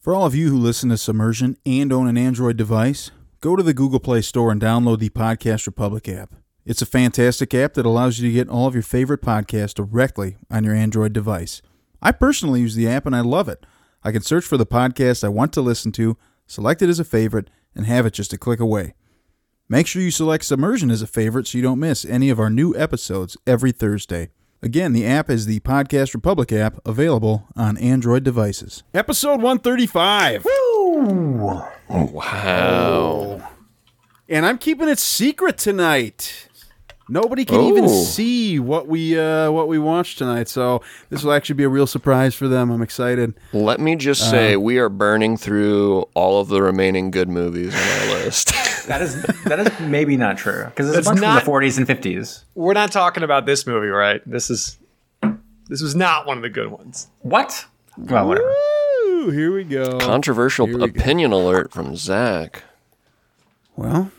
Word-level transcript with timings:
For 0.00 0.14
all 0.14 0.24
of 0.24 0.34
you 0.34 0.48
who 0.48 0.56
listen 0.56 0.88
to 0.88 0.96
Submersion 0.96 1.58
and 1.66 1.92
own 1.92 2.08
an 2.08 2.16
Android 2.16 2.56
device, 2.56 3.10
go 3.42 3.54
to 3.54 3.62
the 3.62 3.74
Google 3.74 4.00
Play 4.00 4.22
Store 4.22 4.50
and 4.50 4.58
download 4.58 4.98
the 4.98 5.10
Podcast 5.10 5.66
Republic 5.66 6.08
app. 6.08 6.36
It's 6.64 6.80
a 6.80 6.86
fantastic 6.86 7.52
app 7.52 7.74
that 7.74 7.84
allows 7.84 8.18
you 8.18 8.26
to 8.26 8.32
get 8.32 8.48
all 8.48 8.66
of 8.66 8.72
your 8.72 8.82
favorite 8.82 9.20
podcasts 9.20 9.74
directly 9.74 10.38
on 10.50 10.64
your 10.64 10.74
Android 10.74 11.12
device. 11.12 11.60
I 12.00 12.12
personally 12.12 12.62
use 12.62 12.76
the 12.76 12.88
app 12.88 13.04
and 13.04 13.14
I 13.14 13.20
love 13.20 13.46
it. 13.46 13.66
I 14.02 14.10
can 14.10 14.22
search 14.22 14.46
for 14.46 14.56
the 14.56 14.64
podcast 14.64 15.22
I 15.22 15.28
want 15.28 15.52
to 15.52 15.60
listen 15.60 15.92
to, 15.92 16.16
select 16.46 16.80
it 16.80 16.88
as 16.88 16.98
a 16.98 17.04
favorite, 17.04 17.50
and 17.74 17.84
have 17.84 18.06
it 18.06 18.14
just 18.14 18.32
a 18.32 18.38
click 18.38 18.58
away. 18.58 18.94
Make 19.68 19.86
sure 19.86 20.00
you 20.00 20.10
select 20.10 20.46
Submersion 20.46 20.90
as 20.90 21.02
a 21.02 21.06
favorite 21.06 21.46
so 21.46 21.58
you 21.58 21.62
don't 21.62 21.78
miss 21.78 22.06
any 22.06 22.30
of 22.30 22.40
our 22.40 22.48
new 22.48 22.74
episodes 22.74 23.36
every 23.46 23.70
Thursday. 23.70 24.30
Again, 24.62 24.92
the 24.92 25.06
app 25.06 25.30
is 25.30 25.46
the 25.46 25.60
Podcast 25.60 26.12
Republic 26.12 26.52
app 26.52 26.86
available 26.86 27.48
on 27.56 27.78
Android 27.78 28.24
devices. 28.24 28.82
Episode 28.92 29.40
135. 29.40 30.46
oh 30.46 31.66
Wow. 31.88 33.48
And 34.28 34.44
I'm 34.44 34.58
keeping 34.58 34.88
it 34.88 34.98
secret 34.98 35.56
tonight. 35.56 36.49
Nobody 37.10 37.44
can 37.44 37.60
even 37.62 37.84
Oh. 37.86 37.88
see 38.04 38.58
what 38.60 38.86
we 38.86 39.18
uh, 39.18 39.50
what 39.50 39.66
we 39.68 39.78
watched 39.78 40.18
tonight, 40.18 40.48
so 40.48 40.80
this 41.10 41.24
will 41.24 41.32
actually 41.32 41.56
be 41.56 41.64
a 41.64 41.68
real 41.68 41.86
surprise 41.86 42.34
for 42.36 42.46
them. 42.46 42.70
I'm 42.70 42.82
excited. 42.82 43.34
Let 43.52 43.80
me 43.80 43.96
just 43.96 44.30
say, 44.30 44.56
we 44.56 44.78
are 44.78 44.88
burning 44.88 45.36
through 45.36 46.02
all 46.14 46.40
of 46.40 46.48
the 46.48 46.62
remaining 46.62 47.10
good 47.10 47.28
movies 47.28 47.74
on 47.74 47.80
our 47.80 48.06
list. 48.24 48.52
That 48.86 49.02
is 49.02 49.22
that 49.44 49.60
is 49.60 49.80
maybe 49.80 50.16
not 50.16 50.36
true 50.38 50.64
because 50.64 50.86
there's 50.90 51.04
That's 51.04 51.06
a 51.06 51.10
bunch 51.10 51.20
not- 51.20 51.44
from 51.44 51.52
the 51.52 51.66
40s 51.68 51.78
and 51.78 51.86
50s. 51.86 52.44
We're 52.56 52.72
not 52.72 52.90
talking 52.90 53.22
about 53.22 53.46
this 53.46 53.64
movie, 53.64 53.86
right? 53.88 54.20
This 54.28 54.50
is 54.50 54.78
this 55.68 55.80
was 55.80 55.94
not 55.94 56.26
one 56.26 56.38
of 56.38 56.42
the 56.42 56.48
good 56.48 56.72
ones. 56.72 57.06
What? 57.20 57.66
Well, 57.96 58.26
whatever. 58.26 58.48
Ooh, 58.48 59.30
here 59.30 59.54
we 59.54 59.62
go. 59.62 59.98
Controversial 59.98 60.66
Here 60.66 60.78
we 60.78 60.88
go. 60.90 60.98
opinion 61.00 61.30
alert 61.30 61.70
from 61.72 61.94
Zach. 61.94 62.64
Well, 63.76 64.10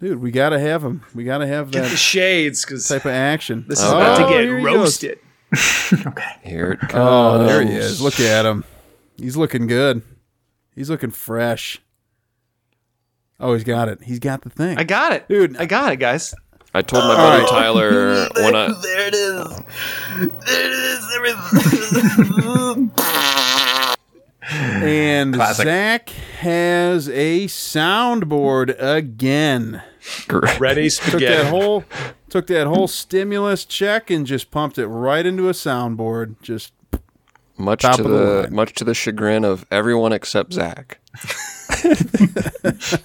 dude, 0.00 0.20
we 0.20 0.30
gotta 0.30 0.58
have 0.58 0.82
them. 0.82 1.02
We 1.14 1.24
gotta 1.24 1.46
have 1.46 1.70
Get 1.70 1.84
the 1.84 1.88
that 1.90 1.96
shades 1.96 2.64
because 2.64 2.86
type 2.88 3.04
of 3.04 3.12
action. 3.12 3.64
this 3.68 3.78
is 3.80 3.84
Oh, 3.86 3.96
about 3.96 4.16
to 4.18 4.22
get 4.34 4.44
here 4.44 4.58
he 4.58 4.64
goes. 4.64 4.76
roasted. 4.76 5.18
Okay. 6.06 6.30
Here 6.44 6.72
it 6.72 6.78
comes. 6.80 6.92
Oh, 6.94 7.44
there 7.44 7.62
he 7.62 7.72
is. 7.74 8.00
Look 8.00 8.20
at 8.20 8.46
him. 8.46 8.62
He's 9.16 9.36
looking 9.36 9.66
good. 9.66 10.02
He's 10.76 10.88
looking 10.88 11.10
fresh. 11.10 11.80
Oh, 13.40 13.54
he's 13.54 13.64
got 13.64 13.88
it. 13.88 14.02
He's 14.04 14.20
got 14.20 14.42
the 14.42 14.50
thing. 14.50 14.78
I 14.78 14.84
got 14.84 15.12
it, 15.12 15.26
Dude. 15.28 15.56
I 15.56 15.64
got 15.66 15.92
it, 15.92 15.96
guys. 15.96 16.32
I 16.72 16.82
told 16.82 17.02
my 17.04 17.16
buddy 17.16 17.42
right. 17.42 17.50
Tyler 17.50 18.28
when 18.36 18.54
I 18.54 18.68
There 18.80 19.08
it 19.08 19.14
is. 19.14 19.48
There 20.46 20.66
it 20.66 20.72
is. 20.72 21.06
Everything. 21.16 22.92
and 24.50 25.34
Classic. 25.34 25.64
Zach 25.64 26.08
has 26.40 27.08
a 27.08 27.46
soundboard 27.46 28.76
again. 28.78 29.82
Ready, 30.58 30.88
Took 30.90 31.20
that 31.20 31.46
whole 31.46 31.84
took 32.28 32.46
that 32.46 32.66
whole 32.66 32.88
stimulus 32.88 33.64
check 33.64 34.10
and 34.10 34.26
just 34.26 34.50
pumped 34.50 34.78
it 34.78 34.86
right 34.86 35.26
into 35.26 35.48
a 35.48 35.52
soundboard. 35.52 36.36
Just 36.42 36.72
much 37.58 37.82
Top 37.82 37.96
to 37.96 38.04
of 38.04 38.10
the 38.10 38.16
the, 38.16 38.42
line. 38.42 38.54
much 38.54 38.72
to 38.74 38.84
the 38.84 38.94
chagrin 38.94 39.44
of 39.44 39.66
everyone 39.70 40.12
except 40.12 40.52
Zach. 40.54 40.98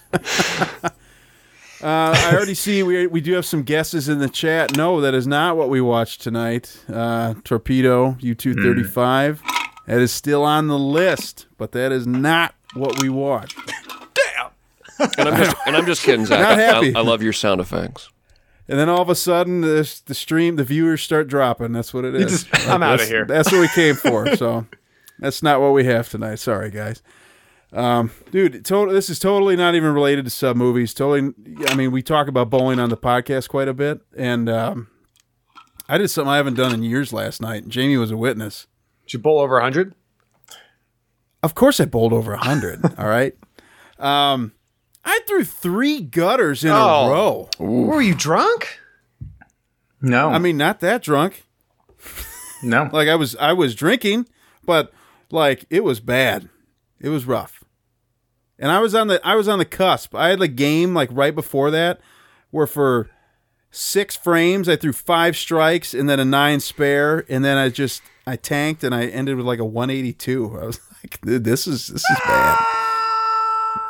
Uh, 1.84 2.16
I 2.18 2.32
already 2.34 2.56
see 2.56 2.82
we 2.82 3.06
we 3.06 3.22
do 3.22 3.34
have 3.34 3.46
some 3.46 3.62
guesses 3.62 4.10
in 4.10 4.18
the 4.18 4.30
chat. 4.30 4.76
No, 4.76 5.02
that 5.02 5.14
is 5.14 5.28
not 5.28 5.56
what 5.56 5.70
we 5.70 5.82
watched 5.82 6.22
tonight. 6.22 6.82
Uh, 6.92 7.36
Torpedo 7.44 8.18
U 8.22 8.34
two 8.34 8.56
thirty 8.56 8.82
five. 8.84 9.44
That 9.86 10.00
is 10.00 10.12
still 10.12 10.44
on 10.44 10.68
the 10.68 10.80
list, 10.80 11.46
but 11.60 11.74
that 11.74 11.92
is 11.92 12.08
not 12.08 12.56
what 12.74 13.00
we 13.04 13.10
watched. 13.10 13.60
And 15.00 15.30
I'm 15.30 15.38
just 15.44 15.56
and 15.68 15.76
I'm 15.78 15.86
just 15.86 16.04
kidding, 16.04 16.26
Zach. 16.26 16.40
Not 16.40 16.60
I- 16.60 16.62
happy. 16.62 16.96
I, 16.96 17.00
I 17.00 17.04
love 17.04 17.22
your 17.22 17.34
sound 17.34 17.62
effects. 17.62 18.10
And 18.68 18.80
then 18.80 18.90
all 18.90 19.02
of 19.02 19.10
a 19.10 19.16
sudden, 19.16 19.62
the 19.62 20.02
the 20.06 20.16
stream, 20.16 20.56
the 20.56 20.64
viewers 20.64 21.02
start 21.02 21.28
dropping. 21.28 21.72
That's 21.74 21.94
what 21.94 22.06
it 22.06 22.16
is. 22.16 22.44
just- 22.46 22.68
I'm 22.70 22.82
out 22.84 23.02
of 23.02 23.08
here. 23.08 23.26
That's 23.26 23.52
what 23.52 23.62
we 23.62 23.68
came 23.70 23.96
for. 23.96 24.26
So 24.36 24.66
that's 25.20 25.42
not 25.44 25.62
what 25.62 25.72
we 25.74 25.86
have 25.86 26.10
tonight. 26.10 26.36
Sorry, 26.36 26.70
guys. 26.72 27.02
Um, 27.74 28.12
dude, 28.32 28.64
to- 28.66 28.92
this 28.92 29.10
is 29.10 29.20
totally 29.20 29.56
not 29.56 29.76
even 29.76 29.94
related 29.94 30.26
to 30.26 30.32
sub 30.32 30.56
movies. 30.56 30.94
Totally. 30.94 31.34
I 31.68 31.76
mean, 31.76 31.92
we 31.92 32.02
talk 32.02 32.28
about 32.28 32.50
bowling 32.50 32.80
on 32.80 32.90
the 32.90 32.98
podcast 32.98 33.50
quite 33.50 33.68
a 33.68 33.74
bit, 33.74 34.00
and 34.18 34.50
um, 34.50 34.88
I 35.90 35.98
did 35.98 36.08
something 36.10 36.30
I 36.32 36.38
haven't 36.38 36.56
done 36.56 36.74
in 36.74 36.84
years 36.84 37.12
last 37.14 37.42
night. 37.42 37.68
Jamie 37.68 37.98
was 37.98 38.12
a 38.12 38.18
witness. 38.18 38.68
Did 39.06 39.14
you 39.14 39.20
bowl 39.20 39.40
over 39.40 39.60
hundred? 39.60 39.94
Of 41.44 41.54
course, 41.54 41.80
I 41.80 41.86
bowled 41.86 42.14
over 42.14 42.36
hundred. 42.36 42.84
all 42.98 43.08
right. 43.08 43.36
Um, 44.00 44.54
I 45.06 45.20
threw 45.28 45.44
three 45.44 46.02
gutters 46.02 46.64
in 46.64 46.72
Oh. 46.72 46.76
a 46.76 47.10
row. 47.12 47.50
Were 47.60 48.02
you 48.02 48.16
drunk? 48.16 48.80
No. 50.02 50.30
I 50.30 50.40
mean, 50.40 50.58
not 50.58 50.80
that 50.82 51.02
drunk. 51.04 51.46
no. 52.64 52.90
like 52.94 53.08
I 53.08 53.16
was 53.16 53.36
I 53.38 53.54
was 53.54 53.76
drinking, 53.76 54.28
but 54.66 54.92
like 55.32 55.66
it 55.70 55.84
was 55.84 56.00
bad. 56.00 56.50
It 57.00 57.10
was 57.10 57.26
rough. 57.26 57.64
And 58.58 58.72
I 58.72 58.80
was 58.80 58.96
on 58.96 59.08
the 59.08 59.26
I 59.26 59.36
was 59.36 59.48
on 59.48 59.60
the 59.60 59.66
cusp. 59.66 60.16
I 60.16 60.30
had 60.30 60.42
a 60.42 60.48
game 60.48 60.94
like 60.94 61.10
right 61.12 61.36
before 61.36 61.70
that 61.72 62.00
where 62.52 62.68
for 62.68 63.10
six 63.72 64.16
frames 64.16 64.70
I 64.70 64.76
threw 64.78 64.94
five 64.94 65.36
strikes 65.36 65.94
and 65.94 66.10
then 66.10 66.20
a 66.20 66.26
nine 66.26 66.60
spare 66.62 67.26
and 67.30 67.44
then 67.44 67.58
I 67.58 67.70
just 67.70 68.02
I 68.26 68.38
tanked 68.38 68.84
and 68.84 68.96
I 68.96 69.06
ended 69.08 69.36
with 69.38 69.46
like 69.46 69.60
a 69.60 69.66
182. 69.66 70.58
I 70.62 70.66
was 70.66 70.80
like 71.04 71.20
"Dude, 71.22 71.44
this 71.44 71.68
is 71.68 71.88
this 71.88 72.02
is 72.10 72.18
bad. 72.26 72.58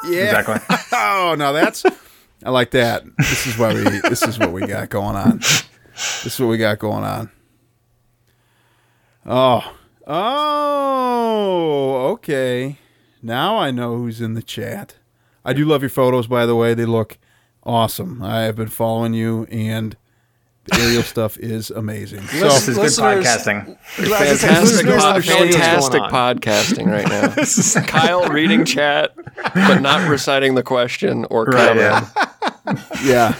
Yeah. 0.06 0.40
Exactly. 0.40 0.78
oh, 0.94 1.35
no, 1.38 1.53
that's 1.53 1.84
I 2.44 2.50
like 2.50 2.72
that. 2.72 3.03
This 3.18 3.47
is 3.47 3.57
why 3.57 3.73
we 3.73 3.84
this 3.84 4.23
is 4.23 4.38
what 4.38 4.51
we 4.51 4.68
got 4.68 4.90
going 4.90 5.16
on. 5.16 5.40
This 5.40 6.25
is 6.25 6.40
what 6.40 6.47
we 6.47 6.57
got 6.57 6.79
going 6.79 7.03
on. 7.03 7.31
Oh. 9.25 9.75
Oh, 10.07 12.09
okay. 12.12 12.78
Now 13.24 13.57
I 13.57 13.72
know 13.72 13.97
who's 13.97 14.22
in 14.22 14.35
the 14.35 14.44
chat. 14.44 14.97
I 15.44 15.53
do 15.53 15.66
love 15.66 15.81
your 15.81 15.90
photos 15.90 16.28
by 16.28 16.45
the 16.45 16.56
way. 16.56 16.75
They 16.75 16.85
look 16.85 17.18
awesome. 17.63 18.22
I 18.22 18.41
have 18.41 18.57
been 18.57 18.68
following 18.68 19.16
you 19.16 19.47
and 19.50 19.97
aerial 20.73 21.03
stuff 21.03 21.37
is 21.37 21.69
amazing. 21.71 22.21
this 22.21 22.39
So 22.39 22.47
is 22.71 22.77
good 22.77 22.91
podcasting. 23.03 23.77
Fantastic, 23.79 24.49
listeners 24.49 25.01
po- 25.03 25.09
understand 25.09 25.39
what's 25.39 25.55
fantastic 25.55 26.01
podcasting 26.03 26.85
right 26.91 27.07
now. 27.07 27.27
this 27.35 27.57
is 27.75 27.85
Kyle 27.85 28.27
reading 28.29 28.65
chat, 28.65 29.11
but 29.53 29.79
not 29.79 30.09
reciting 30.09 30.55
the 30.55 30.63
question 30.63 31.25
or 31.29 31.45
Right, 31.45 31.77
comment. 31.77 32.07
yeah. 33.03 33.03
yeah. 33.03 33.35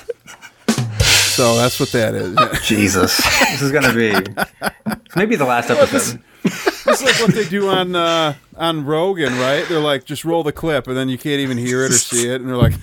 So 0.70 1.56
that's 1.58 1.80
what 1.80 1.92
that 1.92 2.14
is. 2.16 2.38
Jesus. 2.66 3.18
This 3.18 3.62
is 3.62 3.72
going 3.72 3.84
to 3.84 3.94
be 3.94 4.14
maybe 5.16 5.36
the 5.36 5.46
last 5.46 5.70
episode. 5.70 6.22
It's 6.44 6.86
like 7.04 7.16
what 7.20 7.34
they 7.34 7.44
do 7.46 7.68
on 7.70 7.96
uh, 7.96 8.36
on 8.56 8.86
Rogan, 8.86 9.34
right? 9.40 9.66
They're 9.68 9.80
like, 9.80 10.06
just 10.06 10.24
roll 10.24 10.44
the 10.44 10.52
clip, 10.54 10.88
and 10.88 10.96
then 10.96 11.10
you 11.10 11.18
can't 11.18 11.40
even 11.42 11.58
hear 11.58 11.84
it 11.84 11.92
or 11.92 11.96
see 11.96 12.30
it, 12.30 12.40
and 12.40 12.48
they're 12.50 12.56
like, 12.56 12.74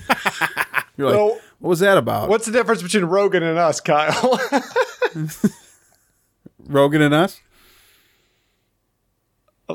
you're 0.97 1.07
like, 1.09 1.17
Well, 1.17 1.39
what 1.63 1.69
was 1.69 1.79
that 1.79 1.97
about? 1.97 2.27
What's 2.27 2.45
the 2.45 2.51
difference 2.51 2.83
between 2.83 3.05
Rogan 3.05 3.41
and 3.41 3.57
us, 3.57 3.79
Kyle? 3.79 4.37
Rogan 6.67 7.01
and 7.01 7.13
us? 7.13 7.39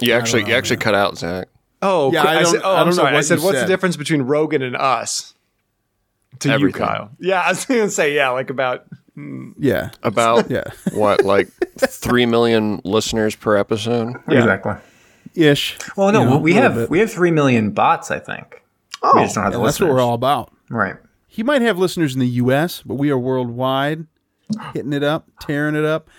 You 0.03 0.13
actually 0.13 0.45
you 0.47 0.53
actually 0.55 0.77
cut 0.77 0.95
out 0.95 1.17
Zach. 1.17 1.49
oh, 1.81 2.13
Yeah, 2.13 2.21
cool. 2.23 2.29
I 2.31 2.35
I, 2.37 2.43
don't- 2.43 2.53
said, 2.53 2.61
oh, 2.63 2.69
I 2.69 2.73
don't 2.73 2.81
I'm 2.81 2.87
know 2.89 2.93
sorry. 2.93 3.17
I 3.17 3.21
said, 3.23 3.39
what's 3.41 3.57
said. 3.59 3.65
the 3.65 3.69
difference 3.73 3.97
between 3.97 4.21
Rogan 4.21 4.61
and 4.63 4.77
us? 4.77 5.33
To 6.41 6.51
Everything. 6.51 6.83
you, 6.83 6.87
Kyle. 6.87 7.11
Yeah, 7.19 7.41
I 7.41 7.49
was 7.49 7.65
going 7.65 7.81
to 7.81 7.91
say, 7.91 8.15
yeah, 8.15 8.29
like 8.29 8.51
about 8.51 8.85
Yeah, 9.59 9.91
About 10.03 10.51
yeah, 10.51 10.65
what, 10.93 11.25
like 11.25 11.49
three 11.79 12.27
million 12.27 12.83
listeners 12.85 13.35
per 13.35 13.57
episode? 13.57 14.15
Yeah. 14.29 14.41
Exactly. 14.41 14.75
ish. 15.35 15.79
Well, 15.97 16.13
no, 16.13 16.21
You 16.21 16.27
know, 16.29 16.37
we 16.39 16.53
have 16.53 16.75
bit. 16.75 16.91
we 16.91 16.99
have 16.99 17.11
three 17.11 17.31
million 17.31 17.71
bots. 17.71 18.11
I 18.11 18.19
think. 18.19 18.63
Oh, 19.03 19.13
we 19.17 19.23
just 19.23 19.33
oh. 19.33 19.41
don't 19.41 19.45
have 19.45 19.53
the 19.55 19.59
And 19.61 19.67
that's 19.67 19.81
what 19.81 19.89
we're 19.89 20.01
all 20.03 20.13
about. 20.15 20.53
Right. 20.69 20.97
He 21.39 21.45
might 21.45 21.63
have 21.63 21.79
listeners 21.79 22.15
in 22.15 22.19
the 22.21 22.27
U.S., 22.43 22.83
but 22.85 22.97
we 22.97 23.11
are 23.11 23.17
worldwide, 23.17 24.09
hitting 24.75 24.93
it 24.93 25.05
up, 25.05 25.29
tearing 25.41 25.77
it 25.77 25.85
up. 25.85 26.11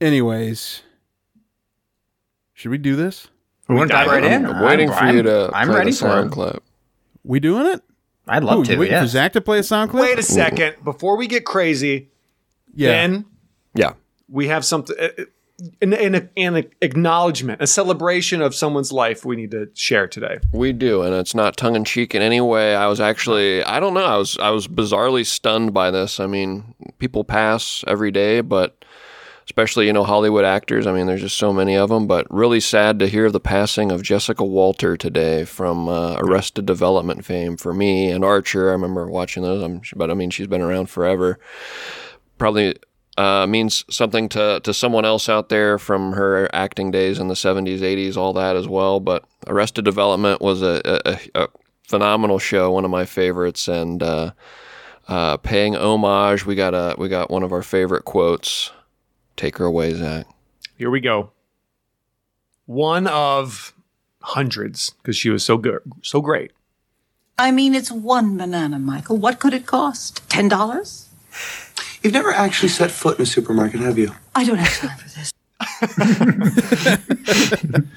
Anyways, 0.00 0.80
should 2.54 2.70
we 2.70 2.78
do 2.78 2.96
this? 2.96 3.28
We 3.68 3.74
want 3.74 3.90
to 3.90 3.94
dive 3.94 4.06
right 4.08 4.24
in. 4.24 4.46
I'm 4.46 4.64
waiting 4.64 4.90
for 4.90 5.04
you 5.10 5.22
to 5.22 5.50
I'm 5.52 5.68
play 5.68 5.76
ready 5.76 5.90
the 5.90 5.96
for 5.98 6.04
sound 6.06 6.28
it. 6.28 6.32
clip. 6.32 6.62
We 7.22 7.38
doing 7.38 7.66
it? 7.66 7.82
I'd 8.26 8.44
love 8.44 8.60
you 8.60 8.64
to. 8.64 8.76
waiting 8.78 8.98
for 8.98 9.06
Zach 9.06 9.34
to 9.34 9.42
play 9.42 9.58
a 9.58 9.62
sound 9.62 9.90
clip? 9.90 10.02
wait 10.04 10.18
a 10.18 10.22
second. 10.22 10.76
Before 10.82 11.18
we 11.18 11.26
get 11.26 11.44
crazy, 11.44 12.08
yeah. 12.74 12.88
Ben, 12.88 13.26
Yeah. 13.74 13.92
we 14.26 14.48
have 14.48 14.64
something, 14.64 14.96
uh, 14.98 15.08
uh, 15.18 15.24
an, 15.80 15.92
an, 15.92 16.30
an 16.36 16.70
acknowledgement, 16.80 17.62
a 17.62 17.66
celebration 17.66 18.42
of 18.42 18.54
someone's 18.54 18.92
life 18.92 19.24
we 19.24 19.36
need 19.36 19.50
to 19.52 19.68
share 19.74 20.06
today. 20.08 20.38
We 20.52 20.72
do, 20.72 21.02
and 21.02 21.14
it's 21.14 21.34
not 21.34 21.56
tongue 21.56 21.76
in 21.76 21.84
cheek 21.84 22.14
in 22.14 22.22
any 22.22 22.40
way. 22.40 22.74
I 22.74 22.86
was 22.86 23.00
actually, 23.00 23.62
I 23.64 23.80
don't 23.80 23.94
know, 23.94 24.04
I 24.04 24.16
was, 24.16 24.38
I 24.38 24.50
was 24.50 24.68
bizarrely 24.68 25.24
stunned 25.26 25.72
by 25.72 25.90
this. 25.90 26.20
I 26.20 26.26
mean, 26.26 26.74
people 26.98 27.24
pass 27.24 27.84
every 27.86 28.10
day, 28.10 28.40
but 28.40 28.84
especially 29.46 29.86
you 29.86 29.92
know 29.92 30.04
Hollywood 30.04 30.44
actors. 30.44 30.86
I 30.86 30.92
mean, 30.92 31.06
there's 31.06 31.20
just 31.20 31.36
so 31.36 31.52
many 31.52 31.76
of 31.76 31.90
them. 31.90 32.06
But 32.06 32.26
really 32.30 32.60
sad 32.60 32.98
to 33.00 33.06
hear 33.06 33.30
the 33.30 33.40
passing 33.40 33.92
of 33.92 34.02
Jessica 34.02 34.44
Walter 34.44 34.96
today 34.96 35.44
from 35.44 35.88
uh, 35.88 36.16
Arrested 36.18 36.66
Development 36.66 37.24
fame 37.24 37.56
for 37.56 37.74
me 37.74 38.10
and 38.10 38.24
Archer. 38.24 38.68
I 38.70 38.72
remember 38.72 39.06
watching 39.08 39.42
those. 39.42 39.92
But 39.94 40.10
I 40.10 40.14
mean, 40.14 40.30
she's 40.30 40.46
been 40.46 40.62
around 40.62 40.88
forever. 40.90 41.38
Probably 42.38 42.76
uh, 43.16 43.46
means 43.46 43.84
something 43.90 44.28
to, 44.30 44.60
to 44.60 44.72
someone 44.72 45.04
else 45.04 45.28
out 45.28 45.48
there 45.48 45.78
from 45.78 46.12
her 46.12 46.48
acting 46.54 46.90
days 46.90 47.18
in 47.18 47.28
the 47.28 47.34
70s, 47.34 47.80
80s, 47.80 48.16
all 48.16 48.32
that 48.32 48.56
as 48.56 48.66
well. 48.66 49.00
But 49.00 49.24
Arrested 49.46 49.84
Development 49.84 50.40
was 50.40 50.62
a, 50.62 50.80
a, 51.04 51.42
a 51.42 51.48
phenomenal 51.82 52.38
show, 52.38 52.72
one 52.72 52.84
of 52.84 52.90
my 52.90 53.04
favorites, 53.04 53.68
and 53.68 54.02
uh, 54.02 54.32
uh, 55.08 55.36
paying 55.38 55.76
homage. 55.76 56.46
We 56.46 56.54
got 56.54 56.74
a 56.74 56.94
we 56.98 57.08
got 57.08 57.30
one 57.30 57.42
of 57.42 57.52
our 57.52 57.62
favorite 57.62 58.04
quotes. 58.04 58.70
Take 59.36 59.58
her 59.58 59.64
away, 59.64 59.92
Zach. 59.94 60.26
Here 60.78 60.90
we 60.90 61.00
go. 61.00 61.30
One 62.66 63.06
of 63.06 63.74
hundreds 64.20 64.90
because 65.02 65.16
she 65.16 65.30
was 65.30 65.44
so 65.44 65.58
good, 65.58 65.82
so 66.02 66.20
great. 66.20 66.52
I 67.38 67.50
mean, 67.50 67.74
it's 67.74 67.90
one 67.90 68.36
banana, 68.36 68.78
Michael. 68.78 69.16
What 69.16 69.40
could 69.40 69.52
it 69.52 69.66
cost? 69.66 70.28
Ten 70.30 70.48
dollars? 70.48 71.08
You've 72.02 72.12
never 72.12 72.32
actually 72.32 72.68
set 72.70 72.90
foot 72.90 73.18
in 73.18 73.22
a 73.22 73.26
supermarket, 73.26 73.80
have 73.80 73.98
you? 73.98 74.12
I 74.34 74.44
don't 74.44 74.56
have 74.58 74.76
time 74.78 74.98
for 74.98 75.08
this. 75.08 75.32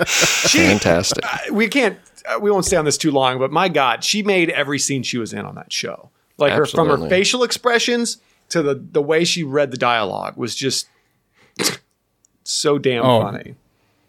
Fantastic. 0.52 1.24
We 1.52 1.68
can't. 1.68 1.98
Uh, 2.28 2.40
we 2.40 2.50
won't 2.52 2.66
stay 2.66 2.78
on 2.78 2.86
this 2.86 2.98
too 2.98 3.12
long, 3.12 3.38
but 3.40 3.52
my 3.52 3.70
God, 3.70 4.04
she 4.04 4.24
made 4.24 4.50
every 4.50 4.80
scene 4.80 5.04
she 5.04 5.18
was 5.18 5.34
in 5.34 5.46
on 5.46 5.56
that 5.56 5.72
show. 5.72 6.10
Like 6.38 6.54
her 6.54 6.66
from 6.66 6.88
her 6.90 7.08
facial 7.10 7.44
expressions 7.44 8.18
to 8.50 8.62
the 8.62 8.76
the 8.76 9.02
way 9.02 9.24
she 9.24 9.44
read 9.44 9.72
the 9.72 9.78
dialogue 9.78 10.36
was 10.38 10.56
just 10.56 10.88
so 12.44 12.78
damn 12.78 13.04
Oh. 13.04 13.22
funny. 13.22 13.56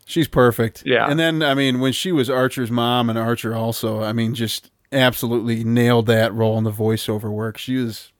She's 0.06 0.28
perfect. 0.28 0.82
Yeah. 0.86 1.06
And 1.10 1.18
then 1.18 1.42
I 1.42 1.54
mean, 1.54 1.80
when 1.80 1.92
she 1.92 2.12
was 2.12 2.28
Archer's 2.30 2.70
mom 2.70 3.10
and 3.10 3.18
Archer 3.18 3.54
also, 3.54 4.02
I 4.02 4.12
mean, 4.12 4.34
just 4.34 4.70
absolutely 4.92 5.64
nailed 5.64 6.06
that 6.06 6.32
role 6.34 6.56
in 6.58 6.64
the 6.64 6.70
voiceover 6.72 7.30
work. 7.30 7.58
She 7.58 7.76
was, 7.76 8.12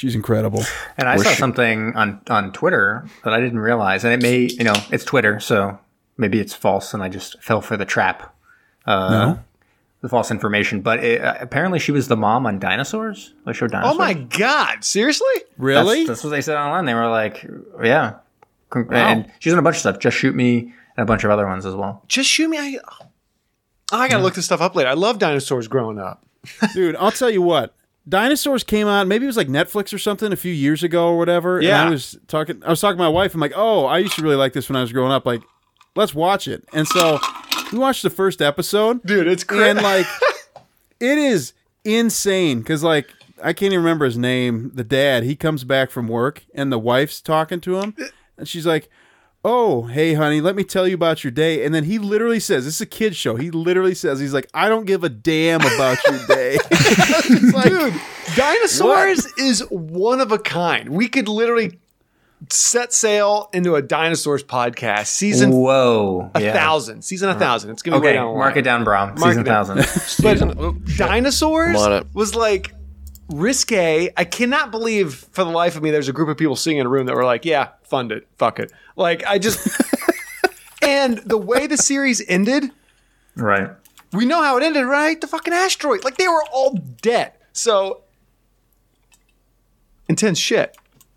she's 0.00 0.14
incredible. 0.14 0.64
And 0.96 1.08
I 1.08 1.16
We're 1.16 1.24
saw 1.24 1.30
sh- 1.32 1.38
something 1.38 1.94
on 1.94 2.20
on 2.28 2.52
Twitter 2.52 3.06
that 3.24 3.32
I 3.32 3.40
didn't 3.40 3.58
realize, 3.60 4.02
and 4.04 4.12
it 4.12 4.22
may, 4.22 4.52
you 4.52 4.64
know, 4.64 4.74
it's 4.90 5.04
Twitter, 5.04 5.38
so 5.40 5.78
maybe 6.16 6.40
it's 6.40 6.54
false, 6.54 6.94
and 6.94 7.02
I 7.02 7.08
just 7.08 7.40
fell 7.42 7.60
for 7.60 7.76
the 7.76 7.84
trap. 7.84 8.34
Uh, 8.86 9.10
No? 9.10 9.38
The 10.02 10.08
false 10.08 10.30
information, 10.30 10.80
but 10.80 11.04
it, 11.04 11.20
uh, 11.20 11.34
apparently 11.40 11.78
she 11.78 11.92
was 11.92 12.08
the 12.08 12.16
mom 12.16 12.46
on 12.46 12.58
Dinosaurs. 12.58 13.34
The 13.44 13.52
show 13.52 13.66
Dinosaurs. 13.68 13.94
Oh 13.96 13.98
my 13.98 14.14
God! 14.14 14.82
Seriously? 14.82 15.26
Really? 15.58 15.98
That's, 15.98 16.08
that's 16.08 16.24
what 16.24 16.30
they 16.30 16.40
said 16.40 16.56
online. 16.56 16.86
They 16.86 16.94
were 16.94 17.08
like, 17.08 17.46
"Yeah," 17.82 18.14
Con- 18.70 18.88
and 18.92 19.30
she's 19.40 19.52
in 19.52 19.58
a 19.58 19.62
bunch 19.62 19.76
of 19.76 19.80
stuff. 19.80 19.98
Just 19.98 20.16
shoot 20.16 20.34
me, 20.34 20.72
and 20.96 21.02
a 21.02 21.04
bunch 21.04 21.22
of 21.24 21.30
other 21.30 21.46
ones 21.46 21.66
as 21.66 21.74
well. 21.74 22.02
Just 22.08 22.30
shoot 22.30 22.48
me. 22.48 22.56
I, 22.56 22.78
oh, 23.92 23.98
I 23.98 24.08
gotta 24.08 24.22
look 24.22 24.32
this 24.34 24.46
stuff 24.46 24.62
up 24.62 24.74
later. 24.74 24.88
I 24.88 24.94
love 24.94 25.18
dinosaurs 25.18 25.68
growing 25.68 25.98
up. 25.98 26.24
Dude, 26.72 26.96
I'll 26.96 27.12
tell 27.12 27.28
you 27.28 27.42
what. 27.42 27.74
Dinosaurs 28.10 28.64
came 28.64 28.86
out, 28.88 29.06
maybe 29.06 29.24
it 29.24 29.28
was 29.28 29.36
like 29.36 29.48
Netflix 29.48 29.94
or 29.94 29.98
something 29.98 30.32
a 30.32 30.36
few 30.36 30.52
years 30.52 30.82
ago 30.82 31.06
or 31.08 31.16
whatever. 31.16 31.56
and 31.58 31.66
Yeah. 31.66 31.86
I 31.86 31.90
was 31.90 32.18
talking 32.28 32.62
I 32.64 32.68
was 32.70 32.80
talking 32.80 32.98
to 32.98 33.02
my 33.02 33.08
wife. 33.08 33.32
I'm 33.34 33.40
like, 33.40 33.52
"Oh, 33.56 33.86
I 33.86 33.98
used 33.98 34.16
to 34.16 34.22
really 34.22 34.36
like 34.36 34.52
this 34.52 34.68
when 34.68 34.76
I 34.76 34.82
was 34.82 34.92
growing 34.92 35.12
up. 35.12 35.24
Like, 35.24 35.42
let's 35.96 36.14
watch 36.14 36.46
it." 36.48 36.64
And 36.74 36.86
so 36.88 37.18
we 37.72 37.78
watched 37.78 38.02
the 38.02 38.10
first 38.10 38.42
episode. 38.42 39.02
Dude, 39.04 39.26
it's 39.28 39.44
cra- 39.44 39.70
and 39.70 39.80
like 39.80 40.06
it 41.00 41.16
is 41.18 41.52
insane 41.84 42.62
cuz 42.62 42.82
like 42.84 43.08
I 43.42 43.52
can't 43.54 43.72
even 43.72 43.84
remember 43.84 44.04
his 44.04 44.18
name. 44.18 44.70
The 44.74 44.84
dad, 44.84 45.22
he 45.22 45.34
comes 45.36 45.64
back 45.64 45.90
from 45.90 46.08
work 46.08 46.44
and 46.54 46.70
the 46.70 46.78
wife's 46.78 47.20
talking 47.22 47.60
to 47.62 47.78
him 47.80 47.94
and 48.36 48.46
she's 48.48 48.66
like, 48.66 48.90
"Oh, 49.44 49.82
hey 49.82 50.14
honey, 50.14 50.40
let 50.40 50.54
me 50.56 50.64
tell 50.64 50.86
you 50.86 50.94
about 50.94 51.24
your 51.24 51.30
day." 51.30 51.64
And 51.64 51.74
then 51.74 51.84
he 51.84 51.98
literally 51.98 52.40
says, 52.40 52.64
"This 52.64 52.74
is 52.76 52.80
a 52.80 52.86
kids 52.86 53.16
show." 53.16 53.36
He 53.36 53.50
literally 53.50 53.94
says, 53.94 54.20
"He's 54.20 54.34
like, 54.34 54.48
I 54.54 54.68
don't 54.68 54.84
give 54.86 55.04
a 55.04 55.08
damn 55.08 55.60
about 55.60 55.98
your 56.08 56.18
day." 56.26 56.58
Like, 57.52 57.68
Dude, 57.68 57.94
dinosaurs 58.36 59.26
is 59.38 59.60
one 59.70 60.20
of 60.20 60.32
a 60.32 60.38
kind. 60.38 60.88
We 60.90 61.08
could 61.08 61.28
literally 61.28 61.78
set 62.48 62.92
sail 62.92 63.50
into 63.52 63.74
a 63.74 63.82
dinosaurs 63.82 64.42
podcast, 64.42 65.06
season 65.08 65.50
Whoa, 65.52 66.30
a 66.34 66.40
yeah. 66.42 66.52
thousand, 66.52 67.02
season 67.02 67.28
a 67.28 67.32
uh, 67.32 67.38
thousand. 67.38 67.70
It's 67.70 67.82
gonna 67.82 67.98
be 68.00 68.04
way 68.04 68.10
Okay, 68.10 68.16
down 68.18 68.36
mark 68.36 68.56
it 68.56 68.62
down, 68.62 68.84
bro. 68.84 69.06
Mark 69.06 69.18
Season 69.18 69.40
it 69.40 69.44
down. 69.44 69.66
thousand. 69.76 69.76
But 69.76 70.38
Season- 70.38 70.54
oh, 70.58 70.76
shit. 70.86 70.98
dinosaurs 70.98 71.76
I'm 71.76 71.92
on 71.92 71.92
it. 71.92 72.06
was 72.14 72.34
like 72.34 72.74
risque. 73.30 74.10
I 74.16 74.24
cannot 74.24 74.70
believe 74.70 75.14
for 75.32 75.44
the 75.44 75.50
life 75.50 75.76
of 75.76 75.82
me 75.82 75.90
there's 75.90 76.08
a 76.08 76.12
group 76.12 76.28
of 76.28 76.36
people 76.36 76.56
sitting 76.56 76.78
in 76.78 76.86
a 76.86 76.88
room 76.88 77.06
that 77.06 77.14
were 77.14 77.24
like, 77.24 77.44
yeah, 77.44 77.68
fund 77.82 78.12
it, 78.12 78.26
fuck 78.36 78.58
it. 78.58 78.72
Like 78.96 79.24
I 79.26 79.38
just 79.38 79.68
and 80.82 81.18
the 81.18 81.38
way 81.38 81.66
the 81.66 81.76
series 81.76 82.22
ended, 82.28 82.70
right. 83.36 83.70
we 84.12 84.24
know 84.26 84.42
how 84.42 84.56
it 84.56 84.62
ended, 84.62 84.84
right? 84.86 85.20
The 85.20 85.26
fucking 85.26 85.52
asteroid. 85.52 86.04
Like 86.04 86.16
they 86.16 86.28
were 86.28 86.44
all 86.52 86.74
dead. 87.02 87.32
So 87.52 88.02
intense 90.08 90.38
shit 90.38 90.76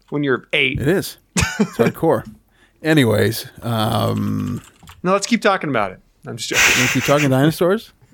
when 0.10 0.24
you're 0.24 0.48
eight. 0.54 0.80
It 0.80 0.88
is. 0.88 1.18
It's 1.36 1.78
hardcore. 1.78 2.28
Anyways, 2.84 3.48
um, 3.62 4.62
No, 5.04 5.14
let's 5.14 5.26
keep 5.28 5.42
talking 5.42 5.70
about 5.70 5.92
it. 5.92 6.00
I'm 6.28 6.38
just 6.38 6.50
joking. 6.50 6.64
if 6.84 6.96
you're 6.96 7.02
talking 7.02 7.30
dinosaurs, 7.30 7.94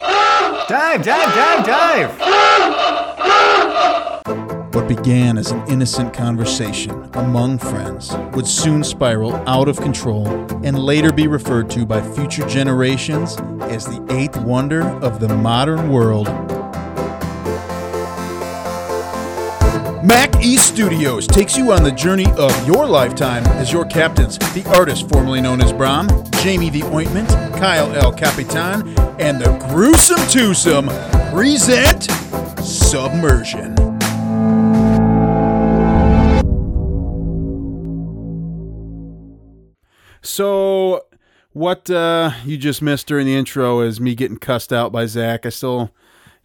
Dive, 0.00 1.02
dive, 1.02 1.04
dive, 1.04 1.66
dive. 1.66 2.18
what 4.74 4.86
began 4.86 5.36
as 5.36 5.50
an 5.50 5.66
innocent 5.68 6.14
conversation 6.14 7.10
among 7.14 7.58
friends 7.58 8.14
would 8.32 8.46
soon 8.46 8.84
spiral 8.84 9.34
out 9.48 9.66
of 9.68 9.78
control 9.78 10.28
and 10.64 10.78
later 10.78 11.12
be 11.12 11.26
referred 11.26 11.68
to 11.70 11.84
by 11.84 12.00
future 12.14 12.46
generations 12.46 13.36
as 13.62 13.86
the 13.86 14.06
eighth 14.10 14.36
wonder 14.38 14.82
of 14.82 15.18
the 15.20 15.28
modern 15.28 15.90
world. 15.90 16.28
Mac 20.02 20.44
East 20.44 20.68
Studios 20.68 21.26
takes 21.26 21.56
you 21.56 21.72
on 21.72 21.82
the 21.82 21.90
journey 21.90 22.30
of 22.36 22.66
your 22.68 22.86
lifetime 22.86 23.44
as 23.58 23.72
your 23.72 23.84
captains, 23.84 24.38
the 24.38 24.62
artist 24.76 25.08
formerly 25.08 25.40
known 25.40 25.60
as 25.60 25.72
Brom, 25.72 26.08
Jamie 26.40 26.70
the 26.70 26.84
Ointment, 26.84 27.28
Kyle 27.28 27.92
El 27.96 28.12
Capitan, 28.12 28.88
and 29.18 29.40
the 29.40 29.50
Gruesome 29.68 30.20
Twosome 30.28 30.86
present 31.32 32.04
Submersion. 32.62 33.74
So, 40.22 41.06
what 41.52 41.90
uh, 41.90 42.30
you 42.44 42.56
just 42.56 42.82
missed 42.82 43.08
during 43.08 43.26
the 43.26 43.34
intro 43.34 43.80
is 43.80 44.00
me 44.00 44.14
getting 44.14 44.36
cussed 44.36 44.72
out 44.72 44.92
by 44.92 45.06
Zach. 45.06 45.44
I 45.44 45.48
still, 45.48 45.92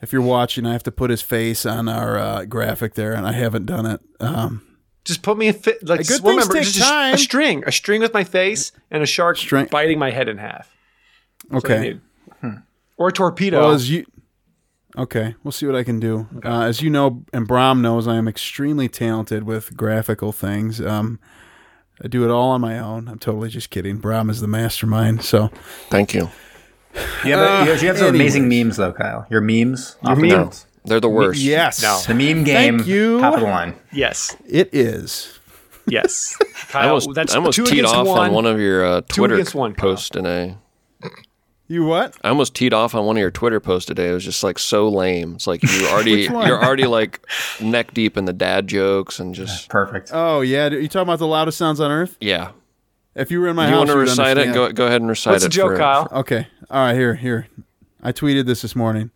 if 0.04 0.12
you're 0.14 0.22
watching, 0.22 0.66
I 0.66 0.74
have 0.74 0.84
to 0.84 0.92
put 0.92 1.10
his 1.10 1.22
face 1.22 1.66
on 1.66 1.88
our 1.88 2.18
uh, 2.18 2.46
graphic 2.46 2.94
there, 2.96 3.14
and 3.14 3.26
I 3.26 3.32
haven't 3.32 3.66
done 3.66 3.86
it. 3.86 4.02
Um, 4.20 4.62
Just 5.06 5.22
put 5.24 5.38
me 5.38 5.48
a 5.48 5.54
fit. 5.54 5.88
Like 5.88 6.00
Good 6.02 6.08
just 6.08 6.22
things 6.24 6.30
remember, 6.36 6.54
take 6.56 6.64
just 6.64 6.78
a 6.78 6.82
time. 6.82 7.14
A, 7.16 7.18
string, 7.18 7.64
a 7.66 7.72
string 7.72 8.02
with 8.02 8.14
my 8.14 8.24
face, 8.24 8.72
and 8.92 9.02
a 9.02 9.06
shark 9.06 9.38
String- 9.38 9.68
biting 9.72 9.98
my 9.98 10.12
head 10.12 10.28
in 10.30 10.38
half. 10.38 10.76
That's 11.50 11.66
okay. 11.66 11.80
need. 11.80 12.02
Or 12.98 13.08
a 13.08 13.12
torpedo. 13.12 13.60
Well, 13.62 13.72
as 13.72 13.90
you, 13.90 14.06
okay, 14.98 15.36
we'll 15.44 15.52
see 15.52 15.66
what 15.66 15.76
I 15.76 15.84
can 15.84 16.00
do. 16.00 16.28
Uh, 16.46 16.62
as 16.62 16.82
you 16.82 16.90
know, 16.90 17.24
and 17.34 17.48
Brom 17.48 17.82
knows, 17.82 18.08
I 18.08 18.16
am 18.18 18.28
extremely 18.28 18.88
talented 18.88 19.44
with 19.44 19.76
graphical 19.76 20.32
things. 20.32 20.80
Um, 20.80 21.20
I 22.04 22.08
do 22.08 22.24
it 22.24 22.30
all 22.30 22.50
on 22.52 22.62
my 22.62 22.78
own. 22.78 23.08
I'm 23.08 23.20
totally 23.20 23.50
just 23.50 23.70
kidding. 23.70 23.98
Brom 23.98 24.30
is 24.30 24.42
the 24.42 24.48
mastermind. 24.48 25.24
So, 25.24 25.50
Thank 25.90 26.14
you. 26.14 26.30
You 27.26 27.32
have, 27.34 27.40
Uh, 27.40 27.64
you 27.66 27.72
have, 27.72 27.82
you 27.82 27.88
have 27.88 27.98
some 27.98 28.08
amazing 28.16 28.48
memes, 28.48 28.78
though, 28.78 28.94
Kyle. 28.94 29.26
Your 29.30 29.42
memes. 29.42 29.96
off 30.04 30.20
the 30.20 30.28
No, 30.28 30.52
they're 30.86 31.00
the 31.00 31.10
worst. 31.10 31.42
yes, 31.42 31.82
No. 31.82 32.00
The 32.06 32.14
meme 32.14 32.44
game. 32.44 32.78
Thank 32.80 32.88
you. 32.88 33.20
Top 33.20 33.34
of 33.36 33.40
the 33.40 33.46
line. 33.48 33.76
yes, 33.92 34.36
it 34.48 34.70
is. 34.74 35.40
yes. 35.88 36.38
I 36.74 36.88
almost, 36.88 37.10
that's 37.16 37.34
I 37.34 37.38
almost 37.38 37.56
two 37.56 37.66
teed 37.66 37.80
against 37.80 37.96
off 37.96 38.08
one. 38.08 38.28
on 38.30 38.34
one 38.34 38.46
of 38.46 38.60
your 38.60 38.86
uh, 38.86 39.02
Twitter 39.02 39.36
against 39.36 39.56
one, 39.56 39.74
Kyle. 39.74 39.90
posts 39.92 40.10
today. 40.10 40.58
You 41.68 41.86
what? 41.86 42.14
I 42.24 42.30
almost 42.30 42.54
teed 42.56 42.74
off 42.74 42.94
on 42.94 43.06
one 43.06 43.16
of 43.16 43.22
your 43.22 43.32
Twitter 43.32 43.60
posts 43.60 43.88
today. 43.88 44.10
It 44.10 44.14
was 44.14 44.24
just 44.26 44.44
like 44.44 44.60
so 44.60 44.90
lame. 44.90 45.34
It's 45.36 45.48
like 45.48 45.64
you 45.64 45.88
already 45.92 46.24
you're 46.24 46.64
already 46.64 46.86
like 46.86 47.26
neck 47.62 47.94
deep 47.94 48.18
in 48.18 48.26
the 48.26 48.34
dad 48.34 48.68
jokes 48.68 49.18
and 49.20 49.34
just 49.34 49.70
Perfect. 49.70 50.12
Oh 50.14 50.42
yeah, 50.42 50.70
you 50.70 50.88
talking 50.88 51.04
about 51.04 51.20
the 51.20 51.28
loudest 51.28 51.58
sounds 51.58 51.80
on 51.80 51.90
earth? 51.90 52.18
yeah. 52.20 52.52
If 53.16 53.30
you 53.30 53.42
were 53.42 53.48
in 53.48 53.56
my 53.56 53.66
you 53.66 53.72
house, 53.72 53.78
want 53.80 53.90
to 53.90 53.94
you'd 53.96 54.02
recite 54.02 54.38
it? 54.38 54.54
Go 54.54 54.72
go 54.72 54.88
ahead 54.88 55.02
and 55.02 55.10
recite 55.10 55.32
What's 55.32 55.44
it. 55.44 55.48
What's 55.48 55.56
the 55.56 55.62
joke, 55.62 55.72
for- 55.74 55.78
Kyle? 55.78 56.08
Okay. 56.12 56.48
All 56.70 56.86
right, 56.86 56.96
here, 56.96 57.16
here. 57.16 57.48
I 58.02 58.12
tweeted 58.12 58.46
this 58.46 58.64
this 58.64 58.76
morning. 58.76 59.12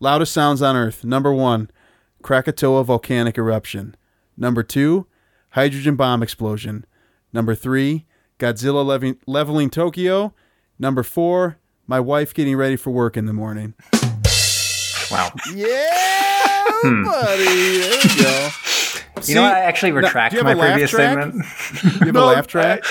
Loudest 0.00 0.32
sounds 0.32 0.60
on 0.62 0.76
Earth. 0.76 1.04
Number 1.04 1.32
one, 1.32 1.70
Krakatoa 2.22 2.84
volcanic 2.84 3.38
eruption. 3.38 3.96
Number 4.36 4.62
two, 4.62 5.06
hydrogen 5.50 5.96
bomb 5.96 6.22
explosion. 6.22 6.84
Number 7.32 7.54
three, 7.54 8.06
Godzilla 8.38 8.84
leveling, 8.84 9.18
leveling 9.26 9.70
Tokyo. 9.70 10.34
Number 10.78 11.02
four, 11.02 11.58
my 11.86 12.00
wife 12.00 12.34
getting 12.34 12.56
ready 12.56 12.76
for 12.76 12.90
work 12.90 13.16
in 13.16 13.26
the 13.26 13.32
morning. 13.32 13.74
Wow. 15.10 15.30
Yeah, 15.54 16.64
hmm. 16.82 17.04
buddy. 17.04 17.44
There 17.44 17.98
we 18.02 18.22
go. 18.22 18.48
You 19.24 19.34
know 19.34 19.42
what? 19.42 19.54
I 19.54 19.60
actually 19.60 19.92
retract 19.92 20.32
do 20.32 20.38
you 20.38 20.44
my 20.44 20.52
a 20.52 20.56
laugh 20.56 20.72
previous 20.72 20.90
track? 20.90 21.12
statement. 21.12 21.44
You 22.00 22.06
have 22.06 22.16
a 22.16 22.24
laugh 22.24 22.46
track? 22.46 22.84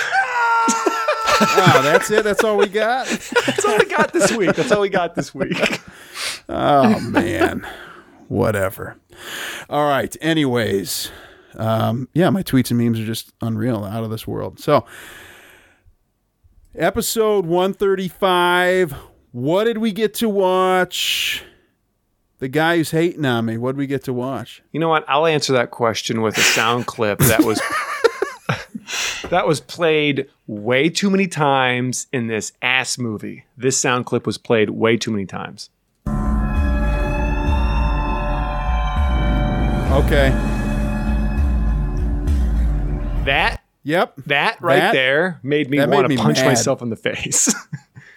Wow, 1.40 1.82
that's 1.82 2.10
it. 2.10 2.24
That's 2.24 2.44
all 2.44 2.56
we 2.56 2.66
got. 2.66 3.06
That's 3.06 3.64
all 3.64 3.78
we 3.78 3.86
got 3.86 4.12
this 4.12 4.32
week. 4.32 4.54
That's 4.54 4.72
all 4.72 4.80
we 4.80 4.88
got 4.88 5.14
this 5.14 5.34
week. 5.34 5.80
Oh 6.48 6.98
man, 7.00 7.66
whatever. 8.28 8.96
All 9.68 9.88
right. 9.88 10.16
Anyways, 10.20 11.10
um, 11.56 12.08
yeah, 12.14 12.30
my 12.30 12.42
tweets 12.42 12.70
and 12.70 12.78
memes 12.78 13.00
are 13.00 13.06
just 13.06 13.32
unreal, 13.40 13.84
out 13.84 14.04
of 14.04 14.10
this 14.10 14.26
world. 14.26 14.60
So, 14.60 14.86
episode 16.74 17.46
one 17.46 17.72
thirty-five. 17.72 18.94
What 19.32 19.64
did 19.64 19.78
we 19.78 19.92
get 19.92 20.14
to 20.14 20.28
watch? 20.28 21.44
The 22.38 22.48
guy 22.48 22.76
who's 22.76 22.92
hating 22.92 23.24
on 23.24 23.46
me. 23.46 23.58
What 23.58 23.72
did 23.72 23.78
we 23.78 23.88
get 23.88 24.04
to 24.04 24.12
watch? 24.12 24.62
You 24.72 24.78
know 24.78 24.88
what? 24.88 25.04
I'll 25.08 25.26
answer 25.26 25.52
that 25.54 25.72
question 25.72 26.22
with 26.22 26.38
a 26.38 26.40
sound 26.40 26.86
clip 26.86 27.18
that 27.18 27.42
was 27.42 27.60
that 29.30 29.46
was 29.46 29.60
played 29.60 30.28
way 30.46 30.88
too 30.88 31.10
many 31.10 31.26
times 31.26 32.06
in 32.12 32.28
this 32.28 32.52
ass 32.62 32.96
movie. 32.98 33.44
This 33.56 33.78
sound 33.78 34.06
clip 34.06 34.26
was 34.26 34.38
played 34.38 34.70
way 34.70 34.96
too 34.96 35.10
many 35.10 35.26
times. 35.26 35.68
Okay. 39.90 40.30
That 43.24 43.60
Yep. 43.84 44.14
that 44.26 44.60
right 44.62 44.76
That- 44.80 44.92
there 44.92 45.40
made 45.42 45.70
me 45.70 45.78
want 45.84 46.08
to 46.10 46.16
punch 46.16 46.38
mad. 46.38 46.46
myself 46.46 46.82
in 46.82 46.90
the 46.90 46.96
face. 46.96 47.54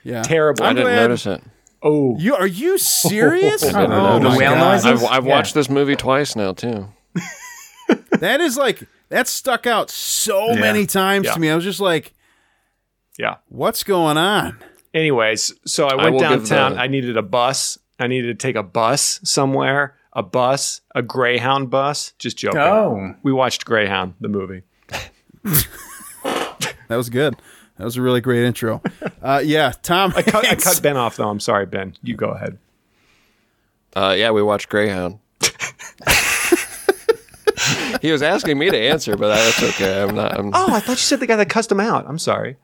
Yeah. 0.03 0.23
Terrible. 0.23 0.63
I 0.65 0.69
didn't 0.73 0.85
glad- 0.85 0.95
notice 1.09 1.27
it. 1.27 1.43
oh, 1.83 2.17
You 2.17 2.33
are 2.35 2.47
you 2.47 2.79
serious? 2.79 3.63
I 3.75 3.81
didn't 3.81 3.91
oh 3.95 4.17
notice 4.17 4.23
my 4.23 4.33
the 4.33 4.39
whale 4.39 4.55
god. 4.55 4.71
noises? 4.71 4.85
I've, 5.03 5.03
I've 5.11 5.25
Yeah. 5.27 5.35
watched 5.35 5.53
this 5.53 5.69
movie 5.69 5.95
twice 5.95 6.35
now 6.35 6.53
too. 6.53 6.87
That 8.19 8.41
is 8.41 8.57
like 8.57 8.87
that 9.11 9.27
stuck 9.27 9.67
out 9.67 9.89
so 9.89 10.53
many 10.55 10.85
times 10.85 11.25
Yeah. 11.27 11.33
to 11.35 11.39
me. 11.39 11.49
I 11.49 11.55
was 11.55 11.63
just 11.63 11.79
like, 11.79 12.13
yeah. 13.19 13.35
what's 13.49 13.83
going 13.83 14.17
on? 14.17 14.57
Anyways, 14.93 15.53
so 15.65 15.87
I 15.87 15.91
I 15.91 15.95
went 15.95 16.13
will 16.15 16.19
give 16.21 16.47
downtown. 16.49 16.77
I 16.79 16.87
needed 16.87 17.15
a 17.15 17.21
bus. 17.21 17.77
I 17.99 18.07
needed 18.07 18.37
to 18.39 18.41
take 18.47 18.55
a 18.55 18.63
bus 18.63 19.19
somewhere. 19.23 19.95
A 20.13 20.21
bus, 20.23 20.81
a 20.93 21.01
Greyhound 21.01 21.69
bus. 21.69 22.11
Just 22.19 22.35
joking. 22.37 22.59
Oh, 22.59 23.15
We 23.23 23.31
watched 23.31 23.63
Greyhound, 23.65 24.15
the 24.19 24.27
movie. 24.27 24.63
That 26.23 26.97
was 26.97 27.09
good. 27.09 27.37
That 27.77 27.85
was 27.85 27.95
a 27.95 28.01
really 28.01 28.19
great 28.19 28.43
intro. 28.43 28.81
Uh, 29.21 29.41
yeah, 29.45 29.71
Tom. 29.81 30.11
I 30.13 30.23
cut, 30.23 30.45
I 30.45 30.55
cut 30.55 30.81
Ben 30.83 30.97
off 30.97 31.15
though. 31.15 31.29
I'm 31.29 31.39
sorry, 31.39 31.65
Ben. 31.65 31.95
You 32.03 32.15
go 32.17 32.31
ahead. 32.31 32.57
Uh, 33.95 34.13
yeah, 34.17 34.31
we 34.31 34.41
watched 34.43 34.67
Greyhound. 34.67 35.19
He 38.01 38.11
was 38.11 38.21
asking 38.21 38.57
me 38.57 38.69
to 38.69 38.77
answer, 38.77 39.15
but 39.17 39.29
that's 39.29 39.63
okay. 39.63 40.01
I'm 40.03 40.15
not. 40.15 40.37
I'm, 40.37 40.51
Oh, 40.53 40.73
I 40.73 40.79
thought 40.79 40.91
you 40.93 40.97
said 40.97 41.19
the 41.19 41.27
guy 41.27 41.35
that 41.37 41.49
cussed 41.49 41.71
him 41.71 41.79
out. 41.79 42.05
I'm 42.07 42.19
sorry. 42.19 42.57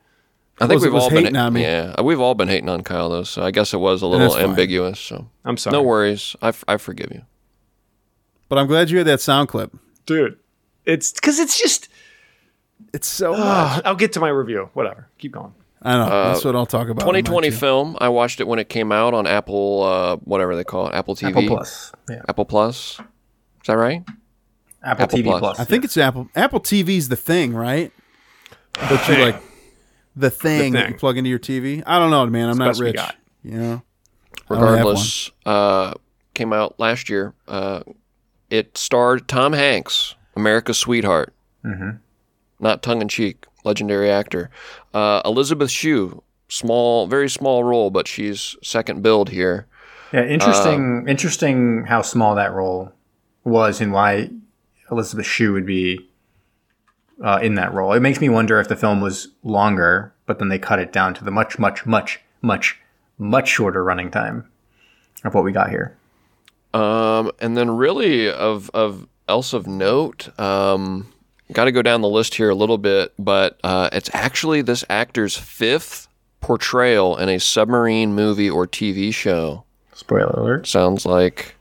I 0.60 0.66
think 0.66 0.74
was- 0.76 0.82
we've 0.84 0.92
was 0.92 1.04
all 1.04 1.10
been 1.10 1.18
hating 1.24 1.36
on 1.36 1.52
me. 1.52 1.62
Yeah, 1.62 2.00
we've 2.02 2.20
all 2.20 2.34
been 2.34 2.48
hating 2.48 2.68
on 2.68 2.82
Kyle 2.82 3.08
though, 3.10 3.22
so 3.22 3.42
I 3.42 3.50
guess 3.52 3.72
it 3.72 3.78
was 3.78 4.02
a 4.02 4.06
little 4.06 4.36
ambiguous. 4.36 4.98
So 4.98 5.28
I'm 5.44 5.56
sorry. 5.56 5.72
no 5.72 5.82
worries. 5.82 6.34
I, 6.42 6.48
f- 6.48 6.64
I 6.66 6.76
forgive 6.78 7.10
you. 7.12 7.22
But 8.48 8.58
I'm 8.58 8.66
glad 8.66 8.90
you 8.90 8.98
had 8.98 9.06
that 9.06 9.20
sound 9.20 9.48
clip. 9.48 9.76
dude. 10.06 10.38
It's 10.84 11.12
because 11.12 11.38
it's 11.38 11.58
just. 11.60 11.88
It's 12.94 13.06
so. 13.06 13.34
Uh, 13.34 13.80
I'll 13.84 13.94
get 13.94 14.14
to 14.14 14.20
my 14.20 14.30
review. 14.30 14.70
Whatever. 14.72 15.08
Keep 15.18 15.32
going. 15.32 15.52
I 15.82 15.92
know. 15.98 16.08
That's 16.08 16.44
what 16.44 16.56
I'll 16.56 16.64
talk 16.66 16.88
about. 16.88 17.02
2020 17.02 17.50
film. 17.50 17.96
I 18.00 18.08
watched 18.08 18.40
it 18.40 18.48
when 18.48 18.58
it 18.58 18.68
came 18.70 18.90
out 18.90 19.12
on 19.14 19.26
Apple, 19.26 19.82
uh, 19.82 20.16
whatever 20.16 20.56
they 20.56 20.64
call 20.64 20.88
it, 20.88 20.94
Apple 20.94 21.14
TV, 21.14 21.28
Apple 21.28 21.46
Plus. 21.46 21.92
Yeah, 22.08 22.22
Apple 22.28 22.46
Plus. 22.46 22.98
Is 22.98 23.66
that 23.66 23.74
right? 23.74 24.02
Apple, 24.82 25.04
Apple 25.04 25.18
TV 25.18 25.24
Plus. 25.24 25.40
Plus. 25.40 25.60
I 25.60 25.64
think 25.64 25.84
it's 25.84 25.96
Apple. 25.96 26.28
Apple 26.34 26.60
TV's 26.60 27.08
the 27.08 27.16
thing, 27.16 27.54
right? 27.54 27.92
That 28.74 29.08
you 29.08 29.24
like 29.24 29.42
the 30.14 30.30
thing, 30.30 30.72
that 30.72 30.88
you 30.88 30.94
plug 30.94 31.16
into 31.16 31.30
your 31.30 31.38
TV. 31.38 31.82
I 31.86 31.98
don't 31.98 32.10
know, 32.10 32.26
man. 32.26 32.48
I'm 32.48 32.58
not 32.58 32.68
best 32.68 32.80
we 32.80 32.86
rich. 32.86 32.96
got. 32.96 33.16
You 33.42 33.58
know. 33.58 33.82
I 34.50 34.54
don't 34.54 34.62
have 34.62 34.70
Regardless, 34.70 35.30
uh, 35.46 35.94
came 36.34 36.52
out 36.52 36.78
last 36.78 37.08
year. 37.08 37.34
Uh, 37.46 37.82
it 38.50 38.78
starred 38.78 39.28
Tom 39.28 39.52
Hanks, 39.52 40.14
America's 40.36 40.78
sweetheart. 40.78 41.34
Mm-hmm. 41.64 41.98
Not 42.60 42.82
tongue 42.82 43.02
in 43.02 43.08
cheek, 43.08 43.46
legendary 43.64 44.10
actor. 44.10 44.50
Uh, 44.94 45.22
Elizabeth 45.24 45.70
Shue, 45.70 46.22
small, 46.48 47.06
very 47.06 47.28
small 47.28 47.64
role, 47.64 47.90
but 47.90 48.08
she's 48.08 48.56
second 48.62 49.02
billed 49.02 49.30
here. 49.30 49.66
Yeah, 50.12 50.24
interesting. 50.24 51.06
interesting 51.06 51.84
how 51.84 52.02
small 52.02 52.34
that 52.36 52.52
role 52.52 52.92
was 53.44 53.80
and 53.80 53.92
why 53.92 54.30
Elizabeth 54.90 55.26
Shue 55.26 55.52
would 55.52 55.66
be 55.66 56.08
uh, 57.22 57.38
in 57.42 57.54
that 57.54 57.72
role. 57.72 57.92
It 57.92 58.00
makes 58.00 58.20
me 58.20 58.28
wonder 58.28 58.60
if 58.60 58.68
the 58.68 58.76
film 58.76 59.00
was 59.00 59.28
longer, 59.42 60.14
but 60.26 60.38
then 60.38 60.48
they 60.48 60.58
cut 60.58 60.78
it 60.78 60.92
down 60.92 61.14
to 61.14 61.24
the 61.24 61.30
much, 61.30 61.58
much, 61.58 61.84
much, 61.86 62.20
much, 62.42 62.78
much 63.18 63.48
shorter 63.48 63.82
running 63.82 64.10
time 64.10 64.48
of 65.24 65.34
what 65.34 65.44
we 65.44 65.52
got 65.52 65.70
here. 65.70 65.96
Um, 66.74 67.32
and 67.40 67.56
then 67.56 67.70
really 67.70 68.30
of 68.30 68.70
of 68.74 69.08
else 69.26 69.52
of 69.52 69.66
note, 69.66 70.38
um, 70.38 71.12
got 71.52 71.64
to 71.64 71.72
go 71.72 71.82
down 71.82 72.02
the 72.02 72.08
list 72.08 72.34
here 72.34 72.50
a 72.50 72.54
little 72.54 72.78
bit, 72.78 73.12
but 73.18 73.58
uh, 73.64 73.88
it's 73.92 74.10
actually 74.12 74.62
this 74.62 74.84
actor's 74.88 75.36
fifth 75.36 76.08
portrayal 76.40 77.16
in 77.16 77.28
a 77.28 77.38
submarine 77.38 78.14
movie 78.14 78.50
or 78.50 78.66
TV 78.66 79.12
show. 79.12 79.64
Spoiler 79.94 80.26
alert. 80.26 80.66
Sounds 80.66 81.04
like 81.04 81.56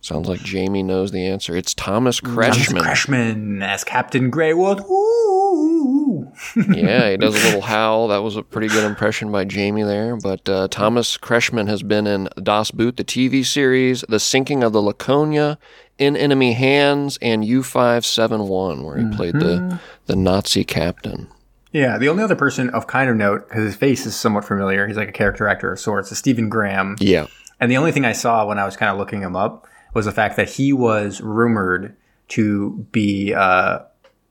sounds 0.00 0.28
like 0.28 0.40
Jamie 0.40 0.82
knows 0.82 1.10
the 1.10 1.26
answer. 1.26 1.56
It's 1.56 1.74
Thomas 1.74 2.20
Kretschmann. 2.20 2.82
Freshman 2.82 3.62
as 3.62 3.84
Captain 3.84 4.30
Greywood. 4.30 4.80
Ooh. 4.80 6.32
yeah, 6.56 7.10
he 7.10 7.16
does 7.16 7.34
a 7.34 7.46
little 7.46 7.60
howl. 7.60 8.08
That 8.08 8.18
was 8.18 8.36
a 8.36 8.42
pretty 8.42 8.68
good 8.68 8.84
impression 8.84 9.30
by 9.32 9.44
Jamie 9.44 9.82
there. 9.82 10.16
But 10.16 10.48
uh, 10.48 10.68
Thomas 10.68 11.16
Kretschmann 11.18 11.68
has 11.68 11.82
been 11.82 12.06
in 12.06 12.28
Das 12.42 12.70
Boot, 12.70 12.96
the 12.96 13.04
TV 13.04 13.44
series, 13.44 14.04
The 14.08 14.20
Sinking 14.20 14.62
of 14.62 14.72
the 14.72 14.82
Laconia, 14.82 15.58
In 15.98 16.16
Enemy 16.16 16.52
Hands, 16.52 17.18
and 17.20 17.44
U571, 17.44 18.84
where 18.84 18.98
he 18.98 19.16
played 19.16 19.34
the, 19.34 19.80
the 20.06 20.16
Nazi 20.16 20.64
captain. 20.64 21.28
Yeah, 21.72 21.98
the 21.98 22.08
only 22.08 22.22
other 22.22 22.36
person 22.36 22.70
of 22.70 22.86
kind 22.86 23.10
of 23.10 23.16
note, 23.16 23.48
because 23.48 23.64
his 23.64 23.76
face 23.76 24.06
is 24.06 24.16
somewhat 24.16 24.44
familiar, 24.44 24.86
he's 24.86 24.96
like 24.96 25.08
a 25.08 25.12
character 25.12 25.48
actor 25.48 25.72
of 25.72 25.78
sorts, 25.78 26.10
is 26.10 26.18
Stephen 26.18 26.48
Graham. 26.48 26.96
Yeah. 26.98 27.26
And 27.60 27.70
the 27.70 27.76
only 27.76 27.92
thing 27.92 28.04
I 28.04 28.12
saw 28.12 28.46
when 28.46 28.58
I 28.58 28.64
was 28.64 28.76
kind 28.76 28.90
of 28.90 28.98
looking 28.98 29.20
him 29.20 29.36
up 29.36 29.66
was 29.98 30.06
the 30.06 30.12
fact 30.12 30.36
that 30.36 30.48
he 30.48 30.72
was 30.72 31.20
rumored 31.20 31.96
to 32.28 32.86
be 32.92 33.34
uh, 33.34 33.80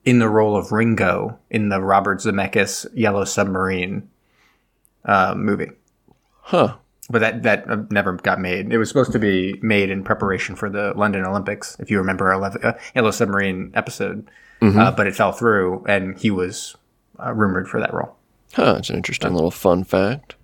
in 0.06 0.20
the 0.20 0.30
role 0.30 0.56
of 0.56 0.72
Ringo 0.72 1.38
in 1.50 1.68
the 1.68 1.82
Robert 1.82 2.20
Zemeckis 2.20 2.86
Yellow 2.94 3.26
Submarine 3.26 4.10
uh, 5.04 5.36
movie. 5.36 5.72
Huh. 6.40 6.78
But 7.10 7.20
that 7.20 7.44
that 7.44 7.70
uh, 7.70 7.84
never 7.92 8.14
got 8.14 8.40
made. 8.40 8.72
It 8.72 8.78
was 8.78 8.88
supposed 8.88 9.12
to 9.12 9.20
be 9.20 9.60
made 9.62 9.90
in 9.90 10.06
preparation 10.06 10.56
for 10.56 10.70
the 10.70 10.94
London 10.96 11.26
Olympics, 11.26 11.76
if 11.82 11.92
you 11.92 11.98
remember 11.98 12.32
our 12.32 12.42
uh, 12.42 12.80
Yellow 12.96 13.12
Submarine 13.12 13.72
episode. 13.74 14.30
Uh, 14.62 14.92
but 14.92 15.06
it 15.06 15.18
fell 15.18 15.34
through, 15.34 15.84
and 15.86 16.18
he 16.18 16.32
was 16.32 16.78
uh, 17.20 17.34
rumored 17.34 17.68
for 17.68 17.82
that 17.82 17.94
role. 17.94 18.16
Huh. 18.54 18.76
It's 18.80 18.90
an 18.90 18.96
interesting 18.96 19.34
little 19.34 19.52
fun 19.52 19.84
fact. 19.84 20.38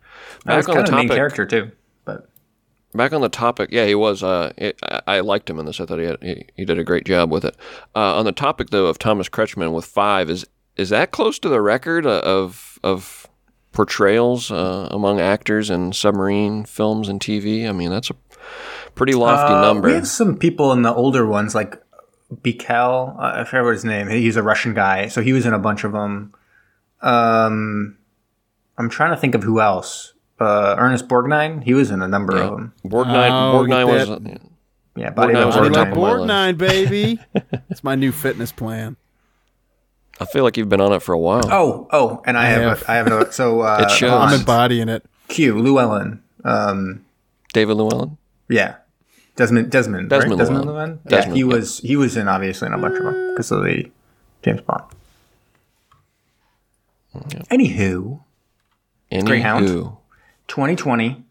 Was 0.45 0.65
Back 0.65 0.69
on 0.69 0.75
kind 0.75 0.79
of 0.79 0.91
the 0.91 0.97
main 0.97 1.07
character 1.07 1.45
too. 1.45 1.71
Back 2.95 3.11
on 3.13 3.21
the 3.21 3.29
topic, 3.29 3.69
yeah, 3.71 3.85
he 3.85 3.95
was. 3.95 4.21
Uh, 4.23 4.53
it, 4.57 4.79
I, 4.83 5.01
I 5.07 5.19
liked 5.21 5.49
him 5.49 5.59
in 5.59 5.65
this. 5.65 5.79
I 5.79 5.85
thought 5.85 5.99
he, 5.99 6.05
had, 6.05 6.17
he 6.21 6.45
he 6.55 6.65
did 6.65 6.77
a 6.77 6.83
great 6.83 7.05
job 7.05 7.31
with 7.31 7.43
it. 7.43 7.55
Uh, 7.95 8.17
on 8.17 8.25
the 8.25 8.31
topic 8.31 8.69
though 8.69 8.85
of 8.85 8.99
Thomas 8.99 9.29
Kretschmann 9.29 9.73
with 9.73 9.85
five, 9.85 10.29
is 10.29 10.45
is 10.75 10.89
that 10.89 11.11
close 11.11 11.39
to 11.39 11.49
the 11.49 11.61
record 11.61 12.05
uh, 12.05 12.21
of 12.23 12.77
of 12.83 13.27
portrayals 13.71 14.51
uh, 14.51 14.87
among 14.91 15.19
actors 15.19 15.69
in 15.71 15.91
submarine 15.93 16.65
films 16.65 17.09
and 17.09 17.19
TV? 17.19 17.67
I 17.67 17.71
mean, 17.71 17.89
that's 17.89 18.11
a 18.11 18.15
pretty 18.93 19.13
lofty 19.15 19.53
Uh, 19.53 19.61
number. 19.61 19.87
We 19.87 19.95
have 19.95 20.07
some 20.07 20.37
people 20.37 20.71
in 20.71 20.83
the 20.83 20.93
older 20.93 21.25
ones, 21.25 21.55
like 21.55 21.81
Bikel. 22.31 23.19
I 23.19 23.43
forget 23.43 23.63
what 23.63 23.73
his 23.73 23.85
name. 23.85 24.07
He's 24.09 24.35
a 24.35 24.43
Russian 24.43 24.73
guy, 24.75 25.07
so 25.07 25.21
he 25.21 25.33
was 25.33 25.45
in 25.47 25.53
a 25.53 25.59
bunch 25.59 25.83
of 25.83 25.93
them. 25.93 26.33
Um, 27.01 27.97
I'm 28.77 28.89
trying 28.89 29.11
to 29.11 29.17
think 29.17 29.35
of 29.35 29.43
who 29.43 29.59
else. 29.59 30.13
Uh, 30.43 30.75
Ernest 30.77 31.07
Borgnine. 31.07 31.63
He 31.63 31.73
was 31.73 31.91
in 31.91 32.01
a 32.01 32.07
number 32.07 32.35
of 32.37 32.51
them. 32.51 32.73
Borgnine, 32.85 33.29
Oh, 33.31 33.63
Borgnine 33.63 33.87
was. 33.87 34.09
that. 34.09 34.41
Yeah, 34.95 35.09
Body 35.11 35.33
Borgnine 35.33 35.39
of 35.41 35.45
was 35.47 35.55
the 35.55 35.61
on 35.61 35.71
Body 35.71 35.75
top 35.91 35.97
like 35.97 36.13
of 36.13 36.19
Borgnine, 36.27 36.57
baby. 36.57 37.19
It's 37.69 37.83
my 37.83 37.95
new 37.95 38.11
fitness 38.11 38.51
plan. 38.51 38.97
I 40.19 40.25
feel 40.25 40.43
like 40.43 40.57
you've 40.57 40.69
been 40.69 40.81
on 40.81 40.93
it 40.93 41.01
for 41.01 41.13
a 41.13 41.19
while. 41.19 41.41
Oh, 41.51 41.87
oh, 41.91 42.21
and 42.25 42.37
I, 42.37 42.45
have, 42.45 42.61
have. 42.61 42.81
a, 42.83 42.91
I 42.91 42.95
have 42.95 43.07
another. 43.07 43.31
So 43.31 43.61
uh, 43.69 43.85
It 43.87 43.91
shows. 43.91 44.11
I'm 44.11 44.39
embodying 44.39 44.89
it. 44.89 45.03
Q 45.29 45.59
Llewellyn. 45.59 46.21
Um, 46.43 47.05
David 47.53 47.77
Llewellyn. 47.77 48.17
yeah, 48.49 48.75
Desmond 49.35 49.71
Desmond 49.71 50.09
Desmond 50.09 50.31
right? 50.33 50.37
Desmond 50.37 50.65
Llewellyn. 50.65 50.89
Llewellyn. 50.89 50.99
Yeah, 51.05 51.09
Desmond, 51.09 51.37
he 51.37 51.41
yeah. 51.41 51.47
was 51.47 51.77
he 51.79 51.95
was 51.95 52.17
in 52.17 52.27
obviously 52.27 52.67
in 52.67 52.73
a 52.73 52.77
bunch 52.77 52.97
of 52.97 53.03
them 53.05 53.31
because 53.33 53.51
of 53.51 53.63
the 53.63 53.89
James 54.43 54.61
Bond. 54.61 54.83
Anywho, 57.49 58.21
Greyhound. 59.25 59.97
Anywho. 60.47 60.47
2020. 60.47 61.23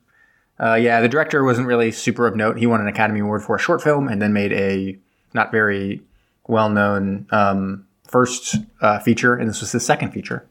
Uh, 0.61 0.75
yeah, 0.75 1.01
the 1.01 1.09
director 1.09 1.43
wasn't 1.43 1.67
really 1.67 1.91
super 1.91 2.27
of 2.27 2.37
note. 2.37 2.57
He 2.59 2.67
won 2.67 2.81
an 2.81 2.87
Academy 2.87 3.21
Award 3.21 3.43
for 3.43 3.57
a 3.57 3.59
short 3.59 3.83
film 3.83 4.09
and 4.09 4.23
then 4.23 4.33
made 4.33 4.53
a 4.53 4.99
not 5.35 5.51
very 5.51 6.03
well-known 6.47 7.27
um, 7.31 7.87
first 8.07 8.57
uh, 8.81 8.99
feature, 9.01 9.35
and 9.35 9.49
this 9.49 9.61
was 9.61 9.73
his 9.73 9.85
second 9.85 10.13
feature. 10.13 10.47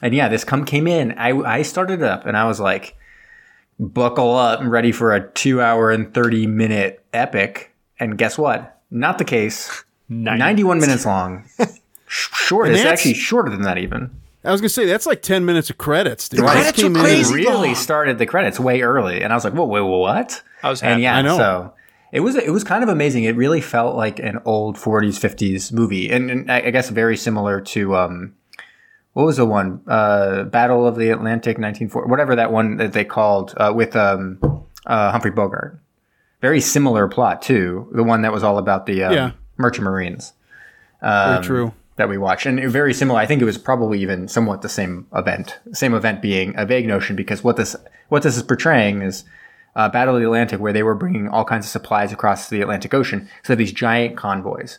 And 0.00 0.14
yeah, 0.14 0.28
this 0.28 0.44
come 0.44 0.64
came 0.64 0.86
in. 0.86 1.12
I 1.18 1.30
I 1.32 1.62
started 1.62 2.00
it 2.00 2.06
up, 2.06 2.24
and 2.24 2.36
I 2.36 2.44
was 2.46 2.60
like, 2.60 2.96
buckle 3.78 4.34
up, 4.36 4.60
I'm 4.60 4.70
ready 4.70 4.92
for 4.92 5.14
a 5.14 5.28
two-hour 5.32 5.90
and 5.90 6.14
thirty-minute 6.14 7.04
epic. 7.12 7.74
And 7.98 8.16
guess 8.16 8.38
what? 8.38 8.80
Not 8.90 9.18
the 9.18 9.24
case. 9.24 9.84
91 10.08 10.80
minutes 10.80 11.06
long. 11.06 11.48
Short. 12.06 12.66
And 12.68 12.76
It's 12.76 12.84
actually 12.84 13.14
shorter 13.14 13.50
than 13.50 13.62
that, 13.62 13.78
even. 13.78 14.10
I 14.44 14.52
was 14.52 14.60
gonna 14.60 14.68
say 14.70 14.86
that's 14.86 15.06
like 15.06 15.22
ten 15.22 15.44
minutes 15.44 15.68
of 15.70 15.78
credits. 15.78 16.28
Dude. 16.28 16.40
Right. 16.40 16.52
Credits 16.52 16.80
came 16.80 16.92
were 16.94 16.98
in- 17.00 17.04
crazy. 17.04 17.34
really 17.34 17.68
long. 17.68 17.74
started 17.74 18.18
the 18.18 18.26
credits 18.26 18.58
way 18.58 18.80
early, 18.82 19.22
and 19.22 19.32
I 19.32 19.36
was 19.36 19.44
like, 19.44 19.52
"Whoa, 19.52 19.66
wait, 19.66 19.80
what?" 19.82 20.42
I 20.62 20.70
was 20.70 20.82
and 20.82 21.00
yeah, 21.02 21.16
I 21.16 21.22
know. 21.22 21.36
so 21.36 21.72
it 22.12 22.20
was 22.20 22.36
it 22.36 22.50
was 22.50 22.64
kind 22.64 22.82
of 22.82 22.88
amazing. 22.88 23.24
It 23.24 23.36
really 23.36 23.60
felt 23.60 23.96
like 23.96 24.18
an 24.18 24.38
old 24.44 24.76
'40s, 24.76 25.18
'50s 25.20 25.72
movie, 25.72 26.10
and, 26.10 26.30
and 26.30 26.50
I 26.50 26.58
I 26.62 26.70
guess 26.70 26.88
very 26.90 27.16
similar 27.16 27.60
to 27.60 27.96
um, 27.96 28.34
what 29.12 29.24
was 29.26 29.36
the 29.36 29.44
one 29.46 29.82
uh, 29.86 30.44
Battle 30.44 30.86
of 30.86 30.96
the 30.96 31.10
Atlantic, 31.10 31.58
1940, 31.58 32.08
whatever 32.10 32.34
that 32.36 32.50
one 32.50 32.76
that 32.78 32.92
they 32.94 33.04
called 33.04 33.52
uh, 33.58 33.72
with 33.74 33.94
um, 33.94 34.38
uh, 34.86 35.10
Humphrey 35.12 35.30
Bogart. 35.32 35.78
Very 36.40 36.62
similar 36.62 37.06
plot 37.08 37.42
too. 37.42 37.88
The 37.92 38.02
one 38.02 38.22
that 38.22 38.32
was 38.32 38.42
all 38.42 38.56
about 38.56 38.86
the 38.86 39.04
um, 39.04 39.12
Yeah. 39.12 39.30
Merchant 39.58 39.84
Marines 39.84 40.32
Very 41.02 41.44
true. 41.44 41.74
That 42.00 42.08
we 42.08 42.18
watched, 42.18 42.46
and 42.46 42.58
very 42.70 42.94
similar. 42.94 43.20
I 43.20 43.26
think 43.26 43.42
it 43.42 43.44
was 43.44 43.58
probably 43.58 44.00
even 44.00 44.26
somewhat 44.26 44.62
the 44.62 44.68
same 44.68 45.06
event. 45.14 45.58
Same 45.72 45.94
event 45.94 46.22
being 46.22 46.54
a 46.56 46.64
vague 46.64 46.86
notion 46.86 47.14
because 47.14 47.44
what 47.44 47.56
this 47.56 47.76
what 48.08 48.22
this 48.22 48.36
is 48.36 48.42
portraying 48.42 49.02
is 49.02 49.24
uh, 49.76 49.88
Battle 49.88 50.16
of 50.16 50.20
the 50.20 50.26
Atlantic, 50.26 50.60
where 50.60 50.72
they 50.72 50.82
were 50.82 50.94
bringing 50.94 51.28
all 51.28 51.44
kinds 51.44 51.66
of 51.66 51.70
supplies 51.70 52.10
across 52.10 52.48
the 52.48 52.62
Atlantic 52.62 52.94
Ocean. 52.94 53.28
So 53.42 53.54
these 53.54 53.70
giant 53.70 54.16
convoys, 54.16 54.78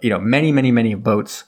you 0.00 0.10
know, 0.10 0.18
many, 0.18 0.52
many, 0.52 0.70
many 0.70 0.94
boats, 0.94 1.44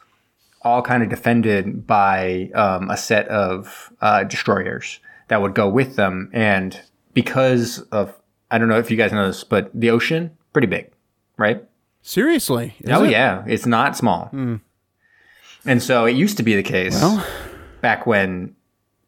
all 0.63 0.83
kind 0.83 1.03
of 1.03 1.09
defended 1.09 1.87
by 1.87 2.51
um, 2.55 2.91
a 2.91 2.97
set 2.97 3.29
of 3.29 3.93
uh, 4.01 4.25
destroyers 4.25 5.01
that 5.29 5.43
would 5.43 5.55
go 5.55 5.69
with 5.69 5.97
them, 5.97 6.31
and 6.33 6.81
because 7.13 7.81
of 7.93 8.17
I 8.51 8.59
don't 8.59 8.69
know 8.69 8.79
if 8.79 8.91
you 8.91 8.97
guys 8.97 9.13
know 9.13 9.27
this, 9.27 9.45
but 9.45 9.71
the 9.75 9.91
ocean 9.91 10.37
pretty 10.53 10.67
big, 10.67 10.91
right? 11.37 11.63
Seriously. 12.03 12.75
oh 12.89 13.05
it? 13.05 13.11
yeah, 13.11 13.45
it's 13.47 13.67
not 13.67 13.97
small. 13.97 14.31
And 15.67 15.83
so 15.83 16.07
it 16.07 16.17
used 16.17 16.37
to 16.39 16.43
be 16.43 16.57
the 16.57 16.63
case 16.63 17.01
back 17.81 18.07
when 18.07 18.55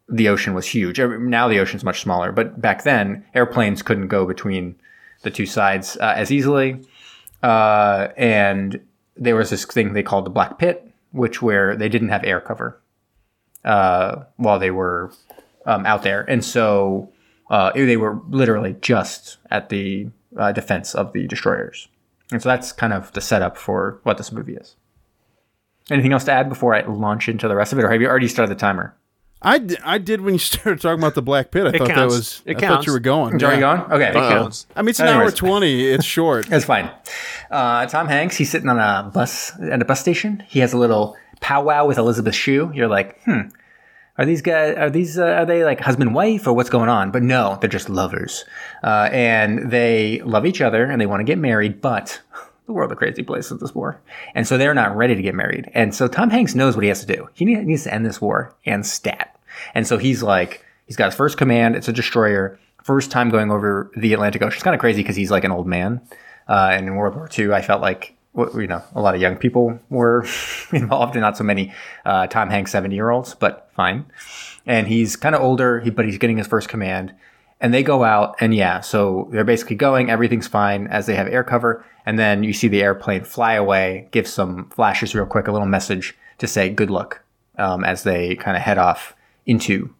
the 0.09 0.29
ocean 0.29 0.53
was 0.53 0.67
huge. 0.67 0.99
Now 0.99 1.47
the 1.47 1.59
ocean's 1.59 1.83
much 1.83 2.01
smaller, 2.01 2.31
but 2.31 2.61
back 2.61 2.83
then 2.83 3.25
airplanes 3.33 3.81
couldn't 3.81 4.09
go 4.09 4.25
between 4.25 4.75
the 5.23 5.31
two 5.31 5.45
sides 5.45 5.97
uh, 5.97 6.13
as 6.15 6.31
easily. 6.31 6.81
Uh, 7.41 8.09
and 8.17 8.79
there 9.15 9.35
was 9.35 9.49
this 9.49 9.65
thing 9.65 9.93
they 9.93 10.03
called 10.03 10.25
the 10.25 10.29
Black 10.29 10.59
Pit, 10.59 10.87
which 11.11 11.41
where 11.41 11.75
they 11.75 11.89
didn't 11.89 12.09
have 12.09 12.23
air 12.23 12.39
cover 12.39 12.79
uh, 13.65 14.23
while 14.37 14.59
they 14.59 14.71
were 14.71 15.11
um, 15.65 15.85
out 15.85 16.03
there, 16.03 16.23
and 16.23 16.43
so 16.43 17.11
uh, 17.49 17.71
they 17.73 17.97
were 17.97 18.19
literally 18.29 18.75
just 18.81 19.37
at 19.49 19.69
the 19.69 20.09
uh, 20.37 20.51
defense 20.51 20.93
of 20.95 21.13
the 21.13 21.27
destroyers. 21.27 21.87
And 22.31 22.41
so 22.41 22.49
that's 22.49 22.71
kind 22.71 22.93
of 22.93 23.11
the 23.13 23.21
setup 23.21 23.57
for 23.57 23.99
what 24.03 24.17
this 24.17 24.31
movie 24.31 24.55
is. 24.55 24.75
Anything 25.91 26.13
else 26.13 26.23
to 26.25 26.31
add 26.31 26.49
before 26.49 26.73
I 26.73 26.81
launch 26.85 27.27
into 27.27 27.47
the 27.47 27.55
rest 27.55 27.73
of 27.73 27.79
it, 27.79 27.83
or 27.83 27.91
have 27.91 28.01
you 28.01 28.07
already 28.07 28.27
started 28.27 28.55
the 28.55 28.59
timer? 28.59 28.95
I, 29.45 29.57
d- 29.57 29.75
I 29.83 29.97
did 29.97 30.21
when 30.21 30.33
you 30.35 30.39
started 30.39 30.79
talking 30.81 30.99
about 30.99 31.15
the 31.15 31.21
Black 31.21 31.51
Pit. 31.51 31.65
I 31.67 31.77
thought 31.77 31.87
that 31.89 32.05
was. 32.07 32.41
It 32.45 32.55
I 32.55 32.59
thought 32.61 32.67
counts. 32.67 32.87
you 32.87 32.93
were 32.93 32.99
going. 32.99 33.35
It's 33.35 33.43
already 33.43 33.61
Yeah. 33.61 33.77
gone. 33.77 33.91
Okay, 33.91 34.09
It 34.09 34.13
counts. 34.13 34.65
I 34.75 34.81
mean, 34.81 34.89
it's 34.89 34.99
an 35.01 35.07
Anyways. 35.07 35.25
hour 35.25 35.31
twenty. 35.35 35.85
It's 35.85 36.05
short. 36.17 36.47
That's 36.47 36.63
fine. 36.65 36.89
Uh, 37.51 37.85
Tom 37.87 38.07
Hanks, 38.07 38.37
he's 38.37 38.49
sitting 38.49 38.69
on 38.69 38.79
a 38.79 39.09
bus 39.13 39.51
at 39.61 39.81
a 39.81 39.85
bus 39.85 39.99
station. 39.99 40.43
He 40.47 40.59
has 40.59 40.71
a 40.73 40.77
little 40.77 41.17
powwow 41.41 41.85
with 41.85 41.97
Elizabeth 41.97 42.33
Shue. 42.35 42.71
You're 42.73 42.87
like, 42.87 43.21
hmm, 43.23 43.41
are 44.17 44.25
these 44.25 44.41
guys? 44.41 44.77
Are 44.77 44.89
these? 44.89 45.19
Uh, 45.19 45.25
are 45.25 45.45
they 45.45 45.65
like 45.65 45.81
husband 45.81 46.15
wife 46.15 46.47
or 46.47 46.53
what's 46.53 46.69
going 46.69 46.87
on? 46.87 47.11
But 47.11 47.23
no, 47.23 47.57
they're 47.59 47.69
just 47.69 47.89
lovers, 47.89 48.45
uh, 48.81 49.09
and 49.11 49.69
they 49.71 50.21
love 50.23 50.45
each 50.45 50.61
other 50.61 50.85
and 50.85 51.01
they 51.01 51.05
want 51.05 51.19
to 51.19 51.25
get 51.25 51.37
married. 51.37 51.81
But 51.81 52.21
the 52.65 52.73
world 52.73 52.91
a 52.91 52.95
crazy 52.95 53.23
place 53.23 53.51
with 53.51 53.59
this 53.59 53.75
war, 53.75 53.99
and 54.35 54.47
so 54.47 54.57
they're 54.57 54.73
not 54.73 54.95
ready 54.95 55.15
to 55.15 55.21
get 55.21 55.35
married. 55.35 55.69
And 55.73 55.93
so 55.93 56.07
Tom 56.07 56.29
Hanks 56.29 56.55
knows 56.55 56.75
what 56.75 56.83
he 56.83 56.89
has 56.89 57.05
to 57.05 57.15
do. 57.15 57.29
He 57.33 57.45
needs 57.45 57.83
to 57.83 57.93
end 57.93 58.05
this 58.05 58.21
war 58.21 58.55
and 58.65 58.85
stat. 58.85 59.37
And 59.75 59.85
so 59.85 59.97
he's 59.97 60.23
like, 60.23 60.65
he's 60.85 60.95
got 60.95 61.05
his 61.05 61.15
first 61.15 61.37
command. 61.37 61.75
It's 61.75 61.87
a 61.87 61.93
destroyer. 61.93 62.59
First 62.83 63.11
time 63.11 63.29
going 63.29 63.51
over 63.51 63.91
the 63.95 64.13
Atlantic 64.13 64.41
Ocean. 64.41 64.55
It's 64.55 64.63
kind 64.63 64.73
of 64.73 64.79
crazy 64.79 65.01
because 65.01 65.15
he's 65.15 65.31
like 65.31 65.43
an 65.43 65.51
old 65.51 65.67
man. 65.67 66.01
Uh, 66.47 66.69
and 66.71 66.87
in 66.87 66.95
World 66.95 67.15
War 67.15 67.29
II, 67.37 67.53
I 67.53 67.61
felt 67.61 67.81
like 67.81 68.15
you 68.35 68.67
know 68.67 68.81
a 68.95 69.01
lot 69.01 69.15
of 69.15 69.21
young 69.21 69.37
people 69.37 69.79
were 69.89 70.25
involved, 70.73 71.15
and 71.15 71.21
not 71.21 71.37
so 71.37 71.43
many 71.43 71.73
uh, 72.05 72.27
Tom 72.27 72.49
Hanks 72.49 72.71
seventy 72.71 72.95
year 72.95 73.09
olds, 73.09 73.35
but 73.35 73.69
fine. 73.75 74.05
And 74.65 74.87
he's 74.87 75.15
kind 75.15 75.35
of 75.35 75.41
older, 75.41 75.83
but 75.95 76.05
he's 76.05 76.17
getting 76.17 76.37
his 76.37 76.47
first 76.47 76.67
command. 76.69 77.13
And 77.63 77.73
they 77.73 77.81
go 77.81 78.03
out, 78.03 78.35
and 78.39 78.53
yeah, 78.53 78.81
so 78.81 79.29
they're 79.31 79.43
basically 79.43 79.77
going. 79.77 80.11
Everything's 80.11 80.47
fine 80.47 80.85
as 80.87 81.07
they 81.07 81.15
have 81.15 81.27
air 81.27 81.43
cover, 81.43 81.83
and 82.05 82.19
then 82.19 82.43
you 82.43 82.53
see 82.53 82.67
the 82.67 82.83
airplane 82.83 83.23
fly 83.23 83.53
away, 83.53 84.09
give 84.11 84.27
some 84.27 84.69
flashes 84.69 85.15
real 85.15 85.25
quick, 85.25 85.47
a 85.47 85.51
little 85.51 85.67
message 85.67 86.15
to 86.39 86.45
say 86.47 86.69
good 86.69 86.91
luck 86.91 87.21
um, 87.57 87.83
as 87.83 88.03
they 88.03 88.35
kind 88.35 88.57
of 88.57 88.63
head 88.63 88.77
off 88.77 89.15
into 89.45 89.95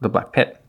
the 0.00 0.08
Black 0.08 0.32
Pit. 0.32 0.62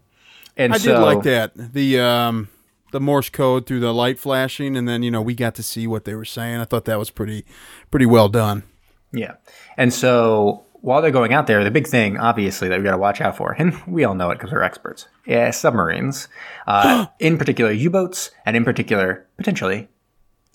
And 0.58 0.74
I 0.74 0.78
so, 0.78 0.94
did 0.94 1.02
like 1.02 1.24
that. 1.24 1.52
The 1.56 2.00
um 2.00 2.50
the 2.92 3.02
Morse 3.02 3.30
code 3.30 3.66
through 3.66 3.82
the 3.82 3.94
light 3.94 4.18
flashing, 4.18 4.78
and 4.78 4.88
then 4.88 5.04
you 5.04 5.12
know 5.12 5.22
we 5.22 5.36
got 5.36 5.56
to 5.56 5.64
see 5.64 5.86
what 5.86 6.06
they 6.06 6.16
were 6.16 6.26
saying. 6.26 6.60
I 6.60 6.66
thought 6.66 6.86
that 6.86 6.98
was 6.98 7.10
pretty 7.10 7.46
pretty 7.92 8.06
well 8.06 8.30
done. 8.30 8.64
Yeah. 9.12 9.36
And 9.78 9.94
so 9.94 10.65
while 10.86 11.02
they're 11.02 11.10
going 11.10 11.34
out 11.34 11.48
there, 11.48 11.64
the 11.64 11.72
big 11.72 11.88
thing, 11.88 12.16
obviously, 12.20 12.70
that 12.70 12.78
we 12.78 12.84
got 12.84 12.92
to 12.92 12.98
watch 13.00 13.20
out 13.20 13.36
for, 13.36 13.54
and 13.58 13.76
we 13.88 14.04
all 14.04 14.14
know 14.14 14.30
it 14.30 14.36
because 14.36 14.52
we're 14.52 14.62
experts, 14.62 15.08
yeah, 15.26 15.50
submarines, 15.50 16.28
uh, 16.68 17.08
in 17.20 17.40
particular 17.40 17.72
U 17.72 17.90
boats, 17.90 18.30
and 18.46 18.56
in 18.56 18.64
particular, 18.64 19.26
potentially, 19.36 19.88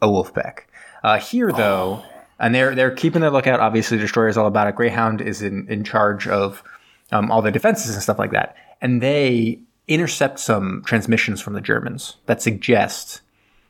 a 0.01 0.09
wolf 0.09 0.33
pack. 0.33 0.71
Uh, 1.03 1.19
here, 1.19 1.51
though, 1.51 2.05
and 2.39 2.55
they're 2.55 2.77
they're 2.77 2.93
keeping 2.93 3.23
their 3.23 3.31
lookout. 3.33 3.59
Obviously, 3.59 3.99
Destroyer 3.99 4.29
is 4.29 4.37
all 4.37 4.47
about 4.47 4.69
it. 4.69 4.77
Greyhound 4.77 5.21
is 5.21 5.43
in, 5.43 5.67
in 5.69 5.83
charge 5.83 6.29
of 6.29 6.63
um, 7.11 7.33
all 7.33 7.43
the 7.43 7.51
defenses 7.51 7.93
and 7.93 8.03
stuff 8.03 8.21
like 8.21 8.31
that, 8.31 8.55
and 8.81 9.03
they 9.03 9.59
intercept 9.89 10.39
some 10.39 10.85
transmissions 10.87 11.41
from 11.41 11.55
the 11.55 11.61
Germans 11.61 12.19
that 12.27 12.41
suggest 12.41 13.23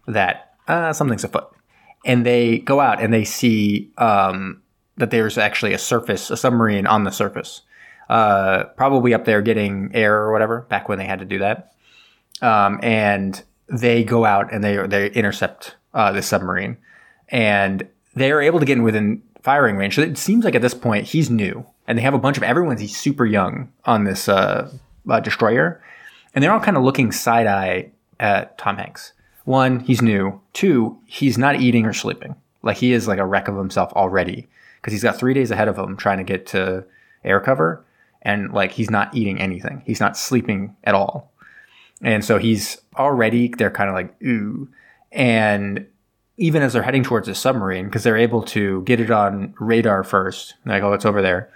that 0.07 0.53
uh, 0.69 0.93
something's 0.93 1.25
afoot. 1.25 1.51
And 2.05 2.27
they 2.27 2.59
go 2.59 2.81
out 2.81 3.01
and 3.01 3.13
they 3.15 3.25
see 3.25 3.93
um, 3.97 4.63
that 5.01 5.11
there's 5.11 5.39
actually 5.39 5.73
a 5.73 5.79
surface, 5.79 6.31
a 6.31 6.37
submarine 6.37 6.87
on 6.87 7.05
the 7.05 7.11
surface, 7.11 7.63
uh, 8.11 8.65
probably 8.77 9.15
up 9.15 9.25
there 9.25 9.41
getting 9.43 9.91
air 9.95 10.15
or 10.15 10.31
whatever. 10.31 10.61
Back 10.69 10.89
when 10.89 10.99
they 10.99 11.07
had 11.07 11.19
to 11.19 11.25
do 11.25 11.39
that, 11.39 11.73
um, 12.43 12.79
and 12.83 13.43
they 13.69 14.05
go 14.05 14.25
out 14.25 14.53
and 14.53 14.63
they 14.63 14.77
they 14.87 15.11
intercept 15.11 15.77
uh, 15.95 16.13
the 16.13 16.23
submarine, 16.23 16.77
and 17.29 17.89
they 18.15 18.31
are 18.31 18.43
able 18.43 18.61
to 18.61 18.67
get 18.67 18.77
in 18.77 18.85
within 18.85 19.23
firing 19.43 19.77
range. 19.77 19.97
So 19.97 20.03
it 20.03 20.19
seems 20.19 20.45
like 20.45 20.55
at 20.55 20.63
this 20.63 20.75
point 20.75 21.07
he's 21.07 21.31
new, 21.31 21.67
and 21.89 21.99
they 21.99 22.03
have 22.03 22.15
a 22.15 22.19
bunch 22.19 22.37
of 22.37 22.43
everyone's 22.43 22.81
he's 22.81 22.97
super 22.97 23.25
young 23.25 23.73
on 23.87 24.05
this 24.05 24.29
uh, 24.29 24.71
uh, 25.09 25.21
destroyer, 25.21 25.83
and 26.35 26.45
they're 26.45 26.53
all 26.53 26.61
kind 26.61 26.77
of 26.77 26.83
looking 26.83 27.11
side 27.11 27.47
eye 27.47 27.91
at 28.21 28.59
Tom 28.59 28.77
Hanks. 28.77 29.15
One, 29.45 29.81
he's 29.81 30.03
new. 30.03 30.41
Two, 30.53 30.99
he's 31.07 31.39
not 31.39 31.59
eating 31.59 31.87
or 31.87 31.95
sleeping. 31.95 32.35
Like 32.63 32.77
he 32.77 32.93
is 32.93 33.09
like 33.09 33.19
a 33.19 33.25
wreck 33.25 33.49
of 33.49 33.57
himself 33.57 33.91
already 33.95 34.47
because 34.81 34.93
he's 34.93 35.03
got 35.03 35.19
three 35.19 35.35
days 35.35 35.51
ahead 35.51 35.69
of 35.69 35.79
him 35.79 35.97
trying 35.97 36.19
to 36.19 36.25
get 36.25 36.47
to 36.47 36.85
air 37.25 37.41
cover, 37.41 37.85
and 38.23 38.53
like 38.53 38.73
he's 38.73 38.91
not 38.91 39.15
eating 39.15 39.41
anything. 39.41 39.83
He's 39.87 40.01
not 40.01 40.17
sleeping 40.17 40.77
at 40.85 40.95
all, 40.95 41.33
and 42.03 42.25
so 42.25 42.39
he's 42.39 42.81
already. 42.97 43.49
They're 43.49 43.71
kind 43.71 43.89
of 43.89 43.95
like 43.95 44.15
ooh, 44.23 44.69
and 45.13 45.87
even 46.37 46.63
as 46.63 46.73
they're 46.73 46.83
heading 46.83 47.03
towards 47.03 47.27
the 47.27 47.35
submarine 47.35 47.87
because 47.87 48.03
they're 48.03 48.17
able 48.17 48.43
to 48.43 48.83
get 48.83 49.01
it 49.01 49.11
on 49.11 49.55
radar 49.61 50.03
first. 50.03 50.55
Like 50.65 50.83
oh, 50.83 50.93
it's 50.93 51.07
over 51.07 51.23
there, 51.23 51.51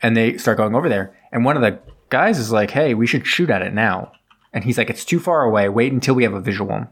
and 0.00 0.16
they 0.16 0.38
start 0.38 0.58
going 0.58 0.74
over 0.74 0.88
there, 0.88 1.16
and 1.32 1.44
one 1.44 1.56
of 1.56 1.62
the 1.62 1.78
guys 2.10 2.38
is 2.38 2.52
like, 2.52 2.70
"Hey, 2.70 2.94
we 2.94 3.06
should 3.06 3.26
shoot 3.26 3.50
at 3.50 3.62
it 3.62 3.74
now." 3.74 4.12
And 4.52 4.64
he's 4.64 4.78
like, 4.78 4.90
"It's 4.90 5.04
too 5.04 5.18
far 5.18 5.44
away. 5.44 5.68
Wait 5.68 5.92
until 5.92 6.14
we 6.14 6.24
have 6.24 6.34
a 6.34 6.40
visual. 6.40 6.86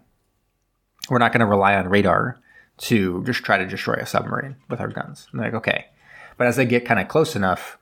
We're 1.09 1.18
not 1.18 1.33
going 1.33 1.40
to 1.40 1.46
rely 1.46 1.74
on 1.74 1.88
radar 1.88 2.40
to 2.83 3.23
just 3.25 3.45
try 3.45 3.59
to 3.59 3.66
destroy 3.66 3.95
a 3.95 4.07
submarine 4.07 4.57
with 4.69 4.81
our 4.81 4.88
guns." 4.88 5.29
And 5.31 5.40
they're 5.40 5.49
like, 5.49 5.59
"Okay," 5.59 5.87
but 6.37 6.47
as 6.47 6.57
they 6.57 6.64
get 6.64 6.85
kind 6.85 7.01
of 7.01 7.09
close 7.09 7.37
enough, 7.37 7.79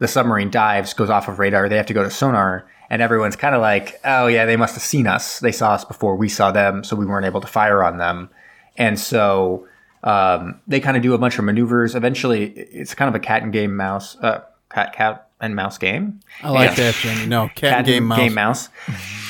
the 0.00 0.08
submarine 0.08 0.50
dives, 0.50 0.94
goes 0.94 1.10
off 1.10 1.28
of 1.28 1.38
radar. 1.38 1.68
They 1.68 1.76
have 1.76 1.86
to 1.86 1.94
go 1.94 2.02
to 2.02 2.10
sonar, 2.10 2.66
and 2.90 3.02
everyone's 3.02 3.36
kind 3.36 3.54
of 3.54 3.60
like, 3.60 4.00
"Oh 4.04 4.26
yeah, 4.26 4.46
they 4.46 4.56
must 4.56 4.74
have 4.74 4.82
seen 4.82 5.06
us. 5.06 5.40
They 5.40 5.52
saw 5.52 5.72
us 5.72 5.84
before 5.84 6.16
we 6.16 6.28
saw 6.28 6.50
them, 6.50 6.84
so 6.84 6.96
we 6.96 7.06
weren't 7.06 7.26
able 7.26 7.40
to 7.40 7.46
fire 7.46 7.82
on 7.82 7.98
them." 7.98 8.30
And 8.76 8.98
so 8.98 9.66
um, 10.04 10.60
they 10.66 10.80
kind 10.80 10.96
of 10.96 11.02
do 11.02 11.14
a 11.14 11.18
bunch 11.18 11.38
of 11.38 11.44
maneuvers. 11.44 11.94
Eventually, 11.94 12.44
it's 12.44 12.94
kind 12.94 13.08
of 13.08 13.14
a 13.14 13.20
cat 13.20 13.42
and 13.42 13.52
game 13.52 13.76
mouse, 13.76 14.16
uh, 14.22 14.40
cat 14.70 14.92
cat 14.92 15.25
and 15.40 15.54
mouse 15.54 15.78
game. 15.78 16.20
I 16.42 16.50
like 16.50 16.76
that, 16.76 16.94
Jamie. 16.94 17.26
No, 17.26 17.48
cat, 17.54 17.56
Cat 17.56 17.84
game 17.86 18.04
mouse. 18.06 18.18
Game 18.18 18.34
mouse. 18.34 18.68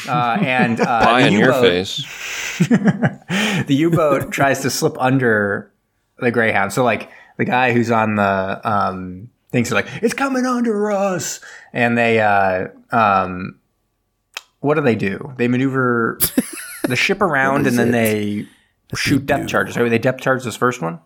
Uh, 0.09 0.39
and 0.41 0.81
uh, 0.81 1.05
Pie 1.05 1.27
in 1.27 1.33
your 1.33 1.47
U-boat- 1.49 1.63
face. 1.63 1.97
the 3.67 3.75
U-boat 3.75 4.31
tries 4.31 4.61
to 4.61 4.71
slip 4.71 4.97
under 5.01 5.73
the 6.19 6.31
Greyhound. 6.31 6.73
So 6.73 6.85
like 6.85 7.11
the 7.37 7.45
guy 7.45 7.73
who's 7.73 7.91
on 7.91 8.15
the 8.15 8.61
um, 8.65 9.31
things 9.51 9.71
are 9.73 9.75
like, 9.75 9.89
it's 10.03 10.15
coming 10.15 10.47
under 10.47 10.91
us, 10.91 11.41
and 11.73 11.99
they 11.99 12.21
uh, 12.21 12.69
um, 12.93 13.59
what 14.61 14.75
do 14.75 14.81
they 14.81 14.95
do? 14.95 15.33
They 15.37 15.49
maneuver 15.49 16.19
the 16.85 16.97
ship 16.97 17.21
around, 17.21 17.67
and 17.67 17.77
then 17.79 17.91
they 17.91 18.47
shoot 18.95 19.27
depth 19.27 19.49
charges. 19.49 19.77
Right? 19.77 19.89
They 19.89 19.99
depth 19.99 20.21
charge 20.21 20.45
this 20.45 20.57
first 20.57 20.81
one. 20.81 21.01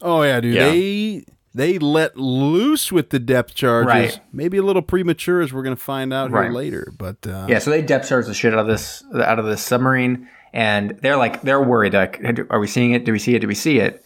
Oh 0.00 0.22
yeah, 0.22 0.40
dude. 0.40 0.54
Yeah. 0.54 0.68
They 0.70 1.24
they 1.54 1.78
let 1.78 2.16
loose 2.16 2.92
with 2.92 3.10
the 3.10 3.18
depth 3.18 3.54
charges. 3.54 3.88
Right. 3.88 4.20
Maybe 4.32 4.58
a 4.58 4.62
little 4.62 4.82
premature, 4.82 5.40
as 5.40 5.52
we're 5.52 5.62
going 5.62 5.76
to 5.76 5.82
find 5.82 6.12
out 6.12 6.30
here 6.30 6.50
later. 6.50 6.92
But 6.96 7.26
uh, 7.26 7.46
Yeah, 7.48 7.58
so 7.58 7.70
they 7.70 7.82
depth 7.82 8.08
charge 8.08 8.26
the 8.26 8.34
shit 8.34 8.52
out 8.54 8.60
of 8.60 8.66
this 8.66 9.02
out 9.14 9.38
of 9.38 9.46
this 9.46 9.62
submarine, 9.62 10.28
and 10.52 10.98
they're 11.02 11.16
like 11.16 11.42
they're 11.42 11.62
worried. 11.62 11.94
Like, 11.94 12.20
are 12.50 12.60
we 12.60 12.66
seeing 12.66 12.92
it? 12.92 13.04
Do 13.04 13.12
we 13.12 13.18
see 13.18 13.34
it? 13.34 13.40
Do 13.40 13.48
we 13.48 13.54
see 13.54 13.78
it? 13.78 14.04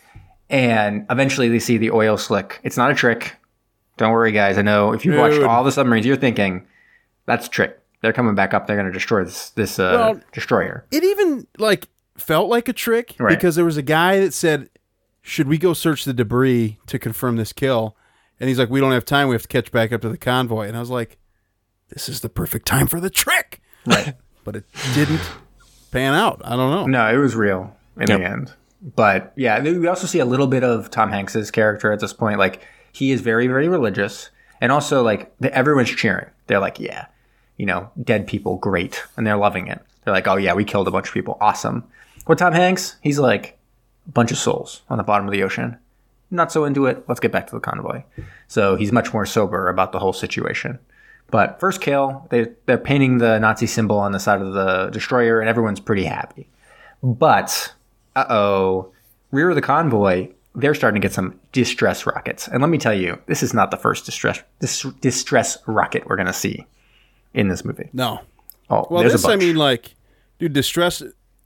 And 0.50 1.06
eventually, 1.10 1.48
they 1.48 1.58
see 1.58 1.78
the 1.78 1.90
oil 1.90 2.16
slick. 2.16 2.60
It's 2.62 2.76
not 2.76 2.90
a 2.90 2.94
trick. 2.94 3.36
Don't 3.96 4.10
worry, 4.12 4.32
guys. 4.32 4.58
I 4.58 4.62
know 4.62 4.92
if 4.92 5.04
you've 5.04 5.16
watched 5.18 5.40
all 5.42 5.64
the 5.64 5.72
submarines, 5.72 6.04
you're 6.06 6.16
thinking 6.16 6.66
that's 7.26 7.46
a 7.46 7.50
trick. 7.50 7.80
They're 8.02 8.12
coming 8.12 8.34
back 8.34 8.52
up. 8.52 8.66
They're 8.66 8.76
going 8.76 8.86
to 8.88 8.92
destroy 8.92 9.24
this 9.24 9.50
this 9.50 9.78
uh, 9.78 9.92
Well- 10.14 10.20
destroyer. 10.32 10.84
it 10.90 11.02
even 11.04 11.46
like 11.58 11.88
felt 12.18 12.48
like 12.48 12.68
a 12.68 12.72
trick 12.72 13.14
Right. 13.18 13.34
because 13.36 13.54
there 13.56 13.64
was 13.64 13.76
a 13.76 13.82
guy 13.82 14.20
that 14.20 14.32
said, 14.34 14.68
"Should 15.26 15.48
we 15.48 15.58
go 15.58 15.72
search 15.72 16.04
the 16.04 16.12
debris 16.12 16.78
to 16.86 16.98
confirm 16.98 17.36
this 17.36 17.52
kill?" 17.52 17.96
And 18.38 18.48
he's 18.48 18.58
like, 18.58 18.68
"We 18.70 18.78
don't 18.80 18.92
have 18.92 19.04
time. 19.04 19.28
We 19.28 19.34
have 19.34 19.42
to 19.42 19.48
catch 19.48 19.72
back 19.72 19.90
up 19.92 20.02
to 20.02 20.08
the 20.10 20.18
convoy." 20.18 20.68
And 20.68 20.76
I 20.76 20.80
was 20.80 20.90
like, 20.90 21.16
"This 21.88 22.08
is 22.08 22.20
the 22.20 22.28
perfect 22.28 22.66
time 22.66 22.86
for 22.86 23.00
the 23.00 23.10
trick." 23.10 23.60
Right. 23.86 24.14
But 24.44 24.56
it 24.56 24.64
didn't 24.92 25.22
pan 25.90 26.12
out. 26.12 26.42
I 26.44 26.50
don't 26.50 26.70
know. 26.70 26.86
No, 26.86 27.08
it 27.14 27.16
was 27.16 27.34
real 27.34 27.74
in 27.96 28.08
Yep. 28.10 28.18
the 28.20 28.24
end. 28.26 28.52
But 28.94 29.32
yeah, 29.36 29.58
we 29.62 29.86
also 29.86 30.06
see 30.06 30.18
a 30.18 30.26
little 30.26 30.46
bit 30.46 30.62
of 30.62 30.90
Tom 30.90 31.08
Hanks's 31.10 31.50
character 31.50 31.90
at 31.92 32.00
this 32.00 32.12
point. 32.12 32.38
Like 32.38 32.60
he 32.92 33.10
is 33.10 33.22
very, 33.22 33.46
very 33.46 33.68
religious, 33.68 34.28
and 34.60 34.70
also 34.70 35.02
like 35.02 35.34
the, 35.40 35.50
everyone's 35.54 35.88
cheering. 35.88 36.26
They're 36.46 36.58
like, 36.60 36.78
"Yeah, 36.78 37.06
you 37.56 37.64
know, 37.64 37.90
dead 38.02 38.26
people, 38.26 38.58
great," 38.58 39.02
and 39.16 39.26
they're 39.26 39.38
loving 39.38 39.68
it. 39.68 39.80
They're 40.04 40.12
like, 40.12 40.28
"Oh 40.28 40.36
yeah, 40.36 40.52
we 40.52 40.64
killed 40.66 40.88
a 40.88 40.90
bunch 40.90 41.08
of 41.08 41.14
people, 41.14 41.38
awesome." 41.40 41.84
What 42.26 42.36
Tom 42.36 42.52
Hanks? 42.52 42.96
He's 43.00 43.18
like 43.18 43.58
a 44.06 44.10
bunch 44.10 44.30
of 44.32 44.38
souls 44.38 44.82
on 44.88 44.98
the 44.98 45.04
bottom 45.04 45.26
of 45.26 45.32
the 45.32 45.42
ocean. 45.42 45.78
Not 46.30 46.50
so 46.50 46.64
into 46.64 46.86
it. 46.86 47.04
Let's 47.08 47.20
get 47.20 47.32
back 47.32 47.46
to 47.48 47.54
the 47.54 47.60
convoy. 47.60 48.02
So 48.48 48.76
he's 48.76 48.92
much 48.92 49.12
more 49.12 49.26
sober 49.26 49.68
about 49.68 49.92
the 49.92 49.98
whole 49.98 50.12
situation. 50.12 50.78
But 51.30 51.58
first 51.60 51.80
kill, 51.80 52.26
they 52.30 52.48
they're 52.66 52.78
painting 52.78 53.18
the 53.18 53.38
Nazi 53.38 53.66
symbol 53.66 53.98
on 53.98 54.12
the 54.12 54.20
side 54.20 54.40
of 54.40 54.52
the 54.52 54.90
destroyer, 54.90 55.40
and 55.40 55.48
everyone's 55.48 55.80
pretty 55.80 56.04
happy. 56.04 56.48
But 57.02 57.72
uh 58.16 58.24
oh, 58.28 58.92
rear 59.30 59.50
of 59.50 59.54
the 59.56 59.62
convoy, 59.62 60.28
they're 60.54 60.74
starting 60.74 61.00
to 61.00 61.04
get 61.06 61.14
some 61.14 61.38
distress 61.52 62.06
rockets. 62.06 62.48
And 62.48 62.60
let 62.60 62.68
me 62.70 62.78
tell 62.78 62.94
you, 62.94 63.18
this 63.26 63.42
is 63.42 63.54
not 63.54 63.70
the 63.70 63.76
first 63.76 64.04
distress 64.04 64.42
dis- 64.60 64.86
distress 65.00 65.58
rocket 65.66 66.06
we're 66.06 66.16
gonna 66.16 66.32
see 66.32 66.66
in 67.32 67.48
this 67.48 67.64
movie. 67.64 67.90
No. 67.92 68.20
Oh, 68.70 68.86
Well, 68.90 69.02
this 69.02 69.24
I 69.24 69.36
mean, 69.36 69.56
like, 69.56 69.94
dude, 70.38 70.52
distress. 70.52 71.02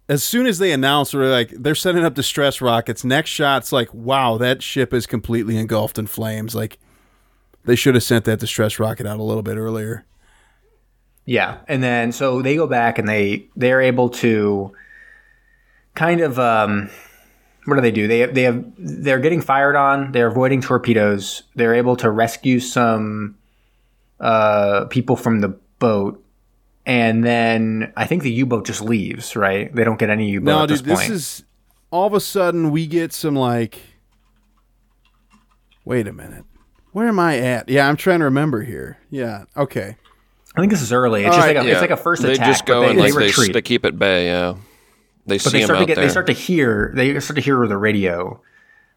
As 0.09 0.25
soon 0.25 0.47
as 0.47 0.59
they 0.59 0.73
announce, 0.73 1.15
or 1.15 1.27
like 1.29 1.51
they're 1.51 1.75
setting 1.75 2.05
up 2.05 2.15
distress 2.15 2.61
rockets, 2.61 3.05
next 3.05 3.31
shot's 3.31 3.73
like, 3.73 3.93
wow, 3.93 4.39
that 4.39 4.63
ship 4.63 4.95
is 4.95 5.07
completely 5.07 5.59
engulfed 5.59 5.99
in 5.99 6.07
flames. 6.07 6.55
Like, 6.55 6.79
they 7.65 7.77
should 7.77 7.95
have 7.95 8.05
sent 8.05 8.25
that 8.25 8.41
distress 8.41 8.79
rocket 8.79 9.07
out 9.07 9.21
a 9.21 9.23
little 9.23 9.43
bit 9.43 9.59
earlier. 9.59 10.07
Yeah, 11.27 11.59
and 11.69 11.83
then 11.83 12.13
so 12.13 12.41
they 12.41 12.57
go 12.57 12.67
back 12.67 12.99
and 12.99 13.07
they 13.07 13.49
they're 13.55 13.83
able 13.83 14.09
to 14.09 14.73
kind 15.95 16.23
of 16.23 16.39
um, 16.39 16.89
what 17.67 17.75
do 17.75 17.83
they 17.83 17.91
do? 17.91 18.09
They 18.09 18.25
they 18.25 18.45
have 18.45 18.65
they're 18.79 19.19
getting 19.19 19.43
fired 19.43 19.77
on. 19.77 20.13
They're 20.13 20.29
avoiding 20.29 20.63
torpedoes. 20.63 21.43
They're 21.55 21.75
able 21.75 21.97
to 21.97 22.11
rescue 22.11 22.61
some 22.61 23.37
uh, 24.19 24.87
people 24.87 25.17
from 25.17 25.41
the 25.41 25.49
boat, 25.79 26.25
and 26.89 27.23
then 27.23 27.93
I 27.97 28.07
think 28.07 28.25
the 28.25 28.33
U 28.33 28.47
boat 28.47 28.67
just 28.67 28.81
leaves. 28.83 29.37
Right? 29.37 29.73
They 29.73 29.85
don't 29.85 29.99
get 29.99 30.11
any 30.11 30.29
U 30.31 30.41
boat 30.41 30.47
No, 30.47 30.63
at 30.65 30.69
this 30.69 30.81
dude, 30.81 30.91
this 30.91 30.99
point. 31.01 31.13
is 31.13 31.45
all 31.93 32.07
of 32.09 32.15
a 32.15 32.21
sudden 32.21 32.71
we 32.73 32.87
get 32.89 33.13
some 33.13 33.37
like. 33.37 33.79
Wait 35.85 36.07
a 36.07 36.13
minute, 36.13 36.45
where 36.93 37.09
am 37.09 37.19
I 37.19 37.39
at? 37.39 37.69
Yeah, 37.69 37.89
I'm 37.89 37.97
trying 37.97 38.19
to 38.19 38.27
remember 38.27 38.63
here. 38.63 38.99
Yeah, 39.11 39.45
okay. 39.57 39.97
I 40.57 40.61
think 40.61 40.71
this 40.73 40.83
is 40.83 40.93
early. 40.93 41.23
It's 41.23 41.29
All 41.29 41.37
just 41.37 41.47
right, 41.47 41.57
like 41.57 41.65
a, 41.65 41.69
Yeah. 41.69 41.73
it's 41.75 41.81
like 41.81 41.91
a 41.91 41.97
first 41.97 42.23
They 42.23 42.33
attack. 42.33 42.47
just 42.47 42.67
go 42.67 42.81
but 42.81 42.87
they, 42.87 42.91
and 42.91 43.01
like 43.01 43.13
they 43.15 43.21
they, 43.21 43.27
retreat. 43.27 43.53
they 43.55 43.63
keep 43.63 43.85
at 43.85 43.99
bay. 43.99 44.27
Yeah, 44.27 44.55
they 45.27 45.37
but 45.37 45.43
see 45.43 45.51
they 45.59 45.65
start 45.65 45.77
out 45.79 45.81
to 45.81 45.87
get 45.87 45.95
there. 45.95 46.05
they 46.05 46.11
start 46.11 46.27
to 46.27 46.33
hear 46.35 46.93
they 46.95 47.19
start 47.21 47.37
to 47.37 47.41
hear 47.43 47.57
over 47.57 47.69
the 47.69 47.77
radio 47.79 48.41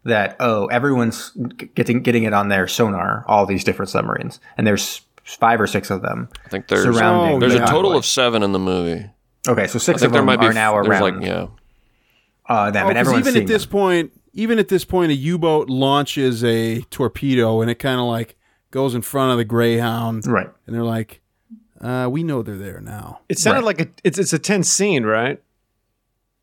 that 0.04 0.36
oh 0.40 0.66
everyone's 0.66 1.30
getting 1.74 2.02
getting 2.02 2.24
it 2.24 2.32
on 2.34 2.48
their 2.48 2.66
sonar 2.66 3.24
all 3.28 3.46
these 3.46 3.62
different 3.64 3.88
submarines 3.88 4.40
and 4.58 4.66
there's 4.66 5.02
five 5.24 5.60
or 5.60 5.66
six 5.66 5.90
of 5.90 6.02
them 6.02 6.28
I 6.44 6.48
think 6.48 6.68
there's 6.68 6.82
surrounding 6.84 7.38
there's 7.40 7.52
the 7.54 7.62
a 7.62 7.66
total 7.66 7.90
convoy. 7.90 7.98
of 7.98 8.04
seven 8.06 8.42
in 8.42 8.52
the 8.52 8.58
movie. 8.58 9.08
okay 9.48 9.66
so 9.66 9.78
six 9.78 10.02
of 10.02 10.10
there 10.12 10.20
them 10.20 10.26
might 10.26 10.40
be 10.40 10.46
are 10.46 10.52
now 10.52 10.76
around 10.76 11.00
like 11.20 11.26
yeah. 11.26 11.46
uh, 12.48 12.70
them 12.70 12.86
Oh, 12.86 12.88
and 12.88 12.96
'cause 12.96 12.96
everyone's 12.96 13.28
even 13.28 13.42
at 13.42 13.48
this 13.48 13.62
them. 13.64 13.70
point, 13.70 14.12
even 14.34 14.58
at 14.58 14.68
this 14.68 14.84
point, 14.84 15.10
a 15.12 15.14
U-boat 15.14 15.68
launches 15.68 16.42
a 16.42 16.80
torpedo, 16.90 17.60
and 17.60 17.70
it 17.70 17.76
kind 17.76 18.00
of 18.00 18.06
like 18.06 18.36
goes 18.70 18.94
in 18.94 19.02
front 19.02 19.30
of 19.32 19.38
the 19.38 19.44
Greyhound, 19.44 20.26
right 20.26 20.48
and 20.66 20.74
they're 20.74 20.82
like, 20.82 21.20
uh, 21.80 22.08
"We 22.10 22.22
know 22.24 22.42
they're 22.42 22.56
there 22.56 22.80
now." 22.80 23.20
It 23.28 23.38
sounded 23.38 23.60
Right. 23.60 23.78
like 23.78 23.80
a 23.80 23.88
it's 24.04 24.18
it's 24.18 24.32
a 24.32 24.38
tense 24.38 24.68
scene, 24.70 25.04
right? 25.04 25.40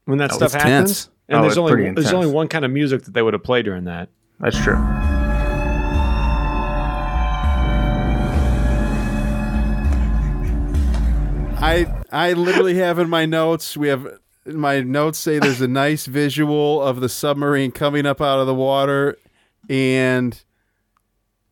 When 0.05 0.19
that 0.19 0.31
Oh, 0.31 0.35
stuff 0.37 0.53
it's 0.55 0.63
happens. 0.63 0.89
tense. 1.05 1.09
And 1.27 1.37
Oh, 1.39 1.41
there's 1.41 1.53
it's 1.53 1.57
only 1.59 1.91
there's 1.91 2.13
only 2.13 2.27
one 2.31 2.47
kind 2.47 2.63
of 2.65 2.71
music 2.71 3.03
that 3.03 3.13
they 3.13 3.21
would 3.21 3.33
have 3.33 3.43
played 3.43 3.65
during 3.65 3.83
that. 3.85 4.09
that's 4.39 4.57
true 4.63 4.77
I 11.61 11.85
I 12.11 12.33
literally 12.33 12.75
have 12.75 12.99
in 12.99 13.09
my 13.09 13.25
notes. 13.25 13.75
We 13.75 13.87
have 13.89 14.07
my 14.45 14.81
notes 14.81 15.19
say 15.19 15.39
there's 15.39 15.61
a 15.61 15.67
nice 15.85 16.05
visual 16.05 16.81
of 16.81 17.01
the 17.01 17.09
submarine 17.09 17.71
coming 17.71 18.05
up 18.05 18.21
out 18.21 18.39
of 18.39 18.47
the 18.47 18.55
water, 18.55 19.17
and 19.69 20.41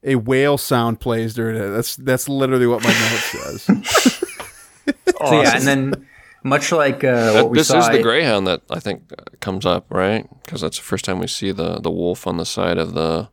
a 0.04 0.16
whale 0.16 0.58
sound 0.58 1.00
plays 1.00 1.34
during 1.34 1.58
it. 1.58 1.68
That's 1.70 1.96
that's 1.98 2.30
literally 2.30 2.68
what 2.68 2.84
my 2.84 2.90
note 2.90 2.96
says. 2.96 3.64
so 5.20 5.42
yeah 5.42 5.56
and 5.58 5.64
then 5.64 6.08
much 6.44 6.72
like 6.72 7.04
uh, 7.04 7.34
That- 7.34 7.44
what 7.44 7.52
we 7.52 7.58
this 7.58 7.68
saw 7.68 7.80
is 7.80 7.90
the 7.90 8.02
Greyhound 8.02 8.48
that 8.48 8.62
I 8.70 8.80
think 8.80 9.12
uh, 9.12 9.24
comes 9.42 9.66
up, 9.66 9.86
right? 9.90 10.26
Because 10.44 10.62
that's 10.62 10.78
the 10.78 10.84
first 10.84 11.04
time 11.04 11.20
we 11.20 11.28
see 11.28 11.52
the 11.52 11.80
the 11.82 11.92
wolf 11.92 12.26
on 12.28 12.38
the 12.38 12.46
side 12.46 12.78
of 12.78 12.94
the 12.94 13.30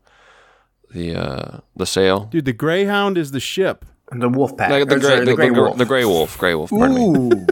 the 0.90 1.14
uh, 1.14 1.60
the 1.76 1.86
sail. 1.86 2.24
Dude, 2.24 2.44
the 2.46 2.52
Greyhound 2.52 3.16
is 3.16 3.30
the 3.30 3.40
ship. 3.40 3.84
The 4.12 4.28
wolf 4.28 4.56
pack 4.56 4.70
The, 4.70 4.78
the, 4.84 5.00
gray, 5.00 5.00
sorry, 5.00 5.18
the, 5.20 5.24
the 5.26 5.34
gray 5.34 5.50
wolf 5.50 5.78
the 5.78 5.84
gray 5.84 6.04
wolf, 6.04 6.38
gray 6.38 6.54
wolf. 6.54 6.70
Pardon 6.70 7.28
me. 7.28 7.46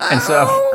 And 0.00 0.22
so, 0.22 0.70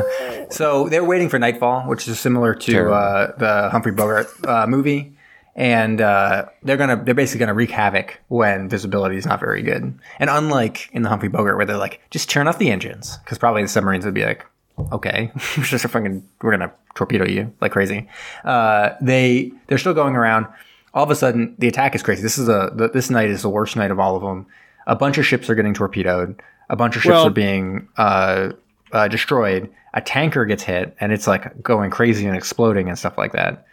so 0.50 0.90
they're 0.90 1.04
waiting 1.04 1.30
for 1.30 1.40
nightfall, 1.40 1.88
which 1.88 2.08
is 2.08 2.20
similar 2.20 2.54
to 2.56 2.92
uh, 2.92 3.36
the 3.38 3.70
Humphrey 3.70 3.94
Bogart 3.94 4.28
uh, 4.46 4.68
movie, 4.68 5.16
and 5.56 6.02
uh, 6.02 6.46
they're 6.64 6.78
gonna 6.78 7.02
they're 7.04 7.14
basically 7.14 7.40
gonna 7.40 7.54
wreak 7.54 7.72
havoc 7.72 8.20
when 8.28 8.68
visibility 8.68 9.16
is 9.18 9.26
not 9.26 9.40
very 9.40 9.62
good. 9.62 9.98
And 10.20 10.30
unlike 10.30 10.90
in 10.92 11.04
the 11.04 11.10
Humphrey 11.10 11.30
Bogart, 11.30 11.58
where 11.58 11.66
they're 11.66 11.78
like, 11.78 12.02
just 12.12 12.30
turn 12.30 12.48
off 12.48 12.60
the 12.60 12.70
engines, 12.70 13.18
because 13.24 13.38
probably 13.38 13.62
the 13.62 13.70
submarines 13.70 14.04
would 14.04 14.14
be 14.14 14.26
like, 14.26 14.46
okay, 14.92 15.32
we're 15.58 15.64
just 15.64 15.86
fucking 15.88 16.28
we're 16.42 16.52
gonna 16.52 16.74
torpedo 16.96 17.26
you 17.26 17.54
like 17.62 17.72
crazy. 17.72 18.10
Uh, 18.44 18.90
they 19.02 19.52
they're 19.68 19.78
still 19.78 19.94
going 19.94 20.16
around. 20.16 20.48
All 20.94 21.04
of 21.04 21.10
a 21.10 21.16
sudden, 21.16 21.56
the 21.58 21.68
attack 21.68 21.96
is 21.96 22.04
crazy. 22.04 22.22
This 22.22 22.38
is 22.38 22.48
a 22.48 22.72
the, 22.74 22.90
this 22.90 23.10
night 23.10 23.30
is 23.30 23.42
the 23.42 23.50
worst 23.50 23.76
night 23.76 23.92
of 23.92 24.00
all 24.00 24.16
of 24.16 24.22
them. 24.22 24.46
A 24.86 24.96
bunch 24.96 25.18
of 25.18 25.26
ships 25.26 25.50
are 25.50 25.56
getting 25.56 25.74
torpedoed. 25.74 26.42
A 26.70 26.76
bunch 26.76 26.96
of 26.96 27.02
ships 27.02 27.14
Well- 27.14 27.28
are 27.28 27.32
being 27.32 27.88
uh, 27.98 28.50
uh, 28.92 29.08
destroyed. 29.08 29.70
A 29.96 30.02
tanker 30.02 30.46
gets 30.46 30.64
hit, 30.64 30.96
and 31.00 31.12
it's 31.12 31.28
like 31.28 31.62
going 31.62 31.92
crazy 31.92 32.26
and 32.26 32.36
exploding 32.36 32.90
and 32.90 32.98
stuff 32.98 33.18
like 33.18 33.34
that. 33.34 33.66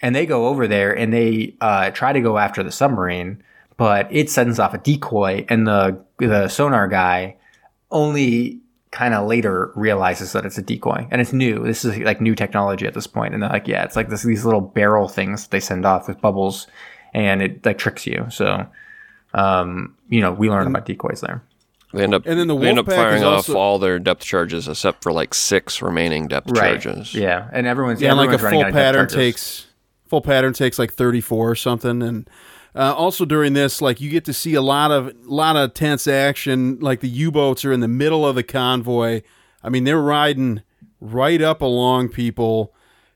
And 0.00 0.16
they 0.16 0.24
go 0.26 0.48
over 0.48 0.66
there 0.66 0.96
and 0.96 1.12
they 1.12 1.54
uh, 1.60 1.90
try 1.90 2.12
to 2.12 2.20
go 2.20 2.38
after 2.38 2.62
the 2.62 2.72
submarine, 2.72 3.42
but 3.76 4.08
it 4.10 4.30
sends 4.30 4.58
off 4.58 4.72
a 4.74 4.78
decoy, 4.78 5.44
and 5.48 5.66
the 5.66 6.02
the 6.18 6.48
sonar 6.48 6.88
guy 6.88 7.36
only 7.90 8.61
kind 8.92 9.14
of 9.14 9.26
later 9.26 9.72
realizes 9.74 10.32
that 10.32 10.44
it's 10.46 10.58
a 10.58 10.62
decoy 10.62 11.08
and 11.10 11.20
it's 11.20 11.32
new. 11.32 11.64
This 11.64 11.84
is 11.84 11.98
like 11.98 12.20
new 12.20 12.34
technology 12.36 12.86
at 12.86 12.94
this 12.94 13.06
point, 13.08 13.34
and 13.34 13.42
they're 13.42 13.50
like, 13.50 13.66
yeah, 13.66 13.82
it's 13.84 13.96
like 13.96 14.08
this 14.10 14.22
these 14.22 14.44
little 14.44 14.60
barrel 14.60 15.08
things 15.08 15.48
they 15.48 15.60
send 15.60 15.84
off 15.84 16.06
with 16.06 16.20
bubbles, 16.20 16.66
and 17.12 17.42
it 17.42 17.66
like 17.66 17.78
tricks 17.78 18.06
you. 18.06 18.26
So, 18.30 18.66
um, 19.34 19.96
you 20.08 20.20
know, 20.20 20.32
we 20.32 20.48
learned 20.50 20.68
about 20.68 20.86
decoys 20.86 21.20
there. 21.20 21.42
They 21.94 22.04
end 22.04 22.14
up 22.14 22.24
And 22.26 22.38
then 22.38 22.46
the 22.46 22.56
they 22.56 22.68
end 22.68 22.78
up 22.78 22.86
firing 22.86 23.22
off 23.22 23.48
also- 23.48 23.56
all 23.58 23.78
their 23.78 23.98
depth 23.98 24.22
charges 24.24 24.66
except 24.68 25.02
for 25.02 25.12
like 25.12 25.34
six 25.34 25.82
remaining 25.82 26.26
depth 26.28 26.54
charges. 26.54 27.14
Yeah, 27.14 27.48
and 27.52 27.66
everyone's 27.66 28.00
Yeah, 28.00 28.10
and 28.10 28.18
like 28.18 28.30
a 28.30 28.38
full 28.38 28.46
out 28.48 28.54
of 28.54 28.60
depth 28.60 28.74
pattern 28.74 29.08
takes 29.08 29.66
full 30.06 30.22
pattern 30.22 30.52
takes 30.52 30.78
like 30.78 30.92
34 30.92 31.50
or 31.50 31.54
something 31.54 32.02
and 32.02 32.28
uh, 32.74 32.94
also 32.94 33.24
during 33.24 33.52
this 33.52 33.80
like 33.82 34.00
you 34.00 34.08
get 34.10 34.24
to 34.24 34.32
see 34.32 34.54
a 34.54 34.62
lot 34.62 34.90
of 34.90 35.12
lot 35.26 35.56
of 35.56 35.74
tense 35.74 36.06
action 36.06 36.78
like 36.80 37.00
the 37.00 37.08
u-boats 37.08 37.64
are 37.64 37.72
in 37.72 37.80
the 37.80 37.88
middle 37.88 38.26
of 38.26 38.34
the 38.34 38.42
convoy 38.42 39.20
i 39.62 39.68
mean 39.68 39.84
they're 39.84 40.00
riding 40.00 40.62
right 41.00 41.42
up 41.42 41.60
along 41.60 42.08
people 42.08 42.72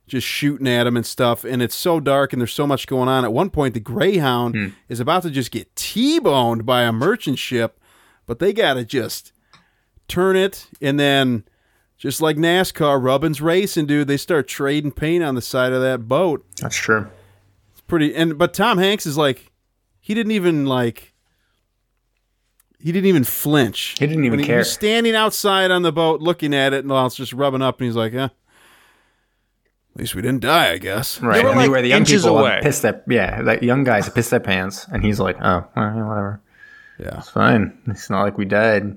just 0.08 0.26
shooting 0.26 0.68
at 0.68 0.84
them 0.84 0.96
and 0.96 1.04
stuff. 1.04 1.42
And 1.42 1.60
it's 1.60 1.74
so 1.74 1.98
dark 1.98 2.32
and 2.32 2.40
there's 2.40 2.52
so 2.52 2.64
much 2.64 2.86
going 2.86 3.08
on. 3.08 3.24
At 3.24 3.32
one 3.32 3.50
point, 3.50 3.74
the 3.74 3.80
Greyhound 3.80 4.54
Hmm. 4.54 4.66
is 4.88 5.00
about 5.00 5.24
to 5.24 5.30
just 5.30 5.50
get 5.50 5.74
T-boned 5.74 6.64
by 6.64 6.82
a 6.82 6.92
merchant 6.92 7.40
ship, 7.40 7.80
but 8.24 8.38
they 8.38 8.52
got 8.52 8.74
to 8.74 8.84
just 8.84 9.32
turn 10.06 10.36
it 10.36 10.68
and 10.80 10.98
then. 11.00 11.42
Just 11.98 12.20
like 12.20 12.36
NASCAR, 12.36 13.02
Rubbin's 13.02 13.40
racing, 13.40 13.86
dude. 13.86 14.06
They 14.06 14.18
start 14.18 14.46
trading 14.46 14.92
paint 14.92 15.24
on 15.24 15.34
the 15.34 15.40
side 15.42 15.72
of 15.72 15.80
that 15.82 16.06
boat. 16.06 16.44
That's 16.60 16.76
true. 16.76 17.08
Pretty 17.86 18.14
and 18.14 18.36
but 18.38 18.52
Tom 18.54 18.78
Hanks 18.78 19.06
is 19.06 19.16
like, 19.16 19.52
he 20.00 20.12
didn't 20.14 20.32
even 20.32 20.66
like, 20.66 21.12
he 22.78 22.92
didn't 22.92 23.06
even 23.08 23.24
flinch. 23.24 23.94
He 23.98 24.06
didn't 24.06 24.24
even 24.24 24.38
When 24.40 24.46
care. 24.46 24.58
was 24.58 24.72
standing 24.72 25.14
outside 25.14 25.70
on 25.70 25.82
the 25.82 25.92
boat 25.92 26.20
looking 26.20 26.54
at 26.54 26.72
it, 26.72 26.80
and 26.80 26.88
while 26.90 27.06
it's 27.06 27.14
just 27.16 27.32
rubbing 27.32 27.62
up, 27.62 27.80
and 27.80 27.86
he's 27.86 27.96
like, 27.96 28.12
"Yeah, 28.12 28.24
at 28.24 28.30
least 29.96 30.14
we 30.14 30.22
didn't 30.22 30.40
die, 30.42 30.72
I 30.72 30.78
guess." 30.78 31.20
Right. 31.22 31.42
were, 31.42 31.50
like, 31.50 31.58
mean, 31.58 31.70
where 31.70 31.82
the 31.82 31.88
young 31.88 32.00
inches 32.00 32.22
people 32.22 32.38
away. 32.38 32.60
piss 32.62 32.80
their 32.80 33.02
yeah, 33.08 33.40
like 33.42 33.62
young 33.62 33.84
guys 33.84 34.08
pissed 34.08 34.30
their 34.30 34.40
pants, 34.40 34.86
and 34.92 35.04
he's 35.04 35.20
like, 35.20 35.36
oh, 35.40 35.60
whatever, 35.74 36.40
Yeah. 36.98 37.18
it's 37.18 37.30
fine. 37.30 37.78
It's 37.86 38.10
not 38.10 38.22
like 38.22 38.36
we 38.38 38.44
died. 38.44 38.96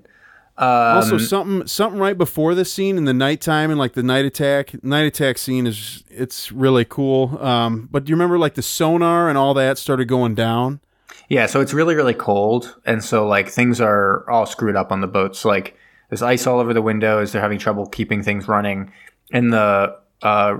Also, 0.59 1.15
Um, 1.15 1.19
something 1.19 1.67
something 1.67 1.99
right 1.99 2.17
before 2.17 2.53
this 2.53 2.71
scene 2.71 2.97
in 2.97 3.05
the 3.05 3.13
nighttime 3.13 3.71
and 3.71 3.79
like 3.79 3.93
the 3.93 4.03
night 4.03 4.25
attack. 4.25 4.83
Night 4.83 5.05
attack 5.05 5.37
scene 5.37 5.65
is 5.65 6.03
it's 6.09 6.51
really 6.51 6.85
cool. 6.85 7.37
Um, 7.41 7.87
but 7.91 8.03
do 8.03 8.09
you 8.09 8.15
remember 8.15 8.37
like 8.37 8.55
the 8.55 8.61
sonar 8.61 9.29
and 9.29 9.37
all 9.37 9.53
that 9.53 9.77
started 9.77 10.07
going 10.07 10.35
down? 10.35 10.81
Yeah, 11.29 11.45
so 11.45 11.61
it's 11.61 11.73
really, 11.73 11.95
really 11.95 12.13
cold, 12.13 12.75
and 12.85 13.03
so 13.03 13.27
like 13.27 13.49
things 13.49 13.79
are 13.79 14.29
all 14.29 14.45
screwed 14.45 14.75
up 14.75 14.91
on 14.91 15.01
the 15.01 15.07
boats. 15.07 15.45
Like 15.45 15.75
there's 16.09 16.21
ice 16.23 16.45
all 16.47 16.59
over 16.59 16.73
the 16.73 16.81
windows. 16.81 17.31
They're 17.31 17.41
having 17.41 17.59
trouble 17.59 17.85
keeping 17.87 18.23
things 18.23 18.47
running, 18.47 18.91
and 19.31 19.53
the 19.53 19.95
uh, 20.23 20.57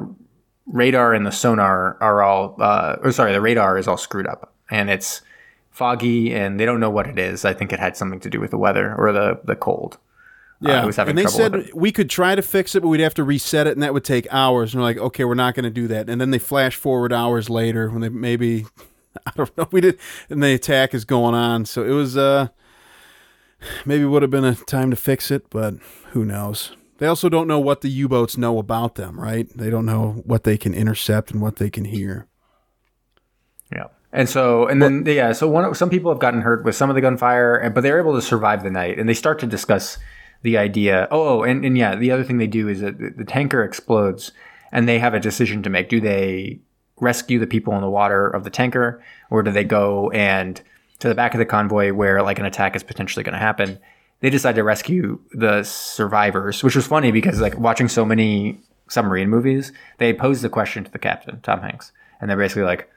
radar 0.68 1.14
and 1.14 1.26
the 1.26 1.32
sonar 1.32 1.98
are 2.00 2.22
all. 2.22 2.56
Uh, 2.60 2.98
or 3.02 3.12
sorry, 3.12 3.34
the 3.34 3.42
radar 3.42 3.78
is 3.78 3.88
all 3.88 3.98
screwed 3.98 4.28
up, 4.28 4.54
and 4.70 4.90
it's 4.90 5.22
foggy, 5.80 6.36
and 6.36 6.60
they 6.60 6.66
don't 6.66 6.82
know 6.82 6.90
what 6.90 7.08
it 7.08 7.18
is. 7.18 7.46
I 7.46 7.54
think 7.54 7.72
it 7.72 7.80
had 7.80 7.96
something 7.96 8.20
to 8.20 8.30
do 8.30 8.42
with 8.42 8.52
the 8.52 8.58
weather 8.58 8.94
or 8.96 9.14
the 9.14 9.40
the 9.46 9.56
cold. 9.56 9.98
Yeah, 10.62 10.84
I 10.84 10.86
was 10.86 10.98
having 10.98 11.12
and 11.12 11.18
they 11.18 11.32
said 11.32 11.72
we 11.74 11.94
could 11.94 12.10
try 12.10 12.36
to 12.36 12.42
fix 12.42 12.76
it, 12.76 12.82
but 12.82 12.90
we'd 12.90 13.00
have 13.00 13.14
to 13.14 13.24
reset 13.24 13.66
it, 13.66 13.72
and 13.72 13.82
that 13.82 13.94
would 13.94 14.04
take 14.04 14.28
hours. 14.30 14.74
And 14.74 14.82
we're 14.82 14.90
like, 14.90 14.98
okay, 14.98 15.24
we're 15.24 15.34
not 15.34 15.56
going 15.56 15.64
to 15.64 15.70
do 15.70 15.88
that. 15.88 16.10
And 16.10 16.20
then 16.20 16.32
they 16.32 16.38
flash 16.38 16.76
forward 16.76 17.14
hours 17.14 17.50
later 17.50 17.90
when 17.90 18.02
they 18.02 18.10
maybe, 18.10 18.66
I 19.26 19.32
don't 19.38 19.58
know, 19.58 19.70
we 19.72 19.80
did, 19.80 19.98
and 20.30 20.44
the 20.44 20.54
attack 20.54 20.94
is 20.94 21.06
going 21.06 21.34
on. 21.34 21.64
So 21.64 21.86
it 21.86 21.92
was, 21.92 22.18
uh, 22.18 22.50
maybe 23.86 24.04
would 24.04 24.22
have 24.22 24.32
been 24.32 24.44
a 24.44 24.56
time 24.56 24.90
to 24.90 24.98
fix 24.98 25.32
it, 25.32 25.50
but 25.50 25.76
who 26.12 26.26
knows? 26.26 26.76
They 26.98 27.08
also 27.08 27.30
don't 27.30 27.48
know 27.48 27.60
what 27.60 27.80
the 27.80 27.90
U 27.90 28.10
boats 28.10 28.38
know 28.38 28.60
about 28.60 28.96
them, 28.96 29.18
right? 29.18 29.48
They 29.56 29.70
don't 29.70 29.86
know 29.86 30.22
what 30.26 30.44
they 30.44 30.58
can 30.58 30.74
intercept 30.74 31.32
and 31.32 31.42
what 31.42 31.56
they 31.56 31.70
can 31.70 31.86
hear. 31.86 32.28
And 34.12 34.28
so, 34.28 34.68
and 34.68 34.82
then, 34.82 35.04
yeah, 35.06 35.34
so 35.34 35.48
one, 35.48 35.76
some 35.76 35.90
people 35.90 36.12
have 36.12 36.20
gotten 36.20 36.42
hurt 36.42 36.64
with 36.66 36.76
some 36.76 36.90
of 36.90 36.96
the 36.96 37.02
gunfire, 37.02 37.56
and- 37.56 37.76
but 37.76 37.82
they're 37.82 38.00
able 38.00 38.16
to 38.16 38.22
survive 38.22 38.64
the 38.64 38.72
night. 38.72 38.98
And 38.98 39.08
they 39.08 39.14
start 39.14 39.40
to 39.40 39.48
discuss 39.48 39.98
the 40.42 40.58
idea. 40.58 41.08
Oh, 41.12 41.40
oh 41.40 41.44
and, 41.44 41.64
and 41.64 41.78
yeah, 41.78 41.96
the 41.96 42.12
other 42.12 42.24
thing 42.24 42.38
they 42.38 42.48
do 42.48 42.68
is 42.68 42.82
that 42.82 42.98
the, 42.98 43.10
the 43.10 43.26
tanker 43.26 43.64
explodes, 43.64 44.32
and 44.72 44.88
they 44.88 45.00
have 45.00 45.14
a 45.14 45.20
decision 45.20 45.62
to 45.64 45.70
make. 45.70 45.90
Do 45.90 46.02
they 46.02 46.60
rescue 47.00 47.40
the 47.40 47.48
people 47.48 47.74
in 47.76 47.82
the 47.82 47.90
water 47.90 48.28
of 48.28 48.44
the 48.44 48.50
tanker, 48.50 49.04
or 49.30 49.44
do 49.44 49.52
they 49.52 49.64
go 49.64 50.10
and 50.12 50.62
to 51.00 51.08
the 51.08 51.16
back 51.16 51.34
of 51.34 51.40
the 51.40 51.46
convoy 51.46 51.94
where 51.94 52.22
like 52.22 52.40
an 52.40 52.46
attack 52.46 52.76
is 52.76 52.84
potentially 52.84 53.24
going 53.24 53.34
to 53.34 53.40
happen? 53.40 53.80
They 54.22 54.30
decide 54.30 54.56
to 54.56 54.64
rescue 54.64 55.20
the 55.32 55.64
survivors, 55.64 56.64
which 56.64 56.76
was 56.76 56.88
funny 56.88 57.12
because 57.12 57.40
like 57.40 57.58
watching 57.58 57.88
so 57.88 58.04
many 58.04 58.60
submarine 58.90 59.30
movies, 59.30 59.72
they 59.98 60.14
posed 60.14 60.42
the 60.42 60.50
question 60.50 60.84
to 60.84 60.92
the 60.92 61.00
captain, 61.00 61.40
Tom 61.42 61.62
Hanks, 61.62 61.92
and 62.20 62.30
they're 62.30 62.38
basically 62.38 62.64
like, 62.64 62.90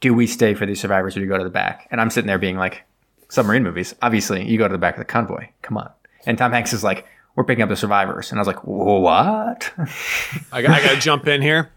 do 0.00 0.12
we 0.14 0.26
stay 0.26 0.54
for 0.54 0.66
these 0.66 0.80
survivors 0.80 1.16
or 1.16 1.20
do 1.20 1.24
you 1.24 1.30
go 1.30 1.38
to 1.38 1.44
the 1.44 1.50
back? 1.50 1.88
And 1.90 2.00
I'm 2.00 2.10
sitting 2.10 2.26
there 2.28 2.38
being 2.38 2.56
like, 2.56 2.82
submarine 3.28 3.62
movies, 3.62 3.94
obviously 4.02 4.44
you 4.46 4.58
go 4.58 4.68
to 4.68 4.72
the 4.72 4.78
back 4.78 4.94
of 4.94 4.98
the 4.98 5.04
convoy. 5.04 5.46
Come 5.62 5.76
on. 5.78 5.90
And 6.26 6.36
Tom 6.38 6.52
Hanks 6.52 6.72
is 6.72 6.84
like, 6.84 7.06
we're 7.34 7.44
picking 7.44 7.62
up 7.62 7.68
the 7.68 7.76
survivors. 7.76 8.30
And 8.30 8.38
I 8.38 8.40
was 8.40 8.46
like, 8.46 8.64
what? 8.64 9.72
I, 10.52 10.62
got- 10.62 10.70
I 10.70 10.82
got 10.82 10.94
to 10.94 11.00
jump 11.00 11.26
in 11.26 11.42
here. 11.42 11.70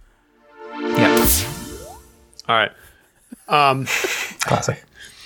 yeah. 0.79 1.27
All 2.47 2.55
right. 2.55 2.71
Um, 3.47 3.85
Classic. 4.41 4.83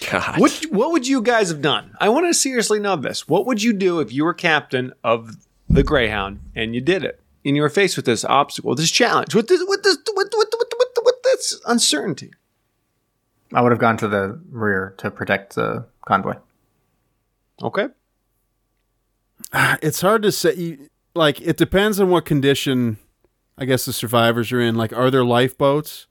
God. 0.10 0.38
What 0.40 0.66
what 0.70 0.92
would 0.92 1.08
you 1.08 1.22
guys 1.22 1.48
have 1.50 1.62
done? 1.62 1.96
I 2.00 2.10
want 2.10 2.26
to 2.28 2.34
seriously 2.34 2.78
know 2.80 2.98
this. 2.98 3.26
What 3.28 3.46
would 3.46 3.64
you 3.64 3.72
do 3.72 4.02
if 4.02 4.12
you 4.12 4.26
were 4.26 4.34
captain 4.34 4.92
of 5.04 5.38
the 5.70 5.82
Greyhound 5.84 6.42
and 6.56 6.76
you 6.76 6.82
did 6.82 7.06
it 7.06 7.22
and 7.46 7.56
you 7.56 7.62
were 7.62 7.70
faced 7.70 7.96
with 7.96 8.06
this 8.06 8.26
obstacle, 8.26 8.76
this 8.76 8.92
challenge, 8.92 9.34
with 9.34 9.48
this 9.48 9.64
with 9.66 9.84
this 9.84 9.98
with 10.14 10.28
with 10.36 10.50
with, 10.60 10.68
with, 10.78 10.90
with 11.06 11.16
this 11.24 11.62
uncertainty? 11.68 12.32
I 13.54 13.62
would 13.62 13.72
have 13.72 13.80
gone 13.80 13.98
to 13.98 14.08
the 14.08 14.40
rear 14.50 14.94
to 14.98 15.12
protect 15.12 15.56
the 15.56 15.86
convoy. 16.08 16.36
Okay. 17.62 17.88
It's 19.82 20.02
hard 20.02 20.24
to 20.24 20.32
say. 20.32 20.78
Like, 21.16 21.40
it 21.42 21.58
depends 21.58 22.00
on 22.00 22.10
what 22.10 22.26
condition, 22.26 22.98
I 23.58 23.66
guess, 23.66 23.86
the 23.86 23.94
survivors 23.94 24.52
are 24.52 24.60
in. 24.60 24.76
Like, 24.76 24.92
are 24.94 25.12
there 25.12 25.24
lifeboats? 25.24 26.08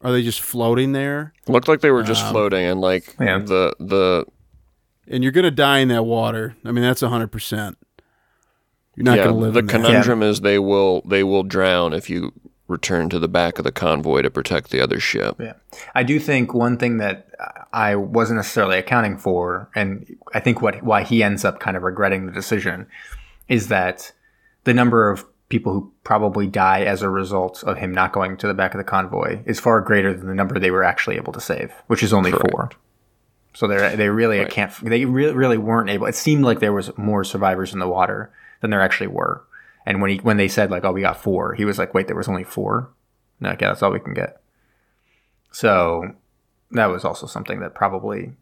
Are 0.00 0.12
they 0.12 0.22
just 0.22 0.40
floating 0.40 0.92
there? 0.92 1.34
Looked 1.46 1.68
like 1.68 1.80
they 1.80 1.90
were 1.90 2.02
just 2.02 2.24
um, 2.24 2.32
floating, 2.32 2.64
and 2.64 2.80
like 2.80 3.14
Yeah. 3.20 3.38
the 3.38 3.74
the 3.80 4.24
and 5.08 5.22
you're 5.22 5.32
gonna 5.32 5.50
die 5.50 5.78
in 5.78 5.88
that 5.88 6.04
water. 6.04 6.56
I 6.64 6.70
mean, 6.72 6.82
that's 6.84 7.00
hundred 7.00 7.28
percent. 7.32 7.76
You're 8.94 9.04
not 9.04 9.16
yeah 9.18 9.24
gonna 9.24 9.36
live. 9.36 9.52
the 9.54 9.60
in 9.60 9.66
that. 9.66 9.72
conundrum 9.72 10.22
is 10.22 10.40
they 10.42 10.58
will 10.58 11.02
they 11.06 11.22
will 11.24 11.42
drown 11.42 11.92
if 11.92 12.08
you 12.10 12.32
return 12.68 13.08
to 13.10 13.18
the 13.18 13.28
back 13.28 13.58
of 13.58 13.64
the 13.64 13.72
convoy 13.72 14.22
to 14.22 14.30
protect 14.30 14.70
the 14.70 14.80
other 14.80 14.98
ship. 14.98 15.36
Yeah. 15.38 15.52
I 15.94 16.02
do 16.02 16.18
think 16.18 16.52
one 16.52 16.76
thing 16.78 16.98
that 16.98 17.28
I 17.72 17.94
wasn't 17.94 18.38
necessarily 18.38 18.78
accounting 18.78 19.18
for, 19.18 19.70
and 19.74 20.16
I 20.34 20.40
think 20.40 20.60
what 20.62 20.82
why 20.82 21.02
he 21.04 21.22
ends 21.22 21.44
up 21.44 21.60
kind 21.60 21.76
of 21.76 21.82
regretting 21.82 22.26
the 22.26 22.32
decision, 22.32 22.86
is 23.48 23.68
that 23.68 24.12
the 24.64 24.74
number 24.74 25.10
of 25.10 25.24
people 25.48 25.72
who 25.72 25.92
probably 26.02 26.48
die 26.48 26.80
as 26.82 27.02
a 27.02 27.08
result 27.08 27.62
of 27.62 27.78
him 27.78 27.92
not 27.92 28.12
going 28.12 28.36
to 28.36 28.48
the 28.48 28.54
back 28.54 28.74
of 28.74 28.78
the 28.78 28.84
convoy 28.84 29.40
is 29.46 29.60
far 29.60 29.80
greater 29.80 30.12
than 30.12 30.26
the 30.26 30.34
number 30.34 30.58
they 30.58 30.72
were 30.72 30.82
actually 30.82 31.14
able 31.16 31.32
to 31.32 31.40
save, 31.40 31.72
which 31.86 32.02
is 32.02 32.12
only 32.12 32.32
four. 32.32 32.70
So 33.54 33.68
they 33.68 33.94
they 33.94 34.08
really 34.08 34.40
Right. 34.40 34.50
can't 34.50 34.72
they 34.82 35.04
really 35.04 35.34
really 35.34 35.56
weren't 35.58 35.88
able. 35.88 36.06
It 36.06 36.16
seemed 36.16 36.44
like 36.44 36.58
there 36.58 36.72
was 36.72 36.90
more 36.98 37.22
survivors 37.22 37.72
in 37.72 37.78
the 37.78 37.88
water 37.88 38.32
than 38.60 38.70
there 38.70 38.82
actually 38.82 39.06
were. 39.06 39.44
And 39.86 40.02
when 40.02 40.10
he 40.10 40.16
when 40.18 40.36
they 40.36 40.48
said 40.48 40.70
like 40.70 40.84
oh 40.84 40.92
we 40.92 41.00
got 41.00 41.22
four, 41.22 41.54
he 41.54 41.64
was 41.64 41.78
like 41.78 41.94
wait 41.94 42.06
there 42.08 42.16
was 42.16 42.28
only 42.28 42.44
four. 42.44 42.90
No, 43.40 43.50
okay, 43.50 43.66
that's 43.66 43.82
all 43.82 43.92
we 43.92 44.00
can 44.00 44.14
get. 44.14 44.40
So 45.52 46.12
that 46.72 46.86
was 46.86 47.04
also 47.04 47.26
something 47.26 47.60
that 47.60 47.74
probably 47.74 48.32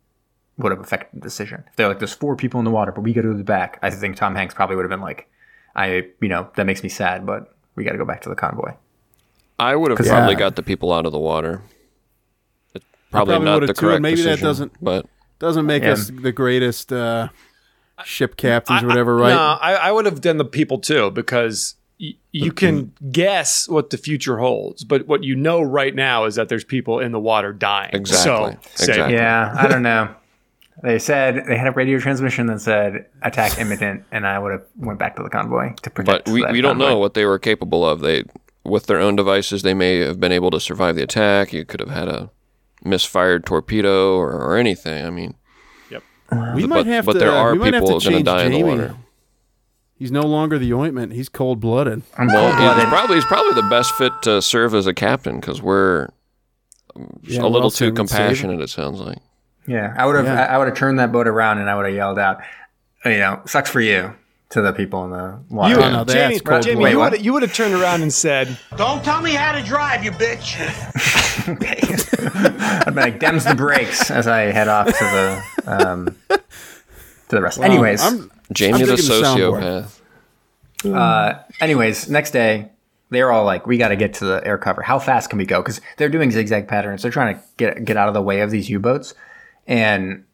would 0.56 0.72
have 0.72 0.80
affected 0.80 1.20
the 1.20 1.24
decision. 1.24 1.64
If 1.68 1.76
they're 1.76 1.88
like, 1.88 1.98
there's 1.98 2.12
four 2.14 2.36
people 2.36 2.60
in 2.60 2.64
the 2.64 2.70
water, 2.70 2.92
but 2.92 3.00
we 3.02 3.12
got 3.12 3.22
to 3.22 3.28
go 3.28 3.32
to 3.32 3.38
the 3.38 3.44
back, 3.44 3.78
I 3.82 3.90
think 3.90 4.16
Tom 4.16 4.34
Hanks 4.36 4.54
probably 4.54 4.76
would 4.76 4.84
have 4.84 4.90
been 4.90 5.00
like, 5.00 5.28
I, 5.74 6.06
you 6.20 6.28
know, 6.28 6.48
that 6.56 6.64
makes 6.64 6.82
me 6.82 6.88
sad, 6.88 7.26
but 7.26 7.54
we 7.74 7.82
got 7.84 7.92
to 7.92 7.98
go 7.98 8.04
back 8.04 8.22
to 8.22 8.28
the 8.28 8.36
convoy. 8.36 8.72
I 9.58 9.74
would 9.76 9.90
have 9.90 9.98
probably 9.98 10.36
uh, 10.36 10.38
got 10.38 10.56
the 10.56 10.62
people 10.62 10.92
out 10.92 11.06
of 11.06 11.12
the 11.12 11.18
water. 11.18 11.62
It's 12.72 12.84
probably, 13.10 13.32
probably 13.34 13.44
not 13.44 13.54
would've 13.54 13.66
the 13.68 13.74
too, 13.74 13.86
and 13.86 13.90
correct 13.92 14.02
maybe 14.02 14.22
that 14.22 14.40
doesn't- 14.40 14.72
But 14.80 15.06
Doesn't 15.40 15.66
make 15.66 15.82
Yeah. 15.82 15.92
us 15.92 16.10
the 16.10 16.32
greatest 16.32 16.92
uh, 16.92 17.28
ship 18.04 18.36
captains 18.36 18.82
I- 18.82 18.84
or 18.84 18.88
whatever, 18.88 19.16
right? 19.16 19.30
No, 19.34 19.58
I, 19.60 19.74
I 19.74 19.92
would 19.92 20.04
have 20.06 20.20
done 20.20 20.36
the 20.38 20.44
people 20.44 20.78
too 20.78 21.10
because 21.10 21.76
y- 22.00 22.14
you 22.32 22.50
can 22.52 22.92
guess 23.12 23.68
what 23.68 23.90
the 23.90 23.96
future 23.98 24.38
holds, 24.38 24.84
but 24.84 25.06
what 25.06 25.22
you 25.24 25.36
know 25.36 25.62
right 25.62 25.94
now 25.94 26.24
is 26.24 26.34
that 26.34 26.48
there's 26.48 26.64
people 26.64 26.98
in 27.00 27.12
the 27.12 27.20
water 27.20 27.52
dying. 27.52 27.90
Exactly. 27.92 28.56
So, 28.74 28.84
Exactly. 28.88 29.14
Yeah, 29.14 29.54
I 29.56 29.68
don't 29.68 29.82
know. 29.82 30.14
They 30.82 30.98
said 30.98 31.44
they 31.46 31.56
had 31.56 31.68
a 31.68 31.70
radio 31.70 32.00
transmission 32.00 32.46
that 32.46 32.60
said 32.60 33.06
attack 33.22 33.58
imminent, 33.58 34.04
and 34.10 34.26
I 34.26 34.40
would 34.40 34.50
have 34.52 34.64
went 34.76 34.98
back 34.98 35.14
to 35.16 35.22
the 35.22 35.30
convoy 35.30 35.72
to 35.82 35.90
protect. 35.90 36.24
but 36.26 36.32
we, 36.32 36.44
we 36.46 36.60
don't 36.60 36.72
convoy. 36.72 36.88
know 36.88 36.98
what 36.98 37.14
they 37.14 37.24
were 37.24 37.38
capable 37.38 37.88
of. 37.88 38.00
They 38.00 38.24
with 38.64 38.86
their 38.86 38.98
own 38.98 39.14
devices 39.14 39.62
they 39.62 39.74
may 39.74 39.98
have 39.98 40.18
been 40.18 40.32
able 40.32 40.50
to 40.50 40.58
survive 40.58 40.96
the 40.96 41.02
attack. 41.04 41.52
You 41.52 41.64
could 41.64 41.78
have 41.80 41.90
had 41.90 42.08
a 42.08 42.30
misfired 42.82 43.46
torpedo 43.46 44.16
or, 44.16 44.32
or 44.32 44.56
anything. 44.56 45.06
I 45.06 45.10
mean, 45.10 45.34
we 46.30 46.62
but- 46.62 46.68
might 46.68 46.86
have 46.86 47.04
but 47.06 47.14
to. 47.14 47.18
there 47.18 47.32
are 47.32 47.52
we 47.52 47.58
might 47.58 47.74
have 47.74 47.82
people 47.84 48.00
to 48.00 48.04
gonna 48.04 48.16
change 48.16 48.26
die 48.26 48.44
in 48.44 48.52
the 48.52 48.58
Jamie. 48.58 48.68
water. 48.70 48.96
He's 49.96 50.10
no 50.10 50.22
longer 50.22 50.58
the 50.58 50.72
ointment. 50.74 51.12
He's 51.12 51.28
cold 51.28 51.60
blooded. 51.60 52.02
I'm 52.18 52.26
well, 52.26 52.46
he's 52.48 52.56
cold-blooded. 52.56 52.88
probably 52.88 53.14
he's 53.16 53.24
probably 53.26 53.54
the 53.54 53.68
best 53.70 53.94
fit 53.94 54.12
to 54.22 54.42
serve 54.42 54.74
as 54.74 54.86
a 54.88 54.92
captain 54.94 55.38
because 55.40 55.62
we're 55.62 56.08
um, 56.96 57.20
Yeah, 57.22 57.42
a 57.42 57.46
little 57.46 57.70
too 57.70 57.92
compassionate. 57.92 58.60
It 58.60 58.70
sounds 58.70 59.00
like. 59.00 59.18
Yeah, 59.68 59.94
I 59.96 60.04
would 60.04 60.16
have. 60.16 60.26
Yeah. 60.26 60.44
I 60.46 60.58
would 60.58 60.66
have 60.68 60.76
turned 60.76 60.98
that 60.98 61.12
boat 61.12 61.26
around, 61.28 61.58
and 61.58 61.70
I 61.70 61.76
would 61.76 61.86
have 61.86 61.94
yelled 61.94 62.18
out, 62.18 62.40
"You 63.04 63.18
know, 63.18 63.40
sucks 63.46 63.70
for 63.70 63.80
you." 63.80 64.12
To 64.54 64.62
the 64.62 64.72
people 64.72 65.04
in 65.04 65.10
the 65.10 65.40
water. 65.50 65.74
You, 65.74 65.80
no, 65.80 66.04
that's 66.04 66.12
Jamie, 66.12 66.38
cold 66.38 66.62
Jamie, 66.62 66.76
blooded. 66.76 66.92
you 66.92 67.00
Wait, 67.00 67.10
would 67.10 67.24
you 67.24 67.32
would 67.32 67.42
have 67.42 67.52
turned 67.52 67.74
around 67.74 68.02
and 68.02 68.12
said, 68.12 68.56
Don't 68.76 69.04
tell 69.04 69.20
me 69.20 69.32
how 69.32 69.50
to 69.50 69.60
drive, 69.64 70.04
you 70.04 70.12
bitch. 70.12 70.54
I'd 72.86 72.94
be 72.94 73.00
like, 73.00 73.18
"Dems 73.18 73.48
the 73.48 73.56
brakes" 73.56 74.12
as 74.12 74.28
I 74.28 74.42
head 74.42 74.68
off 74.68 74.86
to 74.86 74.92
the 74.92 75.42
um, 75.66 76.16
to 76.28 76.40
the 77.30 77.42
rest. 77.42 77.60
anyways, 77.60 78.00
I'm, 78.00 78.30
Jamie 78.52 78.74
I'm 78.74 78.86
the 78.86 78.94
digging 78.94 79.08
the 79.08 79.88
sociopath. 80.84 80.94
uh, 80.94 81.42
anyways, 81.60 82.08
next 82.08 82.30
day, 82.30 82.70
they're 83.10 83.32
all 83.32 83.44
like, 83.44 83.66
we 83.66 83.76
got 83.76 83.88
to 83.88 83.96
get 83.96 84.14
to 84.14 84.24
the 84.24 84.46
air 84.46 84.56
cover. 84.56 84.82
How 84.82 85.00
fast 85.00 85.30
can 85.30 85.38
we 85.38 85.46
go? 85.46 85.60
Because 85.62 85.80
they're 85.96 86.08
doing 86.08 86.30
zigzag 86.30 86.68
patterns. 86.68 87.02
They're 87.02 87.10
trying 87.10 87.34
to 87.34 87.42
get 87.56 87.84
get 87.84 87.96
out 87.96 88.06
of 88.06 88.14
the 88.14 88.22
way 88.22 88.40
of 88.40 88.52
these 88.52 88.70
U 88.70 88.78
boats, 88.78 89.14
and 89.66 90.24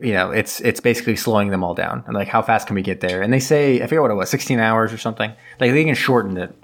you 0.00 0.12
know, 0.12 0.30
it's 0.30 0.60
it's 0.60 0.80
basically 0.80 1.16
slowing 1.16 1.48
them 1.48 1.64
all 1.64 1.74
down. 1.74 2.04
And 2.06 2.14
like, 2.14 2.28
how 2.28 2.42
fast 2.42 2.66
can 2.66 2.74
we 2.74 2.82
get 2.82 3.00
there? 3.00 3.22
And 3.22 3.32
they 3.32 3.40
say, 3.40 3.76
I 3.76 3.86
forget 3.86 4.02
what 4.02 4.10
it 4.10 4.14
was, 4.14 4.28
16 4.30 4.58
hours 4.58 4.92
or 4.92 4.98
something. 4.98 5.32
Like 5.60 5.72
they 5.72 5.84
can 5.84 5.94
shorten 5.94 6.36
it, 6.36 6.54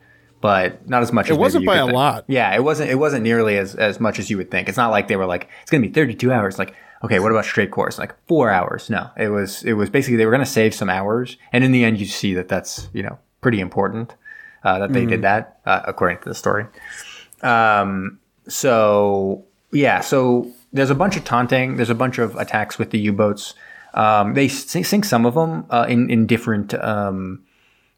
but 0.41 0.89
not 0.89 1.03
as 1.03 1.13
much. 1.13 1.29
It 1.29 1.33
as 1.33 1.39
wasn't 1.39 1.65
by 1.65 1.77
a 1.77 1.85
think. 1.85 1.95
lot. 1.95 2.25
Yeah, 2.29 2.55
it 2.55 2.63
wasn't. 2.63 2.91
It 2.91 2.97
wasn't 2.97 3.23
nearly 3.23 3.57
as 3.57 3.75
as 3.75 4.01
much 4.01 4.19
as 4.19 4.31
you 4.31 4.37
would 4.37 4.51
think. 4.51 4.69
It's 4.69 4.77
not 4.77 4.91
like 4.91 5.09
they 5.09 5.17
were 5.17 5.27
like, 5.27 5.49
it's 5.63 5.71
gonna 5.71 5.83
be 5.83 5.89
32 5.89 6.31
hours. 6.31 6.59
Like, 6.59 6.75
okay, 7.03 7.21
what 7.21 7.31
about 7.33 7.45
straight 7.45 7.71
course? 7.71 7.99
Like 7.99 8.15
four 8.27 8.51
hours? 8.51 8.91
No, 8.91 9.11
it 9.17 9.29
was 9.29 9.63
it 9.63 9.75
was 9.75 9.89
basically 9.89 10.17
they 10.17 10.27
were 10.27 10.33
gonna 10.33 10.45
save 10.45 10.75
some 10.75 10.91
hours, 10.91 11.39
and 11.53 11.65
in 11.65 11.73
the 11.73 11.85
end, 11.85 11.99
you 11.99 12.07
see 12.07 12.35
that 12.35 12.49
that's 12.49 12.89
you 12.93 13.03
know 13.03 13.19
pretty 13.41 13.61
important 13.61 14.15
uh, 14.63 14.79
that 14.79 14.93
they 14.93 15.07
did 15.07 15.23
that 15.23 15.59
uh, 15.65 15.81
according 15.85 16.19
to 16.19 16.29
the 16.29 16.35
story. 16.35 16.67
Um, 17.43 18.21
so 18.47 19.45
yeah, 19.73 20.01
so 20.01 20.53
there's 20.73 20.91
a 20.91 20.95
bunch 20.95 21.17
of 21.17 21.25
taunting. 21.25 21.77
There's 21.77 21.91
a 21.91 21.95
bunch 21.95 22.19
of 22.19 22.37
attacks 22.37 22.79
with 22.79 22.91
the 22.91 22.99
U-boats. 22.99 23.55
Um, 23.95 24.35
they 24.35 24.49
sink 24.49 25.05
some 25.05 25.27
of 25.27 25.35
them 25.35 25.67
uh, 25.71 25.87
in 25.89 26.11
in 26.11 26.27
different 26.27 26.73
um, 26.75 27.45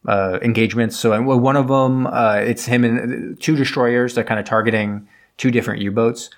uh, 0.06 0.38
engagements. 0.42 0.98
So 0.98 1.20
one 1.22 1.56
of 1.56 1.68
them, 1.68 2.06
uh, 2.08 2.36
it's 2.36 2.66
him 2.66 2.84
and 2.84 3.40
two 3.40 3.56
destroyers. 3.56 4.14
They're 4.14 4.24
kind 4.24 4.40
of 4.40 4.46
targeting 4.46 5.08
two 5.36 5.50
different 5.50 5.82
U-boats, 5.82 6.30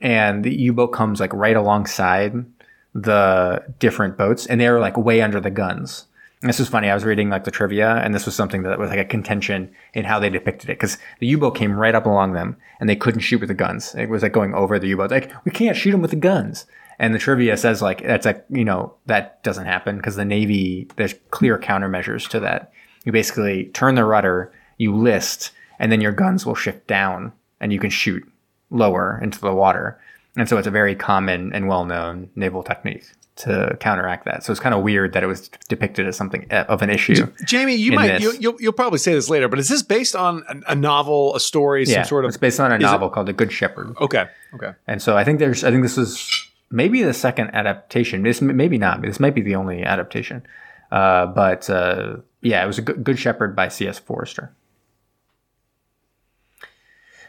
and 0.00 0.44
the 0.44 0.54
U-boat 0.54 0.88
comes 0.88 1.20
like 1.20 1.32
right 1.32 1.56
alongside 1.56 2.44
the 2.92 3.62
different 3.78 4.16
boats, 4.16 4.46
and 4.46 4.60
they're 4.60 4.80
like 4.80 4.96
way 4.96 5.20
under 5.20 5.40
the 5.40 5.50
guns. 5.50 6.06
This 6.44 6.58
was 6.58 6.68
funny. 6.68 6.90
I 6.90 6.94
was 6.94 7.06
reading 7.06 7.30
like 7.30 7.44
the 7.44 7.50
trivia, 7.50 7.96
and 7.96 8.14
this 8.14 8.26
was 8.26 8.34
something 8.34 8.64
that 8.64 8.78
was 8.78 8.90
like 8.90 8.98
a 8.98 9.04
contention 9.04 9.74
in 9.94 10.04
how 10.04 10.18
they 10.18 10.28
depicted 10.28 10.68
it 10.68 10.78
because 10.78 10.98
the 11.18 11.26
U-boat 11.26 11.56
came 11.56 11.72
right 11.72 11.94
up 11.94 12.04
along 12.04 12.34
them, 12.34 12.58
and 12.78 12.88
they 12.88 12.96
couldn't 12.96 13.20
shoot 13.20 13.40
with 13.40 13.48
the 13.48 13.54
guns. 13.54 13.94
It 13.94 14.10
was 14.10 14.22
like 14.22 14.32
going 14.32 14.52
over 14.52 14.78
the 14.78 14.88
U-boat. 14.88 15.10
Like 15.10 15.32
we 15.46 15.50
can't 15.50 15.76
shoot 15.76 15.92
them 15.92 16.02
with 16.02 16.10
the 16.10 16.18
guns. 16.18 16.66
And 16.98 17.14
the 17.14 17.18
trivia 17.18 17.56
says 17.56 17.80
like 17.80 18.02
that's 18.02 18.26
like 18.26 18.44
you 18.50 18.64
know 18.64 18.94
that 19.06 19.42
doesn't 19.42 19.64
happen 19.64 19.96
because 19.96 20.16
the 20.16 20.24
Navy 20.24 20.86
there's 20.96 21.14
clear 21.30 21.58
countermeasures 21.58 22.28
to 22.28 22.40
that. 22.40 22.72
You 23.04 23.12
basically 23.12 23.66
turn 23.66 23.94
the 23.94 24.04
rudder, 24.04 24.52
you 24.76 24.94
list, 24.94 25.50
and 25.78 25.90
then 25.90 26.02
your 26.02 26.12
guns 26.12 26.44
will 26.44 26.54
shift 26.54 26.86
down, 26.86 27.32
and 27.58 27.72
you 27.72 27.80
can 27.80 27.90
shoot 27.90 28.22
lower 28.68 29.18
into 29.22 29.40
the 29.40 29.54
water. 29.54 29.98
And 30.36 30.46
so 30.46 30.58
it's 30.58 30.66
a 30.66 30.70
very 30.70 30.94
common 30.94 31.54
and 31.54 31.68
well-known 31.68 32.28
naval 32.34 32.62
technique 32.62 33.04
to 33.36 33.76
counteract 33.80 34.24
that. 34.26 34.44
So 34.44 34.52
it's 34.52 34.60
kind 34.60 34.74
of 34.74 34.82
weird 34.82 35.12
that 35.14 35.22
it 35.24 35.26
was 35.26 35.48
depicted 35.68 36.06
as 36.06 36.16
something 36.16 36.46
uh, 36.52 36.66
of 36.68 36.82
an 36.82 36.90
issue. 36.90 37.26
Jamie, 37.44 37.74
you 37.74 37.92
might 37.92 38.20
you, 38.20 38.32
you'll, 38.38 38.56
you'll 38.60 38.72
probably 38.72 38.98
say 39.00 39.12
this 39.12 39.28
later, 39.28 39.48
but 39.48 39.58
is 39.58 39.68
this 39.68 39.82
based 39.82 40.14
on 40.14 40.44
a, 40.48 40.72
a 40.72 40.74
novel, 40.76 41.34
a 41.34 41.40
story, 41.40 41.84
Yeah, 41.84 42.02
some 42.02 42.04
sort 42.04 42.24
of? 42.24 42.28
it's 42.28 42.36
based 42.36 42.60
on 42.60 42.70
a 42.70 42.76
is 42.76 42.80
it- 42.80 42.84
novel 42.84 43.10
called 43.10 43.26
The 43.26 43.32
Good 43.32 43.50
Shepherd. 43.52 43.96
Okay, 44.00 44.26
okay. 44.54 44.72
And 44.86 45.02
so 45.02 45.16
I 45.16 45.24
think 45.24 45.40
there's, 45.40 45.64
I 45.64 45.70
think 45.70 45.82
this 45.82 45.98
is 45.98 46.48
maybe 46.70 47.02
the 47.02 47.12
second 47.14 47.50
adaptation. 47.54 48.22
This 48.22 48.40
maybe 48.40 48.78
not. 48.78 49.02
This 49.02 49.18
might 49.18 49.34
be 49.34 49.42
the 49.42 49.56
only 49.56 49.82
adaptation. 49.82 50.46
Uh, 50.92 51.26
but 51.26 51.68
uh, 51.68 52.18
yeah, 52.40 52.62
it 52.62 52.66
was 52.68 52.78
a 52.78 52.82
good, 52.82 53.02
good 53.02 53.18
Shepherd 53.18 53.56
by 53.56 53.66
C.S. 53.68 53.98
Forester. 53.98 54.52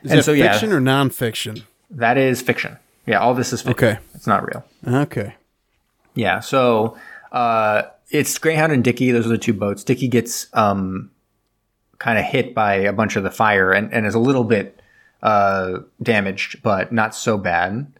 Is 0.04 0.12
And 0.12 0.20
that 0.20 0.24
so, 0.24 0.34
yeah. 0.34 0.52
fiction 0.52 0.72
or 0.72 0.80
nonfiction? 0.80 1.63
That 1.89 2.18
is 2.18 2.41
fiction. 2.44 2.78
Yeah, 3.08 3.20
all 3.20 3.34
this 3.34 3.54
is 3.54 3.62
fiction. 3.63 3.88
Okay. 3.88 4.00
It's 4.13 4.28
not 4.28 4.46
real. 4.46 4.63
Okay. 4.88 5.34
Yeah, 6.15 6.39
so 6.39 6.97
uh, 7.32 7.84
it's 8.10 8.38
Greyhound 8.38 8.71
and 8.71 8.84
Dicky. 8.84 9.12
Those 9.12 9.25
are 9.25 9.30
the 9.30 9.38
two 9.38 9.54
boats. 9.54 9.84
Dicky 9.84 10.08
gets 10.08 10.47
um, 10.54 11.12
kind 11.99 12.17
of 12.17 12.25
hit 12.25 12.54
by 12.54 12.75
a 12.75 12.93
bunch 12.93 13.15
of 13.15 13.23
the 13.23 13.32
fire 13.32 13.71
and, 13.71 13.93
and 13.93 14.06
is 14.06 14.15
a 14.15 14.19
little 14.19 14.43
bit 14.43 14.82
uh, 15.21 15.80
damaged, 16.01 16.62
but 16.63 16.91
not 16.91 17.13
so 17.15 17.38
bad. 17.38 17.91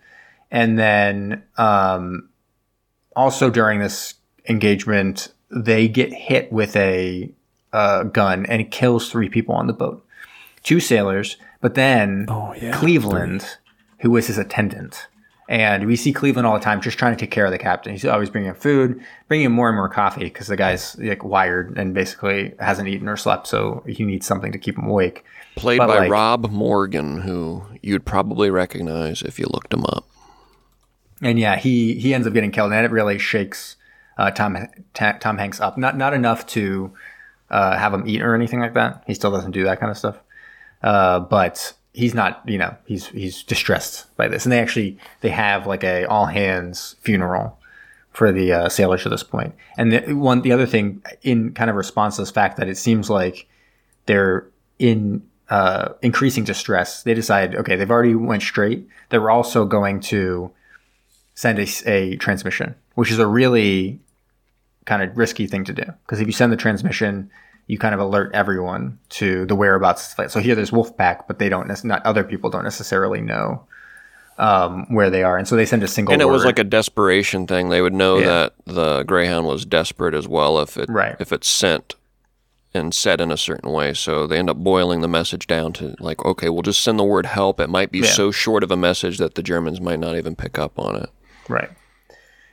And 0.52 0.80
then 0.80 1.44
um, 1.58 2.30
also 3.16 3.50
during 3.50 3.80
this 3.80 4.16
engagement, 4.48 5.34
they 5.50 5.88
get 5.88 6.14
hit 6.14 6.52
with 6.52 6.76
a 6.76 7.32
uh, 7.74 8.04
gun 8.04 8.46
and 8.46 8.62
it 8.62 8.72
kills 8.72 9.10
three 9.12 9.30
people 9.30 9.56
on 9.56 9.68
the 9.68 9.74
boat. 9.74 10.06
Two 10.64 10.80
sailors, 10.80 11.38
but 11.62 11.76
then 11.76 12.26
oh, 12.30 12.54
yeah. 12.60 12.72
Cleveland, 12.72 13.58
who 14.00 14.12
was 14.12 14.28
his 14.28 14.38
attendant. 14.38 15.08
And 15.48 15.86
we 15.86 15.96
see 15.96 16.12
Cleveland 16.12 16.48
all 16.48 16.56
the 16.56 16.64
time 16.64 16.82
just 16.82 16.98
trying 16.98 17.16
to 17.16 17.20
take 17.20 17.30
care 17.30 17.46
of 17.46 17.52
the 17.52 17.60
captain. 17.60 17.92
He's 17.92 18.04
always 18.04 18.32
bringing 18.32 18.50
him 18.50 18.56
food, 18.56 19.00
bringing 19.28 19.46
him 19.46 19.52
more 19.52 19.70
and 19.70 19.76
more 19.76 19.90
coffee 19.90 20.24
because 20.24 20.48
the 20.48 20.58
guy's 20.58 20.98
like 20.98 21.24
wired 21.24 21.78
and 21.78 21.94
basically 21.94 22.54
hasn't 22.60 22.88
eaten 22.88 23.08
or 23.08 23.16
slept, 23.16 23.46
so 23.46 23.84
he 23.86 24.04
needs 24.04 24.26
something 24.26 24.52
to 24.52 24.58
keep 24.58 24.76
him 24.76 24.88
awake. 24.88 25.24
Played 25.56 25.78
But, 25.78 25.88
by 25.88 26.00
like- 26.00 26.12
Rob 26.12 26.50
Morgan, 26.52 27.22
who 27.22 27.64
you'd 27.84 28.06
probably 28.06 28.50
recognize 28.50 29.22
if 29.22 29.38
you 29.38 29.46
looked 29.52 29.72
him 29.72 29.86
up. 29.86 30.06
And 31.22 31.40
yeah, 31.40 31.58
he 31.58 31.94
he 32.00 32.14
ends 32.14 32.26
up 32.28 32.34
getting 32.34 32.52
killed, 32.52 32.74
and 32.74 32.86
it 32.86 32.92
really 32.92 33.18
shakes 33.20 33.76
uh, 34.18 34.32
Tom 34.32 34.58
Ta- 34.94 35.18
Tom 35.20 35.38
Hanks 35.38 35.62
up. 35.62 35.78
Not 35.78 35.96
not 35.96 36.14
enough 36.14 36.46
to 36.48 36.92
uh, 37.52 37.78
have 37.78 37.94
him 37.94 38.04
eat 38.08 38.22
or 38.22 38.34
anything 38.36 38.60
like 38.60 38.74
that. 38.74 39.04
He 39.08 39.14
still 39.14 39.32
doesn't 39.32 39.52
do 39.52 39.64
that 39.64 39.80
kind 39.80 39.92
of 39.92 39.98
stuff. 39.98 40.18
Uh, 40.84 41.20
but 41.20 41.74
he's 41.96 42.14
not, 42.14 42.42
you 42.46 42.58
know, 42.58 42.76
he's 42.86 43.08
he's 43.08 43.44
distressed 43.44 44.16
by 44.18 44.28
this, 44.28 44.46
and 44.46 44.52
they 44.52 44.60
actually 44.60 44.98
they 45.22 45.30
have 45.30 45.66
like 45.66 45.84
a 45.84 46.06
all 46.06 46.26
hands 46.26 46.96
funeral 47.00 47.58
for 48.12 48.32
the 48.32 48.52
uh, 48.54 48.70
sailors 48.70 49.06
at 49.06 49.10
this 49.10 49.24
point. 49.24 49.56
And 49.78 49.92
the 49.92 50.14
one 50.14 50.42
the 50.42 50.52
other 50.52 50.66
thing 50.66 51.02
in 51.24 51.54
kind 51.54 51.70
of 51.70 51.76
response 51.76 52.16
to 52.16 52.22
this 52.22 52.32
fact 52.32 52.58
that 52.58 52.68
it 52.68 52.78
seems 52.78 53.10
like 53.10 53.48
they're 54.06 54.48
in 54.78 55.24
uh, 55.50 55.90
increasing 56.02 56.44
distress, 56.44 57.04
they 57.04 57.14
decide 57.14 57.56
okay, 57.56 57.76
they've 57.76 57.92
already 57.92 58.16
went 58.16 58.44
straight. 58.44 58.88
They're 59.10 59.30
also 59.30 59.66
going 59.66 60.02
to 60.02 60.52
send 61.36 61.60
a, 61.60 61.68
a 61.86 62.16
transmission, 62.18 62.76
which 62.96 63.12
is 63.12 63.20
a 63.20 63.28
really 63.28 64.00
kind 64.86 65.02
of 65.02 65.18
risky 65.18 65.48
thing 65.48 65.64
to 65.66 65.74
do. 65.74 65.84
Because 66.06 66.20
if 66.20 66.28
you 66.28 66.34
send 66.34 66.52
the 66.52 66.58
transmission, 66.58 67.30
you 67.68 67.78
kind 67.80 67.94
of 67.96 68.00
alert 68.00 68.32
everyone 68.34 69.00
to 69.10 69.46
the 69.46 69.56
whereabouts. 69.56 70.04
of 70.04 70.10
the 70.10 70.16
flight. 70.16 70.32
So 70.32 70.40
here 70.40 70.56
there's 70.56 70.72
Wolfpack, 70.72 71.24
but 71.28 71.40
they 71.40 71.50
don't, 71.50 71.68
not 71.84 72.06
other 72.06 72.24
people 72.24 72.50
don't 72.50 72.64
necessarily 72.64 73.22
know 73.22 73.66
um, 74.38 74.86
where 74.94 75.10
they 75.10 75.24
are. 75.24 75.38
And 75.38 75.48
so 75.48 75.56
they 75.56 75.66
send 75.66 75.82
a 75.84 75.88
single 75.88 76.14
And 76.14 76.22
it 76.22 76.26
was 76.26 76.44
like 76.46 76.60
a 76.60 76.64
desperation 76.64 77.48
thing. 77.48 77.70
They 77.70 77.82
would 77.82 77.94
know 77.94 78.18
Yeah. 78.18 78.26
that 78.26 78.54
the 78.66 79.04
Greyhound 79.04 79.48
was 79.48 79.66
desperate 79.66 80.14
as 80.14 80.28
well 80.28 80.60
if 80.60 80.78
it 80.78 80.90
Right. 80.90 81.16
if 81.20 81.32
it's 81.32 81.48
sent 81.50 81.96
and 82.74 82.94
said 82.94 83.22
in 83.22 83.32
a 83.32 83.38
certain 83.38 83.72
way. 83.72 83.94
So 83.94 84.28
they 84.28 84.38
end 84.38 84.50
up 84.50 84.58
boiling 84.58 85.00
the 85.00 85.08
message 85.08 85.48
down 85.48 85.72
to 85.74 85.96
like, 86.00 86.24
okay, 86.26 86.50
we'll 86.50 86.62
just 86.62 86.82
send 86.82 87.00
the 87.00 87.06
word 87.06 87.26
help. 87.26 87.60
It 87.62 87.70
might 87.70 87.92
be 87.92 88.00
Yeah. 88.00 88.08
so 88.10 88.32
short 88.32 88.64
of 88.64 88.72
a 88.72 88.76
message 88.78 89.18
that 89.20 89.36
the 89.36 89.42
Germans 89.44 89.80
might 89.80 90.00
not 90.00 90.18
even 90.18 90.36
pick 90.36 90.60
up 90.60 90.78
on 90.78 90.98
it. 90.98 91.10
Right. 91.48 91.70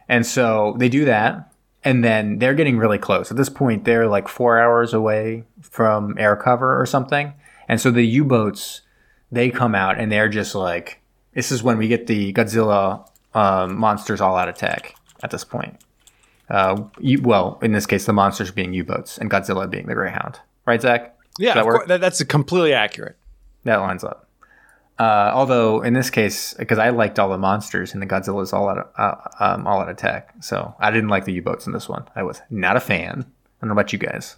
And 0.08 0.24
so 0.24 0.76
they 0.78 0.88
do 0.88 1.04
that. 1.06 1.51
And 1.84 2.04
then 2.04 2.38
they're 2.38 2.54
getting 2.54 2.78
really 2.78 2.98
close. 2.98 3.30
At 3.30 3.36
this 3.36 3.48
point, 3.48 3.84
they're 3.84 4.06
like 4.06 4.28
four 4.28 4.60
hours 4.60 4.94
away 4.94 5.44
from 5.60 6.16
air 6.18 6.36
cover 6.36 6.80
or 6.80 6.86
something. 6.86 7.34
And 7.68 7.80
so 7.80 7.90
the 7.90 8.04
U 8.04 8.24
boats, 8.24 8.82
they 9.32 9.50
come 9.50 9.74
out 9.74 9.98
and 9.98 10.10
they're 10.10 10.28
just 10.28 10.54
like, 10.54 11.00
this 11.34 11.50
is 11.50 11.62
when 11.62 11.78
we 11.78 11.88
get 11.88 12.06
the 12.06 12.32
Godzilla 12.32 13.08
um, 13.34 13.76
monsters 13.76 14.20
all 14.20 14.36
out 14.36 14.48
attack 14.48 14.94
at 15.22 15.30
this 15.30 15.44
point. 15.44 15.80
Uh, 16.48 16.84
you, 16.98 17.20
well, 17.22 17.58
in 17.62 17.72
this 17.72 17.86
case, 17.86 18.04
the 18.04 18.12
monsters 18.12 18.50
being 18.50 18.72
U 18.74 18.84
boats 18.84 19.18
and 19.18 19.30
Godzilla 19.30 19.68
being 19.68 19.86
the 19.86 19.94
Greyhound. 19.94 20.38
Right, 20.66 20.80
Zach? 20.80 21.16
Yeah, 21.38 21.58
of 21.58 21.88
that, 21.88 22.00
that's 22.00 22.22
completely 22.24 22.74
accurate. 22.74 23.16
That 23.64 23.76
lines 23.76 24.04
up. 24.04 24.28
Uh, 25.02 25.32
although 25.34 25.82
in 25.82 25.94
this 25.94 26.10
case, 26.10 26.54
because 26.54 26.78
I 26.78 26.90
liked 26.90 27.18
all 27.18 27.28
the 27.28 27.36
monsters 27.38 27.92
and 27.92 28.00
the 28.00 28.06
Godzilla's 28.06 28.52
all 28.52 28.68
out 28.68 28.92
uh, 28.96 29.14
um, 29.40 29.66
all 29.66 29.80
out 29.80 29.88
attack, 29.88 30.32
so 30.40 30.76
I 30.78 30.92
didn't 30.92 31.08
like 31.08 31.24
the 31.24 31.32
U-boats 31.32 31.66
in 31.66 31.72
this 31.72 31.88
one. 31.88 32.04
I 32.14 32.22
was 32.22 32.40
not 32.50 32.76
a 32.76 32.80
fan. 32.80 33.24
I 33.24 33.24
don't 33.60 33.68
know 33.68 33.72
about 33.72 33.92
you 33.92 33.98
guys, 33.98 34.36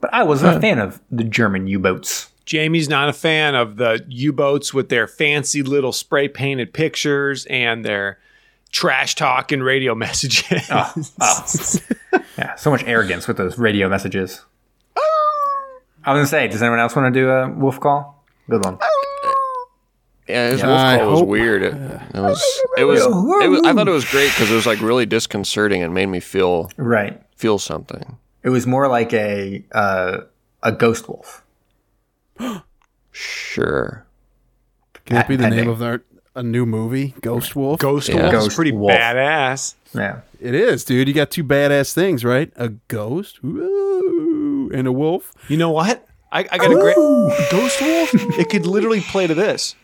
but 0.00 0.14
I 0.14 0.22
was 0.22 0.44
a 0.44 0.60
fan 0.60 0.78
of 0.78 1.00
the 1.10 1.24
German 1.24 1.66
U-boats. 1.66 2.30
Jamie's 2.44 2.88
not 2.88 3.08
a 3.08 3.12
fan 3.12 3.56
of 3.56 3.76
the 3.78 4.04
U-boats 4.06 4.72
with 4.72 4.90
their 4.90 5.08
fancy 5.08 5.64
little 5.64 5.90
spray 5.90 6.28
painted 6.28 6.72
pictures 6.72 7.46
and 7.46 7.84
their 7.84 8.20
trash 8.70 9.16
talk 9.16 9.50
and 9.50 9.64
radio 9.64 9.94
messages. 10.04 10.68
Oh, 10.70 10.92
Yeah, 12.38 12.54
so 12.54 12.70
much 12.70 12.84
arrogance 12.84 13.26
with 13.26 13.38
those 13.38 13.58
radio 13.58 13.88
messages. 13.88 14.42
I 16.04 16.12
was 16.12 16.18
gonna 16.18 16.26
say, 16.26 16.46
does 16.46 16.62
anyone 16.62 16.78
else 16.78 16.94
want 16.94 17.12
to 17.12 17.20
do 17.20 17.28
a 17.28 17.50
wolf 17.50 17.80
call? 17.80 18.24
Good 18.48 18.64
one. 18.64 18.78
Yeah, 20.28 20.50
his 20.50 20.62
I 20.62 20.66
wolf 20.66 21.00
call 21.00 21.10
was 21.10 21.20
hope- 21.20 21.28
weird. 21.28 21.62
It, 21.62 21.74
it 22.14 22.20
was, 22.20 22.60
it 22.78 22.84
was, 22.84 23.00
it 23.04 23.48
was. 23.48 23.62
I 23.64 23.72
thought 23.72 23.88
it 23.88 23.92
was 23.92 24.04
great 24.10 24.30
because 24.30 24.50
it 24.50 24.54
was 24.54 24.66
like 24.66 24.80
really 24.80 25.06
disconcerting 25.06 25.82
and 25.82 25.94
made 25.94 26.06
me 26.06 26.20
feel 26.20 26.70
Right. 26.76 27.20
feel 27.36 27.58
something. 27.58 28.16
It 28.42 28.50
was 28.50 28.66
more 28.66 28.88
like 28.88 29.12
a 29.12 29.64
uh, 29.72 30.18
a 30.62 30.72
ghost 30.72 31.08
wolf. 31.08 31.42
Sure. 33.12 34.04
Can 35.04 35.16
that 35.16 35.28
be 35.28 35.36
the 35.36 35.48
name 35.50 35.68
of 35.68 35.82
our 35.82 36.02
a 36.34 36.42
new 36.42 36.66
movie, 36.66 37.14
Ghost 37.22 37.56
Wolf? 37.56 37.80
Ghost 37.80 38.08
Yeah. 38.10 38.16
Wolf 38.22 38.34
is 38.34 38.40
Ghost 38.44 38.56
pretty 38.56 38.72
Wolf. 38.72 38.92
badass. 38.92 39.74
Yeah. 39.94 40.20
It 40.38 40.54
is, 40.54 40.84
dude. 40.84 41.08
You 41.08 41.14
got 41.14 41.30
two 41.30 41.44
badass 41.44 41.94
things, 41.94 42.24
right? 42.24 42.52
A 42.56 42.70
ghost 42.88 43.38
ooh, 43.42 44.70
and 44.74 44.86
a 44.86 44.92
wolf. 44.92 45.32
You 45.48 45.56
know 45.56 45.70
what? 45.70 46.06
I, 46.30 46.40
I 46.50 46.58
got 46.58 46.70
a 46.70 46.74
great 46.74 46.96
Ghost 47.50 47.80
Wolf. 47.80 48.10
It 48.38 48.50
could 48.50 48.66
literally 48.66 49.00
play 49.00 49.26
to 49.26 49.34
this. 49.34 49.74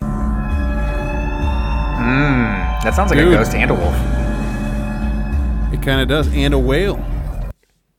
That 2.06 2.94
sounds 2.94 3.10
like 3.10 3.18
Dude. 3.20 3.32
a 3.32 3.36
ghost 3.36 3.54
and 3.54 3.70
a 3.70 3.74
wolf. 3.74 3.94
It 5.72 5.82
kind 5.82 6.00
of 6.00 6.08
does, 6.08 6.28
and 6.34 6.52
a 6.52 6.58
whale, 6.58 7.02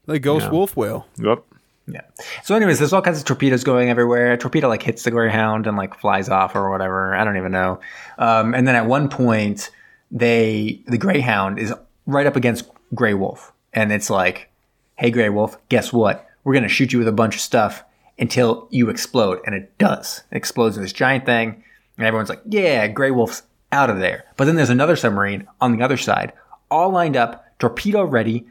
like 0.07 0.21
ghost 0.21 0.45
Yeah. 0.45 0.51
wolf 0.51 0.75
whale. 0.77 1.07
Yep. 1.17 1.43
Yeah. 1.87 2.01
So, 2.43 2.55
anyways, 2.55 2.79
there's 2.79 2.93
all 2.93 3.01
kinds 3.01 3.19
of 3.19 3.25
torpedoes 3.25 3.63
going 3.63 3.89
everywhere. 3.89 4.33
A 4.33 4.37
torpedo 4.37 4.67
like 4.69 4.83
hits 4.83 5.03
the 5.03 5.11
greyhound 5.11 5.67
and 5.67 5.75
like 5.75 5.99
flies 5.99 6.29
off 6.29 6.55
or 6.55 6.69
whatever. 6.69 7.13
I 7.15 7.23
don't 7.25 7.35
even 7.37 7.51
know. 7.51 7.79
Um, 8.17 8.53
and 8.53 8.67
then 8.67 8.75
at 8.75 8.85
one 8.85 9.09
point, 9.09 9.69
they 10.11 10.81
the 10.87 10.97
greyhound 10.97 11.59
is 11.59 11.73
right 12.05 12.25
up 12.27 12.35
against 12.35 12.69
Grey 12.93 13.13
Wolf, 13.13 13.51
and 13.73 13.91
it's 13.91 14.09
like, 14.09 14.49
"Hey, 14.95 15.11
Grey 15.11 15.29
Wolf, 15.29 15.57
guess 15.69 15.91
what? 15.91 16.27
We're 16.43 16.53
gonna 16.53 16.67
shoot 16.69 16.93
you 16.93 16.99
with 16.99 17.07
a 17.07 17.11
bunch 17.13 17.35
of 17.35 17.41
stuff 17.41 17.83
until 18.19 18.67
you 18.69 18.89
explode." 18.89 19.39
And 19.45 19.55
it 19.55 19.77
does. 19.77 20.23
It 20.31 20.37
explodes 20.37 20.77
in 20.77 20.83
this 20.83 20.93
giant 20.93 21.25
thing, 21.25 21.63
and 21.97 22.05
everyone's 22.05 22.29
like, 22.29 22.41
"Yeah, 22.45 22.87
Grey 22.87 23.11
Wolf's 23.11 23.43
out 23.73 23.89
of 23.89 23.99
there." 23.99 24.23
But 24.37 24.45
then 24.45 24.55
there's 24.55 24.69
another 24.69 24.95
submarine 24.95 25.47
on 25.59 25.75
the 25.75 25.83
other 25.83 25.97
side, 25.97 26.31
all 26.71 26.89
lined 26.91 27.17
up, 27.17 27.45
torpedo 27.59 28.03
ready, 28.03 28.45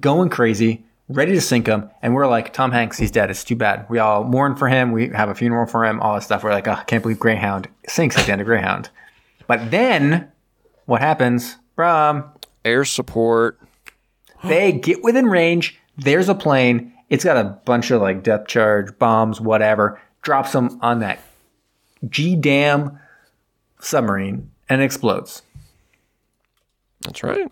going 0.00 0.28
crazy, 0.28 0.84
ready 1.08 1.32
to 1.32 1.40
sink 1.40 1.66
him. 1.66 1.90
And 2.02 2.14
we're 2.14 2.26
like, 2.26 2.52
Tom 2.52 2.72
Hanks, 2.72 2.98
he's 2.98 3.10
dead. 3.10 3.30
It's 3.30 3.44
too 3.44 3.56
bad. 3.56 3.86
We 3.88 3.98
all 3.98 4.24
mourn 4.24 4.56
for 4.56 4.68
him. 4.68 4.92
We 4.92 5.08
have 5.08 5.28
a 5.28 5.34
funeral 5.34 5.66
for 5.66 5.84
him, 5.84 6.00
all 6.00 6.14
this 6.14 6.24
stuff. 6.24 6.42
We're 6.42 6.52
like, 6.52 6.68
oh, 6.68 6.72
I 6.72 6.84
can't 6.84 7.02
believe 7.02 7.18
Greyhound 7.18 7.68
sinks 7.88 8.18
at 8.18 8.26
the 8.26 8.32
end 8.32 8.40
of 8.40 8.46
Greyhound. 8.46 8.90
But 9.46 9.70
then 9.70 10.30
what 10.86 11.00
happens? 11.00 11.56
Brom, 11.76 12.24
Air 12.64 12.84
support. 12.84 13.60
they 14.42 14.72
get 14.72 15.02
within 15.02 15.26
range. 15.26 15.78
There's 15.96 16.28
a 16.28 16.34
plane. 16.34 16.92
It's 17.08 17.24
got 17.24 17.36
a 17.36 17.60
bunch 17.64 17.90
of 17.92 18.02
like 18.02 18.24
depth 18.24 18.48
charge, 18.48 18.98
bombs, 18.98 19.40
whatever. 19.40 20.00
Drops 20.22 20.52
them 20.52 20.78
on 20.82 20.98
that 21.00 21.20
G 22.08 22.34
Dam 22.34 22.98
submarine 23.78 24.50
and 24.68 24.82
explodes. 24.82 25.42
That's 27.00 27.22
right. 27.22 27.50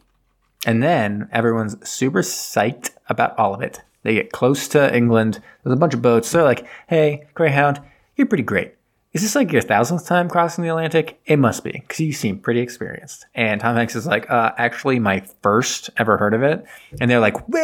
And 0.67 0.83
then 0.83 1.29
everyone's 1.33 1.89
super 1.89 2.23
psyched 2.23 2.91
about 3.09 3.39
all 3.39 3.55
of 3.55 3.61
it. 3.61 3.83
They 4.03 4.15
get 4.15 4.33
close 4.33 4.69
to 4.69 4.95
England. 4.95 5.41
There's 5.63 5.77
a 5.77 5.81
bunch 5.81 5.95
of 5.95 6.03
boats. 6.03 6.31
They're 6.31 6.43
like, 6.43 6.67
hey, 6.89 7.27
Greyhound, 7.35 7.81
you're 8.17 8.27
pretty 8.27 8.45
great. 8.45 8.75
Is 9.15 9.23
this 9.23 9.37
like 9.37 9.53
your 9.53 9.63
thousandth 9.63 10.07
time 10.07 10.29
crossing 10.29 10.65
the 10.65 10.71
Atlantic? 10.71 11.21
It 11.25 11.39
must 11.39 11.63
be, 11.63 11.71
because 11.71 12.01
you 12.01 12.13
seem 12.13 12.39
pretty 12.39 12.61
experienced. 12.61 13.27
And 13.33 13.61
Tom 13.61 13.77
Hanks 13.77 13.95
is 13.95 14.07
like, 14.07 14.29
uh, 14.29 14.51
actually, 14.59 14.99
my 14.99 15.21
first 15.41 15.89
ever 15.97 16.17
heard 16.17 16.35
of 16.35 16.43
it. 16.43 16.67
And 17.01 17.09
they're 17.09 17.21
like, 17.21 17.37
whoa. 17.49 17.61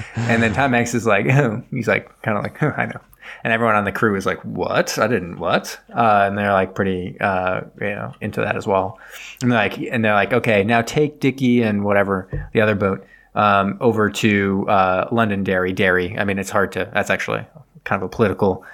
and 0.16 0.42
then 0.42 0.52
Tom 0.52 0.72
Hanks 0.72 0.94
is 0.94 1.06
like, 1.06 1.26
oh. 1.26 1.62
he's 1.70 1.86
like, 1.86 2.10
kind 2.22 2.36
of 2.36 2.42
like, 2.42 2.60
I 2.78 2.86
know. 2.86 3.00
And 3.46 3.52
everyone 3.52 3.76
on 3.76 3.84
the 3.84 3.92
crew 3.92 4.16
is 4.16 4.26
like, 4.26 4.40
what? 4.42 4.98
I 4.98 5.06
didn't, 5.06 5.38
what? 5.38 5.78
Uh, 5.94 6.24
and 6.26 6.36
they're 6.36 6.52
like 6.52 6.74
pretty, 6.74 7.16
uh, 7.20 7.60
you 7.80 7.90
know, 7.90 8.12
into 8.20 8.40
that 8.40 8.56
as 8.56 8.66
well. 8.66 8.98
And 9.40 9.52
they're 9.52 9.58
like, 9.60 9.78
and 9.78 10.04
they're 10.04 10.14
like, 10.14 10.32
okay, 10.32 10.64
now 10.64 10.82
take 10.82 11.20
Dickie 11.20 11.62
and 11.62 11.84
whatever, 11.84 12.28
the 12.52 12.60
other 12.60 12.74
boat, 12.74 13.06
um, 13.36 13.78
over 13.80 14.10
to 14.10 14.68
uh, 14.68 15.08
Londonderry, 15.12 15.72
Derry. 15.72 16.18
I 16.18 16.24
mean, 16.24 16.40
it's 16.40 16.50
hard 16.50 16.72
to, 16.72 16.90
that's 16.92 17.08
actually 17.08 17.46
kind 17.84 18.02
of 18.02 18.06
a 18.06 18.08
political, 18.08 18.64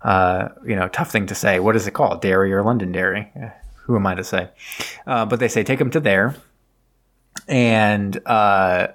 uh, 0.00 0.48
you 0.66 0.76
know, 0.76 0.88
tough 0.88 1.10
thing 1.10 1.26
to 1.26 1.34
say. 1.34 1.60
What 1.60 1.76
is 1.76 1.86
it 1.86 1.90
called? 1.90 2.22
Derry 2.22 2.54
or 2.54 2.62
Londonderry? 2.62 3.30
Eh, 3.36 3.50
Who 3.82 3.96
am 3.96 4.06
I 4.06 4.14
to 4.14 4.24
say? 4.24 4.48
Uh, 5.06 5.26
but 5.26 5.40
they 5.40 5.48
say 5.48 5.62
take 5.62 5.78
them 5.78 5.90
to 5.90 6.00
there. 6.00 6.36
And, 7.48 8.18
uh, 8.24 8.88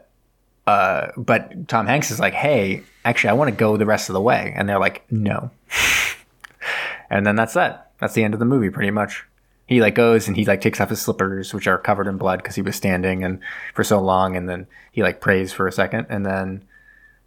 uh, 0.66 1.12
but 1.16 1.68
Tom 1.68 1.86
Hanks 1.86 2.10
is 2.10 2.20
like, 2.20 2.34
hey, 2.34 2.82
actually, 3.10 3.30
I 3.32 3.34
want 3.34 3.50
to 3.50 3.56
go 3.56 3.78
the 3.78 3.86
rest 3.86 4.10
of 4.10 4.14
the 4.14 4.22
way. 4.22 4.54
And 4.56 4.68
they're 4.68 4.80
like, 4.80 5.04
no. 5.12 5.52
and 7.10 7.26
then 7.26 7.36
that's 7.36 7.54
that. 7.54 7.92
That's 8.00 8.14
the 8.14 8.24
end 8.24 8.34
of 8.34 8.40
the 8.40 8.46
movie, 8.46 8.70
pretty 8.70 8.92
much. 8.92 9.24
He 9.66 9.82
like 9.82 9.96
goes 9.96 10.28
and 10.28 10.38
he 10.38 10.46
like 10.46 10.62
takes 10.62 10.80
off 10.80 10.90
his 10.90 11.02
slippers, 11.02 11.54
which 11.54 11.68
are 11.68 11.78
covered 11.78 12.08
in 12.08 12.18
blood 12.18 12.40
because 12.42 12.56
he 12.56 12.62
was 12.62 12.76
standing 12.76 13.24
and 13.24 13.40
for 13.74 13.84
so 13.84 14.00
long. 14.00 14.38
And 14.38 14.48
then 14.48 14.68
he 14.94 15.04
like 15.04 15.20
prays 15.20 15.52
for 15.52 15.68
a 15.68 15.72
second, 15.74 16.08
and 16.10 16.26
then 16.26 16.64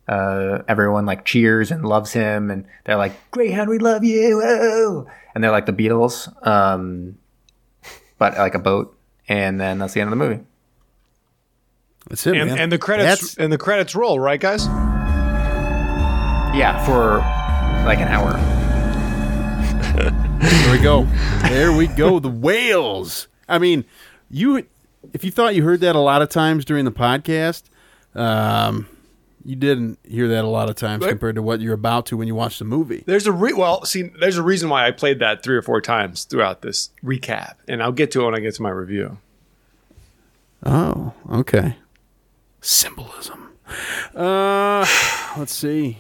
uh, 0.09 0.63
everyone 0.67 1.05
like 1.05 1.27
cheers 1.27 1.71
and 1.71 1.85
loves 1.85 2.13
him, 2.15 2.51
and 2.51 2.65
they're 2.85 2.97
like, 2.97 3.13
"Greyhound, 3.31 3.69
we 3.69 3.79
love 3.79 4.05
you!" 4.05 4.39
Whoa! 4.43 5.07
And 5.35 5.45
they're 5.45 5.51
like 5.51 5.67
the 5.67 5.73
Beatles, 5.75 6.29
um, 6.47 7.19
but 8.17 8.39
like 8.39 8.55
a 8.55 8.59
boat. 8.59 8.97
And 9.29 9.61
then 9.61 9.79
that's 9.79 9.93
the 9.93 10.01
end 10.01 10.11
of 10.11 10.19
the 10.19 10.25
movie. 10.25 10.43
That's 12.09 12.27
it, 12.27 12.37
And, 12.37 12.49
man. 12.51 12.59
and 12.59 12.73
the 12.73 12.79
credits 12.79 13.07
That's- 13.07 13.37
and 13.37 13.53
the 13.53 13.59
credits 13.59 13.95
roll, 13.95 14.19
right, 14.19 14.41
guys? 14.41 14.67
Yeah, 16.53 16.85
for 16.85 17.19
like 17.87 17.99
an 18.01 18.09
hour. 18.09 18.33
There 20.41 20.73
we 20.73 20.83
go. 20.83 21.05
There 21.49 21.73
we 21.73 21.87
go. 21.87 22.19
The 22.19 22.29
whales. 22.29 23.29
I 23.49 23.59
mean, 23.59 23.85
you 24.31 24.67
if 25.13 25.25
you 25.25 25.31
thought 25.31 25.55
you 25.55 25.63
heard 25.63 25.81
that 25.81 25.97
a 25.97 26.01
lot 26.01 26.23
of 26.23 26.29
times 26.29 26.65
during 26.65 26.85
the 26.85 26.93
podcast, 26.93 27.65
um, 28.15 28.89
you 29.45 29.57
didn't 29.57 29.99
hear 30.09 30.29
that 30.29 30.45
a 30.45 30.49
lot 30.49 30.69
of 30.69 30.77
times 30.77 31.07
compared 31.07 31.37
to 31.37 31.43
what 31.43 31.61
you're 31.61 31.75
about 31.75 32.07
to 32.07 32.17
when 32.17 32.27
you 32.27 32.35
watch 32.35 32.59
the 32.59 32.65
movie. 32.65 33.05
There's 33.07 33.27
a 33.27 33.33
re- 33.33 33.53
well, 33.53 33.85
see, 33.85 34.11
there's 34.21 34.37
a 34.37 34.43
reason 34.43 34.69
why 34.69 34.87
I 34.87 34.91
played 34.91 35.19
that 35.21 35.43
three 35.43 35.57
or 35.57 35.63
four 35.63 35.81
times 35.81 36.25
throughout 36.25 36.63
this 36.63 36.91
recap, 37.05 37.55
and 37.69 37.83
I'll 37.83 37.93
get 37.93 38.11
to 38.13 38.23
it 38.23 38.25
when 38.25 38.35
I 38.35 38.41
get 38.41 38.55
to 38.57 38.63
my 38.63 38.71
review. 38.71 39.19
Oh, 40.65 41.15
okay. 41.31 41.77
Symbolism. 42.61 43.51
Uh, 44.15 44.85
let's 45.39 45.55
see. 45.55 45.99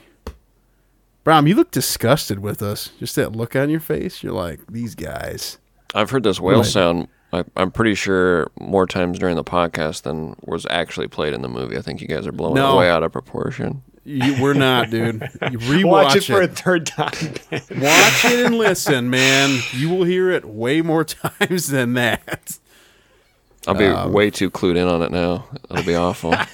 Brom, 1.24 1.46
you 1.46 1.54
look 1.54 1.70
disgusted 1.70 2.38
with 2.38 2.62
us. 2.62 2.90
Just 2.98 3.16
that 3.16 3.32
look 3.32 3.54
on 3.54 3.68
your 3.70 3.80
face. 3.80 4.22
You're 4.22 4.32
like 4.32 4.60
these 4.68 4.94
guys. 4.94 5.58
I've 5.94 6.10
heard 6.10 6.22
this 6.22 6.40
whale 6.40 6.58
Right. 6.58 6.66
sound. 6.66 7.08
I, 7.32 7.44
I'm 7.56 7.70
pretty 7.70 7.94
sure 7.94 8.50
more 8.58 8.86
times 8.86 9.18
during 9.18 9.36
the 9.36 9.44
podcast 9.44 10.02
than 10.02 10.34
was 10.44 10.66
actually 10.70 11.08
played 11.08 11.32
in 11.32 11.42
the 11.42 11.48
movie. 11.48 11.76
I 11.78 11.82
think 11.82 12.00
you 12.00 12.08
guys 12.08 12.26
are 12.26 12.32
blowing 12.32 12.54
No. 12.54 12.74
it 12.76 12.78
way 12.80 12.90
out 12.90 13.02
of 13.02 13.12
proportion. 13.12 13.82
You, 14.04 14.42
we're 14.42 14.54
not, 14.54 14.90
dude. 14.90 15.20
You 15.52 15.58
rewatch 15.58 15.84
Watch 15.84 16.16
it 16.16 16.22
it. 16.22 16.26
for 16.26 16.40
a 16.42 16.48
third 16.48 16.86
time. 16.86 17.12
Watch 17.52 18.24
it 18.24 18.46
and 18.46 18.56
listen, 18.56 19.10
man. 19.10 19.60
You 19.72 19.90
will 19.90 20.04
hear 20.04 20.30
it 20.30 20.44
way 20.46 20.80
more 20.80 21.04
times 21.04 21.68
than 21.68 21.92
that. 21.94 22.58
I'll 23.66 23.74
be 23.74 23.84
Um, 23.86 24.12
way 24.12 24.30
too 24.30 24.50
clued 24.50 24.76
in 24.76 24.88
on 24.88 25.02
it 25.02 25.10
now. 25.10 25.46
It'll 25.70 25.84
be 25.84 25.94
awful. 25.94 26.34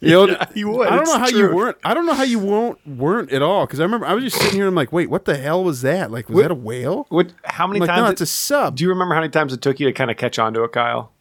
You 0.00 0.10
know, 0.26 0.36
you 0.54 0.68
would. 0.70 0.88
I 0.88 0.90
don't 0.96 1.02
It's 1.02 1.12
know 1.12 1.18
how 1.18 1.28
you 1.28 1.54
weren't. 1.54 1.76
I 1.84 1.94
don't 1.94 2.06
know 2.06 2.14
how 2.14 2.22
you 2.24 2.38
won't 2.38 2.84
weren't 2.86 3.30
at 3.32 3.42
all. 3.42 3.66
Because 3.66 3.78
I 3.80 3.84
remember 3.84 4.06
I 4.06 4.14
was 4.14 4.24
just 4.24 4.36
sitting 4.36 4.54
here. 4.54 4.62
and 4.64 4.68
I'm 4.70 4.74
like, 4.74 4.92
wait, 4.92 5.10
what 5.10 5.24
the 5.24 5.36
hell 5.36 5.62
was 5.62 5.82
that? 5.82 6.10
Like, 6.10 6.28
was 6.28 6.36
What- 6.36 6.42
that 6.42 6.50
a 6.50 6.54
whale? 6.56 7.06
What? 7.08 7.32
How 7.44 7.66
many 7.66 7.78
I'm 7.78 7.80
like, 7.82 7.88
times? 7.90 8.00
no, 8.02 8.06
it- 8.08 8.12
it's 8.12 8.20
a 8.20 8.26
sub. 8.26 8.76
do 8.76 8.84
you 8.84 8.90
remember 8.90 9.14
how 9.14 9.20
many 9.20 9.30
times 9.30 9.52
it 9.52 9.60
took 9.60 9.78
you 9.80 9.86
to 9.86 9.92
kind 9.92 10.10
of 10.10 10.16
catch 10.16 10.38
on 10.38 10.54
to 10.54 10.64
it, 10.64 10.72
Kyle? 10.72 11.12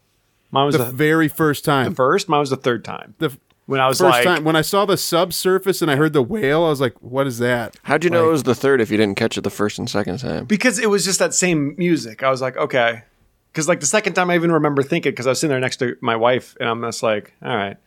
Mine 0.52 0.66
was 0.68 0.78
the 0.78 0.86
the, 0.86 0.92
very 0.92 1.28
first 1.28 1.64
time. 1.66 1.90
The 1.92 1.96
first. 1.96 2.30
Mine 2.30 2.40
was 2.40 2.50
the 2.52 2.56
third 2.58 2.84
time. 2.84 3.14
The 3.20 3.36
When 3.68 3.80
I 3.80 3.88
was 3.88 4.00
first 4.00 4.12
like, 4.18 4.24
time 4.24 4.44
when 4.44 4.56
I 4.56 4.62
saw 4.62 4.86
the 4.86 4.98
subsurface 4.98 5.82
and 5.82 5.90
I 5.92 5.96
heard 5.96 6.14
the 6.14 6.24
whale, 6.24 6.64
I 6.66 6.70
was 6.70 6.82
like, 6.82 6.94
what 7.02 7.26
is 7.28 7.38
that? 7.40 7.76
How'd 7.84 8.04
you 8.04 8.10
know 8.10 8.28
it 8.28 8.32
was 8.32 8.44
the 8.44 8.56
third 8.56 8.80
if 8.82 8.90
you 8.92 8.98
didn't 8.98 9.18
catch 9.18 9.38
it 9.38 9.42
the 9.42 9.50
first 9.50 9.78
and 9.80 9.90
second 9.90 10.18
time? 10.20 10.46
because 10.46 10.78
it 10.80 10.90
was 10.90 11.06
just 11.06 11.20
that 11.20 11.34
same 11.34 11.76
music. 11.78 12.22
I 12.24 12.30
was 12.30 12.42
like, 12.42 12.58
okay. 12.58 13.04
Because 13.52 13.68
like 13.68 13.80
the 13.82 13.86
second 13.86 14.14
time, 14.14 14.30
I 14.30 14.36
even 14.36 14.52
remember 14.52 14.82
thinking 14.84 15.12
because 15.12 15.28
I 15.28 15.32
was 15.32 15.40
sitting 15.40 15.52
there 15.52 15.60
next 15.60 15.78
to 15.78 15.98
my 16.02 16.16
wife, 16.16 16.56
and 16.60 16.70
I'm 16.70 16.82
just 16.82 17.04
like, 17.04 17.34
all 17.44 17.56
right. 17.56 17.78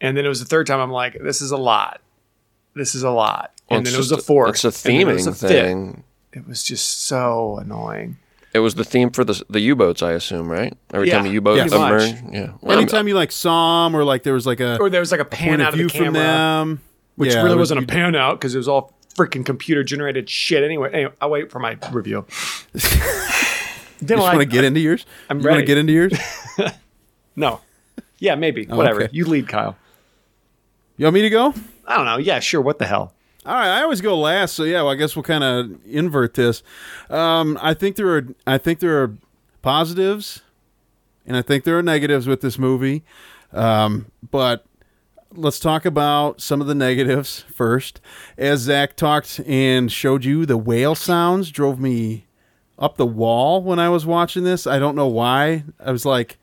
And 0.00 0.16
then 0.16 0.24
it 0.24 0.28
was 0.28 0.40
the 0.40 0.46
third 0.46 0.66
time. 0.66 0.78
I'm 0.80 0.90
like, 0.92 1.18
this 1.20 1.40
is 1.42 1.50
a 1.50 1.56
lot. 1.56 2.00
This 2.74 2.94
is 2.94 3.02
a 3.02 3.10
lot. 3.10 3.52
Well, 3.70 3.78
and 3.78 3.86
it's 3.86 3.90
then 3.92 3.96
it 3.96 3.98
was 3.98 4.10
the 4.10 4.18
fourth. 4.18 4.50
It's 4.50 4.64
a 4.64 4.88
and 4.88 5.00
then 5.00 5.08
it 5.08 5.12
was 5.14 5.22
theming 5.22 5.24
the 5.24 5.32
fifth. 5.48 5.50
thing. 5.50 6.04
It 6.32 6.46
was 6.46 6.62
just 6.62 7.02
so 7.02 7.56
annoying. 7.58 8.18
It 8.54 8.60
was 8.60 8.74
the 8.74 8.84
theme 8.84 9.10
for 9.10 9.24
the 9.24 9.42
the 9.50 9.60
U-boats, 9.60 10.02
I 10.02 10.12
assume, 10.12 10.48
right? 10.50 10.76
Every 10.94 11.08
Yeah, 11.08 11.16
time 11.18 11.26
a 11.26 11.30
U-boat 11.30 11.58
pretty 11.68 11.76
much. 11.78 12.02
yeah. 12.32 12.52
Well, 12.60 12.78
I'm- 12.78 13.08
you 13.08 13.14
like 13.14 13.32
saw 13.32 13.84
them, 13.84 13.96
or 13.96 14.04
like 14.04 14.22
there 14.22 14.34
was 14.34 14.46
like 14.46 14.60
a 14.60 14.78
Or 14.78 14.88
there 14.88 15.00
was 15.00 15.10
like 15.10 15.20
a 15.20 15.24
pan 15.26 15.48
point 15.48 15.62
out 15.62 15.68
of 15.68 15.74
of 15.74 15.78
view 15.78 15.88
the 15.88 15.92
camera, 15.92 16.04
from 16.04 16.12
them, 16.14 16.80
which 17.16 17.32
Yeah, 17.34 17.38
really 17.42 17.56
was- 17.56 17.70
wasn't 17.72 17.84
a 17.84 17.86
pan 17.86 18.14
out 18.14 18.38
because 18.38 18.54
it 18.54 18.58
was 18.58 18.68
all 18.68 18.92
freaking 19.16 19.44
computer 19.44 19.82
generated 19.82 20.28
shit. 20.30 20.62
Anyway, 20.62 20.90
anyway, 20.92 21.12
I'll 21.20 21.30
wait 21.30 21.50
for 21.50 21.58
my 21.58 21.76
review. 21.90 22.24
You 24.00 24.06
Didn't 24.06 24.18
just 24.18 24.26
like 24.26 24.36
want 24.36 24.50
to 24.50 24.56
get 24.56 24.64
into 24.64 24.80
yours? 24.80 25.06
I'm 25.30 25.40
you 25.40 25.48
want 25.48 25.60
to 25.60 25.66
get 25.66 25.78
into 25.78 25.92
yours? 25.92 26.12
no. 27.36 27.60
Yeah, 28.18 28.34
maybe. 28.34 28.66
Whatever. 28.66 29.04
okay. 29.04 29.10
You 29.12 29.24
lead, 29.26 29.48
Kyle. 29.48 29.76
You 30.96 31.06
want 31.06 31.14
me 31.14 31.22
to 31.22 31.30
go? 31.30 31.54
I 31.86 31.96
don't 31.96 32.06
know. 32.06 32.16
Yeah, 32.18 32.40
sure. 32.40 32.60
What 32.60 32.78
the 32.78 32.86
hell? 32.86 33.12
All 33.44 33.54
right, 33.54 33.78
I 33.78 33.82
always 33.82 34.00
go 34.00 34.18
last, 34.18 34.54
so 34.54 34.64
yeah, 34.64 34.82
well, 34.82 34.90
I 34.90 34.96
guess 34.96 35.14
we'll 35.14 35.22
kind 35.22 35.44
of 35.44 35.78
invert 35.86 36.34
this. 36.34 36.64
Um, 37.08 37.56
I 37.62 37.74
think 37.74 37.94
there 37.94 38.08
are, 38.08 38.26
I 38.44 38.58
think 38.58 38.80
there 38.80 39.00
are 39.00 39.14
positives, 39.62 40.42
and 41.24 41.36
I 41.36 41.42
think 41.42 41.62
there 41.62 41.78
are 41.78 41.82
negatives 41.82 42.26
with 42.26 42.40
this 42.40 42.58
movie. 42.58 43.04
Um, 43.52 44.10
but 44.32 44.66
let's 45.30 45.60
talk 45.60 45.84
about 45.84 46.40
some 46.40 46.60
of 46.60 46.66
the 46.66 46.74
negatives 46.74 47.44
first. 47.54 48.00
As 48.36 48.60
Zach 48.60 48.96
talked 48.96 49.40
and 49.46 49.92
showed 49.92 50.24
you, 50.24 50.44
the 50.44 50.56
whale 50.58 50.96
sounds 50.96 51.50
drove 51.50 51.78
me 51.78 52.25
up 52.78 52.96
the 52.96 53.06
wall 53.06 53.62
when 53.62 53.78
I 53.78 53.88
was 53.88 54.04
watching 54.04 54.44
this. 54.44 54.66
I 54.66 54.78
don't 54.78 54.96
know 54.96 55.06
why. 55.06 55.64
I 55.80 55.92
was 55.92 56.04
like, 56.04 56.38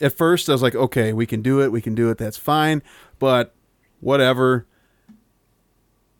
at 0.00 0.12
first, 0.12 0.48
I 0.48 0.52
was 0.52 0.62
like, 0.62 0.74
okay, 0.74 1.12
we 1.12 1.26
can 1.26 1.42
do 1.42 1.60
it, 1.60 1.70
we 1.70 1.82
can 1.82 1.94
do 1.94 2.10
it, 2.10 2.18
that's 2.18 2.36
fine, 2.36 2.82
but 3.18 3.54
whatever 4.00 4.66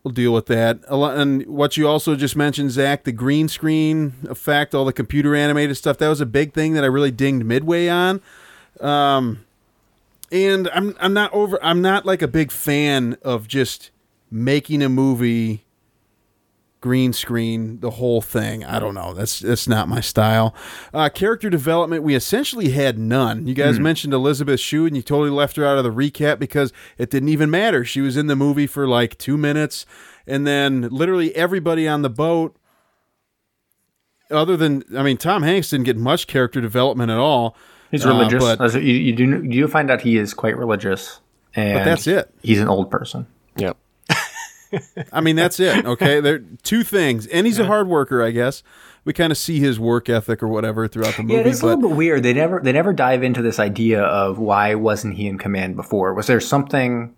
we'll 0.03 0.13
deal 0.13 0.33
with 0.33 0.47
that. 0.47 0.79
And 0.89 1.45
what 1.47 1.77
you 1.77 1.87
also 1.87 2.15
just 2.15 2.35
mentioned, 2.35 2.71
Zach, 2.71 3.03
the 3.03 3.11
green 3.11 3.47
screen 3.47 4.13
effect, 4.29 4.73
all 4.73 4.85
the 4.85 4.93
computer 4.93 5.35
animated 5.35 5.77
stuff, 5.77 5.97
that 5.97 6.07
was 6.07 6.21
a 6.21 6.25
big 6.25 6.53
thing 6.53 6.73
that 6.73 6.83
I 6.83 6.87
really 6.87 7.11
dinged 7.11 7.45
Midway 7.45 7.87
on. 7.87 8.21
Um, 8.79 9.45
and 10.31 10.69
I'm 10.69 10.95
I'm 10.99 11.13
not 11.13 11.33
over. 11.33 11.59
I'm 11.61 11.81
not 11.81 12.05
like 12.05 12.21
a 12.21 12.27
big 12.27 12.51
fan 12.51 13.17
of 13.21 13.47
just 13.47 13.91
making 14.31 14.81
a 14.81 14.89
movie 14.89 15.65
green 16.81 17.13
screen 17.13 17.79
the 17.79 17.91
whole 17.91 18.21
thing. 18.21 18.65
I 18.65 18.79
don't 18.79 18.95
know. 18.95 19.13
That's 19.13 19.39
that's 19.39 19.67
not 19.67 19.87
my 19.87 20.01
style. 20.01 20.53
Uh, 20.93 21.07
character 21.09 21.49
development, 21.49 22.03
we 22.03 22.15
essentially 22.15 22.71
had 22.71 22.97
none. 22.99 23.47
You 23.47 23.53
guys 23.53 23.79
mentioned 23.79 24.13
Elizabeth 24.13 24.59
Shue, 24.59 24.85
and 24.85 24.95
you 24.95 25.01
totally 25.01 25.29
left 25.29 25.55
her 25.55 25.65
out 25.65 25.77
of 25.77 25.83
the 25.83 25.91
recap 25.91 26.39
because 26.39 26.73
it 26.97 27.09
didn't 27.09 27.29
even 27.29 27.49
matter. 27.49 27.85
She 27.85 28.01
was 28.01 28.17
in 28.17 28.27
the 28.27 28.35
movie 28.35 28.67
for 28.67 28.87
like 28.87 29.17
two 29.17 29.37
minutes, 29.37 29.85
and 30.27 30.45
then 30.45 30.89
literally 30.89 31.33
everybody 31.35 31.87
on 31.87 32.01
the 32.01 32.09
boat. 32.09 32.57
Other 34.29 34.55
than, 34.55 34.83
I 34.95 35.03
mean, 35.03 35.17
Tom 35.17 35.43
Hanks 35.43 35.69
didn't 35.69 35.85
get 35.85 35.97
much 35.97 36.25
character 36.25 36.61
development 36.61 37.11
at 37.11 37.17
all. 37.17 37.55
He's 37.91 38.05
Uh, 38.05 38.09
religious. 38.09 38.41
but, 38.41 38.59
That's 38.59 38.75
you, 38.75 38.81
you 38.81 39.13
do 39.13 39.43
you 39.43 39.67
find 39.67 39.91
out 39.91 40.01
he 40.01 40.17
is 40.17 40.33
quite 40.33 40.55
religious, 40.57 41.19
and 41.53 41.79
but 41.79 41.83
that's 41.85 42.07
it. 42.07 42.33
He's 42.41 42.59
an 42.61 42.69
old 42.69 42.89
person. 42.89 43.27
Yep. 43.57 43.75
I 45.11 45.21
mean, 45.21 45.35
that's 45.35 45.59
it. 45.59 45.85
Okay, 45.85 46.19
there 46.19 46.35
are 46.35 46.43
two 46.63 46.83
things, 46.83 47.27
and 47.27 47.45
he's 47.45 47.59
a 47.59 47.65
hard 47.65 47.87
worker. 47.87 48.23
I 48.23 48.31
guess 48.31 48.63
we 49.03 49.13
kind 49.13 49.31
of 49.31 49.37
see 49.37 49.59
his 49.59 49.79
work 49.79 50.09
ethic 50.09 50.43
or 50.43 50.47
whatever 50.47 50.87
throughout 50.87 51.15
the 51.15 51.23
movie. 51.23 51.35
Yeah, 51.35 51.47
it's 51.47 51.61
a 51.61 51.65
little 51.65 51.89
bit 51.89 51.97
weird. 51.97 52.23
They 52.23 52.33
never 52.33 52.59
they 52.59 52.71
never 52.71 52.93
dive 52.93 53.23
into 53.23 53.41
this 53.41 53.59
idea 53.59 54.01
of 54.03 54.37
why 54.39 54.75
wasn't 54.75 55.15
he 55.15 55.27
in 55.27 55.37
command 55.37 55.75
before? 55.75 56.13
Was 56.13 56.27
there 56.27 56.39
something? 56.39 57.15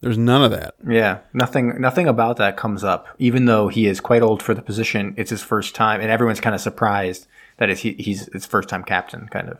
there's 0.00 0.18
none 0.18 0.42
of 0.42 0.50
that. 0.50 0.74
Yeah, 0.86 1.20
nothing 1.32 1.80
nothing 1.80 2.08
about 2.08 2.36
that 2.36 2.56
comes 2.56 2.82
up. 2.84 3.06
Even 3.18 3.44
though 3.44 3.68
he 3.68 3.86
is 3.86 4.00
quite 4.00 4.22
old 4.22 4.42
for 4.42 4.52
the 4.52 4.62
position, 4.62 5.14
it's 5.16 5.30
his 5.30 5.42
first 5.42 5.74
time, 5.74 6.00
and 6.00 6.10
everyone's 6.10 6.40
kind 6.40 6.54
of 6.54 6.60
surprised 6.60 7.26
that 7.58 7.70
it's, 7.70 7.82
he, 7.82 7.92
he's 7.92 8.32
his 8.32 8.44
first 8.44 8.68
time 8.68 8.82
captain, 8.82 9.28
kind 9.28 9.48
of. 9.48 9.58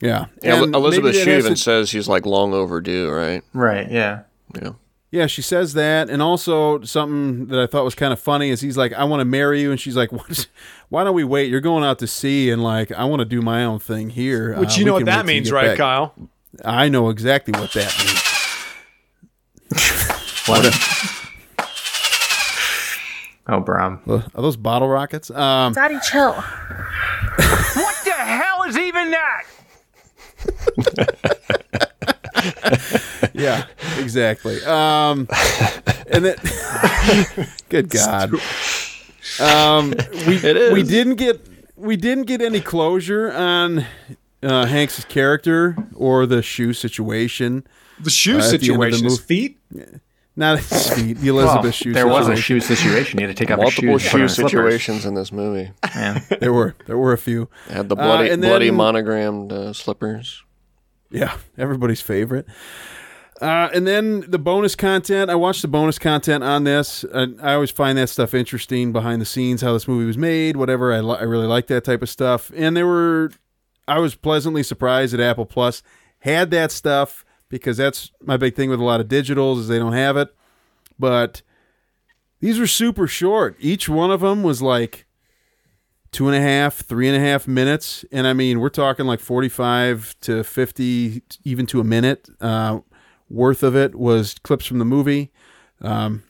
Yeah, 0.00 0.26
Yeah, 0.42 0.62
And 0.64 0.74
Elizabeth 0.74 1.16
Shue 1.16 1.38
even 1.38 1.56
says 1.56 1.90
he's 1.90 2.08
like 2.08 2.26
long 2.26 2.52
overdue, 2.52 3.10
right? 3.10 3.42
Right. 3.54 3.90
Yeah. 3.90 4.22
Yeah. 4.54 4.72
Yeah, 5.14 5.26
she 5.28 5.42
says 5.42 5.74
that, 5.74 6.10
and 6.10 6.20
also 6.20 6.82
something 6.82 7.46
that 7.46 7.60
I 7.60 7.68
thought 7.68 7.84
was 7.84 7.94
kind 7.94 8.12
of 8.12 8.18
funny 8.18 8.50
is 8.50 8.60
he's 8.60 8.76
like, 8.76 8.92
"I 8.94 9.04
want 9.04 9.20
to 9.20 9.24
marry 9.24 9.60
you," 9.60 9.70
and 9.70 9.78
she's 9.80 9.94
like, 9.96 10.10
what? 10.12 10.48
"Why 10.88 11.04
don't 11.04 11.14
we 11.14 11.22
wait? 11.22 11.48
You're 11.52 11.60
going 11.60 11.84
out 11.84 12.00
to 12.00 12.08
sea, 12.08 12.50
and 12.50 12.64
like, 12.64 12.90
I 12.90 13.04
want 13.04 13.20
to 13.20 13.24
do 13.24 13.40
my 13.40 13.64
own 13.64 13.78
thing 13.78 14.10
here." 14.10 14.58
Which 14.58 14.70
Uh, 14.70 14.78
you 14.80 14.84
know 14.84 14.94
what 14.94 15.04
that 15.04 15.24
means, 15.24 15.52
right, 15.52 15.68
back." 15.68 15.78
Kyle? 15.78 16.14
I 16.64 16.88
know 16.88 17.10
exactly 17.10 17.52
what 17.52 17.72
that 17.74 17.94
means. 18.00 18.20
What? 20.46 20.66
Oh, 23.48 23.60
Brom. 23.60 24.00
Are 24.08 24.42
those 24.42 24.56
bottle 24.56 24.88
rockets? 24.88 25.30
Um, 25.30 25.74
Daddy, 25.74 25.98
chill. 26.10 26.32
What 26.34 27.96
the 28.04 28.12
hell 28.12 28.64
is 28.64 28.76
even 28.76 29.12
that? 29.12 29.44
Yeah, 33.34 33.66
exactly. 33.98 34.62
Um, 34.64 35.28
and 36.10 36.24
then, 36.24 36.36
good 37.68 37.90
God, 37.90 38.32
um, 39.40 39.90
we 40.26 40.36
It 40.44 40.56
is. 40.56 40.72
we 40.72 40.82
didn't 40.82 41.16
get 41.16 41.40
we 41.76 41.96
didn't 41.96 42.24
get 42.24 42.40
any 42.40 42.60
closure 42.60 43.32
on 43.32 43.84
uh, 44.42 44.66
Hanks's 44.66 45.04
character 45.04 45.76
or 45.94 46.26
the 46.26 46.42
shoe 46.42 46.72
situation. 46.72 47.66
The 48.00 48.10
shoe 48.10 48.38
Uh, 48.38 48.52
at 48.52 48.60
the 48.60 48.72
end 48.72 48.82
of 48.84 48.90
the 48.90 48.96
situation. 48.98 49.04
His 49.04 49.18
feet. 49.20 49.58
Not 50.36 50.58
his 50.58 50.90
feet, 50.94 51.18
the 51.18 51.28
Elizabeth 51.28 51.62
Well, 51.62 51.72
shoe. 51.72 51.92
there 51.92 52.08
was 52.08 52.26
a 52.28 52.36
situation. 52.36 52.60
shoe 52.60 52.74
situation. 52.76 53.20
You 53.20 53.28
had 53.28 53.36
to 53.36 53.40
take 53.46 53.52
off 53.52 53.60
Multiple 53.60 53.98
shoes, 53.98 54.12
and 54.14 54.20
shoe 54.22 54.28
slippers. 54.28 54.50
situations 54.50 55.06
in 55.06 55.14
this 55.14 55.30
movie. 55.30 55.70
Yeah. 55.94 56.18
There 56.40 56.52
were 56.52 56.74
there 56.86 56.98
were 56.98 57.12
a 57.12 57.18
few. 57.18 57.48
They 57.68 57.74
had 57.74 57.88
the 57.88 57.94
bloody, 57.94 58.30
Uh, 58.30 58.32
and 58.34 58.42
bloody 58.42 58.66
then- 58.66 58.74
monogrammed 58.74 59.52
uh, 59.52 59.72
slippers. 59.72 60.42
Yeah, 61.14 61.36
everybody's 61.56 62.00
favorite. 62.00 62.44
Uh, 63.40 63.68
and 63.72 63.86
then 63.86 64.24
the 64.28 64.38
bonus 64.38 64.74
content. 64.74 65.30
I 65.30 65.36
watched 65.36 65.62
the 65.62 65.68
bonus 65.68 65.96
content 65.96 66.42
on 66.42 66.64
this. 66.64 67.04
And 67.04 67.40
I 67.40 67.54
always 67.54 67.70
find 67.70 67.96
that 67.98 68.08
stuff 68.08 68.34
interesting 68.34 68.92
behind 68.92 69.22
the 69.22 69.26
scenes, 69.26 69.62
how 69.62 69.72
this 69.72 69.86
movie 69.86 70.06
was 70.06 70.18
made, 70.18 70.56
whatever. 70.56 70.92
I, 70.92 71.00
li- 71.00 71.18
I 71.20 71.22
really 71.22 71.46
like 71.46 71.68
that 71.68 71.84
type 71.84 72.02
of 72.02 72.08
stuff. 72.08 72.50
And 72.56 72.76
they 72.76 72.82
were, 72.82 73.30
I 73.86 74.00
was 74.00 74.16
pleasantly 74.16 74.64
surprised 74.64 75.12
that 75.12 75.20
Apple 75.20 75.46
Plus 75.46 75.84
had 76.20 76.50
that 76.50 76.72
stuff 76.72 77.24
because 77.48 77.76
that's 77.76 78.10
my 78.20 78.36
big 78.36 78.56
thing 78.56 78.68
with 78.68 78.80
a 78.80 78.84
lot 78.84 79.00
of 79.00 79.06
digitals 79.06 79.60
is 79.60 79.68
they 79.68 79.78
don't 79.78 79.92
have 79.92 80.16
it. 80.16 80.34
But 80.98 81.42
these 82.40 82.58
were 82.58 82.66
super 82.66 83.06
short. 83.06 83.56
Each 83.60 83.88
one 83.88 84.10
of 84.10 84.20
them 84.20 84.42
was 84.42 84.62
like 84.62 85.06
two 86.14 86.28
and 86.28 86.36
a 86.36 86.40
half, 86.40 86.76
three 86.76 87.08
and 87.08 87.16
a 87.16 87.20
half 87.20 87.46
minutes. 87.48 88.04
And 88.12 88.26
I 88.26 88.32
mean, 88.32 88.60
we're 88.60 88.68
talking 88.70 89.04
like 89.04 89.20
45 89.20 90.14
to 90.22 90.44
50, 90.44 91.22
even 91.44 91.66
to 91.66 91.80
a 91.80 91.84
minute 91.84 92.28
uh, 92.40 92.78
worth 93.28 93.62
of 93.62 93.74
it 93.76 93.96
was 93.96 94.36
clips 94.44 94.64
from 94.64 94.78
the 94.78 94.84
movie. 94.84 95.32
Um, 95.82 96.22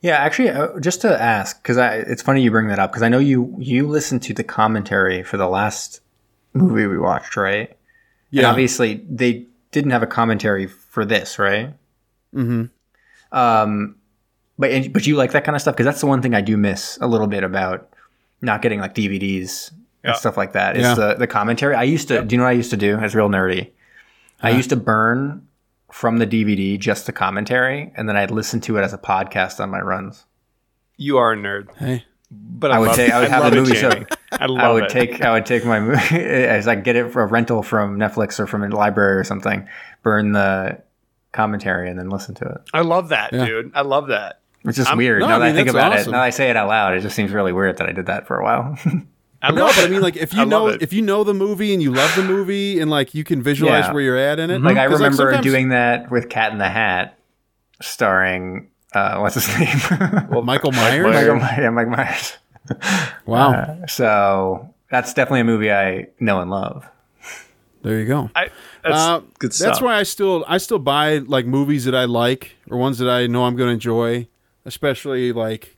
Yeah, 0.00 0.16
actually, 0.16 0.48
uh, 0.50 0.80
just 0.80 1.02
to 1.02 1.22
ask, 1.22 1.62
because 1.62 1.76
it's 2.08 2.22
funny 2.22 2.42
you 2.42 2.50
bring 2.50 2.68
that 2.68 2.78
up, 2.78 2.90
because 2.90 3.02
I 3.02 3.08
know 3.08 3.18
you 3.18 3.54
you 3.58 3.86
listened 3.86 4.22
to 4.22 4.34
the 4.34 4.42
commentary 4.42 5.22
for 5.22 5.36
the 5.36 5.46
last 5.46 6.00
movie 6.54 6.86
we 6.86 6.98
watched, 6.98 7.36
right? 7.36 7.68
And 7.68 7.76
Yeah. 8.30 8.50
obviously, 8.50 9.04
they 9.08 9.46
didn't 9.70 9.90
have 9.92 10.02
a 10.02 10.06
commentary 10.06 10.66
for 10.66 11.04
this, 11.04 11.38
right? 11.38 11.74
Mm-hmm. 12.34 12.64
Um, 13.36 13.96
but 14.58 14.92
but 14.92 15.06
you 15.06 15.16
like 15.16 15.32
that 15.32 15.44
kind 15.44 15.54
of 15.54 15.60
stuff 15.62 15.74
because 15.76 15.84
that's 15.86 16.00
the 16.00 16.06
one 16.06 16.22
thing 16.22 16.34
I 16.34 16.40
do 16.40 16.56
miss 16.56 16.98
a 17.00 17.06
little 17.06 17.26
bit 17.26 17.44
about 17.44 17.88
not 18.40 18.62
getting 18.62 18.80
like 18.80 18.94
DVDs 18.94 19.72
Yeah. 20.04 20.10
and 20.10 20.16
stuff 20.18 20.36
like 20.36 20.52
that. 20.52 20.76
Is 20.76 20.82
Yeah. 20.82 20.94
the 20.94 21.14
the 21.14 21.26
commentary? 21.26 21.74
I 21.74 21.82
used 21.84 22.08
to. 22.08 22.22
Do 22.22 22.34
you 22.34 22.38
know 22.38 22.44
what 22.44 22.50
I 22.50 22.52
used 22.52 22.70
to 22.70 22.76
do? 22.76 22.98
It's 23.00 23.14
real 23.14 23.28
nerdy. 23.28 23.70
I 24.40 24.50
used 24.50 24.70
to 24.70 24.76
burn 24.76 25.46
from 25.90 26.18
the 26.18 26.26
DVD 26.26 26.78
just 26.78 27.06
the 27.06 27.12
commentary, 27.12 27.92
and 27.96 28.08
then 28.08 28.16
I'd 28.16 28.30
listen 28.30 28.60
to 28.62 28.76
it 28.78 28.82
as 28.82 28.92
a 28.92 28.98
podcast 28.98 29.58
on 29.58 29.70
my 29.70 29.80
runs. 29.80 30.26
You 30.96 31.18
are 31.18 31.32
a 31.32 31.36
nerd, 31.36 31.74
Hey. 31.76 32.04
but 32.30 32.70
I, 32.70 32.76
I 32.76 32.78
would 32.78 32.86
love 32.88 32.96
take- 32.96 33.08
it. 33.08 33.14
I 33.14 33.20
would 33.20 33.28
have 33.30 33.42
love 33.44 33.50
the 33.52 33.56
movie 33.60 33.72
Jamie. 33.74 33.94
show. 34.10 34.16
I 34.40 34.46
love 34.46 34.58
I 34.64 34.70
would 34.72 34.84
it. 34.84 34.90
take 34.90 35.22
I 35.22 35.32
would 35.32 35.46
take 35.46 35.64
my 35.64 35.80
movie 35.80 36.16
as 36.16 36.68
I 36.68 36.74
get 36.76 36.94
it 36.94 37.10
for 37.10 37.22
a 37.22 37.26
rental 37.26 37.62
from 37.62 37.98
Netflix 37.98 38.38
or 38.38 38.46
from 38.46 38.62
a 38.62 38.68
library 38.68 39.16
or 39.16 39.24
something, 39.24 39.66
burn 40.02 40.32
the 40.32 40.80
commentary 41.32 41.88
and 41.90 41.98
then 41.98 42.08
listen 42.10 42.34
to 42.36 42.44
it. 42.44 42.58
I 42.72 42.82
love 42.82 43.08
that, 43.08 43.32
Yeah. 43.32 43.46
dude. 43.46 43.72
I 43.74 43.82
love 43.82 44.08
that. 44.08 44.40
It's 44.64 44.76
just 44.76 44.88
I'm- 44.88 44.98
weird. 44.98 45.20
No, 45.20 45.28
now 45.28 45.36
I 45.36 45.38
that 45.38 45.48
I 45.48 45.52
think 45.52 45.68
about 45.68 45.92
awesome. 45.92 46.08
it, 46.08 46.12
now 46.12 46.18
that 46.18 46.24
I 46.24 46.30
say 46.30 46.50
it 46.50 46.56
out 46.56 46.68
loud, 46.68 46.94
it 46.94 47.00
just 47.00 47.14
seems 47.16 47.30
really 47.32 47.52
weird 47.52 47.76
that 47.78 47.88
I 47.88 47.92
did 47.92 48.06
that 48.06 48.26
for 48.26 48.38
a 48.38 48.44
while. 48.44 48.76
I 49.40 49.52
No, 49.52 49.66
love 49.66 49.74
but. 49.76 49.84
I 49.84 49.88
mean, 49.88 50.00
like 50.00 50.16
if 50.16 50.32
you 50.32 50.40
love 50.40 50.48
know 50.48 50.66
it. 50.66 50.82
if 50.82 50.92
you 50.92 51.00
know 51.00 51.22
the 51.22 51.32
movie 51.34 51.72
and 51.72 51.80
you 51.80 51.92
love 51.92 52.12
the 52.16 52.24
movie 52.24 52.80
and 52.80 52.90
like 52.90 53.14
you 53.14 53.22
can 53.22 53.40
visualize 53.40 53.84
Yeah. 53.84 53.92
where 53.92 54.02
you're 54.02 54.16
at 54.18 54.40
in 54.40 54.50
it. 54.50 54.60
like 54.62 54.76
I 54.76 54.84
remember 54.84 55.16
sometimes- 55.16 55.44
doing 55.44 55.68
that 55.68 56.10
with 56.10 56.28
Cat 56.28 56.50
in 56.52 56.58
the 56.58 56.68
Hat, 56.68 57.16
starring 57.80 58.68
uh, 58.94 59.18
what's 59.18 59.34
his 59.36 59.48
name? 59.58 60.28
Well, 60.30 60.42
Michael 60.42 60.72
Myers. 60.72 61.04
Myers. 61.04 61.14
Michael 61.14 61.36
Myers. 61.36 61.58
Yeah, 61.58 61.70
Mike 61.70 61.88
Myers. 61.88 62.36
Wow, 63.26 63.78
So 63.88 64.74
that's 64.90 65.14
definitely 65.14 65.40
a 65.40 65.44
movie 65.44 65.70
I 65.72 66.08
know 66.20 66.40
and 66.40 66.50
love. 66.50 66.86
there 67.82 67.98
you 67.98 68.06
go. 68.06 68.30
I, 68.34 68.50
that's 68.82 68.96
Uh, 68.96 69.20
good 69.38 69.54
stuff. 69.54 69.66
That's 69.68 69.80
why 69.80 69.94
I 69.96 70.02
still 70.02 70.44
I 70.48 70.58
still 70.58 70.78
buy 70.78 71.18
like 71.18 71.46
movies 71.46 71.84
that 71.84 71.94
I 71.94 72.04
like 72.06 72.56
or 72.70 72.76
ones 72.78 72.98
that 72.98 73.08
I 73.08 73.26
know 73.26 73.44
I'm 73.44 73.56
going 73.56 73.68
to 73.68 73.74
enjoy, 73.74 74.26
especially 74.68 75.32
like 75.32 75.76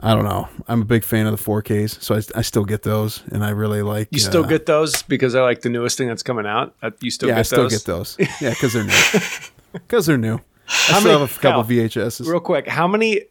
I 0.00 0.14
don't 0.14 0.24
know. 0.24 0.48
I'm 0.68 0.82
a 0.82 0.84
big 0.84 1.04
fan 1.04 1.26
of 1.26 1.36
the 1.36 1.42
4Ks, 1.44 2.00
so 2.02 2.14
I, 2.14 2.38
I 2.38 2.42
still 2.42 2.64
get 2.64 2.82
those, 2.82 3.22
and 3.30 3.44
I 3.44 3.50
really 3.50 3.82
like. 3.82 4.08
you 4.10 4.20
still 4.20 4.44
uh, 4.44 4.48
get 4.48 4.66
those 4.66 5.02
because 5.02 5.34
I 5.34 5.42
like 5.42 5.60
the 5.60 5.68
newest 5.68 5.98
thing 5.98 6.08
that's 6.08 6.22
coming 6.22 6.46
out. 6.46 6.74
Uh, 6.82 6.90
You 7.00 7.10
still 7.10 7.28
yeah, 7.28 7.34
get 7.34 7.40
I 7.40 7.42
still 7.42 7.62
those? 7.64 7.72
get 7.72 7.84
those. 7.84 8.16
Yeah, 8.40 8.50
because 8.50 8.72
they're 8.72 8.84
new. 8.84 8.92
Because 9.72 10.04
they're 10.06 10.18
new. 10.18 10.38
I 10.68 10.72
still 10.98 11.00
many- 11.02 11.20
have 11.20 11.36
a 11.36 11.40
couple 11.40 11.62
Kyle, 11.62 11.70
VHSs 11.70 12.26
Real 12.28 12.40
quick, 12.40 12.68
how 12.68 12.86
many 12.86 13.22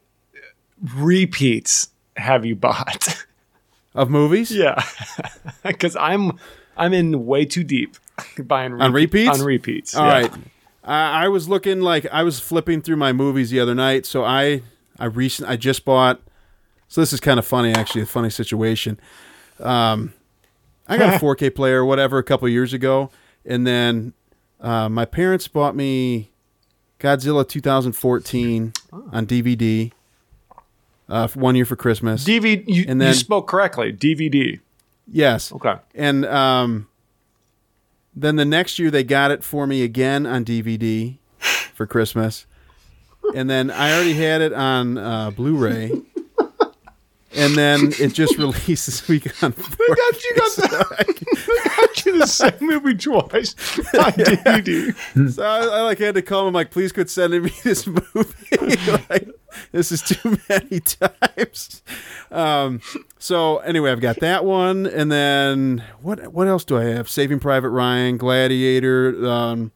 repeats 0.96 1.90
have 2.18 2.46
you 2.46 2.56
bought? 2.56 3.26
of 3.96 4.10
movies. 4.10 4.52
yeah, 4.52 4.82
because 5.64 5.96
I'm 5.96 6.40
I'm 6.78 6.94
in 6.94 7.26
way 7.26 7.46
too 7.46 7.64
deep 7.64 7.98
buying 8.44 8.80
On 8.82 8.94
repeats? 8.94 9.40
On 9.40 9.46
repeats. 9.46 9.96
All 9.96 10.06
yeah. 10.08 10.14
right. 10.22 10.32
I 10.84 11.26
I 11.26 11.28
was 11.28 11.50
looking 11.50 11.82
like 11.82 12.06
I 12.12 12.24
was 12.24 12.40
flipping 12.40 12.82
through 12.82 12.98
my 12.98 13.14
movies 13.14 13.50
the 13.50 13.60
other 13.60 13.76
night, 13.76 14.06
so 14.06 14.24
I 14.24 14.62
I 15.02 15.06
recent 15.06 15.50
I 15.50 15.56
just 15.56 15.84
bought. 15.86 16.22
So 16.88 17.02
this 17.02 17.14
is 17.14 17.20
kind 17.20 17.40
of 17.40 17.46
funny, 17.46 17.72
actually, 17.72 18.02
a 18.02 18.06
funny 18.06 18.30
situation. 18.30 19.00
Um, 19.60 20.14
I 20.88 20.98
got 20.98 21.14
a 21.14 21.18
4K 21.26 21.56
player, 21.56 21.82
or 21.82 21.86
whatever, 21.86 22.18
a 22.18 22.24
couple 22.24 22.48
years 22.50 22.74
ago, 22.74 23.10
and 23.46 23.66
then 23.66 24.14
uh, 24.60 24.90
my 24.90 25.06
parents 25.06 25.48
bought 25.48 25.76
me 25.76 26.32
Godzilla 27.00 27.48
2014 27.48 28.74
on 29.12 29.26
DVD. 29.26 29.92
Uh, 31.10 31.28
for 31.28 31.40
one 31.40 31.56
year 31.56 31.66
for 31.66 31.76
Christmas. 31.76 32.24
DVD. 32.24 32.64
You, 32.68 32.86
And 32.88 33.02
then- 33.02 33.10
you 33.10 33.14
spoke 33.16 33.46
correctly. 33.48 33.92
DVD. 33.92 34.60
yes. 35.12 35.52
Okay. 35.52 35.76
And 35.94 36.26
um, 36.26 36.88
then 38.16 38.38
the 38.38 38.46
next 38.46 38.80
year 38.80 38.90
they 38.90 39.04
got 39.04 39.30
it 39.32 39.44
for 39.44 39.68
me 39.68 39.84
again 39.84 40.26
on 40.26 40.46
DVD 40.46 41.18
for 41.74 41.86
Christmas. 41.86 42.46
And 43.36 43.50
then 43.50 43.72
I 43.72 43.94
already 43.94 44.14
had 44.14 44.42
it 44.42 44.54
on 44.54 44.98
uh, 44.98 45.32
Blu-ray, 45.32 45.92
and 47.34 47.56
then 47.56 47.94
it 48.00 48.14
just 48.14 48.38
released 48.38 48.86
this 48.86 49.08
week 49.08 49.26
on. 49.44 49.54
4K, 49.54 49.78
I 49.80 49.96
got 49.96 50.24
you 50.24 50.36
got 50.36 50.56
the, 50.56 50.96
I 51.00 51.76
got 51.86 52.06
you 52.06 52.20
the 52.20 52.28
same 52.28 52.54
movie 52.60 52.96
twice 52.96 53.56
on 53.96 54.12
DVD. 54.14 55.32
So 55.32 55.44
I, 55.44 55.60
I 55.60 55.82
like 55.84 56.00
had 56.00 56.16
to 56.16 56.22
call 56.22 56.48
him 56.48 56.54
like, 56.54 56.72
please 56.72 56.92
quit 56.92 57.10
sending 57.10 57.44
me 57.44 57.54
this 57.64 57.88
movie. 57.88 58.92
like, 59.10 59.30
this 59.72 59.92
is 59.92 60.02
too 60.02 60.38
many 60.50 60.82
times. 60.82 61.82
Um, 62.32 62.82
so 63.18 63.60
anyway, 63.60 63.92
I've 63.92 64.02
got 64.02 64.20
that 64.20 64.44
one, 64.44 64.86
and 64.86 65.12
then 65.12 65.84
what? 66.02 66.34
What 66.34 66.48
else 66.48 66.66
do 66.66 66.78
I 66.78 66.84
have? 66.86 67.10
Saving 67.10 67.40
Private 67.40 67.70
Ryan, 67.70 68.18
Gladiator, 68.18 69.26
um, 69.26 69.72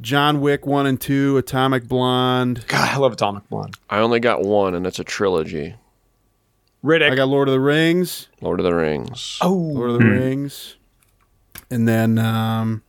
John 0.00 0.40
Wick 0.40 0.66
one 0.66 0.86
and 0.86 1.00
two, 1.00 1.36
Atomic 1.38 1.88
Blonde. 1.88 2.64
God, 2.66 2.90
I 2.94 2.96
love 2.98 3.12
Atomic 3.14 3.48
Blonde. 3.48 3.76
I 3.88 3.98
only 3.98 4.20
got 4.20 4.42
one, 4.42 4.74
and 4.74 4.86
it's 4.86 4.98
a 4.98 5.04
trilogy. 5.04 5.74
Riddick. 6.84 7.10
I 7.10 7.14
got 7.14 7.28
Lord 7.28 7.48
of 7.48 7.52
the 7.52 7.60
Rings, 7.60 8.28
Lord 8.40 8.60
of 8.60 8.64
the 8.64 8.74
Rings. 8.74 9.38
oh, 9.40 9.52
Lord 9.54 9.90
of 9.90 9.98
the 9.98 10.04
Rings, 10.06 10.76
and 11.70 11.88
then 11.88 12.18
um, 12.18 12.82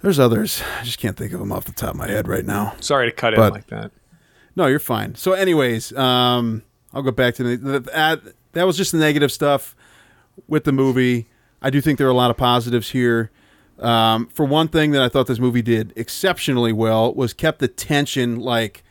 there's 0.00 0.18
others. 0.18 0.62
I 0.80 0.84
just 0.84 0.98
can't 0.98 1.16
think 1.16 1.32
of 1.32 1.38
them 1.40 1.52
off 1.52 1.66
the 1.66 1.72
top 1.72 1.90
of 1.90 1.96
my 1.96 2.08
head 2.08 2.26
right 2.26 2.44
now. 2.44 2.74
sorry 2.80 3.08
to 3.08 3.14
cut 3.14 3.34
in 3.34 3.40
like 3.40 3.66
that. 3.68 3.92
No, 4.56 4.66
you're 4.66 4.78
fine. 4.78 5.14
So, 5.14 5.32
anyways, 5.32 5.92
um, 5.96 6.62
I'll 6.94 7.02
go 7.02 7.10
back 7.10 7.34
to 7.36 7.44
the, 7.44 7.80
the 7.80 7.96
uh, 7.96 8.16
that 8.52 8.64
was 8.66 8.76
just 8.76 8.90
the 8.92 8.98
negative 8.98 9.30
stuff 9.30 9.76
with 10.48 10.64
the 10.64 10.72
movie. 10.72 11.26
I 11.60 11.70
do 11.70 11.80
think 11.80 11.98
there 11.98 12.06
are 12.06 12.10
a 12.10 12.14
lot 12.14 12.30
of 12.30 12.36
positives 12.38 12.90
here. 12.90 13.30
Um, 13.78 14.28
for 14.28 14.46
one 14.46 14.68
thing 14.68 14.92
that 14.92 15.02
I 15.02 15.08
thought 15.08 15.26
this 15.26 15.38
movie 15.38 15.62
did 15.62 15.92
exceptionally 15.96 16.72
well 16.72 17.12
was 17.14 17.32
kept 17.34 17.58
the 17.58 17.68
tension 17.68 18.40
like 18.40 18.82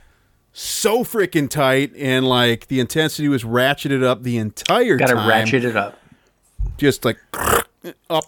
so 0.54 1.04
freaking 1.04 1.50
tight, 1.50 1.92
and 1.98 2.28
like 2.28 2.68
the 2.68 2.80
intensity 2.80 3.28
was 3.28 3.44
ratcheted 3.44 4.04
up 4.04 4.24
the 4.24 4.38
entire 4.38 4.98
time. 4.98 5.08
Got 5.08 5.22
to 5.22 5.28
ratchet 5.28 5.66
it 5.66 5.76
up. 5.76 6.00
just 6.78 7.04
like 7.04 7.18
up, 8.10 8.24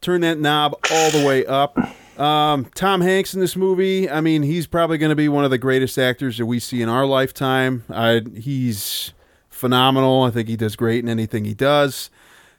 turn 0.00 0.22
that 0.22 0.38
knob 0.38 0.74
all 0.90 1.10
the 1.10 1.24
way 1.26 1.44
up. 1.44 1.76
Um, 2.18 2.66
Tom 2.74 3.00
Hanks 3.00 3.34
in 3.34 3.40
this 3.40 3.56
movie, 3.56 4.08
I 4.08 4.20
mean, 4.20 4.42
he's 4.42 4.66
probably 4.68 4.98
going 4.98 5.10
to 5.10 5.16
be 5.16 5.28
one 5.28 5.44
of 5.44 5.50
the 5.50 5.58
greatest 5.58 5.98
actors 5.98 6.38
that 6.38 6.46
we 6.46 6.60
see 6.60 6.80
in 6.80 6.88
our 6.88 7.04
lifetime. 7.04 7.84
I, 7.90 8.22
he's 8.36 9.12
phenomenal. 9.50 10.22
I 10.22 10.30
think 10.30 10.48
he 10.48 10.56
does 10.56 10.76
great 10.76 11.02
in 11.02 11.08
anything 11.08 11.44
he 11.44 11.54
does. 11.54 12.10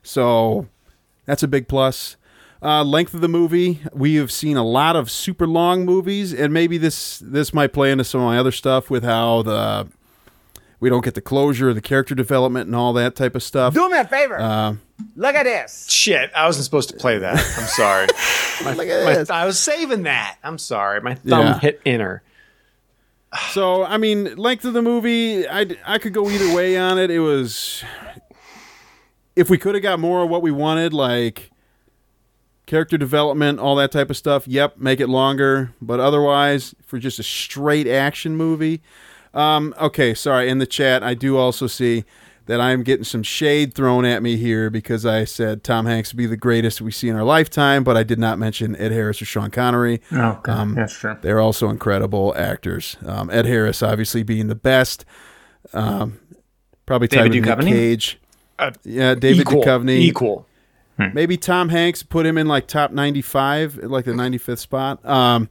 So 0.03 0.67
that's 1.25 1.41
a 1.41 1.47
big 1.47 1.67
plus. 1.67 2.17
Uh, 2.65 2.83
length 2.83 3.13
of 3.13 3.21
the 3.21 3.27
movie, 3.27 3.79
we 3.93 4.15
have 4.15 4.31
seen 4.31 4.57
a 4.57 4.63
lot 4.63 4.95
of 4.95 5.11
super 5.11 5.45
long 5.45 5.85
movies, 5.85 6.33
and 6.33 6.51
maybe 6.51 6.79
this 6.79 7.19
this 7.19 7.53
might 7.53 7.71
play 7.73 7.91
into 7.91 8.03
some 8.03 8.21
of 8.21 8.25
my 8.25 8.39
other 8.39 8.51
stuff 8.51 8.89
with 8.89 9.03
how 9.03 9.43
the 9.43 9.87
we 10.79 10.89
don't 10.89 11.03
get 11.03 11.13
the 11.13 11.21
closure, 11.21 11.73
the 11.75 11.81
character 11.81 12.15
development, 12.15 12.65
and 12.65 12.75
all 12.75 12.91
that 12.93 13.15
type 13.15 13.35
of 13.35 13.43
stuff. 13.43 13.75
Do 13.75 13.87
me 13.89 13.97
a 13.99 14.05
favor. 14.05 14.77
Look 15.15 15.35
at 15.35 15.43
this. 15.43 15.87
Shit, 15.89 16.31
I 16.35 16.47
wasn't 16.47 16.65
supposed 16.65 16.89
to 16.89 16.95
play 16.97 17.19
that. 17.19 17.35
I'm 17.35 17.67
sorry. 17.67 18.07
My, 18.63 18.73
my- 18.73 19.25
I 19.29 19.45
was 19.45 19.59
saving 19.59 20.03
that. 20.03 20.37
I'm 20.43 20.57
sorry. 20.57 21.01
My 21.01 21.15
thumb 21.15 21.45
Yeah. 21.45 21.59
hit 21.59 21.81
enter. 21.85 22.23
So, 23.51 23.83
I 23.83 23.97
mean, 23.97 24.35
length 24.37 24.63
of 24.63 24.71
the 24.73 24.81
movie, 24.81 25.45
I, 25.47 25.67
I 25.85 25.97
could 25.97 26.13
go 26.13 26.29
either 26.29 26.55
way 26.55 26.77
on 26.77 26.97
it. 26.97 27.11
It 27.11 27.19
was. 27.19 27.83
If 29.35 29.49
we 29.49 29.57
could 29.57 29.75
have 29.75 29.83
got 29.83 29.99
more 29.99 30.23
of 30.23 30.29
what 30.29 30.41
we 30.41 30.51
wanted, 30.51 30.93
like 30.93 31.51
character 32.65 32.97
development, 32.97 33.59
all 33.59 33.75
that 33.75 33.91
type 33.91 34.09
of 34.09 34.17
stuff, 34.17 34.47
yep, 34.47 34.77
make 34.77 34.99
it 34.99 35.07
longer. 35.07 35.73
But 35.81 35.99
otherwise, 35.99 36.75
for 36.83 36.99
just 36.99 37.19
a 37.19 37.23
straight 37.23 37.87
action 37.87 38.35
movie. 38.35 38.81
Um, 39.33 39.75
okay, 39.79 40.13
sorry. 40.13 40.49
In 40.49 40.59
the 40.59 40.65
chat, 40.65 41.03
I 41.03 41.13
do 41.13 41.37
also 41.37 41.67
see 41.67 42.05
that 42.45 42.61
I'm 42.61 42.83
getting 42.83 43.03
some 43.03 43.23
shade 43.23 43.73
thrown 43.73 44.05
at 44.05 44.21
me 44.21 44.37
here 44.37 44.69
because 44.69 45.05
I 45.05 45.25
said 45.25 45.63
Tom 45.63 45.87
Hanks 45.87 46.13
would 46.13 46.17
be 46.17 46.27
the 46.27 46.37
greatest 46.37 46.79
we 46.79 46.91
see 46.91 47.09
in 47.09 47.15
our 47.15 47.23
lifetime, 47.23 47.83
but 47.83 47.97
I 47.97 48.03
did 48.03 48.19
not 48.19 48.37
mention 48.37 48.75
Ed 48.75 48.91
Harris 48.91 49.21
or 49.21 49.25
Sean 49.25 49.49
Connery. 49.49 50.01
Oh, 50.11 50.39
God. 50.43 50.49
Um, 50.49 50.75
that's 50.75 50.93
true. 50.93 51.17
They're 51.21 51.39
also 51.39 51.69
incredible 51.69 52.33
actors. 52.37 52.97
Um, 53.05 53.29
Ed 53.31 53.45
Harris, 53.45 53.81
obviously, 53.81 54.23
being 54.23 54.47
the 54.47 54.55
best. 54.55 55.05
Um, 55.73 56.19
probably 56.85 57.07
tied 57.07 57.31
David 57.31 57.47
with 57.47 57.59
Duchovny? 57.59 57.69
Cage. 57.69 58.19
Uh, 58.59 58.71
yeah, 58.83 59.15
David 59.15 59.41
equal, 59.41 59.63
Duchovny. 59.63 59.97
Equal. 59.97 60.47
Maybe 60.97 61.37
Tom 61.37 61.69
Hanks 61.69 62.03
put 62.03 62.25
him 62.25 62.37
in 62.37 62.47
like 62.47 62.67
top 62.67 62.91
95, 62.91 63.77
like 63.83 64.05
the 64.05 64.13
95th 64.13 64.59
spot. 64.59 65.05
Um, 65.05 65.49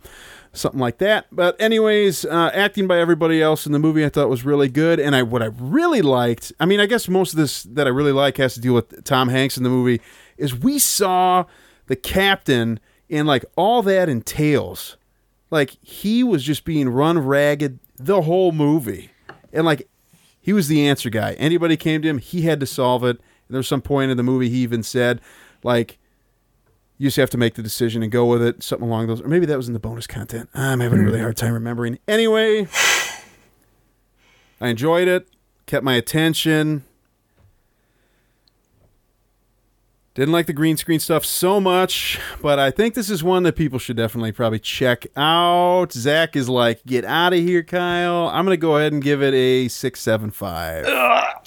something 0.55 0.80
like 0.80 0.99
that. 0.99 1.26
But 1.30 1.61
anyways, 1.61 2.24
uh, 2.24 2.51
acting 2.55 2.86
by 2.86 2.99
everybody 2.99 3.42
else 3.42 3.66
in 3.66 3.72
the 3.72 3.78
movie 3.78 4.05
I 4.05 4.09
thought 4.09 4.28
was 4.28 4.45
really 4.45 4.68
good. 4.68 4.99
And 4.99 5.14
I 5.14 5.22
what 5.22 5.42
I 5.42 5.47
really 5.59 6.03
liked, 6.03 6.53
I 6.61 6.66
mean, 6.66 6.80
I 6.80 6.86
guess 6.86 7.09
most 7.09 7.32
of 7.32 7.38
this 7.38 7.64
that 7.64 7.86
I 7.86 7.90
really 7.90 8.12
like 8.12 8.36
has 8.38 8.55
to 8.55 8.61
deal 8.61 8.74
with 8.74 9.05
Tom 9.05 9.28
Hanks 9.28 9.57
in 9.57 9.62
the 9.62 9.68
movie, 9.68 10.01
is 10.36 10.55
we 10.55 10.78
saw 10.78 11.45
the 11.86 11.97
captain 11.97 12.80
and 13.11 13.26
like 13.26 13.45
all 13.57 13.82
that 13.82 14.09
entails. 14.09 14.97
Like 15.51 15.76
he 15.82 16.24
was 16.24 16.42
just 16.42 16.64
being 16.64 16.88
run 16.88 17.18
ragged 17.18 17.78
the 17.97 18.22
whole 18.22 18.53
movie. 18.53 19.11
And 19.53 19.66
like 19.66 19.88
he 20.40 20.53
was 20.53 20.68
the 20.68 20.86
answer 20.86 21.11
guy. 21.11 21.34
Anybody 21.34 21.76
came 21.76 22.03
to 22.03 22.09
him, 22.09 22.18
he 22.18 22.42
had 22.42 22.61
to 22.61 22.66
solve 22.66 23.05
it. 23.05 23.20
There's 23.49 23.68
some 23.68 23.82
point 23.82 24.11
in 24.11 24.16
the 24.16 24.22
movie 24.22 24.49
he 24.49 24.59
even 24.59 24.82
said, 24.82 25.20
like, 25.62 25.99
you 26.99 27.09
just 27.09 27.16
have 27.16 27.30
to 27.30 27.38
make 27.38 27.55
the 27.55 27.62
decision 27.62 28.03
and 28.03 28.11
go 28.11 28.24
with 28.26 28.42
it, 28.42 28.62
something 28.62 28.86
along 28.86 29.09
those. 29.09 29.20
Or 29.20 29.28
maybe 29.28 29.47
that 29.47 29.57
was 29.57 29.66
in 29.68 29.74
the 29.74 29.80
bonus 29.80 30.07
content. 30.07 30.49
Ah, 30.55 30.72
I'm 30.72 30.80
having 30.80 31.01
a 31.01 31.03
really 31.03 31.18
hmm. 31.18 31.24
hard 31.24 31.36
time 31.36 31.53
remembering. 31.53 31.99
Anyway, 32.07 32.68
I 34.61 34.68
enjoyed 34.68 35.09
it, 35.09 35.28
kept 35.66 35.84
my 35.84 35.95
attention. 35.95 36.84
Didn't 40.14 40.30
like 40.30 40.46
the 40.46 40.52
green 40.52 40.76
screen 40.76 41.00
stuff 41.00 41.24
so 41.24 41.58
much, 41.60 42.20
but 42.40 42.56
I 42.60 42.70
think 42.70 42.94
this 42.94 43.10
is 43.10 43.24
one 43.24 43.42
that 43.42 43.56
people 43.56 43.80
should 43.80 43.96
definitely 43.96 44.30
probably 44.30 44.60
check 44.60 45.08
out. 45.16 45.92
Zach 45.92 46.36
is 46.36 46.48
like, 46.48 46.84
get 46.86 47.04
out 47.04 47.32
of 47.32 47.40
here, 47.40 47.64
Kyle. 47.64 48.28
I'm 48.28 48.44
going 48.44 48.52
to 48.56 48.60
go 48.60 48.76
ahead 48.76 48.92
and 48.92 49.02
give 49.02 49.24
it 49.24 49.34
a 49.34 49.66
675. 49.66 50.84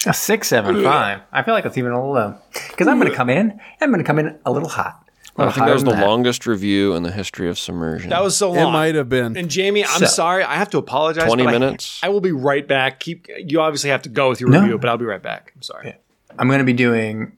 A 0.06 0.12
six, 0.12 0.48
seven, 0.48 0.82
five. 0.84 1.22
I 1.32 1.42
feel 1.42 1.54
like 1.54 1.64
it's 1.64 1.78
even 1.78 1.92
a 1.92 1.96
little 1.98 2.12
low. 2.12 2.34
Because 2.52 2.88
I'm 2.88 2.98
going 2.98 3.10
to 3.10 3.16
come 3.16 3.30
in. 3.30 3.58
I'm 3.80 3.88
going 3.88 4.00
to 4.00 4.06
come 4.06 4.18
in 4.18 4.38
a 4.44 4.52
little 4.52 4.68
hot. 4.68 5.02
A 5.38 5.40
I 5.40 5.44
little 5.46 5.52
think 5.54 5.66
that 5.66 5.72
was 5.72 5.84
the 5.84 5.92
than 5.92 6.00
longest 6.02 6.46
review 6.46 6.94
in 6.94 7.04
the 7.04 7.10
history 7.12 7.48
of 7.48 7.58
submersion. 7.58 8.10
That 8.10 8.22
was 8.22 8.36
so 8.36 8.50
long. 8.52 8.68
It 8.68 8.72
might 8.72 8.94
have 8.96 9.08
been. 9.08 9.34
And 9.38 9.48
Jamie, 9.50 9.82
I'm 9.82 10.00
So- 10.00 10.06
sorry. 10.06 10.44
I 10.44 10.56
have 10.56 10.68
to 10.70 10.78
apologize. 10.78 11.24
20 11.24 11.44
but 11.44 11.48
I- 11.48 11.58
minutes? 11.58 12.00
I, 12.02 12.10
will 12.10 12.20
be 12.20 12.32
right 12.32 12.68
back. 12.68 13.00
Keep. 13.00 13.28
You 13.38 13.62
obviously 13.62 13.88
have 13.88 14.02
to 14.02 14.10
go 14.10 14.28
with 14.28 14.42
your 14.42 14.50
No. 14.50 14.60
review, 14.60 14.76
but 14.78 14.90
I'll 14.90 14.98
be 14.98 15.06
right 15.06 15.22
back. 15.22 15.52
I'm 15.56 15.62
sorry. 15.62 15.96
I'm 16.38 16.48
going 16.48 16.58
to 16.58 16.64
be 16.66 16.74
doing 16.74 17.32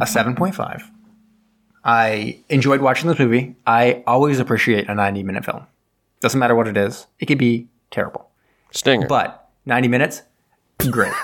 a 0.00 0.04
7.5. 0.04 0.82
I 1.84 2.38
enjoyed 2.48 2.80
watching 2.80 3.08
this 3.08 3.18
movie. 3.18 3.56
I 3.66 4.02
always 4.06 4.40
appreciate 4.40 4.88
a 4.88 4.94
90 4.94 5.22
minute 5.22 5.44
film. 5.44 5.66
Doesn't 6.20 6.38
matter 6.40 6.54
what 6.54 6.66
it 6.66 6.76
is, 6.76 7.06
it 7.20 7.26
could 7.26 7.38
be 7.38 7.68
terrible. 7.90 8.30
Stinger. 8.70 9.06
But 9.06 9.48
90 9.66 9.88
minutes, 9.88 10.22
great. 10.90 11.12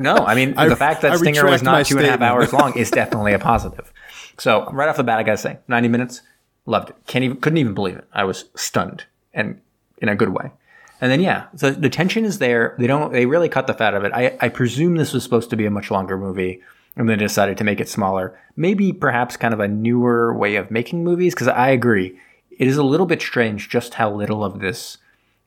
No, 0.00 0.14
I 0.14 0.36
mean, 0.36 0.54
I- 0.56 0.68
the 0.68 0.76
fact 0.76 1.02
I 1.04 1.08
that 1.08 1.18
Stinger 1.18 1.44
was 1.44 1.60
retract 1.60 1.64
my 1.64 1.72
not 1.78 1.86
two 1.86 1.96
and 1.98 2.06
a 2.06 2.10
half 2.10 2.18
statement. 2.20 2.30
hours 2.32 2.52
long 2.52 2.78
is 2.78 2.88
definitely 2.92 3.32
a 3.32 3.38
positive. 3.40 3.92
So, 4.38 4.70
right 4.70 4.88
off 4.88 4.96
the 4.96 5.02
bat, 5.02 5.18
I 5.18 5.24
got 5.24 5.32
to 5.32 5.38
say, 5.38 5.58
90 5.66 5.88
minutes, 5.88 6.22
loved 6.66 6.90
it. 6.90 6.96
Can't 7.08 7.24
even, 7.24 7.38
couldn't 7.38 7.56
even 7.56 7.74
believe 7.74 7.96
it. 7.96 8.04
I 8.12 8.22
was 8.22 8.44
stunned 8.54 9.06
and 9.34 9.60
in 10.00 10.08
a 10.08 10.14
good 10.14 10.28
way. 10.28 10.52
And 11.00 11.10
then, 11.10 11.18
yeah, 11.20 11.46
so 11.56 11.72
the 11.72 11.90
tension 11.90 12.24
is 12.24 12.38
there. 12.38 12.76
They 12.78 12.86
don't, 12.86 13.12
they 13.12 13.26
really 13.26 13.48
cut 13.48 13.66
the 13.66 13.74
fat 13.74 13.92
of 13.94 14.04
it. 14.04 14.12
I, 14.14 14.36
I 14.40 14.50
presume 14.50 14.94
this 14.94 15.12
was 15.12 15.24
supposed 15.24 15.50
to 15.50 15.56
be 15.56 15.66
a 15.66 15.70
much 15.70 15.90
longer 15.90 16.16
movie 16.16 16.62
and 16.96 17.08
they 17.08 17.16
decided 17.16 17.56
to 17.58 17.64
make 17.64 17.80
it 17.80 17.88
smaller. 17.88 18.38
Maybe 18.56 18.92
perhaps 18.92 19.36
kind 19.36 19.54
of 19.54 19.60
a 19.60 19.68
newer 19.68 20.34
way 20.34 20.56
of 20.56 20.70
making 20.70 21.04
movies. 21.04 21.34
Cause 21.34 21.48
I 21.48 21.68
agree. 21.70 22.18
It 22.58 22.66
is 22.66 22.76
a 22.76 22.82
little 22.82 23.06
bit 23.06 23.22
strange 23.22 23.68
just 23.68 23.94
how 23.94 24.12
little 24.12 24.42
of 24.44 24.58
this 24.60 24.98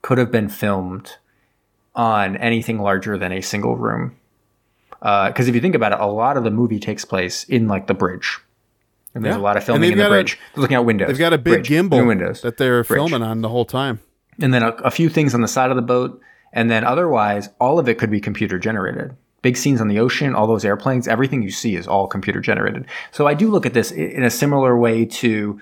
could 0.02 0.18
have 0.18 0.32
been 0.32 0.48
filmed 0.50 1.18
on 1.96 2.38
anything 2.38 2.80
larger 2.80 3.18
than 3.18 3.32
a 3.34 3.42
single 3.42 3.76
room. 3.76 4.16
Uh, 5.02 5.28
because 5.28 5.48
if 5.48 5.56
you 5.56 5.62
think 5.62 5.76
about 5.76 5.92
it, 5.92 6.00
a 6.00 6.06
lot 6.06 6.38
of 6.38 6.44
the 6.44 6.52
movie 6.52 6.80
takes 6.80 7.04
place 7.04 7.44
in 7.46 7.68
like 7.68 7.88
the 7.88 7.94
bridge. 7.94 8.40
And 9.14 9.26
there's 9.26 9.36
Yeah. 9.36 9.42
a 9.42 9.44
lot 9.44 9.58
of 9.58 9.64
filming 9.66 9.92
in 9.92 9.98
the 9.98 10.06
a- 10.06 10.10
bridge. 10.10 10.40
They're 10.56 10.62
looking 10.62 10.78
out 10.78 10.86
windows. 10.86 11.10
They've 11.10 11.18
got 11.18 11.34
a 11.34 11.38
big 11.38 11.54
bridge, 11.66 11.70
gimbal 11.70 12.08
windows 12.08 12.42
that 12.44 12.56
they're 12.58 12.84
bridge. 12.84 12.98
filming 12.98 13.22
on 13.24 13.42
the 13.42 13.50
whole 13.50 13.66
time. 13.66 14.00
and 14.40 14.54
then 14.54 14.64
a, 14.64 14.70
a 14.86 14.92
few 14.92 15.10
things 15.10 15.36
on 15.36 15.42
the 15.42 15.48
side 15.50 15.70
of 15.70 15.76
the 15.76 15.82
boat, 15.82 16.20
and 16.54 16.72
then 16.72 16.84
otherwise, 16.86 17.50
all 17.60 17.78
of 17.78 17.90
it 17.90 17.98
could 18.00 18.10
be 18.10 18.22
computer 18.22 18.58
generated. 18.58 19.14
Big 19.42 19.58
scenes 19.58 19.82
on 19.82 19.88
the 19.88 20.00
ocean, 20.00 20.36
all 20.36 20.48
those 20.48 20.64
airplanes, 20.66 21.08
everything 21.08 21.42
you 21.42 21.52
see 21.52 21.76
is 21.76 21.88
all 21.88 22.08
computer 22.08 22.40
generated. 22.40 22.86
So 23.12 23.28
I 23.28 23.34
do 23.34 23.50
look 23.50 23.66
at 23.66 23.74
this 23.74 23.92
in 23.92 24.24
a 24.24 24.30
similar 24.30 24.78
way 24.78 25.06
to, 25.06 25.60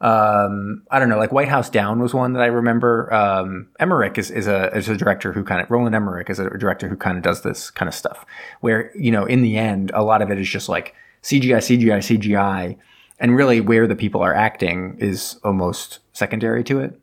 um, 0.00 0.82
I 0.90 0.98
don't 0.98 1.08
know, 1.08 1.18
like 1.18 1.30
White 1.30 1.48
House 1.48 1.70
Down 1.70 2.00
was 2.00 2.12
one 2.12 2.32
that 2.32 2.42
I 2.42 2.46
remember. 2.46 3.12
Um, 3.14 3.68
Emmerich 3.78 4.18
is, 4.18 4.30
is 4.30 4.46
a 4.46 4.76
is 4.76 4.88
a 4.88 4.96
director 4.96 5.32
who 5.32 5.44
kind 5.44 5.60
of 5.60 5.70
Roland 5.70 5.94
Emmerich 5.94 6.28
is 6.28 6.38
a 6.38 6.50
director 6.58 6.88
who 6.88 6.96
kind 6.96 7.16
of 7.16 7.22
does 7.22 7.42
this 7.42 7.70
kind 7.70 7.88
of 7.88 7.94
stuff, 7.94 8.26
where 8.60 8.90
you 8.96 9.12
know 9.12 9.24
in 9.26 9.42
the 9.42 9.56
end 9.56 9.90
a 9.94 10.02
lot 10.02 10.22
of 10.22 10.30
it 10.30 10.38
is 10.38 10.48
just 10.48 10.68
like 10.68 10.94
CGI, 11.22 11.58
CGI, 11.58 11.98
CGI, 11.98 12.76
and 13.18 13.36
really 13.36 13.60
where 13.60 13.86
the 13.86 13.96
people 13.96 14.22
are 14.22 14.34
acting 14.34 14.96
is 14.98 15.38
almost 15.44 15.98
secondary 16.12 16.64
to 16.64 16.80
it. 16.80 17.00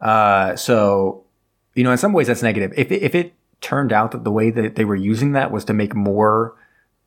Uh, 0.00 0.54
so, 0.56 1.24
you 1.74 1.82
know, 1.82 1.90
in 1.90 1.98
some 1.98 2.12
ways 2.12 2.26
that's 2.26 2.42
negative. 2.42 2.72
If 2.76 2.92
it, 2.92 3.02
if 3.02 3.14
it 3.14 3.32
turned 3.66 3.92
out 3.92 4.12
that 4.12 4.22
the 4.22 4.30
way 4.30 4.48
that 4.48 4.76
they 4.76 4.84
were 4.84 4.94
using 4.94 5.32
that 5.32 5.50
was 5.50 5.64
to 5.64 5.74
make 5.74 5.92
more 5.92 6.54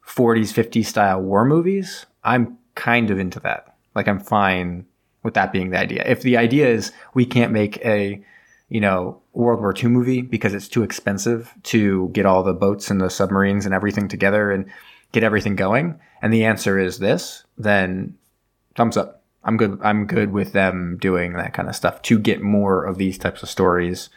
40s, 0.05 0.51
50s 0.51 0.88
style 0.88 1.22
war 1.22 1.45
movies, 1.45 2.05
I'm 2.22 2.57
kind 2.76 3.10
of 3.10 3.18
into 3.18 3.39
that. 3.39 3.78
Like, 3.95 4.10
I'm 4.10 4.20
fine 4.20 4.86
with 5.24 5.36
that 5.36 5.53
being 5.53 5.70
the 5.70 5.80
idea. 5.80 6.03
If 6.05 6.22
the 6.22 6.36
idea 6.36 6.68
is 6.68 6.91
we 7.14 7.26
can't 7.26 7.53
make 7.53 7.78
a, 7.86 8.22
you 8.68 8.82
know, 8.82 9.22
World 9.32 9.62
War 9.62 9.74
II 9.74 9.88
movie 9.88 10.22
because 10.22 10.53
it's 10.53 10.68
too 10.68 10.84
expensive 10.84 11.53
to 11.64 12.10
get 12.10 12.26
all 12.26 12.43
the 12.43 12.53
boats 12.53 12.91
and 12.91 12.99
the 12.99 13.10
submarines 13.10 13.66
and 13.66 13.74
everything 13.74 14.10
together 14.10 14.51
and 14.51 14.66
get 15.14 15.24
everything 15.24 15.55
going, 15.55 15.97
and 16.22 16.34
the 16.34 16.43
answer 16.43 16.78
is 16.78 16.99
this, 16.99 17.45
then 17.57 18.18
thumbs 18.76 18.97
up. 18.97 19.24
I'm 19.45 19.55
good. 19.55 19.80
I'm 19.82 20.05
good 20.05 20.34
with 20.34 20.51
them 20.51 20.97
doing 20.99 21.34
that 21.34 21.53
kind 21.53 21.70
of 21.70 21.76
stuff 21.76 22.01
to 22.03 22.20
get 22.20 22.41
more 22.41 22.84
of 22.84 22.97
these 22.97 23.18
types 23.18 23.41
of 23.43 23.49
stories 23.49 24.10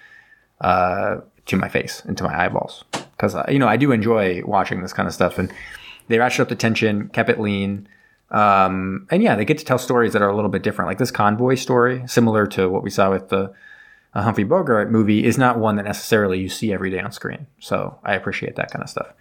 uh, 0.62 1.16
to 1.46 1.56
my 1.56 1.68
face, 1.68 2.02
into 2.06 2.24
my 2.24 2.44
eyeballs, 2.44 2.84
because 2.92 3.36
you 3.48 3.58
know 3.58 3.68
I 3.68 3.76
do 3.76 3.92
enjoy 3.92 4.42
watching 4.44 4.82
this 4.82 4.92
kind 4.92 5.06
of 5.06 5.14
stuff, 5.14 5.38
and 5.38 5.52
they 6.08 6.18
ratchet 6.18 6.40
up 6.40 6.48
the 6.48 6.54
tension, 6.54 7.08
kept 7.08 7.30
it 7.30 7.40
lean. 7.40 7.88
Um, 8.30 9.06
and 9.10 9.22
yeah, 9.22 9.36
they 9.36 9.44
get 9.44 9.58
to 9.58 9.64
tell 9.64 9.78
stories 9.78 10.14
that 10.14 10.22
are 10.22 10.28
a 10.28 10.34
little 10.34 10.50
bit 10.50 10.62
different. 10.62 10.88
Like 10.88 10.98
this 10.98 11.10
convoy 11.10 11.54
story, 11.54 12.02
similar 12.06 12.46
to 12.48 12.68
what 12.68 12.82
we 12.82 12.90
saw 12.90 13.10
with 13.10 13.28
the 13.28 13.52
uh, 14.14 14.22
Humphrey 14.22 14.44
Bogart 14.44 14.90
movie, 14.90 15.24
is 15.24 15.36
not 15.36 15.58
one 15.58 15.76
that 15.76 15.84
necessarily 15.84 16.40
you 16.40 16.48
see 16.48 16.72
every 16.72 16.90
day 16.90 17.00
on 17.00 17.12
screen. 17.12 17.46
So 17.60 17.98
I 18.04 18.14
appreciate 18.14 18.56
that 18.56 18.70
kind 18.70 18.82
of 18.82 18.88
stuff. 18.88 19.12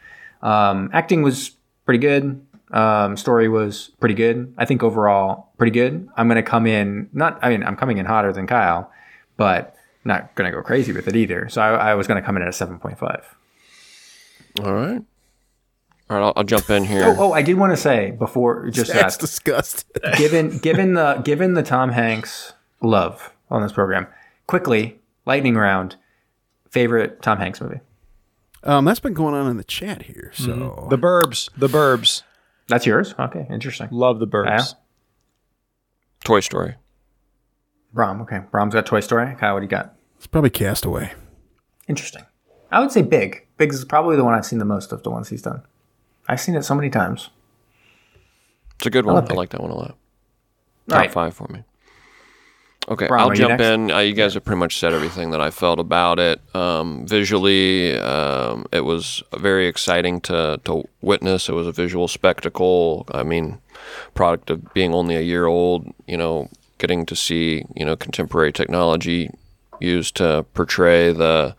Um, 0.42 0.90
acting 0.94 1.22
was 1.22 1.52
pretty 1.86 2.00
good. 2.00 2.46
Um, 2.72 3.18
story 3.18 3.50
was 3.50 3.92
pretty 4.00 4.16
good. 4.16 4.54
I 4.58 4.66
think 4.66 4.82
overall 4.82 5.52
pretty 5.58 5.72
good. 5.72 6.08
I'm 6.16 6.28
going 6.28 6.38
to 6.38 6.44
come 6.44 6.66
in 6.66 7.10
not. 7.12 7.38
I 7.42 7.50
mean, 7.50 7.64
I'm 7.64 7.76
coming 7.76 7.98
in 7.98 8.06
hotter 8.06 8.32
than 8.32 8.48
Kyle, 8.48 8.90
but 9.36 9.76
not 10.04 10.34
going 10.36 10.50
to 10.50 10.56
go 10.56 10.64
crazy 10.64 10.92
with 10.92 11.08
it 11.08 11.16
either. 11.16 11.50
So 11.50 11.62
I, 11.62 11.92
I 11.92 11.94
was 11.96 12.08
going 12.08 12.22
to 12.22 12.26
come 12.26 12.36
in 12.38 12.42
at 12.42 12.48
a 12.48 12.52
7.5. 12.52 13.24
All 14.64 14.74
right. 14.74 15.02
All 16.10 16.18
right, 16.18 16.26
I'll, 16.26 16.34
I'll 16.36 16.44
jump 16.44 16.70
in 16.70 16.84
here. 16.84 17.04
Oh, 17.06 17.16
oh, 17.18 17.32
I 17.32 17.42
did 17.42 17.58
want 17.58 17.72
to 17.72 17.78
say 17.78 18.12
before 18.12 18.70
just 18.70 18.92
That's 18.92 19.16
that, 19.16 19.22
disgusting. 19.22 20.02
given 20.18 20.58
given 20.58 20.94
the 20.94 21.22
given 21.24 21.54
the 21.54 21.64
Tom 21.64 21.90
Hanks 21.90 22.52
love 22.82 23.32
on 23.50 23.62
this 23.62 23.72
program, 23.72 24.08
quickly 24.46 25.00
lightning 25.26 25.56
round. 25.56 25.96
Favorite 26.70 27.22
Tom 27.22 27.38
Hanks 27.38 27.62
movie? 27.62 27.80
Um, 28.64 28.84
that's 28.86 29.00
been 29.00 29.14
going 29.14 29.34
on 29.36 29.50
in 29.50 29.56
the 29.56 29.64
chat 29.64 30.04
here. 30.04 30.32
So 30.36 30.88
The 30.90 30.98
Burbs. 30.98 31.50
The 31.58 31.68
Burbs. 31.68 32.24
That's 32.68 32.86
yours. 32.86 33.16
Okay, 33.18 33.48
interesting. 33.50 33.88
Love 33.92 34.20
the 34.20 34.28
Burbs. 34.28 34.48
Yeah. 34.48 34.64
Toy 36.24 36.40
Story. 36.42 36.76
Brom. 37.94 38.22
Okay, 38.22 38.40
Brom's 38.52 38.74
got 38.74 38.86
Toy 38.86 39.00
Story. 39.00 39.36
Kyle, 39.36 39.54
what 39.54 39.60
do 39.60 39.66
you 39.66 39.70
got? 39.70 39.96
it's 40.18 40.28
probably 40.28 40.52
Castaway. 40.52 41.14
Interesting. 41.88 42.24
I 42.72 42.80
would 42.80 42.92
say 42.92 43.02
Big. 43.02 43.48
Big 43.58 43.74
is 43.74 43.84
probably 43.84 44.16
the 44.16 44.24
one 44.24 44.36
I've 44.36 44.46
seen 44.46 44.60
the 44.60 44.66
most 44.66 44.92
of 44.92 45.02
the 45.02 45.10
ones 45.10 45.30
he's 45.30 45.42
done. 45.42 45.64
I've 46.28 46.40
seen 46.40 46.56
it 46.56 46.64
so 46.64 46.76
many 46.76 46.92
times. 46.92 47.30
It's 48.76 48.86
a 48.86 48.92
good 48.92 49.06
one. 49.06 49.16
love 49.16 49.32
I 49.32 49.34
like 49.34 49.50
that 49.50 49.62
one 49.62 49.72
a 49.72 49.76
lot. 49.76 49.98
Top 50.90 51.00
right. 51.00 51.12
five 51.12 51.34
for 51.34 51.48
me. 51.48 51.64
Okay, 52.88 53.08
Brom, 53.08 53.20
I'll 53.20 53.30
are 53.30 53.34
you 53.34 53.48
jump 53.48 53.62
in. 53.62 53.92
Uh, 53.92 54.00
you 54.00 54.14
guys 54.14 54.34
have 54.36 54.46
pretty 54.46 54.60
much 54.60 54.78
said 54.78 54.94
everything 54.94 55.32
that 55.32 55.42
I 55.42 55.50
felt 55.50 55.80
about 55.80 56.20
it. 56.20 56.40
Um, 56.56 57.06
visually, 57.08 57.98
um, 57.98 58.66
it 58.72 58.82
was 58.82 59.24
very 59.38 59.68
exciting 59.68 60.22
to 60.22 60.60
to 60.66 60.88
witness. 61.02 61.50
It 61.50 61.54
was 61.54 61.68
a 61.68 61.72
visual 61.72 62.08
spectacle. 62.08 63.06
I 63.12 63.24
mean, 63.24 63.60
product 64.14 64.50
of 64.50 64.74
being 64.74 64.94
only 64.94 65.16
a 65.16 65.22
year 65.22 65.46
old. 65.46 65.92
You 66.08 66.18
know, 66.18 66.50
getting 66.82 67.06
to 67.06 67.16
see 67.16 67.64
you 67.76 67.86
know 67.86 67.96
contemporary 67.96 68.52
technology 68.52 69.30
used 69.80 70.16
to 70.16 70.46
portray 70.54 71.14
the 71.14 71.56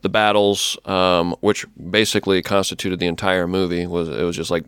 the 0.00 0.08
battles, 0.08 0.76
um, 0.84 1.36
which 1.40 1.64
basically 1.90 2.42
constituted 2.42 2.98
the 2.98 3.06
entire 3.06 3.46
movie. 3.46 3.86
Was 3.86 4.08
it 4.08 4.24
was 4.24 4.36
just 4.36 4.50
like 4.50 4.64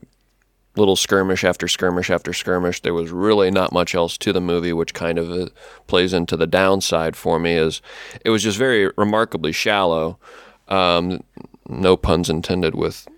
little 0.77 0.97
skirmish 0.97 1.45
after 1.45 1.69
skirmish 1.69 2.11
after 2.11 2.33
skirmish. 2.33 2.81
There 2.81 2.95
was 2.95 3.11
really 3.11 3.51
not 3.51 3.73
much 3.73 3.95
else 3.95 4.19
to 4.19 4.33
the 4.33 4.41
movie, 4.41 4.73
which 4.73 4.95
kind 4.95 5.19
of 5.19 5.31
uh, 5.31 5.49
plays 5.87 6.13
into 6.13 6.37
the 6.37 6.47
downside 6.47 7.17
for 7.17 7.39
me. 7.39 7.55
Is 7.55 7.81
it 8.25 8.31
was 8.31 8.43
just 8.43 8.59
very 8.59 8.91
remarkably 8.97 9.53
shallow. 9.53 10.19
Um, 10.69 11.23
no 11.69 11.97
puns 11.97 12.31
intended 12.31 12.75
with 12.75 13.09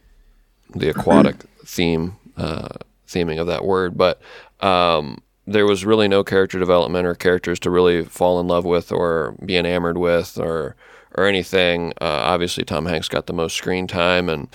the 0.75 0.89
aquatic 0.91 1.37
theme 1.65 2.17
uh, 2.37 2.69
theming 3.09 3.41
of 3.41 3.47
that 3.47 3.65
word, 3.65 3.97
but 3.97 4.21
um, 4.61 5.23
there 5.47 5.67
was 5.67 5.85
really 5.85 6.09
no 6.09 6.25
character 6.25 6.59
development 6.59 7.07
or 7.07 7.15
characters 7.15 7.61
to 7.61 7.71
really 7.71 8.05
fall 8.05 8.41
in 8.41 8.49
love 8.49 8.65
with 8.65 8.91
or 8.91 9.37
be 9.45 9.57
enamored 9.57 9.99
with 9.99 10.39
or 10.39 10.75
or 11.17 11.27
anything. 11.27 11.93
Uh, 12.01 12.05
obviously, 12.25 12.65
Tom 12.65 12.87
Hanks 12.87 13.09
got 13.09 13.27
the 13.27 13.33
most 13.33 13.57
screen 13.57 13.87
time, 13.87 14.29
and 14.29 14.49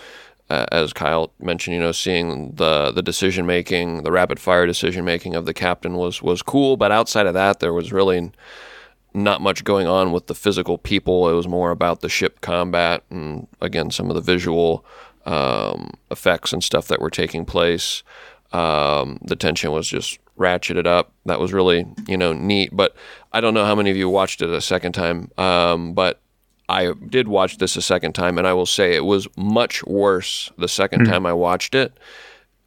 uh, 0.49 0.65
as 0.71 0.93
Kyle 0.93 1.31
mentioned, 1.39 1.75
you 1.75 1.81
know, 1.81 1.91
seeing 1.91 2.51
the 2.55 2.91
the 2.91 3.01
decision 3.01 3.45
making, 3.45 4.03
the 4.03 4.11
rapid 4.11 4.39
fire 4.39 4.65
decision 4.65 5.05
making 5.05 5.35
of 5.35 5.45
the 5.45 5.53
captain 5.53 5.95
was 5.95 6.21
was 6.21 6.41
cool. 6.41 6.77
But 6.77 6.91
outside 6.91 7.25
of 7.25 7.33
that, 7.33 7.59
there 7.59 7.73
was 7.73 7.93
really 7.93 8.31
not 9.13 9.41
much 9.41 9.63
going 9.63 9.87
on 9.87 10.11
with 10.11 10.27
the 10.27 10.35
physical 10.35 10.77
people. 10.77 11.29
It 11.29 11.33
was 11.33 11.47
more 11.47 11.71
about 11.71 12.01
the 12.01 12.09
ship 12.09 12.41
combat 12.41 13.03
and 13.09 13.47
again 13.59 13.91
some 13.91 14.09
of 14.09 14.15
the 14.15 14.21
visual 14.21 14.85
um, 15.25 15.91
effects 16.09 16.53
and 16.53 16.63
stuff 16.63 16.87
that 16.87 17.01
were 17.01 17.09
taking 17.09 17.45
place. 17.45 18.03
Um, 18.51 19.19
the 19.21 19.37
tension 19.37 19.71
was 19.71 19.87
just 19.87 20.19
ratcheted 20.41 20.77
it 20.77 20.87
up. 20.87 21.13
That 21.25 21.39
was 21.39 21.53
really 21.53 21.85
you 22.07 22.17
know 22.17 22.33
neat. 22.33 22.69
But 22.73 22.95
I 23.31 23.41
don't 23.41 23.53
know 23.53 23.65
how 23.65 23.75
many 23.75 23.91
of 23.91 23.97
you 23.97 24.09
watched 24.09 24.41
it 24.41 24.49
a 24.49 24.61
second 24.61 24.93
time. 24.93 25.31
Um, 25.37 25.93
but 25.93 26.19
I 26.67 26.93
did 26.93 27.27
watch 27.27 27.57
this 27.57 27.75
a 27.75 27.81
second 27.81 28.13
time, 28.13 28.37
and 28.37 28.47
I 28.47 28.53
will 28.53 28.65
say 28.65 28.95
it 28.95 29.05
was 29.05 29.27
much 29.37 29.83
worse 29.83 30.51
the 30.57 30.67
second 30.67 31.05
time 31.05 31.25
I 31.25 31.33
watched 31.33 31.75
it. 31.75 31.97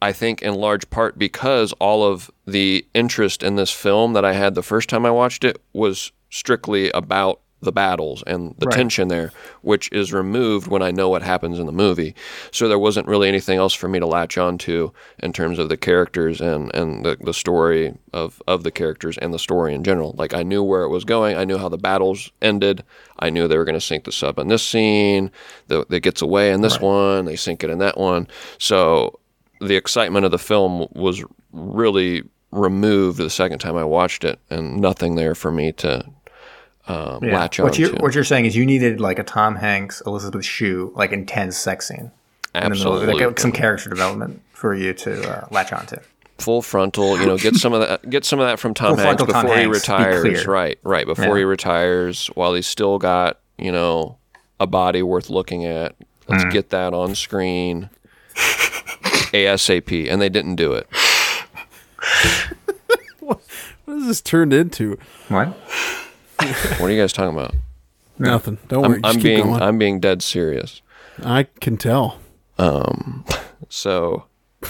I 0.01 0.11
think 0.11 0.41
in 0.41 0.53
large 0.53 0.89
part 0.89 1.17
because 1.17 1.73
all 1.73 2.03
of 2.03 2.29
the 2.45 2.85
interest 2.93 3.41
in 3.41 3.55
this 3.55 3.71
film 3.71 4.13
that 4.13 4.25
I 4.25 4.33
had 4.33 4.53
the 4.53 4.61
first 4.61 4.89
time 4.89 5.05
I 5.05 5.11
watched 5.11 5.43
it 5.43 5.61
was 5.73 6.11
strictly 6.29 6.91
about 6.91 7.41
the 7.65 7.71
battles 7.71 8.23
and 8.25 8.55
the 8.57 8.67
tension 8.67 9.09
there, 9.09 9.31
which 9.61 9.91
is 9.91 10.13
removed 10.13 10.67
when 10.67 10.81
I 10.81 10.91
know 10.91 11.09
what 11.09 11.21
happens 11.21 11.59
in 11.59 11.65
the 11.65 11.71
movie. 11.71 12.15
So 12.51 12.67
there 12.67 12.79
wasn't 12.79 13.07
really 13.07 13.27
anything 13.27 13.57
else 13.57 13.73
for 13.73 13.87
me 13.87 13.99
to 13.99 14.07
latch 14.07 14.37
on 14.37 14.57
to 14.59 14.93
in 15.19 15.33
terms 15.33 15.59
of 15.59 15.69
the 15.69 15.77
characters 15.77 16.39
and, 16.39 16.73
and 16.73 17.05
the, 17.05 17.17
the 17.19 17.33
story 17.33 17.93
of, 18.13 18.41
of 18.47 18.63
the 18.63 18.71
characters 18.71 19.17
and 19.17 19.33
the 19.33 19.39
story 19.39 19.73
in 19.73 19.83
general. 19.83 20.15
Like 20.17 20.33
I 20.33 20.43
knew 20.43 20.63
where 20.63 20.83
it 20.83 20.89
was 20.89 21.03
going. 21.03 21.35
I 21.35 21.43
knew 21.43 21.57
how 21.57 21.69
the 21.69 21.77
battles 21.77 22.31
ended. 22.41 22.83
I 23.19 23.29
knew 23.29 23.47
they 23.47 23.57
were 23.57 23.65
going 23.65 23.73
to 23.73 23.81
sink 23.81 24.05
the 24.05 24.11
sub 24.11 24.39
in 24.39 24.47
this 24.47 24.65
scene. 24.65 25.31
The, 25.67 25.85
that 25.89 25.99
gets 25.99 26.21
away 26.21 26.51
in 26.51 26.61
this 26.61 26.79
one. 26.79 27.25
They 27.25 27.35
sink 27.35 27.63
it 27.63 27.69
in 27.69 27.79
that 27.79 27.97
one. 27.97 28.27
So 28.57 29.19
the 29.59 29.75
excitement 29.75 30.25
of 30.25 30.31
the 30.31 30.37
film 30.37 30.87
was 30.93 31.23
really 31.51 32.23
removed 32.51 33.17
the 33.17 33.29
second 33.29 33.59
time 33.59 33.75
I 33.75 33.83
watched 33.83 34.23
it, 34.23 34.39
and 34.49 34.77
nothing 34.77 35.15
there 35.15 35.35
for 35.35 35.51
me 35.51 35.71
to 35.73 36.05
um, 36.87 37.19
latch 37.21 37.59
on 37.59 37.65
what 37.65 37.77
you're 37.79 37.89
to. 37.91 38.01
what 38.01 38.13
you're 38.15 38.23
saying 38.23 38.45
is 38.45 38.55
you 38.55 38.65
needed 38.65 38.99
like 39.01 39.19
a 39.19 39.23
Tom 39.23 39.55
Hanks, 39.55 40.01
Elizabeth 40.05 40.45
Shue, 40.45 40.91
like 40.95 41.11
intense 41.11 41.57
sex 41.57 41.87
scene. 41.87 41.97
in 41.99 42.63
the 42.63 42.69
middle, 42.69 42.93
Absolutely, 42.93 43.25
like, 43.25 43.39
some 43.39 43.51
character 43.51 43.89
development 43.89 44.41
for 44.53 44.73
you 44.75 44.93
to 44.93 45.29
uh, 45.29 45.47
latch 45.51 45.73
onto. 45.73 45.97
full 46.37 46.61
frontal. 46.61 47.19
You 47.19 47.25
know, 47.25 47.37
get 47.37 47.55
some 47.55 47.73
of 47.73 47.81
that. 47.81 48.09
Get 48.09 48.23
some 48.25 48.39
of 48.39 48.47
that 48.47 48.59
from 48.59 48.73
Tom 48.73 48.95
Full 48.95 49.03
Hanks 49.05 49.21
frontal 49.21 49.25
before 49.27 49.41
Tom 49.41 49.49
he 49.51 49.55
Hanks, 49.63 49.85
be 49.87 49.91
retires. 49.93 50.21
clear. 50.21 50.45
Right, 50.53 50.79
right. 50.83 51.05
Before 51.05 51.25
Yeah. 51.25 51.37
he 51.37 51.43
retires, 51.43 52.27
while 52.35 52.53
he's 52.53 52.67
still 52.67 52.97
got 52.97 53.39
you 53.57 53.71
know 53.71 54.17
a 54.59 54.67
body 54.67 55.01
worth 55.03 55.29
looking 55.29 55.65
at. 55.65 55.95
Let's 56.27 56.43
Hmm. 56.43 56.49
get 56.49 56.69
that 56.71 56.93
on 56.93 57.13
screen 57.15 57.89
ASAP, 58.35 60.11
and 60.11 60.19
they 60.21 60.29
didn't 60.29 60.55
do 60.55 60.73
it. 60.73 60.87
What 63.19 63.41
has 63.99 64.07
this 64.07 64.21
turned 64.21 64.53
into? 64.53 64.97
What? 65.29 65.55
What 66.39 66.81
are 66.81 66.91
you 66.91 67.01
guys 67.01 67.13
talking 67.13 67.33
about? 67.35 67.55
Nothing. 68.19 68.57
Don't 68.67 68.81
worry. 68.83 68.95
I'm, 68.97 69.01
Just 69.01 69.15
I'm 69.15 69.21
keep 69.21 69.23
being 69.23 69.43
going. 69.47 69.61
I'm 69.61 69.77
being 69.77 69.99
dead 69.99 70.21
serious. 70.21 70.81
I 71.23 71.43
can 71.61 71.77
tell. 71.77 72.19
So 73.69 74.25
uh, 74.63 74.67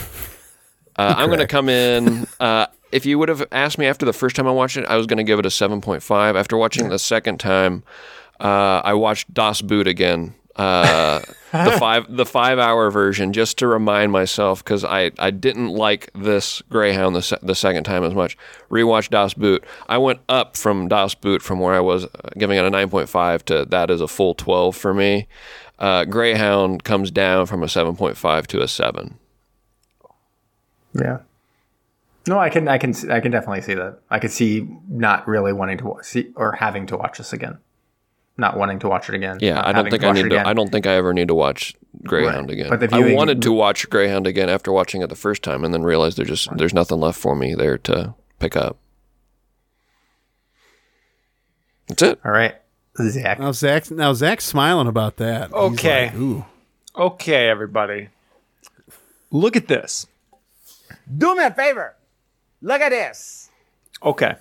I'm 0.98 1.28
going 1.28 1.40
to 1.40 1.48
come 1.48 1.70
in. 1.70 2.28
Uh, 2.40 2.68
if 2.92 3.06
you 3.06 3.20
would 3.20 3.30
have 3.30 3.46
asked 3.52 3.78
me 3.78 3.86
after 3.86 4.06
the 4.06 4.14
first 4.14 4.36
time 4.36 4.48
I 4.48 4.52
watched 4.52 4.78
it, 4.78 4.86
I 4.86 4.96
was 4.96 5.06
going 5.06 5.18
to 5.18 5.24
give 5.24 5.40
it 5.40 5.46
a 5.46 5.50
7.5. 5.50 6.40
After 6.40 6.58
watching 6.58 6.86
it 6.86 6.90
the 6.90 7.00
second 7.00 7.40
time, 7.40 7.84
uh, 8.40 8.82
I 8.84 8.94
watched 8.94 9.34
Das 9.34 9.62
Boot 9.62 9.88
again. 9.88 10.34
Uh, 10.56 11.20
the 11.52 11.76
five 11.80 12.06
the 12.16 12.26
five 12.26 12.60
hour 12.60 12.90
version 12.90 13.34
just 13.34 13.58
to 13.58 13.68
remind 13.68 14.12
myself 14.12 14.64
because 14.64 14.84
I, 14.84 15.12
I 15.20 15.32
didn't 15.32 15.70
like 15.70 16.10
this 16.14 16.62
Greyhound 16.70 17.16
the, 17.16 17.22
se- 17.22 17.40
the 17.42 17.56
second 17.56 17.84
time 17.84 18.04
as 18.04 18.14
much. 18.14 18.38
Rewatched 18.70 19.10
Das 19.10 19.34
Boot. 19.34 19.64
I 19.88 19.98
went 19.98 20.20
up 20.30 20.56
from 20.56 20.88
Das 20.88 21.14
Boot 21.16 21.42
from 21.42 21.60
where 21.60 21.74
I 21.74 21.82
was 21.82 22.06
uh, 22.06 22.10
giving 22.38 22.58
it 22.58 22.66
a 22.66 22.72
9.5 22.72 23.44
to 23.44 23.66
that 23.66 23.90
is 23.90 24.02
a 24.02 24.08
full 24.08 24.34
12 24.34 24.76
for 24.76 24.94
me. 24.94 25.28
Uh, 25.78 26.06
Greyhound 26.06 26.84
comes 26.84 27.12
down 27.12 27.46
from 27.46 27.62
a 27.62 27.68
7.5 27.68 28.48
to 28.48 28.62
a 28.62 28.68
7. 28.68 29.18
Yeah. 30.94 31.20
No, 32.28 32.40
I 32.40 32.50
can, 32.50 32.68
I 32.68 32.78
can, 32.78 32.94
I 33.12 33.20
can 33.20 33.32
definitely 33.32 33.62
see 33.62 33.76
that. 33.76 34.00
I 34.10 34.20
could 34.20 34.32
see 34.32 34.68
not 34.90 35.28
really 35.28 35.54
wanting 35.54 35.78
to 35.80 35.98
see 36.02 36.32
or 36.36 36.54
having 36.54 36.88
to 36.88 36.98
watch 36.98 37.18
this 37.18 37.34
again, 37.34 37.60
not 38.38 38.58
wanting 38.58 38.80
to 38.80 38.88
watch 38.90 39.08
it 39.10 39.16
again. 39.16 39.38
Yeah, 39.42 39.62
I 39.66 39.72
don't 39.72 39.90
think 39.90 40.04
I 40.04 40.12
need 40.12 40.22
to. 40.22 40.28
again. 40.28 40.46
I 40.46 40.54
don't 40.54 40.72
think 40.72 40.86
I 40.88 40.96
ever 40.96 41.14
need 41.14 41.30
to 41.30 41.36
watch 41.36 41.74
Greyhound 42.04 42.50
Right. 42.50 42.60
again. 42.60 42.70
But 42.70 42.80
the 42.82 42.96
I 42.96 43.14
wanted 43.14 43.42
to 43.44 43.52
watch 43.54 43.90
Greyhound 43.90 44.28
again 44.28 44.50
after 44.50 44.72
watching 44.72 45.02
it 45.02 45.08
the 45.08 45.16
first 45.16 45.42
time, 45.44 45.64
and 45.64 45.74
then 45.74 45.84
realized 45.84 46.18
there 46.18 46.26
just 46.26 46.50
there's 46.58 46.74
nothing 46.74 47.00
left 47.00 47.20
for 47.20 47.36
me 47.36 47.56
there 47.56 47.78
to 47.80 48.14
pick 48.40 48.56
up. 48.58 48.78
That's 51.88 52.02
it. 52.02 52.20
All 52.26 52.32
right, 52.32 52.56
Zach. 53.00 53.40
Now 53.40 53.52
Zach, 53.52 53.92
now 53.92 54.14
Zach's 54.14 54.46
smiling 54.46 54.88
about 54.88 55.18
that. 55.18 55.48
He's 55.50 55.54
Okay. 55.56 56.08
like, 56.08 56.16
Ooh. 56.16 56.46
Okay, 56.96 57.48
everybody. 57.50 58.10
Look 59.32 59.56
at 59.56 59.68
this. 59.68 60.08
Do 61.18 61.36
me 61.36 61.44
a 61.44 61.52
favor. 61.52 61.94
Look 62.62 62.82
at 62.82 62.90
this. 62.90 63.50
Okay. 64.02 64.36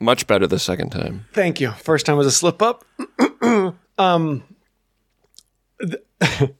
Much 0.00 0.26
better 0.26 0.46
the 0.46 0.58
second 0.58 0.90
time. 0.90 1.26
Thank 1.32 1.60
you. 1.60 1.72
First 1.72 2.06
time 2.06 2.16
was 2.16 2.26
a 2.26 2.32
slip 2.32 2.62
up. 2.62 2.84
um, 3.98 4.42
th- 5.80 6.02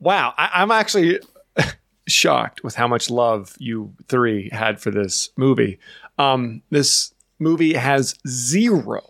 wow, 0.00 0.34
I, 0.36 0.50
I'm 0.54 0.70
actually 0.70 1.20
shocked 2.08 2.64
with 2.64 2.74
how 2.74 2.88
much 2.88 3.10
love 3.10 3.54
you 3.58 3.94
three 4.08 4.50
had 4.50 4.80
for 4.80 4.90
this 4.90 5.30
movie. 5.36 5.78
Um, 6.18 6.62
this 6.70 7.14
movie 7.38 7.74
has 7.74 8.16
zero 8.26 9.02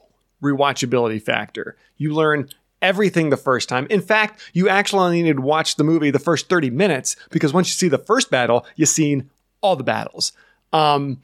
rewatchability 0.43 1.23
factor. 1.23 1.77
You 1.97 2.15
learn 2.15 2.51
everything 2.83 3.31
the 3.31 3.37
first 3.37 3.69
time. 3.69 3.87
In 3.91 4.01
fact, 4.01 4.41
you 4.53 4.69
actually 4.69 5.01
only 5.01 5.23
need 5.23 5.37
to 5.37 5.43
watch 5.43 5.77
the 5.77 5.85
movie 5.85 6.11
the 6.11 6.19
first 6.19 6.49
30 6.49 6.71
minutes 6.71 7.17
because 7.31 7.53
once 7.53 7.69
you 7.69 7.73
see 7.73 7.89
the 7.89 7.99
first 7.99 8.31
battle, 8.31 8.67
you've 8.77 8.89
seen 8.89 9.31
all 9.61 9.75
the 9.75 9.85
battles. 9.85 10.33
Um, 10.73 11.23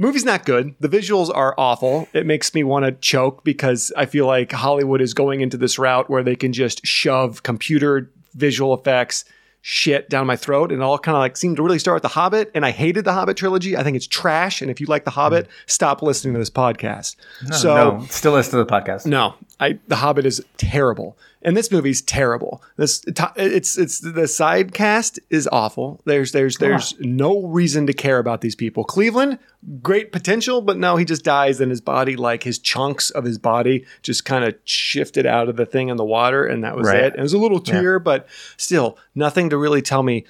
movie's 0.00 0.24
not 0.24 0.44
good. 0.44 0.74
The 0.80 0.88
visuals 0.88 1.30
are 1.32 1.54
awful. 1.58 2.08
It 2.12 2.26
makes 2.26 2.54
me 2.54 2.64
want 2.64 2.86
to 2.86 2.92
choke 2.92 3.44
because 3.44 3.92
I 3.96 4.06
feel 4.06 4.26
like 4.26 4.50
Hollywood 4.50 5.00
is 5.00 5.14
going 5.14 5.42
into 5.42 5.56
this 5.56 5.78
route 5.78 6.08
where 6.08 6.22
they 6.22 6.34
can 6.36 6.52
just 6.52 6.84
shove 6.86 7.42
computer 7.42 8.10
visual 8.34 8.72
effects 8.74 9.24
shit 9.62 10.08
down 10.08 10.26
my 10.26 10.36
throat 10.36 10.72
and 10.72 10.80
it 10.80 10.84
all 10.84 10.98
kind 10.98 11.14
of 11.14 11.20
like 11.20 11.36
seemed 11.36 11.56
to 11.56 11.62
really 11.62 11.78
start 11.78 11.94
with 11.96 12.02
The 12.02 12.08
Hobbit 12.08 12.50
and 12.54 12.64
I 12.64 12.70
hated 12.70 13.04
the 13.04 13.12
Hobbit 13.12 13.36
trilogy. 13.36 13.76
I 13.76 13.82
think 13.82 13.94
it's 13.94 14.06
trash 14.06 14.62
and 14.62 14.70
if 14.70 14.80
you 14.80 14.86
like 14.86 15.04
The 15.04 15.10
Hobbit, 15.10 15.48
stop 15.66 16.00
listening 16.00 16.32
to 16.32 16.38
this 16.38 16.48
podcast. 16.48 17.16
so 17.52 17.74
no, 17.74 18.06
still 18.08 18.32
listen 18.32 18.52
to 18.58 18.64
the 18.64 18.70
podcast. 18.70 19.04
no, 19.04 19.34
I 19.60 19.78
The 19.88 19.96
Hobbit 19.96 20.24
is 20.24 20.42
terrible, 20.56 21.18
and 21.42 21.56
this 21.56 21.70
movie's 21.70 22.02
terrible. 22.02 22.62
This 22.76 23.02
it's 23.36 23.78
it's 23.78 24.00
the 24.00 24.28
side 24.28 24.74
cast 24.74 25.18
is 25.30 25.48
awful. 25.50 26.00
There's 26.04 26.32
there's 26.32 26.58
there's 26.58 26.94
no 27.00 27.46
reason 27.46 27.86
to 27.86 27.92
care 27.92 28.18
about 28.18 28.40
these 28.42 28.54
people. 28.54 28.84
Cleveland, 28.84 29.38
great 29.82 30.12
potential, 30.12 30.60
but 30.60 30.76
no, 30.76 30.96
he 30.96 31.04
just 31.04 31.24
dies, 31.24 31.60
and 31.60 31.70
his 31.70 31.80
body, 31.80 32.16
like 32.16 32.42
his 32.42 32.58
chunks 32.58 33.10
of 33.10 33.24
his 33.24 33.38
body, 33.38 33.86
just 34.02 34.24
kind 34.24 34.44
of 34.44 34.54
shifted 34.64 35.24
out 35.26 35.48
of 35.48 35.56
the 35.56 35.66
thing 35.66 35.88
in 35.88 35.96
the 35.96 36.04
water, 36.04 36.44
and 36.44 36.62
that 36.64 36.76
was 36.76 36.88
Right. 36.88 37.04
it. 37.04 37.12
And 37.12 37.20
it 37.20 37.22
was 37.22 37.32
a 37.32 37.38
little 37.38 37.60
tear, 37.60 37.98
but 37.98 38.28
still 38.56 38.98
nothing 39.14 39.48
to 39.50 39.56
really 39.56 39.82
tell 39.82 40.02
me 40.02 40.26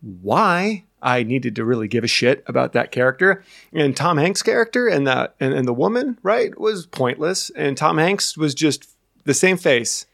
why 0.00 0.84
I 1.02 1.22
needed 1.22 1.56
to 1.56 1.64
really 1.64 1.88
give 1.88 2.04
a 2.04 2.08
shit 2.08 2.42
about 2.46 2.72
that 2.72 2.90
character. 2.90 3.42
And 3.72 3.96
Tom 3.96 4.18
Hanks' 4.18 4.42
character 4.42 4.86
and 4.88 5.06
the 5.06 5.32
and, 5.40 5.54
and 5.54 5.66
the 5.68 5.74
woman, 5.74 6.18
right, 6.22 6.58
was 6.58 6.86
pointless. 6.86 7.50
And 7.50 7.76
Tom 7.76 7.98
Hanks 7.98 8.36
was 8.36 8.54
just 8.54 8.88
the 9.24 9.34
same 9.34 9.56
face. 9.56 10.06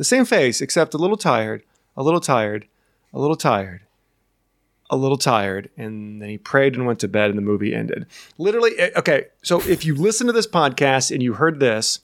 The 0.00 0.04
same 0.04 0.24
face, 0.24 0.62
except 0.62 0.94
a 0.94 0.96
little 0.96 1.18
tired, 1.18 1.62
a 1.94 2.02
little 2.02 2.22
tired, 2.22 2.66
a 3.12 3.20
little 3.20 3.36
tired, 3.36 3.82
a 4.88 4.96
little 4.96 5.18
tired. 5.18 5.68
And 5.76 6.22
then 6.22 6.30
he 6.30 6.38
prayed 6.38 6.74
and 6.74 6.86
went 6.86 7.00
to 7.00 7.08
bed 7.08 7.28
and 7.28 7.36
the 7.36 7.42
movie 7.42 7.74
ended. 7.74 8.06
Literally, 8.38 8.78
eh, 8.78 8.88
okay, 8.96 9.26
so 9.42 9.60
if 9.68 9.84
you 9.84 9.94
listen 9.94 10.26
to 10.26 10.32
this 10.32 10.46
podcast 10.46 11.10
and 11.10 11.22
you 11.22 11.34
heard 11.34 11.60
this, 11.60 11.98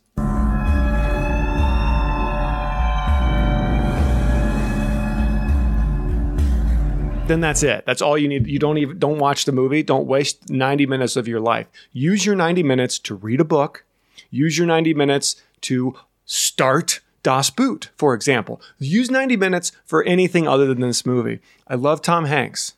then 7.26 7.40
that's 7.40 7.62
it. 7.62 7.86
That's 7.86 8.03
all 8.03 8.18
you 8.18 8.28
need. 8.28 8.47
You 8.47 8.59
don't 8.59 8.76
even 8.76 8.99
don't 8.99 9.18
watch 9.18 9.47
the 9.47 9.53
movie. 9.53 9.82
Don't 9.82 10.07
waste 10.07 10.51
90 10.51 10.84
minutes 10.84 11.16
of 11.16 11.26
your 11.26 11.40
life. 11.40 11.66
Use 11.94 12.26
your 12.26 12.36
90 12.36 12.62
minutes 12.62 12.99
to 12.99 13.14
read 13.14 13.40
a 13.40 13.44
book. 13.44 13.86
Use 14.28 14.59
your 14.59 14.66
90 14.66 14.92
minutes 14.92 15.40
to 15.62 15.94
start 16.26 17.01
Das 17.27 17.51
Boot, 17.51 17.91
for 17.97 18.14
example. 18.14 18.61
Use 18.79 19.11
90 19.11 19.37
minutes 19.37 19.72
for 19.85 20.05
anything 20.05 20.47
other 20.47 20.68
than 20.68 20.79
this 20.79 21.05
movie. 21.05 21.41
I 21.66 21.74
love 21.74 22.01
Tom 22.01 22.27
Hanks, 22.27 22.74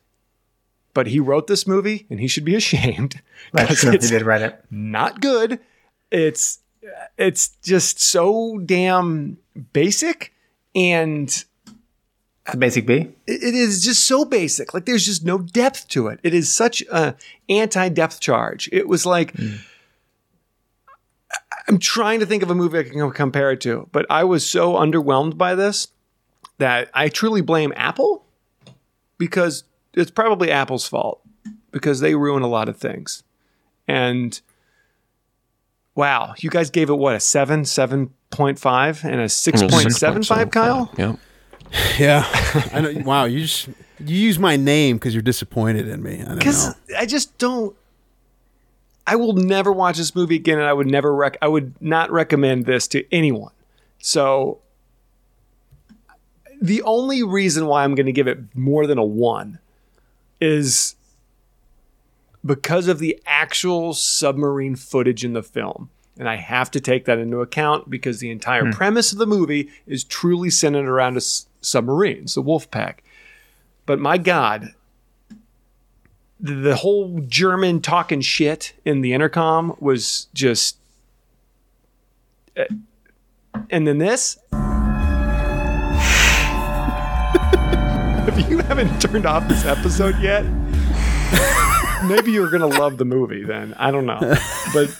but 0.95 1.05
he 1.05 1.19
wrote 1.19 1.45
this 1.45 1.67
movie 1.67 2.07
and 2.09 2.19
he 2.19 2.27
should 2.27 2.45
be 2.45 2.55
ashamed. 2.63 3.21
That's 3.53 3.79
true. 3.79 3.91
He 3.91 3.99
did 3.99 4.23
write 4.23 4.41
it. 4.41 4.59
not 4.71 5.21
good. 5.21 5.59
It's 6.09 6.61
it's 7.15 7.49
just 7.61 8.01
so 8.01 8.57
damn 8.65 9.37
basic 9.71 10.33
and 10.73 11.45
a 12.47 12.57
basic 12.57 12.87
B. 12.87 12.95
it 13.27 13.43
it 13.43 13.53
is 13.53 13.83
just 13.83 14.07
so 14.07 14.25
basic. 14.25 14.73
Like 14.73 14.87
there's 14.87 15.05
just 15.05 15.23
no 15.23 15.37
depth 15.37 15.89
to 15.89 16.07
it. 16.07 16.19
It 16.23 16.33
is 16.33 16.51
such 16.51 16.81
a 16.91 17.15
anti-depth 17.49 18.19
charge. 18.19 18.67
It 18.71 18.87
was 18.87 19.05
like 19.05 19.33
mm. 19.33 19.59
I'm 21.69 21.77
trying 21.77 22.19
to 22.19 22.25
think 22.25 22.41
of 22.41 22.49
a 22.49 22.55
movie 22.55 22.79
I 22.79 22.83
can 22.83 23.11
compare 23.11 23.51
it 23.51 23.61
to, 23.61 23.87
but 23.91 24.05
I 24.09 24.23
was 24.23 24.43
so 24.47 24.73
underwhelmed 24.73 25.37
by 25.37 25.53
this 25.53 25.89
that 26.57 26.89
I 26.95 27.09
truly 27.09 27.41
blame 27.41 27.71
Apple 27.75 28.25
because 29.19 29.63
it's 29.93 30.09
probably 30.09 30.49
Apple's 30.51 30.87
fault 30.87 31.21
because 31.71 31.99
they 31.99 32.15
ruin 32.15 32.41
a 32.41 32.47
lot 32.47 32.69
of 32.69 32.77
things. 32.77 33.23
And 33.87 34.39
wow, 35.93 36.33
you 36.39 36.49
guys 36.49 36.71
gave 36.71 36.89
it 36.89 36.95
what 36.95 37.15
a 37.15 37.19
seven, 37.19 37.65
seven 37.65 38.13
point 38.31 38.57
five, 38.57 39.03
and 39.05 39.21
a 39.21 39.29
six 39.29 39.61
point 39.61 39.91
seven 39.91 40.23
five, 40.23 40.51
Kyle. 40.51 40.91
Yeah. 40.97 41.15
Yeah. 41.99 42.25
I 42.73 42.81
know. 42.81 42.93
Wow. 43.05 43.25
You 43.25 43.41
just 43.41 43.67
you 43.99 44.15
use 44.15 44.39
my 44.39 44.55
name 44.55 44.97
because 44.97 45.13
you're 45.13 45.21
disappointed 45.21 45.87
in 45.87 46.01
me. 46.01 46.19
I 46.19 46.25
don't 46.25 46.35
because 46.39 46.67
know. 46.67 46.97
I 46.97 47.05
just 47.05 47.37
don't. 47.37 47.75
I 49.09 49.15
will 49.15 49.33
never 49.33 49.71
watch 49.71 49.97
this 49.97 50.13
movie 50.13 50.35
again, 50.35 50.59
and 50.59 50.67
I 50.67 50.73
would 50.73 50.85
never 50.85 51.15
rec. 51.15 51.35
I 51.41 51.47
would 51.47 51.73
not 51.81 52.11
recommend 52.11 52.67
this 52.67 52.87
to 52.89 53.03
anyone. 53.11 53.51
So, 53.97 54.59
the 56.61 56.83
only 56.83 57.23
reason 57.23 57.65
why 57.65 57.83
I'm 57.83 57.95
going 57.95 58.05
to 58.05 58.11
give 58.11 58.27
it 58.27 58.37
more 58.55 58.85
than 58.85 58.99
a 58.99 59.03
one 59.03 59.57
is 60.39 60.95
because 62.45 62.87
of 62.87 62.99
the 62.99 63.19
actual 63.25 63.95
submarine 63.95 64.75
footage 64.75 65.25
in 65.25 65.33
the 65.33 65.41
film. 65.41 65.89
And 66.19 66.29
I 66.29 66.35
have 66.35 66.69
to 66.71 66.79
take 66.79 67.05
that 67.05 67.17
into 67.17 67.41
account 67.41 67.89
because 67.89 68.19
the 68.19 68.29
entire 68.29 68.65
hmm. 68.65 68.71
premise 68.71 69.11
of 69.11 69.17
the 69.17 69.25
movie 69.25 69.69
is 69.87 70.03
truly 70.03 70.51
centered 70.51 70.87
around 70.87 71.15
a 71.15 71.17
s- 71.17 71.47
submarines, 71.61 72.35
the 72.35 72.43
Wolfpack. 72.43 72.99
But 73.87 73.99
my 73.99 74.19
God, 74.19 74.75
the, 76.39 76.75
whole 76.75 77.19
German 77.27 77.81
talking 77.81 78.21
shit 78.21 78.73
in 78.85 79.01
the 79.01 79.13
intercom 79.13 79.75
was 79.79 80.27
just. 80.33 80.77
uh, 82.57 82.65
and 83.69 83.87
then 83.87 83.97
this. 83.97 84.37
if 88.27 88.49
you 88.49 88.59
haven't 88.59 89.01
turned 89.01 89.25
off 89.25 89.47
this 89.47 89.65
episode 89.65 90.17
yet, 90.19 90.43
maybe 92.05 92.31
you're 92.31 92.49
going 92.49 92.61
to 92.61 92.79
love 92.79 92.97
the 92.97 93.05
movie 93.05 93.43
then. 93.43 93.73
I 93.77 93.91
don't 93.91 94.05
know. 94.05 94.19
But 94.73 94.99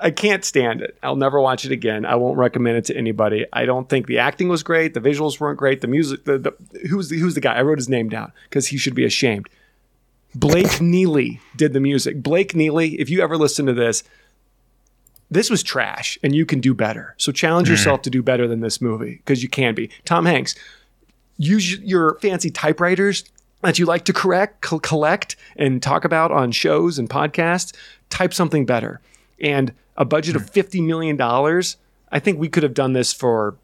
I 0.00 0.10
can't 0.10 0.44
stand 0.44 0.82
it. 0.82 0.96
I'll 1.02 1.16
never 1.16 1.40
watch 1.40 1.64
it 1.64 1.72
again. 1.72 2.04
I 2.04 2.16
won't 2.16 2.36
recommend 2.36 2.78
it 2.78 2.84
to 2.86 2.96
anybody. 2.96 3.46
I 3.52 3.64
don't 3.64 3.88
think 3.88 4.06
the 4.06 4.18
acting 4.18 4.48
was 4.48 4.62
great. 4.62 4.94
The 4.94 5.00
visuals 5.00 5.40
weren't 5.40 5.58
great. 5.58 5.80
The 5.80 5.86
music, 5.86 6.24
the, 6.24 6.38
the 6.38 6.52
who's 6.88 7.08
the 7.08 7.18
who's 7.18 7.34
the 7.34 7.40
guy? 7.40 7.54
I 7.54 7.62
wrote 7.62 7.78
his 7.78 7.88
name 7.88 8.08
down 8.08 8.32
because 8.44 8.66
he 8.66 8.76
should 8.76 8.94
be 8.94 9.04
ashamed. 9.04 9.48
Blake 10.34 10.80
Neely 10.80 11.40
did 11.56 11.72
the 11.72 11.80
music. 11.80 12.22
Blake 12.22 12.54
Neely, 12.54 13.00
if 13.00 13.10
you 13.10 13.20
ever 13.20 13.36
listen 13.36 13.66
to 13.66 13.72
this, 13.72 14.04
this 15.30 15.50
was 15.50 15.62
trash 15.62 16.18
and 16.22 16.34
you 16.34 16.46
can 16.46 16.60
do 16.60 16.74
better. 16.74 17.14
So 17.18 17.32
challenge 17.32 17.66
mm-hmm. 17.66 17.72
yourself 17.72 18.02
to 18.02 18.10
do 18.10 18.22
better 18.22 18.46
than 18.46 18.60
this 18.60 18.80
movie 18.80 19.16
because 19.16 19.42
you 19.42 19.48
can 19.48 19.74
be. 19.74 19.90
Tom 20.04 20.26
Hanks, 20.26 20.54
use 21.36 21.78
your 21.80 22.18
fancy 22.20 22.50
typewriters 22.50 23.24
that 23.62 23.78
you 23.78 23.86
like 23.86 24.04
to 24.04 24.12
correct, 24.12 24.60
co- 24.60 24.78
collect, 24.78 25.36
and 25.56 25.82
talk 25.82 26.04
about 26.04 26.30
on 26.30 26.52
shows 26.52 26.98
and 26.98 27.10
podcasts. 27.10 27.74
Type 28.10 28.32
something 28.32 28.64
better. 28.64 29.00
And 29.40 29.72
a 29.96 30.04
budget 30.04 30.36
of 30.36 30.50
mm-hmm. 30.50 30.60
$50 30.60 30.86
million, 30.86 31.20
I 32.10 32.18
think 32.18 32.38
we 32.38 32.48
could 32.48 32.62
have 32.62 32.74
done 32.74 32.92
this 32.92 33.12
for 33.12 33.56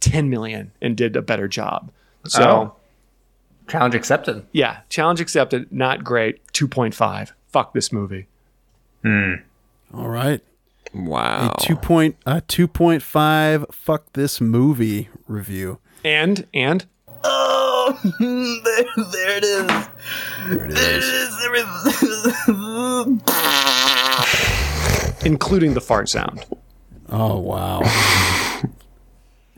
10 0.00 0.28
million 0.28 0.72
and 0.82 0.96
did 0.96 1.16
a 1.16 1.22
better 1.22 1.48
job. 1.48 1.90
So, 2.26 2.42
Oh. 2.42 2.76
Challenge 3.68 3.94
accepted. 3.94 4.46
yeah, 4.52 4.80
challenge 4.88 5.20
accepted. 5.20 5.72
Not 5.72 6.04
great. 6.04 6.46
2.5. 6.52 7.32
Fuck 7.48 7.72
this 7.74 7.92
movie. 7.92 8.26
All 9.04 10.08
right. 10.08 10.40
Wow. 10.94 11.54
Two 11.60 11.76
point 11.76 12.16
uh 12.24 12.40
two 12.46 12.66
point 12.68 13.02
five. 13.02 13.66
Fuck 13.72 14.12
this 14.12 14.40
movie 14.40 15.08
review. 15.26 15.78
And, 16.04 16.46
and, 16.54 16.86
Oh, 17.24 17.98
there, 18.18 18.84
there 19.12 19.36
it 19.38 19.44
is. 19.44 19.66
There 20.48 20.64
it 20.66 20.70
is. 20.72 21.36
Everything. 21.46 23.20
including 25.24 25.74
the 25.74 25.80
fart 25.80 26.08
sound. 26.08 26.44
Oh 27.10 27.38
wow. 27.38 27.80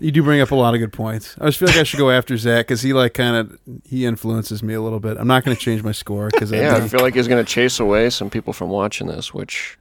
you 0.07 0.13
do 0.13 0.23
bring 0.23 0.41
up 0.41 0.53
a 0.53 0.55
lot 0.55 0.73
of 0.73 0.79
good 0.79 0.93
points. 0.93 1.35
I 1.41 1.47
just 1.47 1.59
feel 1.59 1.67
like 1.67 1.79
I 1.79 1.83
should 1.83 1.99
go 1.99 2.13
after 2.13 2.37
Zach 2.37 2.69
because 2.69 2.81
he 2.81 2.93
like 2.93 3.13
kind 3.13 3.35
of 3.35 3.59
he 3.85 4.07
influences 4.07 4.63
me 4.63 4.73
a 4.73 4.81
little 4.81 5.01
bit. 5.01 5.17
I'm 5.19 5.27
not 5.27 5.45
going 5.45 5.57
to 5.57 5.61
change 5.61 5.83
my 5.83 5.91
score 5.91 6.29
because 6.33 6.53
Yeah, 6.53 6.77
I 6.77 6.87
feel 6.87 7.01
like 7.01 7.15
he's 7.17 7.27
going 7.27 7.45
to 7.45 7.51
chase 7.51 7.81
away 7.81 8.11
some 8.11 8.31
people 8.31 8.53
from 8.53 8.71
watching 8.71 9.09
this, 9.09 9.35
which, 9.35 9.77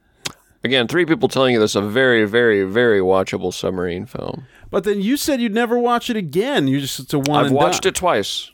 again, 0.64 0.88
three 0.88 1.06
people 1.06 1.28
telling 1.28 1.54
you 1.54 1.60
this 1.60 1.72
is 1.72 1.76
a 1.76 1.80
very, 1.80 2.24
very, 2.24 2.64
very 2.64 2.98
watchable 2.98 3.54
submarine 3.54 4.04
film. 4.04 4.46
But 4.68 4.82
then 4.82 5.00
you 5.00 5.16
said 5.16 5.40
you'd 5.40 5.54
never 5.54 5.78
watch 5.78 6.10
it 6.10 6.16
again. 6.16 6.66
You 6.66 6.80
just 6.80 6.98
it's 6.98 7.14
a 7.14 7.20
one. 7.20 7.44
I've 7.44 7.52
watched 7.52 7.84
done. 7.84 7.90
it 7.90 7.94
twice. 7.94 8.50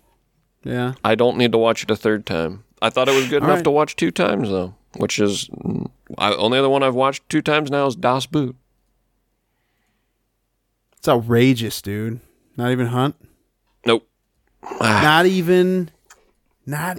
Yeah. 0.65 0.93
I 1.03 1.15
don't 1.15 1.39
need 1.39 1.53
to 1.53 1.59
watch 1.59 1.85
it 1.85 1.91
a 1.91 1.97
third 1.97 2.27
time. 2.27 2.65
I 2.83 2.91
thought 2.91 3.09
it 3.09 3.15
was 3.15 3.31
good 3.31 3.43
All 3.43 3.49
enough 3.49 3.59
right. 3.61 3.65
to 3.65 3.71
watch 3.71 3.97
two 3.97 4.11
times, 4.11 4.51
though, 4.51 4.75
which 4.99 5.19
is 5.19 5.49
mm, 5.49 5.91
I, 6.19 6.35
only 6.35 6.59
other 6.59 6.69
one 6.69 6.83
I've 6.83 6.95
watched 6.95 7.27
two 7.31 7.41
times 7.41 7.71
now 7.71 7.87
is 7.87 7.97
Das 7.97 8.27
Boot. 8.27 8.57
It's 11.03 11.09
outrageous, 11.09 11.83
dude. 11.83 12.21
Not 12.57 12.71
even 12.71 12.87
Hunt. 12.87 13.17
Nope. 13.85 14.07
Not 14.81 15.27
even. 15.27 15.91
Not. 16.65 16.99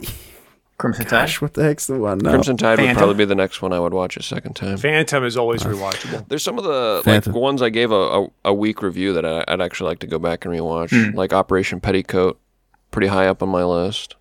Crimson 0.77 1.05
Tide. 1.05 1.09
Gosh, 1.21 1.41
what 1.41 1.53
the 1.53 1.63
heck's 1.63 1.87
the 1.87 1.97
one? 1.97 2.17
No. 2.17 2.31
Crimson 2.31 2.57
Tide 2.57 2.81
would 2.81 2.97
probably 2.97 3.15
be 3.15 3.23
the 3.23 3.33
next 3.33 3.61
one 3.61 3.71
I 3.71 3.79
would 3.79 3.93
watch 3.93 4.17
a 4.17 4.21
second 4.21 4.57
time. 4.57 4.75
Phantom 4.75 5.23
is 5.23 5.37
always 5.37 5.63
rewatchable. 5.63 6.27
There's 6.27 6.43
some 6.43 6.57
of 6.57 6.65
the 6.65 7.01
Phantom. 7.05 7.31
like 7.31 7.41
ones 7.41 7.61
I 7.61 7.69
gave 7.69 7.91
a, 7.91 7.95
a, 8.23 8.27
a 8.43 8.53
week 8.53 8.81
review 8.81 9.13
that 9.13 9.25
I, 9.25 9.45
I'd 9.47 9.61
actually 9.61 9.87
like 9.91 9.99
to 9.99 10.07
go 10.07 10.19
back 10.19 10.43
and 10.43 10.53
rewatch, 10.53 10.89
Hmm. 10.89 11.15
like 11.15 11.31
Operation 11.31 11.79
Petticoat, 11.79 12.37
pretty 12.91 13.07
high 13.07 13.27
up 13.27 13.41
on 13.41 13.47
my 13.47 13.63
list. 13.63 14.17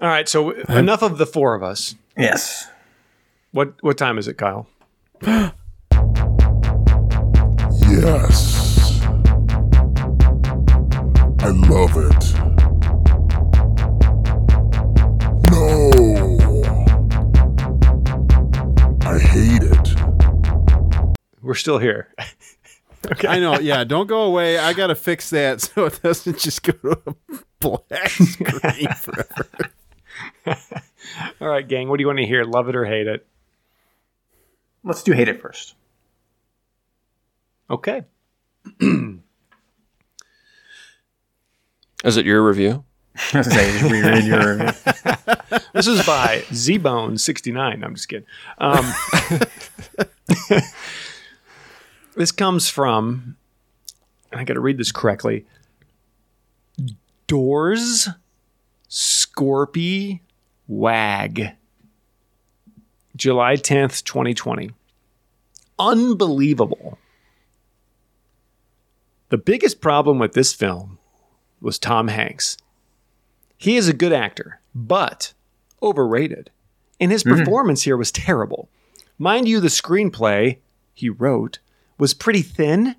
All 0.00 0.08
right, 0.08 0.28
so 0.28 0.50
enough 0.50 1.02
of 1.02 1.16
the 1.18 1.26
four 1.26 1.54
of 1.54 1.62
us. 1.62 1.94
Yes. 2.16 2.66
What 3.52 3.74
what 3.84 3.96
time 3.96 4.18
is 4.18 4.26
it, 4.26 4.34
Kyle? 4.36 4.66
Yes. 7.90 9.00
I 11.40 11.48
love 11.50 11.96
it. 11.96 12.34
No. 15.50 15.90
I 19.02 19.18
hate 19.18 19.62
it. 19.62 19.94
We're 21.42 21.54
still 21.54 21.78
here. 21.78 22.08
Okay. 23.10 23.28
I 23.28 23.38
know. 23.38 23.58
Yeah, 23.58 23.84
don't 23.84 24.06
go 24.06 24.22
away. 24.22 24.58
I 24.58 24.72
gotta 24.74 24.96
fix 24.96 25.30
that 25.30 25.60
so 25.62 25.86
it 25.86 26.00
doesn't 26.02 26.38
just 26.38 26.62
go 26.62 26.72
to 26.72 26.98
a 27.08 27.14
black 27.60 28.10
screen 28.10 28.88
forever. 28.92 29.70
All 31.40 31.48
right, 31.48 31.66
gang. 31.66 31.88
What 31.88 31.96
do 31.98 32.02
you 32.02 32.06
want 32.08 32.18
to 32.18 32.26
hear? 32.26 32.44
Love 32.44 32.68
it 32.68 32.76
or 32.76 32.84
hate 32.84 33.06
it? 33.06 33.26
Let's 34.82 35.02
do 35.04 35.12
hate 35.12 35.28
it 35.28 35.40
first. 35.40 35.74
Okay. 37.70 38.02
Is 42.04 42.16
it 42.16 42.24
your 42.26 42.46
review? 42.46 42.84
I 43.34 43.38
was 43.38 43.48
gonna 43.48 43.58
say, 43.58 43.78
just 43.78 43.90
reread 43.92 44.24
your 44.24 44.56
review. 44.56 44.72
This 45.74 45.86
is 45.86 46.04
by 46.06 46.42
Zbone69. 46.50 47.84
I'm 47.84 47.94
just 47.94 48.08
kidding. 48.08 48.26
Um, 48.58 48.92
this 52.16 52.32
comes 52.32 52.68
from, 52.68 53.36
and 54.32 54.40
I 54.40 54.44
got 54.44 54.54
to 54.54 54.60
read 54.60 54.78
this 54.78 54.92
correctly 54.92 55.46
Doors 57.26 58.08
Scorpy 58.88 60.20
Wag. 60.66 61.52
July 63.16 63.54
10th, 63.54 64.04
2020. 64.04 64.70
Unbelievable. 65.78 66.98
The 69.30 69.38
biggest 69.38 69.80
problem 69.80 70.18
with 70.18 70.32
this 70.32 70.54
film 70.54 70.98
was 71.60 71.78
Tom 71.78 72.08
Hanks. 72.08 72.56
He 73.58 73.76
is 73.76 73.88
a 73.88 73.92
good 73.92 74.12
actor, 74.12 74.60
but 74.74 75.34
overrated. 75.82 76.50
And 77.00 77.12
his 77.12 77.24
mm-hmm. 77.24 77.38
performance 77.38 77.82
here 77.82 77.96
was 77.96 78.10
terrible. 78.10 78.68
Mind 79.18 79.48
you, 79.48 79.60
the 79.60 79.68
screenplay 79.68 80.58
he 80.94 81.10
wrote 81.10 81.58
was 81.98 82.14
pretty 82.14 82.42
thin, 82.42 82.96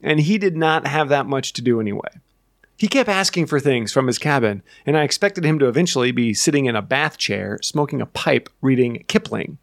and 0.00 0.20
he 0.20 0.38
did 0.38 0.56
not 0.56 0.86
have 0.86 1.08
that 1.08 1.26
much 1.26 1.52
to 1.54 1.62
do 1.62 1.80
anyway. 1.80 2.08
He 2.76 2.88
kept 2.88 3.08
asking 3.08 3.46
for 3.46 3.60
things 3.60 3.92
from 3.92 4.06
his 4.06 4.18
cabin, 4.18 4.62
and 4.84 4.96
I 4.96 5.02
expected 5.02 5.44
him 5.44 5.58
to 5.60 5.68
eventually 5.68 6.12
be 6.12 6.34
sitting 6.34 6.66
in 6.66 6.76
a 6.76 6.82
bath 6.82 7.16
chair, 7.16 7.58
smoking 7.62 8.00
a 8.00 8.06
pipe, 8.06 8.48
reading 8.60 9.04
Kipling, 9.08 9.58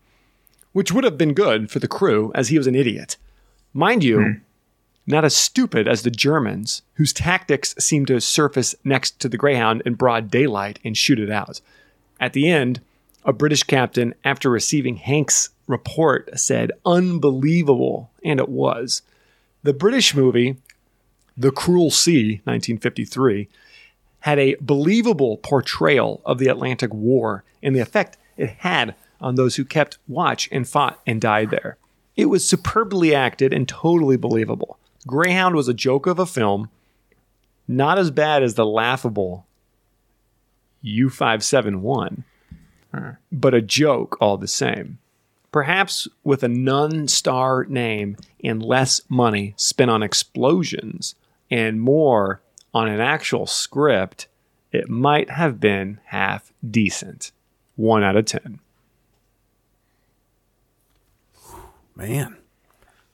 which 0.71 0.91
would 0.91 1.03
have 1.03 1.17
been 1.17 1.33
good 1.33 1.69
for 1.69 1.79
the 1.79 1.87
crew, 1.87 2.31
as 2.33 2.49
he 2.49 2.57
was 2.57 2.67
an 2.67 2.75
idiot. 2.75 3.17
Mind 3.73 4.03
you, 4.03 4.21
hmm. 4.21 4.31
Not 5.09 5.25
as 5.25 5.35
stupid 5.35 5.87
as 5.87 6.03
the 6.03 6.11
Germans, 6.11 6.83
whose 6.93 7.11
tactics 7.11 7.73
seemed 7.79 8.07
to 8.07 8.21
surface 8.21 8.75
next 8.83 9.19
to 9.19 9.27
the 9.27 9.37
Greyhound 9.37 9.81
in 9.83 9.95
broad 9.95 10.29
daylight 10.29 10.79
and 10.85 10.95
shoot 10.95 11.19
it 11.19 11.31
out. 11.31 11.61
At 12.19 12.33
the 12.33 12.47
end, 12.47 12.79
a 13.25 13.33
British 13.33 13.63
captain, 13.63 14.13
after 14.23 14.49
receiving 14.49 14.97
Hank's 14.97 15.49
report, 15.67 16.39
said, 16.39 16.71
Unbelievable. 16.85 18.11
And 18.23 18.39
it 18.39 18.49
was. 18.49 19.01
The 19.63 19.73
British 19.73 20.13
movie, 20.13 20.57
The 21.35 21.51
Cruel 21.51 21.91
Sea, 21.91 22.41
1953, 22.45 23.47
had 24.21 24.39
a 24.39 24.55
believable 24.61 25.37
portrayal 25.37 26.21
of 26.25 26.37
the 26.37 26.47
Atlantic 26.47 26.93
War 26.93 27.43
and 27.63 27.75
the 27.75 27.79
effect 27.79 28.17
it 28.37 28.49
had 28.59 28.95
on 29.19 29.35
those 29.35 29.55
who 29.55 29.65
kept 29.65 29.97
watch 30.07 30.47
and 30.51 30.67
fought 30.67 30.99
and 31.05 31.19
died 31.19 31.49
there. 31.49 31.77
It 32.15 32.25
was 32.25 32.47
superbly 32.47 33.15
acted 33.15 33.53
and 33.53 33.67
totally 33.67 34.17
believable. 34.17 34.78
Greyhound 35.09 35.55
was 35.55 35.67
a 35.67 35.73
joke 35.73 36.05
of 36.05 36.19
a 36.19 36.25
film, 36.25 36.69
not 37.67 37.97
as 37.97 38.11
bad 38.11 38.43
as 38.43 38.53
the 38.53 38.65
laughable 38.65 39.47
U571, 40.85 42.23
but 43.31 43.53
a 43.55 43.61
joke 43.61 44.17
all 44.21 44.37
the 44.37 44.47
same. 44.47 44.99
Perhaps 45.51 46.07
with 46.23 46.43
a 46.43 46.47
non 46.47 47.07
star 47.07 47.65
name 47.65 48.17
and 48.43 48.61
less 48.61 49.01
money 49.09 49.55
spent 49.57 49.89
on 49.89 50.03
explosions 50.03 51.15
and 51.49 51.81
more 51.81 52.39
on 52.71 52.87
an 52.87 53.01
actual 53.01 53.47
script, 53.47 54.27
it 54.71 54.89
might 54.89 55.31
have 55.31 55.59
been 55.59 55.99
half 56.05 56.53
decent. 56.69 57.31
One 57.75 58.03
out 58.03 58.15
of 58.15 58.25
10. 58.25 58.59
Man, 61.95 62.37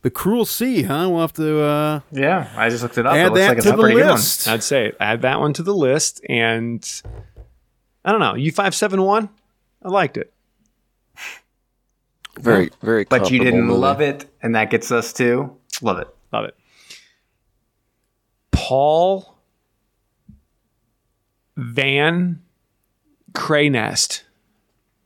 the 0.06 0.12
Cruel 0.12 0.46
Sea, 0.46 0.84
huh? 0.84 1.08
We'll 1.10 1.22
have 1.22 1.34
to. 1.34 1.62
uh 1.64 2.00
Yeah, 2.12 2.54
I 2.56 2.70
just 2.70 2.84
looked 2.84 3.00
it 3.00 3.08
up. 3.08 3.16
it 3.16 3.18
Add 3.18 3.30
looks 3.30 3.40
that 3.40 3.48
like 3.50 3.58
it's 3.58 3.66
to 3.66 3.74
a 3.74 3.76
the 3.76 3.82
pretty 3.82 4.04
list. 4.04 4.48
I'd 4.48 4.62
say 4.62 4.92
add 5.00 5.24
that 5.24 5.40
one 5.40 5.52
to 5.54 5.64
the 5.64 5.74
list. 5.74 6.22
And 6.30 7.02
I 8.06 8.12
don't 8.12 8.20
know, 8.20 8.34
U571, 8.34 9.30
I 9.82 9.90
liked 9.90 10.18
it. 10.18 10.32
Very, 12.38 12.70
very. 12.84 13.06
good. 13.06 13.10
But 13.10 13.32
you 13.32 13.40
didn't 13.40 13.64
movie. 13.66 13.80
love 13.80 14.00
it, 14.00 14.26
and 14.44 14.54
that 14.54 14.70
gets 14.70 14.92
us 14.92 15.12
to 15.14 15.58
love 15.82 15.98
it. 15.98 16.08
Love 16.32 16.46
it. 16.46 16.56
Paul 18.52 19.36
Van 21.58 22.44
Craynest. 23.34 24.22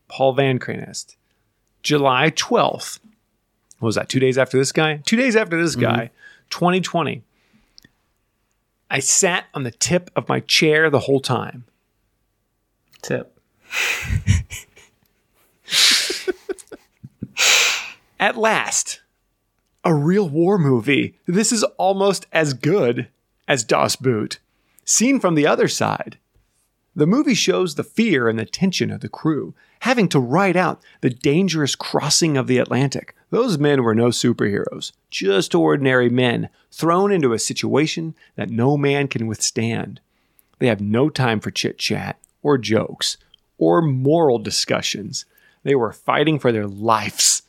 Paul 0.08 0.34
Van 0.34 0.58
Craynest. 0.58 1.16
July 1.82 2.30
12th. 2.32 2.98
What 3.80 3.86
was 3.86 3.96
that? 3.96 4.08
Two 4.08 4.20
days 4.20 4.38
after 4.38 4.56
this 4.58 4.72
guy? 4.72 4.98
Two 5.04 5.16
days 5.16 5.34
after 5.34 5.60
this 5.60 5.72
mm-hmm. 5.72 5.96
guy, 5.96 6.10
2020. 6.50 7.22
I 8.90 8.98
sat 8.98 9.46
on 9.54 9.62
the 9.62 9.70
tip 9.70 10.10
of 10.14 10.28
my 10.28 10.40
chair 10.40 10.90
the 10.90 11.00
whole 11.00 11.20
time. 11.20 11.64
Tip. 13.02 13.40
At 18.20 18.36
last, 18.36 19.00
a 19.82 19.94
real 19.94 20.28
war 20.28 20.58
movie. 20.58 21.16
This 21.26 21.50
is 21.50 21.62
almost 21.78 22.26
as 22.32 22.52
good 22.52 23.08
as 23.48 23.64
Das 23.64 23.96
Boot. 23.96 24.40
Seen 24.84 25.18
from 25.20 25.36
the 25.36 25.46
other 25.46 25.68
side, 25.68 26.18
the 26.94 27.06
movie 27.06 27.34
shows 27.34 27.76
the 27.76 27.84
fear 27.84 28.28
and 28.28 28.38
the 28.38 28.44
tension 28.44 28.90
of 28.90 29.00
the 29.00 29.08
crew, 29.08 29.54
having 29.80 30.08
to 30.08 30.20
ride 30.20 30.56
out 30.56 30.80
the 31.00 31.10
dangerous 31.10 31.74
crossing 31.74 32.36
of 32.36 32.46
the 32.46 32.58
Atlantic. 32.58 33.14
Those 33.30 33.58
men 33.58 33.82
were 33.82 33.94
no 33.94 34.06
superheroes, 34.06 34.92
just 35.10 35.54
ordinary 35.54 36.08
men 36.08 36.48
thrown 36.70 37.12
into 37.12 37.32
a 37.32 37.38
situation 37.38 38.14
that 38.36 38.50
no 38.50 38.76
man 38.76 39.08
can 39.08 39.26
withstand. 39.26 40.00
They 40.58 40.66
have 40.66 40.80
no 40.80 41.08
time 41.08 41.40
for 41.40 41.50
chit 41.50 41.78
chat 41.78 42.18
or 42.42 42.58
jokes 42.58 43.16
or 43.58 43.82
moral 43.82 44.38
discussions. 44.38 45.24
They 45.62 45.74
were 45.74 45.92
fighting 45.92 46.38
for 46.38 46.52
their 46.52 46.66
lives. 46.66 47.42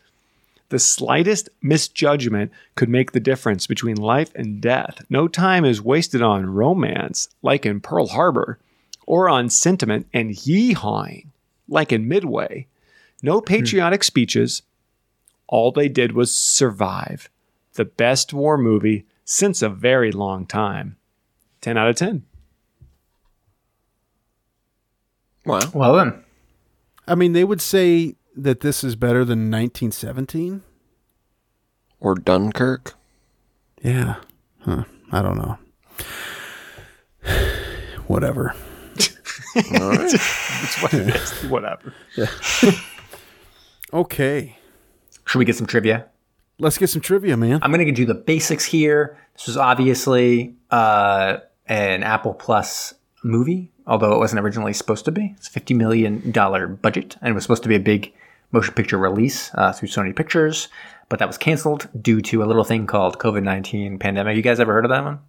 The 0.70 0.80
slightest 0.80 1.50
misjudgment 1.62 2.52
could 2.76 2.88
make 2.88 3.12
the 3.12 3.20
difference 3.20 3.68
between 3.68 3.98
life 3.98 4.34
and 4.36 4.62
death. 4.62 5.04
No 5.10 5.28
time 5.28 5.66
is 5.66 5.82
wasted 5.82 6.22
on 6.22 6.54
romance, 6.54 7.28
like 7.42 7.66
in 7.66 7.82
Pearl 7.82 8.08
Harbor, 8.08 8.58
or 9.06 9.28
on 9.28 9.50
sentiment 9.50 10.08
and 10.14 10.32
yeehawing, 10.32 11.26
like 11.72 11.92
in 11.92 12.08
Midway. 12.08 12.68
No 13.24 13.40
hmm. 13.40 13.46
patriotic 13.46 14.04
speeches. 14.04 14.62
All 15.48 15.72
they 15.72 15.90
did 15.90 16.12
was 16.12 16.36
survive. 16.36 17.30
The 17.74 17.86
best 17.86 18.34
war 18.34 18.58
movie 18.58 19.06
since 19.26 19.62
a 19.62 19.70
very 19.70 20.12
long 20.12 20.46
time. 20.46 20.98
10 21.62 21.78
out 21.78 21.88
of 21.90 21.96
10. 21.96 22.24
Well, 25.46 25.72
Well 25.74 25.96
then, 25.96 26.24
I 27.08 27.16
mean, 27.16 27.34
they 27.34 27.44
would 27.44 27.62
say 27.62 28.16
that 28.36 28.60
this 28.60 28.84
is 28.84 28.96
better 28.96 29.26
than 29.26 29.52
1917. 29.52 30.62
Or 32.00 32.16
Dunkirk. 32.16 32.94
Yeah. 33.82 34.16
Huh. 34.60 34.84
I 35.12 35.22
don't 35.22 35.38
know. 35.38 35.58
Whatever. 38.08 38.56
All 39.56 39.90
right. 39.90 40.14
It's 40.64 40.82
what 40.82 40.94
it 40.94 41.16
is. 41.16 41.32
Whatever. 41.50 41.94
Okay. 43.94 44.58
should 45.26 45.40
we 45.40 45.46
get 45.46 45.56
some 45.56 45.66
trivia? 45.68 46.06
Let's 46.60 46.78
get 46.78 46.88
some 46.92 47.02
trivia, 47.02 47.36
man. 47.36 47.60
I'm 47.64 47.72
going 47.72 47.86
to 47.86 47.92
do 47.92 48.06
the 48.06 48.14
basics 48.14 48.64
here. 48.66 49.18
This 49.34 49.48
was 49.48 49.58
obviously 49.58 50.56
uh, 50.70 51.38
an 51.66 52.04
Apple 52.04 52.36
Plus 52.36 52.94
movie, 53.24 53.72
although 53.88 54.14
it 54.14 54.20
wasn't 54.20 54.42
originally 54.42 54.74
supposed 54.74 55.06
to 55.06 55.12
be. 55.12 55.34
It's 55.38 55.54
a 55.54 55.60
$50 55.60 55.76
million 55.76 56.32
budget, 56.78 57.18
and 57.22 57.32
it 57.32 57.34
was 57.34 57.44
supposed 57.44 57.64
to 57.64 57.70
be 57.70 57.76
a 57.76 57.80
big 57.80 58.14
motion 58.52 58.74
picture 58.76 58.98
release 59.00 59.50
uh, 59.56 59.72
through 59.74 59.88
Sony 59.88 60.16
Pictures, 60.16 60.68
but 61.10 61.18
that 61.20 61.28
was 61.28 61.38
canceled 61.40 61.90
due 62.00 62.22
to 62.22 62.44
a 62.44 62.46
little 62.46 62.64
thing 62.64 62.86
called 62.86 63.18
COVID 63.18 63.44
19 63.44 63.98
pandemic. 63.98 64.36
You 64.36 64.44
guys 64.44 64.60
ever 64.60 64.74
heard 64.74 64.86
of 64.86 64.90
that 64.90 65.04
one? 65.04 65.20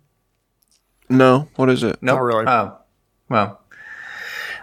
No. 1.09 1.49
What 1.57 1.71
is 1.71 1.83
it? 1.83 1.99
Nope. 2.03 2.21
Really. 2.21 2.45
Oh, 2.47 2.77
well. 3.29 3.62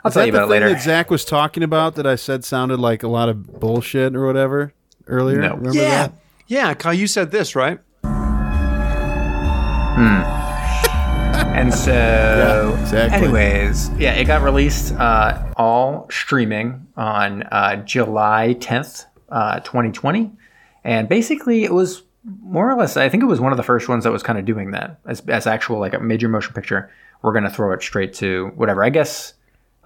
I'll 0.03 0.09
Is 0.09 0.13
tell 0.13 0.21
that 0.21 0.25
you 0.27 0.31
the 0.31 0.37
about 0.39 0.45
it 0.45 0.53
thing 0.55 0.61
later. 0.63 0.73
that 0.75 0.81
Zach 0.83 1.09
was 1.11 1.25
talking 1.25 1.63
about 1.63 1.95
that 1.95 2.07
I 2.07 2.15
said 2.15 2.43
sounded 2.45 2.79
like 2.79 3.03
a 3.03 3.07
lot 3.07 3.27
of 3.29 3.59
bullshit 3.59 4.15
or 4.15 4.25
whatever 4.25 4.73
earlier? 5.07 5.39
No. 5.41 5.55
Remember 5.55 5.73
Yeah. 5.77 5.89
that? 5.89 6.13
Yeah, 6.47 6.73
Kyle, 6.73 6.93
you 6.93 7.05
said 7.07 7.31
this, 7.31 7.55
right? 7.55 7.79
Hmm. 9.95 10.21
and 11.55 11.73
so, 11.73 12.77
exactly. 12.81 13.17
anyways, 13.27 13.89
yeah, 13.97 14.13
it 14.13 14.23
got 14.25 14.41
released 14.41 14.93
uh, 14.93 15.43
all 15.57 16.07
streaming 16.09 16.87
on 16.95 17.43
uh, 17.43 17.75
July 17.77 18.55
10th, 18.59 19.05
uh, 19.29 19.59
2020. 19.59 20.31
And 20.85 21.09
basically, 21.09 21.65
it 21.65 21.73
was 21.73 22.03
more 22.41 22.71
or 22.71 22.75
less, 22.75 22.95
I 22.97 23.09
think 23.09 23.23
it 23.23 23.25
was 23.27 23.41
one 23.41 23.51
of 23.51 23.57
the 23.57 23.63
first 23.63 23.89
ones 23.89 24.05
that 24.05 24.11
was 24.11 24.23
kind 24.23 24.39
of 24.39 24.45
doing 24.45 24.71
that 24.71 24.99
as, 25.05 25.21
as 25.27 25.45
actual, 25.47 25.79
like 25.79 25.93
a 25.93 25.99
major 25.99 26.29
motion 26.29 26.53
picture. 26.53 26.89
We're 27.21 27.33
going 27.33 27.43
to 27.43 27.49
throw 27.49 27.73
it 27.73 27.81
straight 27.81 28.13
to 28.15 28.51
whatever. 28.55 28.83
I 28.83 28.89
guess, 28.89 29.33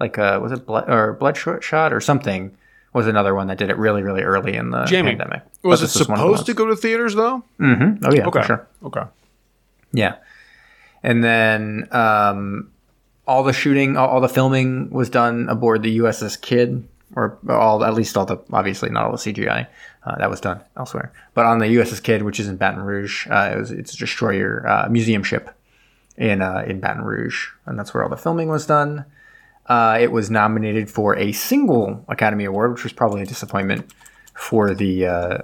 like, 0.00 0.18
uh, 0.18 0.38
was 0.42 0.52
it 0.52 0.66
Blood 0.66 0.88
or 0.88 1.12
Bloodshot 1.14 1.92
or 1.92 2.00
something? 2.00 2.56
Was 2.92 3.06
another 3.08 3.34
one 3.34 3.48
that 3.48 3.58
did 3.58 3.70
it 3.70 3.76
really, 3.76 4.02
really 4.02 4.22
early 4.22 4.54
in 4.54 4.70
the 4.70 4.84
Jamie, 4.84 5.10
pandemic. 5.16 5.42
Was 5.64 5.82
it 5.82 5.86
this 5.98 6.06
one 6.08 6.18
of 6.20 6.24
the 6.26 6.30
supposed 6.36 6.46
to 6.46 6.54
go 6.54 6.66
to 6.66 6.76
theaters, 6.76 7.14
though? 7.16 7.42
Mhm. 7.58 7.98
Oh, 8.04 8.12
yeah, 8.14 8.26
Okay. 8.26 8.42
sure. 8.42 8.66
Okay. 8.84 9.02
Yeah. 9.92 10.14
And 11.02 11.22
then 11.24 11.88
um, 11.90 12.70
all 13.26 13.42
the 13.42 13.52
shooting, 13.52 13.96
all, 13.96 14.08
all 14.08 14.20
the 14.20 14.28
filming 14.28 14.90
was 14.90 15.10
done 15.10 15.48
aboard 15.48 15.82
the 15.82 15.98
USS 15.98 16.40
Kidd, 16.40 16.86
or 17.16 17.36
all 17.48 17.84
at 17.84 17.94
least 17.94 18.16
all 18.16 18.26
the 18.26 18.38
obviously 18.52 18.90
not 18.90 19.06
all 19.06 19.12
the 19.12 19.18
CGI 19.18 19.66
uh, 20.04 20.16
that 20.18 20.30
was 20.30 20.40
done 20.40 20.60
elsewhere, 20.76 21.12
but 21.34 21.46
on 21.46 21.58
the 21.58 21.66
USS 21.66 22.00
Kidd, 22.02 22.22
which 22.22 22.38
is 22.38 22.46
in 22.48 22.56
Baton 22.56 22.82
Rouge, 22.82 23.26
uh, 23.28 23.52
it 23.54 23.58
was 23.58 23.70
it's 23.72 23.94
a 23.94 23.96
destroyer 23.96 24.64
uh, 24.68 24.88
museum 24.88 25.22
ship 25.24 25.50
in 26.16 26.40
uh, 26.42 26.64
in 26.66 26.78
Baton 26.80 27.02
Rouge, 27.04 27.48
and 27.66 27.76
that's 27.78 27.92
where 27.92 28.02
all 28.04 28.08
the 28.08 28.16
filming 28.16 28.48
was 28.48 28.66
done. 28.66 29.04
Uh, 29.66 29.98
it 30.00 30.12
was 30.12 30.30
nominated 30.30 30.90
for 30.90 31.16
a 31.16 31.32
single 31.32 32.04
Academy 32.08 32.44
Award, 32.44 32.72
which 32.72 32.84
was 32.84 32.92
probably 32.92 33.22
a 33.22 33.26
disappointment 33.26 33.92
for 34.34 34.74
the 34.74 35.06
uh, 35.06 35.38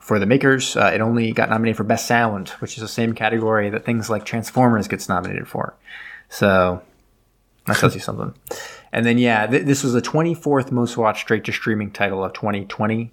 for 0.00 0.18
the 0.18 0.26
makers. 0.26 0.76
Uh, 0.76 0.92
it 0.94 1.00
only 1.00 1.32
got 1.32 1.50
nominated 1.50 1.76
for 1.76 1.84
Best 1.84 2.06
Sound, 2.06 2.50
which 2.60 2.76
is 2.76 2.82
the 2.82 2.88
same 2.88 3.12
category 3.12 3.70
that 3.70 3.84
things 3.84 4.08
like 4.08 4.24
Transformers 4.24 4.86
gets 4.86 5.08
nominated 5.08 5.48
for. 5.48 5.74
So 6.28 6.80
that 7.66 7.76
tells 7.76 7.94
you 7.94 8.00
something. 8.08 8.34
And 8.92 9.04
then 9.04 9.18
yeah, 9.18 9.46
th- 9.46 9.64
this 9.64 9.82
was 9.82 9.92
the 9.92 10.02
24th 10.02 10.70
most 10.70 10.96
watched 10.96 11.22
straight 11.22 11.44
to 11.44 11.52
streaming 11.52 11.90
title 11.90 12.24
of 12.24 12.32
2020, 12.34 13.12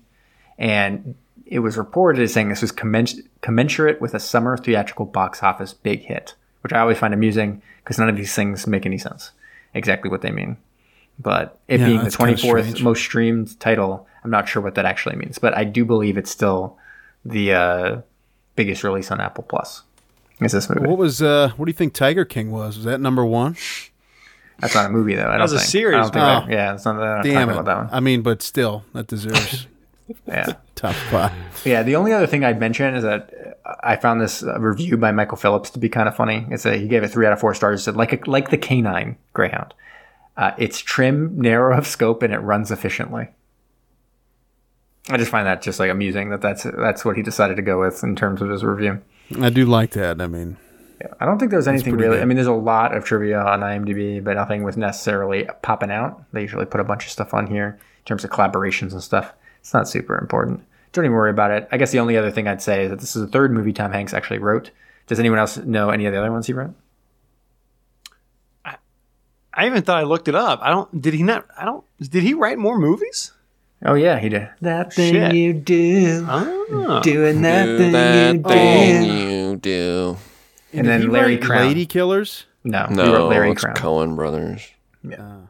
and 0.59 1.15
it 1.45 1.59
was 1.59 1.77
reported 1.77 2.21
as 2.21 2.31
saying 2.31 2.49
this 2.49 2.61
was 2.61 2.71
commens- 2.71 3.21
commensurate 3.41 3.99
with 3.99 4.13
a 4.13 4.19
summer 4.19 4.55
theatrical 4.55 5.05
box 5.05 5.41
office 5.41 5.73
big 5.73 6.01
hit, 6.01 6.35
which 6.61 6.73
I 6.73 6.79
always 6.79 6.99
find 6.99 7.13
amusing 7.13 7.61
because 7.83 7.97
none 7.97 8.09
of 8.09 8.15
these 8.15 8.35
things 8.35 8.67
make 8.67 8.85
any 8.85 8.99
sense. 8.99 9.31
Exactly 9.73 10.09
what 10.09 10.21
they 10.21 10.31
mean. 10.31 10.57
But 11.19 11.59
it 11.67 11.79
Yeah, 11.79 11.85
being 11.87 11.97
the 11.99 12.03
that's 12.05 12.17
kinda 12.17 12.33
24th 12.33 12.81
most 12.81 12.99
streamed 12.99 13.59
title, 13.59 14.07
I'm 14.23 14.31
not 14.31 14.47
sure 14.47 14.61
what 14.61 14.75
that 14.75 14.85
actually 14.85 15.15
means, 15.15 15.37
but 15.37 15.55
I 15.55 15.63
do 15.63 15.85
believe 15.85 16.17
it's 16.17 16.31
still 16.31 16.77
the 17.25 17.53
uh, 17.53 17.97
biggest 18.55 18.83
release 18.83 19.11
on 19.11 19.21
Apple 19.21 19.43
Plus. 19.43 19.83
Is 20.41 20.51
this 20.51 20.69
movie? 20.69 20.87
What 20.87 20.97
was 20.97 21.21
uh 21.21 21.51
what 21.55 21.65
do 21.65 21.69
you 21.69 21.75
think 21.75 21.93
Tiger 21.93 22.25
King 22.25 22.51
was? 22.51 22.75
Was 22.77 22.85
that 22.85 22.99
number 22.99 23.23
one? 23.23 23.55
That's 24.59 24.75
not 24.75 24.87
a 24.87 24.89
movie 24.89 25.15
though. 25.15 25.27
I 25.27 25.33
don't 25.33 25.41
was 25.41 25.53
a 25.53 25.57
think. 25.59 25.69
series, 25.69 25.95
I 25.95 26.01
don't 26.01 26.13
think 26.13 26.15
man. 26.23 26.45
that- 26.47 26.51
yeah, 26.53 26.73
it's 26.73 26.85
not 26.85 26.97
that. 26.97 27.03
I'm 27.17 27.23
Damn 27.23 27.33
talking 27.33 27.49
it. 27.49 27.51
about 27.53 27.65
that 27.65 27.77
one. 27.77 27.89
I 27.91 27.99
mean, 27.99 28.21
but 28.23 28.41
still, 28.41 28.83
that 28.93 29.07
deserves 29.07 29.67
Yeah. 30.27 30.53
top 30.75 30.95
spot. 30.95 31.31
Yeah, 31.63 31.83
the 31.83 31.95
only 31.95 32.11
other 32.11 32.27
thing 32.27 32.43
I'd 32.43 32.59
mention 32.59 32.93
is 32.95 33.03
that 33.03 33.31
I 33.65 33.95
found 33.95 34.19
this 34.19 34.43
uh, 34.43 34.59
review 34.59 34.97
by 34.97 35.11
Michael 35.11 35.37
Phillips 35.37 35.69
to 35.71 35.79
be 35.79 35.89
kind 35.89 36.07
of 36.09 36.15
funny. 36.15 36.45
It's 36.49 36.65
a, 36.65 36.77
he 36.77 36.87
gave 36.87 37.03
it 37.03 37.09
three 37.09 37.25
out 37.25 37.33
of 37.33 37.39
four 37.39 37.53
stars. 37.53 37.81
He 37.81 37.83
said 37.85 37.95
like 37.95 38.13
a, 38.13 38.29
like 38.29 38.49
the 38.49 38.57
canine 38.57 39.17
Greyhound, 39.33 39.73
uh, 40.35 40.51
it's 40.57 40.79
trim, 40.79 41.39
narrow 41.39 41.77
of 41.77 41.87
scope, 41.87 42.23
and 42.23 42.33
it 42.33 42.39
runs 42.39 42.71
efficiently. 42.71 43.29
I 45.09 45.17
just 45.17 45.31
find 45.31 45.45
that 45.47 45.61
just 45.61 45.79
like 45.79 45.91
amusing 45.91 46.29
that 46.29 46.41
that's 46.41 46.63
that's 46.63 47.03
what 47.03 47.17
he 47.17 47.23
decided 47.23 47.57
to 47.57 47.61
go 47.61 47.79
with 47.79 48.03
in 48.03 48.15
terms 48.15 48.41
of 48.41 48.49
his 48.49 48.63
review. 48.63 49.01
I 49.41 49.49
do 49.49 49.65
like 49.65 49.91
that. 49.91 50.21
I 50.21 50.27
mean, 50.27 50.57
I 51.19 51.25
don't 51.25 51.39
think 51.39 51.51
there's 51.51 51.67
anything 51.67 51.95
really. 51.95 52.17
good. 52.17 52.21
I 52.21 52.25
mean, 52.25 52.35
there's 52.35 52.47
a 52.47 52.53
lot 52.53 52.95
of 52.95 53.03
trivia 53.03 53.39
on 53.39 53.59
IMDb, 53.59 54.23
but 54.23 54.35
nothing 54.35 54.63
was 54.63 54.77
necessarily 54.77 55.47
popping 55.61 55.91
out. 55.91 56.23
They 56.31 56.41
usually 56.41 56.65
put 56.65 56.79
a 56.79 56.85
bunch 56.85 57.05
of 57.05 57.11
stuff 57.11 57.33
on 57.33 57.47
here 57.47 57.77
in 57.79 58.05
terms 58.05 58.23
of 58.23 58.29
collaborations 58.29 58.93
and 58.93 59.03
stuff. 59.03 59.33
It's 59.59 59.73
not 59.73 59.87
super 59.87 60.17
important. 60.17 60.65
Don't 60.93 61.05
even 61.05 61.15
worry 61.15 61.31
about 61.31 61.51
it. 61.51 61.67
I 61.71 61.77
guess 61.77 61.91
the 61.91 61.99
only 61.99 62.15
other 62.17 62.31
thing 62.31 62.47
I'd 62.47 62.61
say 62.61 62.83
is 62.85 62.89
that 62.91 62.99
this 62.99 63.15
is 63.15 63.21
the 63.21 63.27
third 63.27 63.51
movie 63.51 63.73
Tom 63.73 63.91
Hanks 63.91 64.13
actually 64.13 64.39
wrote. 64.39 64.71
Does 65.07 65.19
anyone 65.19 65.39
else 65.39 65.57
know 65.57 65.89
any 65.89 66.05
of 66.05 66.13
the 66.13 66.19
other 66.19 66.31
ones 66.31 66.47
he 66.47 66.53
wrote? 66.53 66.73
I 69.55 69.67
even 69.67 69.83
thought 69.83 69.99
I 69.99 70.03
looked 70.03 70.27
it 70.27 70.35
up. 70.35 70.59
I 70.63 70.69
don't. 70.69 70.99
Did 71.01 71.13
he 71.13 71.21
not? 71.21 71.45
I 71.57 71.65
don't. 71.65 71.83
Did 71.99 72.23
he 72.23 72.33
write 72.33 72.57
more 72.57 72.79
movies? 72.79 73.33
Oh 73.85 73.93
yeah, 73.93 74.17
he 74.17 74.29
did. 74.29 74.49
That 74.61 74.93
thing 74.93 75.13
Shit. 75.13 75.35
you 75.35 75.53
do, 75.53 76.25
Oh. 76.27 77.01
doing 77.03 77.41
that 77.43 77.65
Do 77.65 77.77
thing 77.77 77.91
that 77.91 78.33
you 78.35 78.41
thing 78.41 79.03
do. 79.03 79.09
you 79.13 79.55
do. 79.57 80.17
And 80.71 80.83
Did 80.83 80.91
then 80.91 81.01
he 81.01 81.07
Larry 81.07 81.35
write 81.35 81.43
Crowne. 81.43 81.67
Lady 81.67 81.85
Killers. 81.85 82.45
No, 82.63 82.87
No, 82.87 83.11
wrote 83.13 83.29
Larry 83.29 83.51
it's 83.51 83.63
Crowne. 83.63 83.75
Coen 83.75 84.15
Brothers. 84.15 84.67
Yeah. 85.03 85.41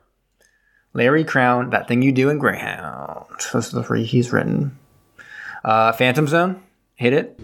Larry 0.93 1.23
Crowne, 1.23 1.71
that 1.71 1.87
thing 1.87 2.01
you 2.01 2.11
do 2.11 2.29
in 2.29 2.39
Greyhound. 2.39 3.25
Those 3.53 3.71
are 3.73 3.77
the 3.77 3.83
three 3.83 4.03
he's 4.03 4.33
written. 4.33 4.77
Uh, 5.63 5.91
Phantom 5.93 6.27
Zone, 6.27 6.61
hit 6.95 7.13
it. 7.13 7.39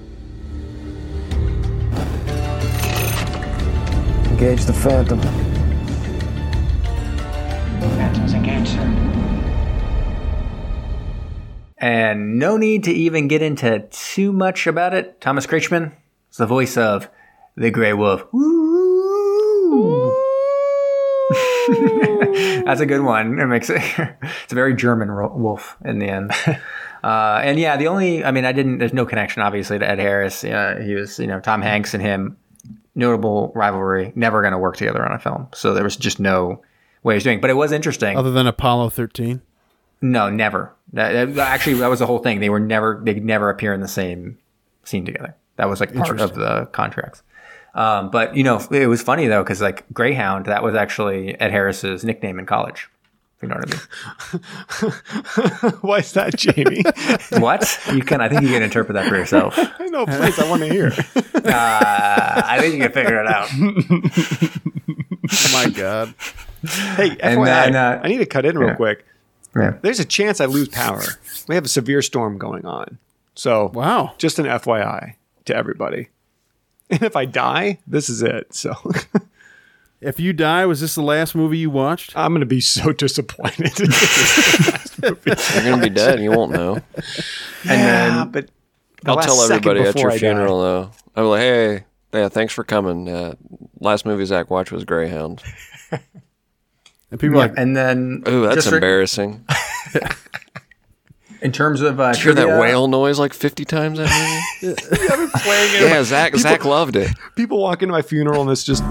Engage 4.31 4.65
the 4.65 4.73
Phantom. 4.73 5.19
Phantoms 7.79 8.33
engaged, 8.33 8.69
sir. 8.71 8.95
And 11.77 12.37
no 12.39 12.57
need 12.57 12.83
to 12.85 12.91
even 12.91 13.29
get 13.29 13.41
into 13.41 13.87
too 13.89 14.33
much 14.33 14.67
about 14.67 14.93
it. 14.93 15.21
Thomas 15.21 15.47
Kretschmann 15.47 15.93
is 16.29 16.37
the 16.37 16.45
voice 16.45 16.75
of 16.75 17.09
the 17.55 17.71
Grey 17.71 17.93
Wolf. 17.93 18.25
Woo! 18.33 20.13
That's 22.65 22.81
a 22.81 22.85
good 22.85 23.01
one. 23.01 23.39
It 23.39 23.45
makes 23.45 23.69
it. 23.69 23.81
It's 24.43 24.51
a 24.51 24.55
very 24.55 24.75
German 24.75 25.09
ro- 25.09 25.33
wolf 25.35 25.77
in 25.85 25.99
the 25.99 26.07
end. 26.07 26.31
Uh, 27.03 27.39
and 27.43 27.59
yeah, 27.59 27.77
the 27.77 27.87
only. 27.87 28.23
I 28.23 28.31
mean, 28.31 28.45
I 28.45 28.51
didn't. 28.51 28.79
There's 28.79 28.93
no 28.93 29.05
connection, 29.05 29.41
obviously, 29.41 29.79
to 29.79 29.87
Ed 29.89 29.99
Harris. 29.99 30.43
Yeah, 30.43 30.81
he 30.81 30.95
was. 30.95 31.19
You 31.19 31.27
know, 31.27 31.39
Tom 31.39 31.61
Hanks 31.61 31.93
and 31.93 32.03
him. 32.03 32.37
Notable 32.95 33.51
rivalry. 33.55 34.11
Never 34.15 34.41
going 34.41 34.51
to 34.51 34.57
work 34.57 34.75
together 34.75 35.05
on 35.05 35.13
a 35.13 35.19
film. 35.19 35.47
So 35.53 35.73
there 35.73 35.83
was 35.83 35.95
just 35.95 36.19
no 36.19 36.61
way 37.03 37.13
he's 37.13 37.23
doing. 37.23 37.37
it. 37.37 37.41
But 37.41 37.49
it 37.49 37.53
was 37.55 37.71
interesting. 37.71 38.17
Other 38.17 38.31
than 38.31 38.47
Apollo 38.47 38.89
13. 38.89 39.41
No, 40.01 40.29
never. 40.29 40.73
That, 40.93 41.35
that- 41.35 41.47
actually, 41.51 41.75
that 41.75 41.89
was 41.89 41.99
the 41.99 42.05
whole 42.07 42.19
thing. 42.19 42.39
They 42.41 42.49
were 42.49 42.59
never. 42.59 42.99
They 43.03 43.13
never 43.19 43.49
appear 43.49 43.73
in 43.73 43.81
the 43.81 43.87
same 43.87 44.37
scene 44.83 45.05
together. 45.05 45.35
That 45.55 45.69
was 45.69 45.79
like 45.79 45.93
part 45.93 46.19
of 46.19 46.35
the 46.35 46.65
contracts. 46.71 47.21
Um, 47.75 48.09
but 48.09 48.35
you 48.35 48.43
know, 48.43 48.59
it 48.71 48.87
was 48.87 49.01
funny 49.01 49.27
though 49.27 49.43
because 49.43 49.61
like 49.61 49.85
Greyhound, 49.93 50.47
that 50.47 50.63
was 50.63 50.73
actually 50.75 51.39
Ed 51.39 51.51
Harris's 51.51 52.03
nickname 52.03 52.39
in 52.39 52.45
college. 52.45 52.89
You 53.41 53.47
know 53.47 53.55
what 53.55 53.73
I 54.83 54.87
mean? 55.63 55.73
Why 55.81 55.99
is 55.99 56.11
that, 56.13 56.35
Jamie? 56.35 56.83
what? 57.41 57.79
You 57.93 58.01
can. 58.03 58.19
I 58.19 58.27
think 58.27 58.41
you 58.41 58.49
can 58.49 58.61
interpret 58.61 58.95
that 58.95 59.07
for 59.07 59.15
yourself. 59.15 59.57
Uh, 59.57 59.67
I 59.79 59.87
know, 59.87 60.05
please. 60.05 60.37
I 60.37 60.49
want 60.49 60.61
to 60.63 60.67
hear. 60.69 60.91
I 61.45 62.57
think 62.59 62.73
you 62.75 62.81
can 62.81 62.91
figure 62.91 63.21
it 63.21 63.27
out. 63.27 63.47
Oh 65.31 65.49
my 65.53 65.69
god. 65.69 66.13
Hey, 66.97 67.11
And 67.21 67.39
FYI, 67.39 67.45
then, 67.45 67.75
uh, 67.75 68.01
I 68.03 68.07
need 68.09 68.17
to 68.17 68.25
cut 68.25 68.45
in 68.45 68.57
real 68.57 68.69
yeah. 68.69 68.75
quick. 68.75 69.05
Yeah. 69.55 69.77
There's 69.81 69.99
a 69.99 70.05
chance 70.05 70.41
I 70.41 70.45
lose 70.45 70.67
power. 70.67 71.01
We 71.47 71.55
have 71.55 71.63
a 71.65 71.69
severe 71.69 72.01
storm 72.01 72.37
going 72.37 72.65
on. 72.65 72.97
So, 73.35 73.71
Wow. 73.73 74.15
just 74.17 74.37
an 74.39 74.45
FYI 74.45 75.13
to 75.45 75.55
everybody. 75.55 76.09
And 76.89 77.03
if 77.03 77.15
I 77.15 77.25
die, 77.25 77.79
this 77.87 78.09
is 78.09 78.21
it. 78.21 78.53
So, 78.53 78.73
If 80.01 80.19
you 80.19 80.31
die, 80.31 80.65
was 80.65 80.79
this 80.79 80.95
the 80.95 81.01
last 81.01 81.35
movie 81.35 81.57
you 81.57 81.69
watched? 81.69 82.15
I'm 82.17 82.31
going 82.31 82.39
to 82.39 82.45
be 82.45 82.61
so 82.61 82.91
disappointed. 82.93 83.77
You're 85.01 85.15
gonna 85.63 85.81
be 85.81 85.89
dead. 85.89 86.21
You 86.21 86.31
won't 86.31 86.51
know. 86.53 86.75
And 87.63 87.81
then 87.81 88.29
but 88.31 88.49
the 89.03 89.11
I'll 89.11 89.17
tell 89.21 89.41
everybody 89.41 89.81
at 89.81 89.97
your 89.99 90.09
I 90.11 90.13
die. 90.13 90.19
funeral 90.19 90.61
though. 90.61 90.91
I'm 91.15 91.25
like, 91.25 91.39
hey, 91.41 91.83
yeah, 92.13 92.29
thanks 92.29 92.53
for 92.53 92.63
coming. 92.63 93.09
Uh, 93.09 93.33
last 93.79 94.05
movie 94.05 94.25
Zach 94.25 94.49
watched 94.49 94.71
was 94.71 94.85
Greyhound. 94.85 95.41
And 97.11 97.19
people 97.19 97.37
are 97.37 97.47
like, 97.47 97.53
and 97.57 97.75
then 97.75 98.23
Ooh, 98.27 98.43
that's 98.43 98.55
just 98.55 98.69
for- 98.69 98.75
embarrassing. 98.75 99.43
in 101.41 101.51
terms 101.51 101.81
of 101.81 101.99
uh, 101.99 102.11
Did 102.11 102.19
you 102.19 102.33
hear 102.35 102.45
that 102.45 102.59
whale 102.59 102.87
noise 102.87 103.17
like 103.19 103.33
50 103.33 103.65
times 103.65 103.97
that 103.99 104.61
movie? 104.61 104.75
Playing 105.39 105.75
it. 105.75 105.81
yeah, 105.89 106.03
Zach. 106.03 106.35
Zach 106.35 106.65
loved 106.65 106.95
it. 106.95 107.09
People 107.35 107.59
walk 107.59 107.81
into 107.81 107.91
my 107.93 108.01
funeral 108.01 108.41
and 108.41 108.51
it's 108.51 108.63
just. 108.63 108.83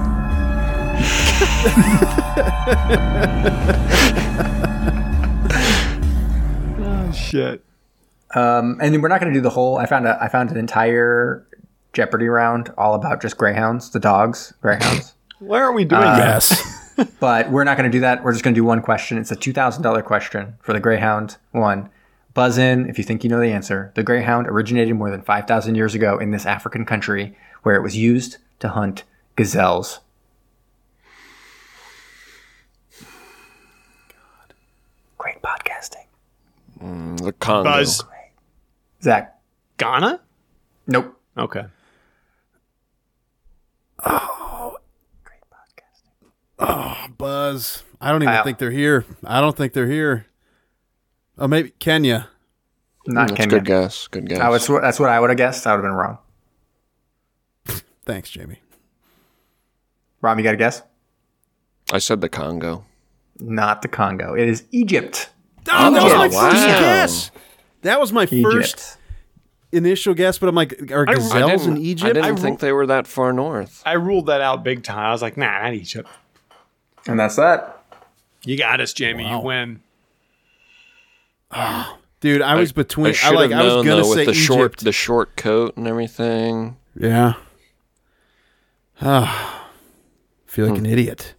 Oh, 6.81 7.13
shit. 7.15 7.65
Um, 8.35 8.79
and 8.81 8.93
then 8.95 9.01
we're 9.01 9.09
not 9.09 9.21
going 9.21 9.33
to 9.33 9.39
do 9.39 9.43
the 9.43 9.51
whole. 9.51 9.79
I 9.79 9.87
found 9.87 10.07
a, 10.07 10.23
I 10.23 10.29
found 10.29 10.51
an 10.51 10.57
entire 10.57 11.47
Jeopardy 11.93 12.29
round 12.29 12.73
all 12.77 12.95
about 12.95 13.23
just 13.23 13.37
greyhounds, 13.37 13.91
the 13.91 14.01
dogs, 14.01 14.53
greyhounds. 14.61 15.15
Why 15.39 15.61
aren't 15.61 15.77
we 15.77 15.85
doing 15.85 16.03
Uh, 16.03 16.17
yes. 16.17 16.75
but 17.21 17.51
we're 17.51 17.65
not 17.65 17.77
going 17.77 17.91
to 17.91 17.97
do 17.97 18.01
that. 18.01 18.25
We're 18.25 18.33
just 18.33 18.45
going 18.45 18.55
to 18.55 18.59
do 18.59 18.65
one 18.65 18.83
question. 18.83 19.19
It's 19.19 19.31
a 19.31 19.37
two 19.37 19.53
thousand 19.53 19.83
dollar 19.83 20.03
question 20.03 20.55
for 20.61 20.73
the 20.73 20.81
greyhound 20.81 21.37
one. 21.53 21.91
Buzz 22.35 22.59
in 22.59 22.89
if 22.89 22.99
you 22.99 23.05
think 23.05 23.25
you 23.25 23.31
know 23.31 23.41
the 23.41 23.53
answer. 23.53 23.93
The 23.95 24.03
greyhound 24.03 24.47
originated 24.49 24.95
more 24.97 25.11
than 25.11 25.23
five 25.23 25.47
thousand 25.47 25.77
years 25.77 25.95
ago 25.95 26.19
in 26.19 26.31
this 26.33 26.45
African 26.45 26.85
country, 26.85 27.37
where 27.63 27.77
it 27.77 27.83
was 27.83 27.97
used 27.97 28.39
to 28.61 28.69
hunt 28.69 29.05
gazelles. 29.37 30.01
Great 35.17 35.41
podcasting, 35.43 36.07
Mm, 36.83 37.21
the 37.23 37.33
Congo. 37.33 37.71
Buzz. 37.71 38.05
Zach. 39.03 39.39
Ghana? 39.79 40.21
Nope. 40.87 41.15
Okay. 41.37 41.65
Oh. 44.05 44.77
Great 45.25 45.41
podcasting. 45.53 46.31
Oh, 46.59 47.07
Buzz. 47.17 47.83
I 48.01 48.11
don't 48.13 48.23
even 48.23 48.35
Uh, 48.35 48.45
think 48.45 48.59
they're 48.59 48.71
here. 48.71 49.05
I 49.25 49.41
don't 49.41 49.57
think 49.57 49.73
they're 49.73 49.87
here. 49.89 50.27
Oh, 51.37 51.49
maybe 51.49 51.71
Kenya. 51.79 52.29
Not 53.07 53.29
That's 53.29 53.39
Kenya. 53.39 53.51
good 53.59 53.65
guess. 53.65 54.07
Good 54.09 54.29
guess. 54.29 54.39
I 54.41 54.49
was, 54.49 54.67
that's 54.67 55.01
what 55.01 55.09
I 55.11 55.19
would 55.19 55.31
have 55.31 55.37
guessed. 55.37 55.67
I 55.67 55.73
would 55.75 55.79
have 55.79 55.85
been 55.85 55.93
wrong. 55.97 56.19
Thanks, 58.05 58.31
Jamie. 58.31 58.61
Rob, 60.21 60.39
you 60.39 60.45
got 60.45 60.55
a 60.55 60.59
guess? 60.59 60.83
I 61.93 61.99
said 61.99 62.21
the 62.21 62.29
Congo. 62.29 62.85
Not 63.41 63.83
the 63.83 63.89
Congo. 63.89 64.35
It 64.35 64.49
is 64.49 64.65
Egypt. 64.73 65.31
Oh, 65.71 65.93
that 65.93 66.03
was 66.03 66.13
my 66.15 66.29
wow. 66.29 66.51
first 66.51 66.67
guess. 66.67 67.31
That 67.83 68.01
was 68.01 68.13
my 68.13 68.25
Egypt. 68.25 68.43
first 68.53 68.99
initial 69.73 70.15
guess, 70.15 70.39
but 70.39 70.49
I'm 70.49 70.55
like, 70.55 70.91
are 70.93 71.07
I- 71.09 71.13
I 71.13 71.15
gazelles 71.17 71.67
in 71.67 71.77
Egypt? 71.77 72.11
I 72.11 72.13
didn't 72.13 72.39
I 72.39 72.41
think 72.41 72.61
they 72.61 72.73
were 72.73 72.87
that 72.87 73.07
far 73.07 73.33
north. 73.33 73.83
I 73.87 73.93
ruled 73.93 74.27
that 74.27 74.41
out 74.41 74.65
big 74.65 74.83
time. 74.83 74.99
I 74.99 75.13
was 75.13 75.23
like, 75.23 75.37
nah, 75.37 75.63
not 75.63 75.75
Egypt. 75.75 76.09
And 77.07 77.19
that's 77.19 77.37
that. 77.37 77.83
You 78.45 78.57
got 78.59 78.81
us, 78.81 78.93
Jamie. 78.93 79.25
Wow. 79.25 79.39
You 79.41 79.45
win. 79.47 79.81
Oh, 81.51 81.99
Dude, 82.21 82.43
I 82.43 82.57
was 82.57 82.73
between. 82.73 83.15
I 83.23 83.29
I, 83.29 83.31
like. 83.31 83.51
have 83.51 83.61
I 83.61 83.65
was 83.65 83.87
gonna 83.87 84.03
though 84.03 84.03
say 84.03 84.09
with 84.09 84.27
the 84.27 84.33
Egypt. 84.33 84.47
short, 84.47 84.77
the 84.79 84.93
short 84.93 85.37
coat 85.37 85.77
and 85.77 85.87
everything. 85.87 86.77
Yeah. 86.97 87.35
Ah, 89.01 89.69
feel 90.47 90.67
like 90.67 90.79
an 90.79 90.87
idiot. 90.87 91.35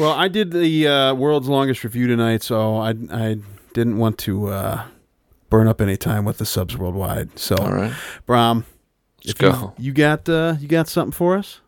Well, 0.00 0.12
I 0.12 0.28
did 0.28 0.50
the 0.50 0.88
uh, 0.88 1.14
world's 1.14 1.46
longest 1.46 1.84
review 1.84 2.06
tonight, 2.06 2.42
so 2.42 2.78
I 2.78 2.94
I 3.10 3.36
didn't 3.74 3.98
want 3.98 4.16
to 4.20 4.46
uh, 4.46 4.84
burn 5.50 5.68
up 5.68 5.82
any 5.82 5.98
time 5.98 6.24
with 6.24 6.38
the 6.38 6.46
subs 6.46 6.74
worldwide. 6.74 7.38
So, 7.38 7.54
All 7.56 7.70
right, 7.70 7.92
Brom, 8.24 8.64
let's 9.26 9.34
go. 9.38 9.74
you, 9.76 9.88
you 9.88 9.92
got 9.92 10.26
uh, 10.26 10.54
you 10.58 10.68
got 10.68 10.88
something 10.88 11.12
for 11.12 11.36
us? 11.36 11.60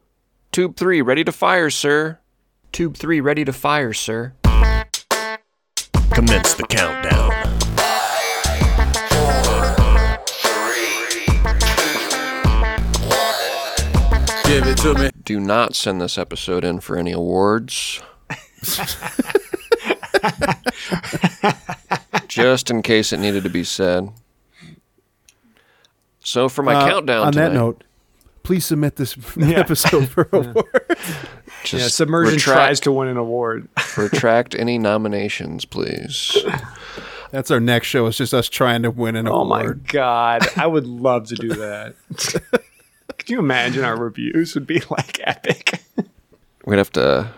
Tube 0.50 0.76
three, 0.76 1.02
ready 1.02 1.24
to 1.24 1.30
fire, 1.32 1.68
sir. 1.68 2.20
Tube 2.72 2.96
three, 2.96 3.20
ready 3.20 3.44
to 3.44 3.52
fire, 3.52 3.92
sir. 3.92 4.32
Commence 6.14 6.54
the 6.54 6.64
countdown. 6.70 7.28
Give 14.44 14.66
it 14.66 14.78
to 14.78 14.94
me. 14.94 15.10
Do 15.22 15.38
not 15.38 15.74
send 15.74 16.00
this 16.00 16.16
episode 16.16 16.64
in 16.64 16.80
for 16.80 16.96
any 16.96 17.12
awards. 17.12 18.00
Just 22.28 22.70
in 22.70 22.82
case 22.82 23.12
it 23.12 23.18
needed 23.20 23.42
to 23.44 23.50
be 23.50 23.64
said. 23.64 24.10
So 26.20 26.48
for 26.48 26.62
my 26.62 26.74
Uh, 26.74 26.88
countdown 26.88 27.26
On 27.26 27.32
tonight, 27.32 27.48
that 27.48 27.54
note, 27.54 27.84
please 28.42 28.64
submit 28.64 28.96
this 28.96 29.16
episode 29.40 30.08
for 30.08 30.28
award. 30.32 30.66
just 31.64 31.72
Yeah, 31.82 31.88
Submersion 31.88 32.34
retract, 32.34 32.56
tries 32.56 32.80
to 32.80 32.92
win 32.92 33.08
an 33.08 33.16
award. 33.16 33.68
retract 33.96 34.54
any 34.54 34.78
nominations, 34.78 35.64
please. 35.64 36.36
That's 37.32 37.50
our 37.50 37.60
next 37.60 37.88
show. 37.88 38.06
It's 38.06 38.16
just 38.18 38.34
us 38.34 38.48
trying 38.48 38.82
to 38.82 38.90
win 38.90 39.16
an 39.16 39.26
Oh 39.28 39.44
my 39.44 39.66
god, 39.88 40.42
I 40.56 40.66
would 40.66 40.86
love 40.86 41.26
to 41.28 41.34
do 41.34 41.48
that. 41.54 41.94
Could 43.18 43.30
you 43.30 43.38
imagine 43.38 43.84
our 43.84 43.96
reviews 43.96 44.54
would 44.54 44.66
be 44.66 44.82
like 44.90 45.20
epic? 45.24 45.80
We'd 46.64 46.78
have 46.78 46.92
to 46.92 47.30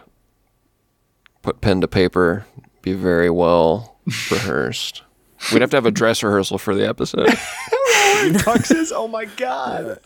put 1.44 1.60
pen 1.60 1.80
to 1.82 1.86
paper, 1.88 2.46
be 2.82 2.94
very 2.94 3.30
well 3.30 3.96
rehearsed. 4.30 5.02
We'd 5.52 5.60
have 5.60 5.70
to 5.70 5.76
have 5.76 5.86
a 5.86 5.90
dress 5.90 6.22
rehearsal 6.22 6.56
for 6.58 6.74
the 6.74 6.88
episode. 6.88 7.28
Tuxes? 7.28 8.90
Oh 8.94 9.06
my 9.08 9.26
god. 9.26 9.98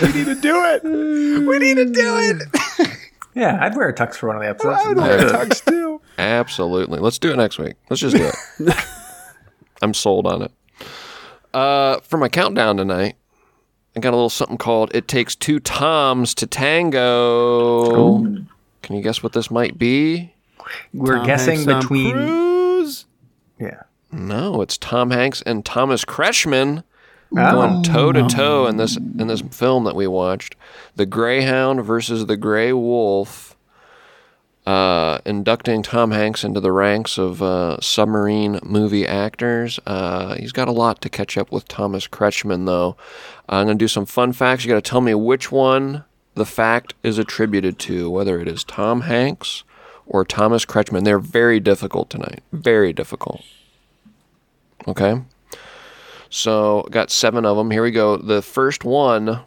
We 0.00 0.12
need 0.12 0.26
to 0.26 0.36
do 0.36 0.54
it. 0.64 0.84
We 0.84 1.58
need 1.58 1.74
to 1.76 1.84
do 1.86 2.16
it. 2.18 2.88
Yeah, 3.36 3.58
I'd 3.60 3.74
wear 3.74 3.88
a 3.88 3.92
tux 3.92 4.14
for 4.14 4.28
one 4.28 4.36
of 4.36 4.42
the 4.42 4.48
episodes. 4.48 4.78
I 4.84 4.88
would 4.90 4.96
wear 4.96 5.18
a 5.26 5.30
tux 5.32 5.64
too. 5.64 6.00
Absolutely. 6.18 7.00
Let's 7.00 7.18
do 7.18 7.32
it 7.32 7.36
next 7.36 7.58
week. 7.58 7.74
Let's 7.90 8.00
just 8.00 8.14
do 8.14 8.30
it. 8.60 8.76
I'm 9.82 9.92
sold 9.92 10.24
on 10.28 10.42
it. 10.42 10.52
Uh, 11.52 11.98
for 12.02 12.16
my 12.16 12.28
countdown 12.28 12.76
tonight, 12.76 13.16
I 13.96 13.98
got 14.00 14.10
a 14.10 14.16
little 14.16 14.30
something 14.30 14.56
called 14.56 14.94
"It 14.94 15.08
Takes 15.08 15.34
Two 15.34 15.58
Toms 15.58 16.32
to 16.36 16.46
Tango." 16.46 18.20
Can 18.82 18.94
you 18.96 19.02
guess 19.02 19.20
what 19.20 19.32
this 19.32 19.50
might 19.50 19.78
be? 19.78 20.33
We're 20.92 21.16
Tom 21.16 21.26
guessing 21.26 21.64
Hanks, 21.64 21.84
between. 21.84 22.12
Cruise. 22.12 23.06
Yeah. 23.58 23.82
No, 24.12 24.60
it's 24.62 24.78
Tom 24.78 25.10
Hanks 25.10 25.42
and 25.42 25.64
Thomas 25.64 26.04
Kretschmann 26.04 26.84
Oh. 27.36 27.50
going 27.50 27.82
toe 27.82 28.12
to 28.12 28.28
toe 28.28 28.66
in 28.68 28.76
this 28.76 28.96
in 28.96 29.26
this 29.26 29.40
film 29.50 29.82
that 29.84 29.96
we 29.96 30.06
watched, 30.06 30.54
The 30.94 31.06
Greyhound 31.06 31.84
versus 31.84 32.26
the 32.26 32.36
Grey 32.36 32.72
Wolf. 32.72 33.56
Uh, 34.66 35.18
inducting 35.26 35.82
Tom 35.82 36.10
Hanks 36.12 36.42
into 36.42 36.58
the 36.60 36.72
ranks 36.72 37.18
of 37.18 37.42
uh, 37.42 37.78
submarine 37.80 38.58
movie 38.62 39.06
actors. 39.06 39.78
Uh, 39.84 40.36
he's 40.36 40.52
got 40.52 40.68
a 40.68 40.72
lot 40.72 41.02
to 41.02 41.10
catch 41.10 41.36
up 41.36 41.52
with 41.52 41.68
Thomas 41.68 42.08
Kretschmann, 42.08 42.64
though. 42.64 42.96
I'm 43.46 43.66
going 43.66 43.76
to 43.78 43.82
do 43.84 43.88
some 43.88 44.06
fun 44.06 44.32
facts. 44.32 44.64
You 44.64 44.70
got 44.70 44.82
to 44.82 44.90
tell 44.90 45.02
me 45.02 45.14
which 45.14 45.52
one 45.52 46.04
the 46.34 46.46
fact 46.46 46.94
is 47.02 47.18
attributed 47.18 47.78
to, 47.80 48.08
whether 48.08 48.40
it 48.40 48.48
is 48.48 48.64
Tom 48.64 49.02
Hanks 49.02 49.64
or 50.06 50.24
Thomas 50.24 50.64
Kretschmann. 50.64 51.04
They're 51.04 51.18
very 51.18 51.60
difficult 51.60 52.10
tonight. 52.10 52.42
Very 52.52 52.92
difficult. 52.92 53.42
Okay. 54.86 55.20
So, 56.30 56.86
got 56.90 57.10
seven 57.10 57.44
of 57.44 57.56
them. 57.56 57.70
Here 57.70 57.82
we 57.82 57.90
go. 57.90 58.16
The 58.16 58.42
first 58.42 58.84
one. 58.84 59.40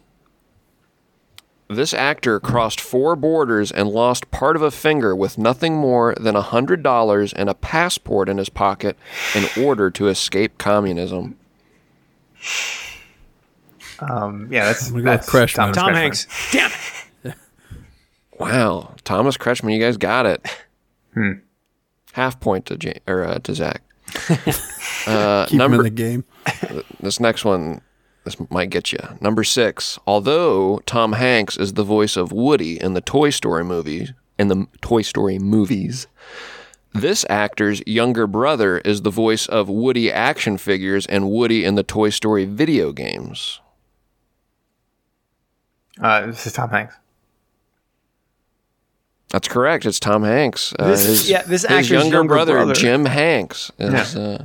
This 1.70 1.94
actor 1.94 2.40
crossed 2.40 2.80
four 2.80 3.18
borders 3.18 3.74
and 3.74 3.90
lost 3.90 4.32
part 4.32 4.56
of 4.56 4.62
a 4.62 4.72
finger 4.72 5.14
with 5.14 5.38
nothing 5.38 5.76
more 5.76 6.16
than 6.18 6.34
a 6.38 6.42
$100 6.42 7.34
and 7.36 7.50
a 7.50 7.54
passport 7.54 8.30
in 8.30 8.38
his 8.38 8.48
pocket 8.48 8.98
in 9.36 9.46
order 9.62 9.92
to 9.92 10.08
escape 10.08 10.58
communism. 10.58 11.36
Um, 14.00 14.48
yeah, 14.50 14.66
that's, 14.66 14.92
gonna 14.92 15.04
go 15.04 15.10
that's 15.10 15.30
Kretschmann. 15.30 15.56
Thomas 15.56 15.78
Tom 15.78 15.94
Hanks. 15.94 16.28
Damn 16.54 16.72
it. 16.72 16.78
Wow. 18.40 18.94
Thomas 19.04 19.38
Kretschmann, 19.38 19.74
you 19.74 19.80
guys 19.82 19.98
got 19.98 20.26
it. 20.26 20.46
Hmm. 21.14 21.32
Half 22.14 22.40
point 22.40 22.68
to 22.68 22.78
Ja- 22.80 23.00
or 23.08 23.24
uh, 23.24 23.40
to 23.40 23.56
Zach. 23.56 23.82
uh, 25.08 25.46
Keep 25.48 25.54
him 25.54 25.58
number 25.58 25.78
in 25.78 25.84
the 25.84 25.90
game. 25.90 26.26
this 27.00 27.20
next 27.20 27.44
one, 27.44 27.82
this 28.24 28.36
might 28.52 28.70
get 28.70 28.92
you. 28.92 29.00
Number 29.20 29.44
six. 29.44 29.98
Although 30.06 30.80
Tom 30.86 31.14
Hanks 31.14 31.58
is 31.58 31.74
the 31.74 31.84
voice 31.84 32.16
of 32.18 32.32
Woody 32.32 32.80
in 32.80 32.94
the 32.94 33.02
Toy 33.02 33.32
Story 33.32 33.64
movie, 33.64 34.10
in 34.38 34.48
the 34.48 34.68
Toy 34.82 35.02
Story 35.02 35.40
movies, 35.40 36.06
this 36.94 37.26
actor's 37.32 37.82
younger 37.88 38.28
brother 38.28 38.78
is 38.80 39.02
the 39.02 39.10
voice 39.10 39.48
of 39.48 39.70
Woody 39.70 40.12
action 40.12 40.60
figures 40.60 41.08
and 41.08 41.32
Woody 41.32 41.66
in 41.66 41.74
the 41.74 41.84
Toy 41.84 42.10
Story 42.10 42.46
video 42.46 42.92
games. 42.92 43.60
Uh, 46.00 46.28
this 46.28 46.46
is 46.46 46.54
Tom 46.54 46.70
Hanks. 46.70 46.96
That's 49.30 49.48
correct. 49.48 49.86
It's 49.86 50.00
Tom 50.00 50.24
Hanks. 50.24 50.74
Uh, 50.80 50.88
This- 50.92 51.06
his, 51.06 51.30
yeah, 51.30 51.42
this 51.44 51.64
his 51.66 51.90
younger, 51.90 52.16
younger 52.18 52.34
brother, 52.34 52.54
brother. 52.54 52.74
Jim 52.74 53.06
Hanks, 53.06 53.72
is 53.78 54.16
Yeah. 54.16 54.22
uh, 54.22 54.38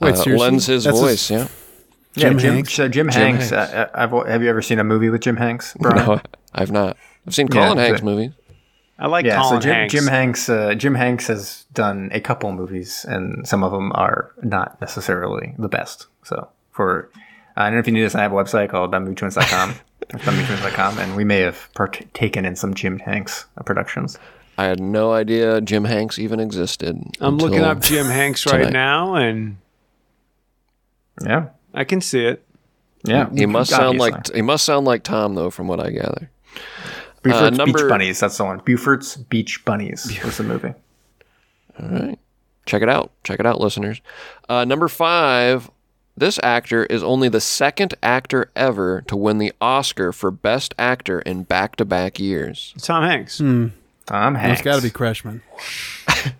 Wait, 0.00 0.14
uh, 0.16 0.30
lends 0.36 0.66
his 0.66 0.84
That's 0.84 0.98
voice. 1.00 1.30
yeah. 1.30 1.48
Yeah, 2.14 2.28
Jim 2.30 2.38
Jim, 2.38 2.54
Hanks? 2.54 2.72
So 2.72 2.88
Jim, 2.88 3.10
Jim 3.10 3.22
Hanks. 3.22 3.50
Hanks. 3.50 3.72
Uh, 3.72 3.88
I've, 3.94 4.10
have 4.10 4.42
you 4.42 4.50
ever 4.50 4.60
seen 4.62 4.78
a 4.78 4.84
movie 4.84 5.08
with 5.08 5.20
Jim 5.22 5.36
Hanks? 5.36 5.74
Brian? 5.80 6.06
No, 6.06 6.20
I've 6.54 6.70
not. 6.72 6.96
I've 7.26 7.34
seen 7.34 7.46
Yeah, 7.52 7.64
Colin 7.64 7.78
Hanks 7.78 8.02
movies. 8.02 8.32
I 8.98 9.06
like 9.06 9.24
yeah, 9.24 9.36
Colin 9.40 9.60
so 9.62 9.64
Jim 9.68 9.74
Hanks. 9.74 9.92
Jim 9.94 10.06
Hanks. 10.08 10.48
Uh, 10.48 10.74
Jim 10.74 10.94
Hanks 10.96 11.26
has 11.28 11.64
done 11.72 12.10
a 12.12 12.20
couple 12.20 12.50
movies, 12.52 13.06
and 13.08 13.46
some 13.46 13.62
of 13.62 13.70
them 13.70 13.92
are 13.94 14.32
not 14.42 14.80
necessarily 14.80 15.54
the 15.58 15.68
best. 15.68 16.06
So 16.24 16.48
for 16.72 17.08
I 17.56 17.64
don't 17.66 17.74
know 17.74 17.78
if 17.80 17.86
you 17.86 17.92
knew 17.92 18.02
this, 18.02 18.14
I 18.16 18.22
have 18.22 18.32
a 18.32 18.36
website 18.36 18.70
called 18.70 18.90
dumbmovietwins.com. 20.08 20.34
dumbmovietwins.com, 20.34 20.98
and 20.98 21.16
we 21.16 21.24
may 21.24 21.40
have 21.40 21.68
partaken 21.74 22.44
in 22.44 22.56
some 22.56 22.74
Jim 22.74 22.98
Hanks 22.98 23.46
uh, 23.56 23.62
productions. 23.62 24.18
I 24.56 24.64
had 24.64 24.80
no 24.80 25.12
idea 25.12 25.60
Jim 25.60 25.84
Hanks 25.84 26.18
even 26.18 26.40
existed. 26.40 27.00
I'm 27.20 27.38
looking 27.38 27.60
up 27.60 27.80
Jim 27.80 28.06
Hanks 28.06 28.44
right 28.46 28.58
tonight. 28.58 28.72
now, 28.72 29.14
and 29.14 29.56
Yeah, 31.24 31.50
I 31.74 31.84
can 31.84 32.00
see 32.00 32.24
it. 32.24 32.44
yeah. 33.04 33.28
He 33.34 33.46
must 33.46 33.70
sound 33.70 33.98
like 33.98 34.32
he 34.34 34.42
must 34.42 34.64
sound 34.64 34.86
like 34.86 35.02
Tom 35.04 35.34
though, 35.34 35.50
from 35.50 35.68
what 35.68 35.78
I 35.80 35.90
gather. 35.90 36.30
Buford's 37.22 37.42
uh, 37.42 37.50
number- 37.50 37.78
Beach 37.78 37.88
Bunnies. 37.88 38.20
That's 38.20 38.36
the 38.36 38.44
one. 38.44 38.58
Buford's 38.64 39.16
Beach 39.16 39.64
Bunnies 39.64 40.20
was 40.24 40.36
the 40.38 40.44
movie. 40.44 40.74
All 41.80 41.88
right, 41.88 42.18
check 42.66 42.82
it 42.82 42.88
out. 42.88 43.12
Check 43.24 43.38
it 43.40 43.46
out, 43.46 43.60
listeners. 43.60 44.00
Uh, 44.48 44.64
number 44.64 44.88
five. 44.88 45.70
This 46.18 46.38
actor 46.42 46.84
is 46.86 47.02
only 47.02 47.28
the 47.28 47.40
second 47.40 47.94
actor 48.02 48.50
ever 48.56 49.02
to 49.02 49.16
win 49.16 49.38
the 49.38 49.52
Oscar 49.60 50.12
for 50.12 50.30
Best 50.32 50.74
Actor 50.78 51.20
in 51.20 51.44
back-to-back 51.44 52.18
years. 52.18 52.74
Tom 52.82 53.04
Hanks. 53.04 53.38
Tom 53.38 53.72
Hanks. 54.34 54.60
It's 54.60 54.62
got 54.64 54.76
to 54.76 54.82
be 54.82 54.90
Crashman. 54.90 55.40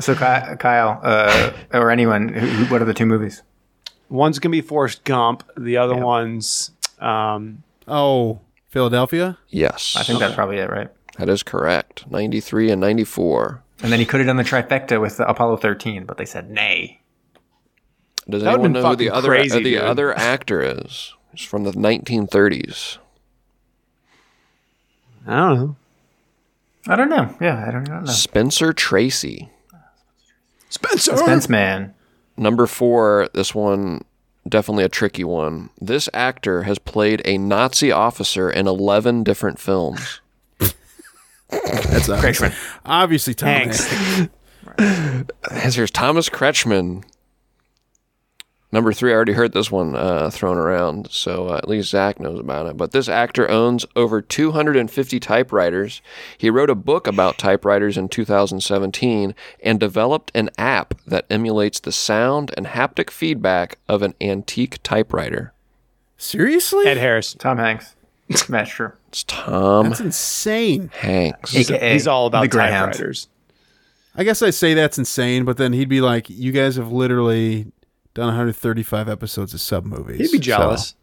So 0.00 0.14
Kyle, 0.14 1.00
uh, 1.02 1.52
or 1.72 1.90
anyone, 1.90 2.28
who, 2.28 2.46
who- 2.46 2.72
what 2.72 2.80
are 2.82 2.84
the 2.84 2.94
two 2.94 3.06
movies? 3.06 3.42
One's 4.08 4.38
gonna 4.38 4.50
be 4.52 4.60
Forrest 4.60 5.02
Gump. 5.04 5.42
The 5.56 5.76
other 5.76 5.96
one's 5.96 6.70
um, 7.00 7.62
Oh, 7.88 8.40
Philadelphia. 8.68 9.38
Yes, 9.48 9.96
I 9.98 10.02
think 10.02 10.18
that's 10.20 10.34
probably 10.34 10.58
it, 10.58 10.68
right? 10.70 10.88
that 11.18 11.28
is 11.28 11.42
correct. 11.42 12.08
Ninety-three 12.10 12.70
and 12.70 12.80
ninety-four. 12.80 13.62
And 13.82 13.90
then 13.92 13.98
he 13.98 14.04
could 14.06 14.20
have 14.20 14.26
done 14.26 14.36
the 14.36 14.44
trifecta 14.44 15.00
with 15.00 15.18
Apollo 15.20 15.56
13, 15.58 16.04
but 16.04 16.18
they 16.18 16.26
said 16.26 16.50
nay. 16.50 16.99
Does 18.28 18.42
That 18.42 18.54
anyone 18.54 18.72
know 18.72 18.86
who 18.88 18.96
the 18.96 19.10
other 19.10 19.28
crazy, 19.28 19.54
uh, 19.54 19.58
the 19.58 19.64
dude. 19.64 19.80
other 19.80 20.16
actor 20.16 20.62
is? 20.62 21.14
He's 21.32 21.44
from 21.46 21.64
the 21.64 21.72
1930s. 21.72 22.98
I 25.26 25.36
don't 25.36 25.54
know. 25.56 25.76
I 26.88 26.96
don't 26.96 27.08
know. 27.10 27.34
Yeah, 27.40 27.64
I 27.66 27.70
don't, 27.70 27.88
I 27.88 27.94
don't 27.96 28.04
know. 28.06 28.12
Spencer 28.12 28.72
Tracy. 28.72 29.50
Spencer. 30.68 31.16
Spence 31.16 31.48
Man. 31.48 31.94
Number 32.36 32.66
four, 32.66 33.28
this 33.34 33.54
one 33.54 34.02
definitely 34.48 34.84
a 34.84 34.88
tricky 34.88 35.24
one. 35.24 35.70
This 35.80 36.08
actor 36.14 36.62
has 36.62 36.78
played 36.78 37.20
a 37.24 37.36
Nazi 37.38 37.92
officer 37.92 38.50
in 38.50 38.66
11 38.66 39.22
different 39.24 39.58
films. 39.58 40.20
That's 41.50 42.08
obviously, 42.08 42.48
Kretschmann. 42.48 42.54
obviously 42.84 43.34
Tom 43.34 43.48
Hanks. 43.48 43.84
Hanks. 44.78 45.74
Here's 45.74 45.90
Thomas 45.90 46.28
Kretschmann. 46.28 47.04
Number 48.72 48.92
three, 48.92 49.10
I 49.10 49.14
already 49.16 49.32
heard 49.32 49.52
this 49.52 49.70
one 49.72 49.96
uh, 49.96 50.30
thrown 50.30 50.56
around, 50.56 51.10
so 51.10 51.48
uh, 51.48 51.56
at 51.56 51.68
least 51.68 51.90
Zach 51.90 52.20
knows 52.20 52.38
about 52.38 52.66
it. 52.66 52.76
But 52.76 52.92
this 52.92 53.08
actor 53.08 53.50
owns 53.50 53.84
over 53.96 54.22
250 54.22 55.18
typewriters. 55.18 56.00
He 56.38 56.50
wrote 56.50 56.70
a 56.70 56.76
book 56.76 57.08
about 57.08 57.36
typewriters 57.36 57.98
in 57.98 58.08
2017 58.08 59.34
and 59.64 59.80
developed 59.80 60.30
an 60.36 60.50
app 60.56 60.94
that 61.04 61.26
emulates 61.28 61.80
the 61.80 61.90
sound 61.90 62.52
and 62.56 62.66
haptic 62.66 63.10
feedback 63.10 63.78
of 63.88 64.02
an 64.02 64.14
antique 64.20 64.80
typewriter. 64.84 65.52
Seriously? 66.16 66.86
Ed 66.86 66.98
Harris. 66.98 67.34
Tom 67.34 67.58
Hanks. 67.58 67.96
That's 68.48 68.70
true. 68.70 68.92
It's 69.08 69.24
Tom 69.24 69.88
That's 69.88 70.00
insane. 70.00 70.90
Hanks. 70.94 71.56
AKA 71.56 71.94
He's 71.94 72.06
all 72.06 72.26
about 72.26 72.42
the 72.42 72.48
Greyhound. 72.48 72.92
typewriters. 72.92 73.26
I 74.14 74.22
guess 74.22 74.42
I 74.42 74.50
say 74.50 74.74
that's 74.74 74.98
insane, 74.98 75.44
but 75.44 75.56
then 75.56 75.72
he'd 75.72 75.88
be 75.88 76.00
like, 76.00 76.28
"You 76.30 76.52
guys 76.52 76.76
have 76.76 76.92
literally 76.92 77.72
done 78.14 78.26
135 78.26 79.08
episodes 79.08 79.54
of 79.54 79.60
sub 79.60 79.84
movies." 79.84 80.18
He'd 80.18 80.32
be 80.32 80.38
jealous. 80.38 80.88
So- 80.88 80.94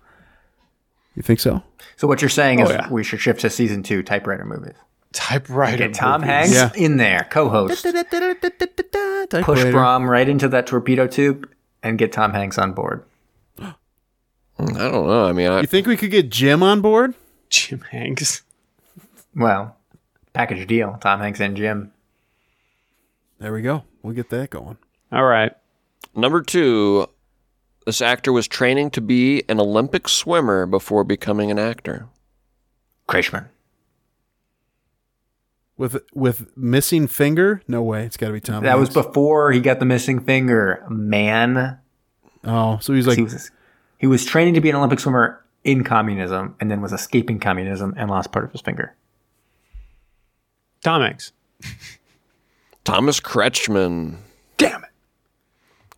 you 1.15 1.23
think 1.23 1.39
so? 1.39 1.63
So 1.95 2.07
what 2.07 2.21
you're 2.21 2.29
saying 2.29 2.61
oh, 2.61 2.65
is 2.65 2.69
Oh, 2.69 2.73
yeah. 2.73 2.89
we 2.91 3.03
should 3.03 3.19
shift 3.19 3.41
to 3.41 3.49
season 3.49 3.81
two 3.81 4.03
typewriter 4.03 4.45
movies. 4.45 4.75
Typewriter. 5.13 5.77
Get 5.77 5.95
Tom 5.95 6.21
movies. 6.21 6.31
Hanks 6.31 6.53
Yeah. 6.53 6.71
in 6.75 6.97
there, 6.97 7.25
co-host. 7.31 7.83
Push 9.41 9.63
Brom 9.71 10.07
right 10.07 10.29
into 10.29 10.47
that 10.49 10.67
torpedo 10.67 11.07
tube 11.07 11.49
and 11.81 11.97
get 11.97 12.11
Tom 12.11 12.33
Hanks 12.33 12.59
on 12.59 12.73
board. 12.73 13.03
I 13.59 13.73
don't 14.59 14.73
know. 15.07 15.25
I 15.25 15.31
mean, 15.33 15.47
I, 15.51 15.61
You 15.61 15.67
think 15.67 15.87
we 15.87 15.97
could 15.97 16.11
get 16.11 16.29
Jim 16.29 16.61
on 16.63 16.81
board? 16.81 17.13
Jim 17.49 17.81
Hanks. 17.91 18.43
Well, 19.35 19.75
package 20.33 20.67
deal. 20.67 20.97
Tom 21.01 21.19
Hanks 21.19 21.39
and 21.39 21.55
Jim. 21.57 21.91
There 23.39 23.53
we 23.53 23.61
go. 23.61 23.83
We'll 24.01 24.13
get 24.15 24.29
that 24.29 24.49
going. 24.49 24.77
All 25.11 25.23
right. 25.25 25.51
Number 26.17 26.41
two, 26.41 27.07
this 27.85 28.01
actor 28.01 28.33
was 28.33 28.47
training 28.47 28.89
to 28.91 29.01
be 29.01 29.43
an 29.47 29.59
Olympic 29.59 30.09
swimmer 30.09 30.65
before 30.65 31.03
becoming 31.03 31.51
an 31.51 31.59
actor. 31.59 32.07
Kretschmann. 33.07 33.47
With 35.77 36.03
with 36.15 36.57
missing 36.57 37.07
finger? 37.07 37.61
No 37.67 37.83
way. 37.83 38.03
It's 38.03 38.17
got 38.17 38.27
to 38.27 38.33
be 38.33 38.39
Tom. 38.39 38.63
That 38.63 38.79
was 38.79 38.89
before 38.89 39.51
he 39.51 39.59
got 39.61 39.79
the 39.79 39.85
missing 39.85 40.19
finger. 40.19 40.83
Man, 40.89 41.77
Oh, 42.43 42.79
so 42.81 42.93
he's 42.93 43.05
like 43.05 43.17
he 43.17 43.23
was 43.23 43.51
he 43.99 44.07
was 44.07 44.25
training 44.25 44.55
to 44.55 44.61
be 44.61 44.69
an 44.71 44.75
Olympic 44.75 44.99
swimmer 44.99 45.43
in 45.63 45.83
communism, 45.83 46.55
and 46.59 46.71
then 46.71 46.81
was 46.81 46.93
escaping 46.93 47.39
communism 47.39 47.93
and 47.95 48.09
lost 48.09 48.31
part 48.31 48.45
of 48.45 48.51
his 48.51 48.61
finger. 48.61 48.95
Tom 50.81 51.01
Hanks. 51.01 51.31
Thomas 52.83 53.19
Kretschmann. 53.19 54.17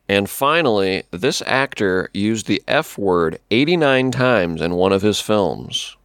Damn 0.10 0.16
it. 0.16 0.18
And 0.18 0.30
finally, 0.30 1.04
this 1.12 1.42
actor 1.46 2.10
used 2.14 2.48
the 2.48 2.62
F 2.68 2.98
word 2.98 3.40
89 3.52 4.12
times 4.12 4.62
in 4.62 4.76
one 4.76 4.92
of 4.92 5.02
his 5.02 5.20
films. 5.22 5.96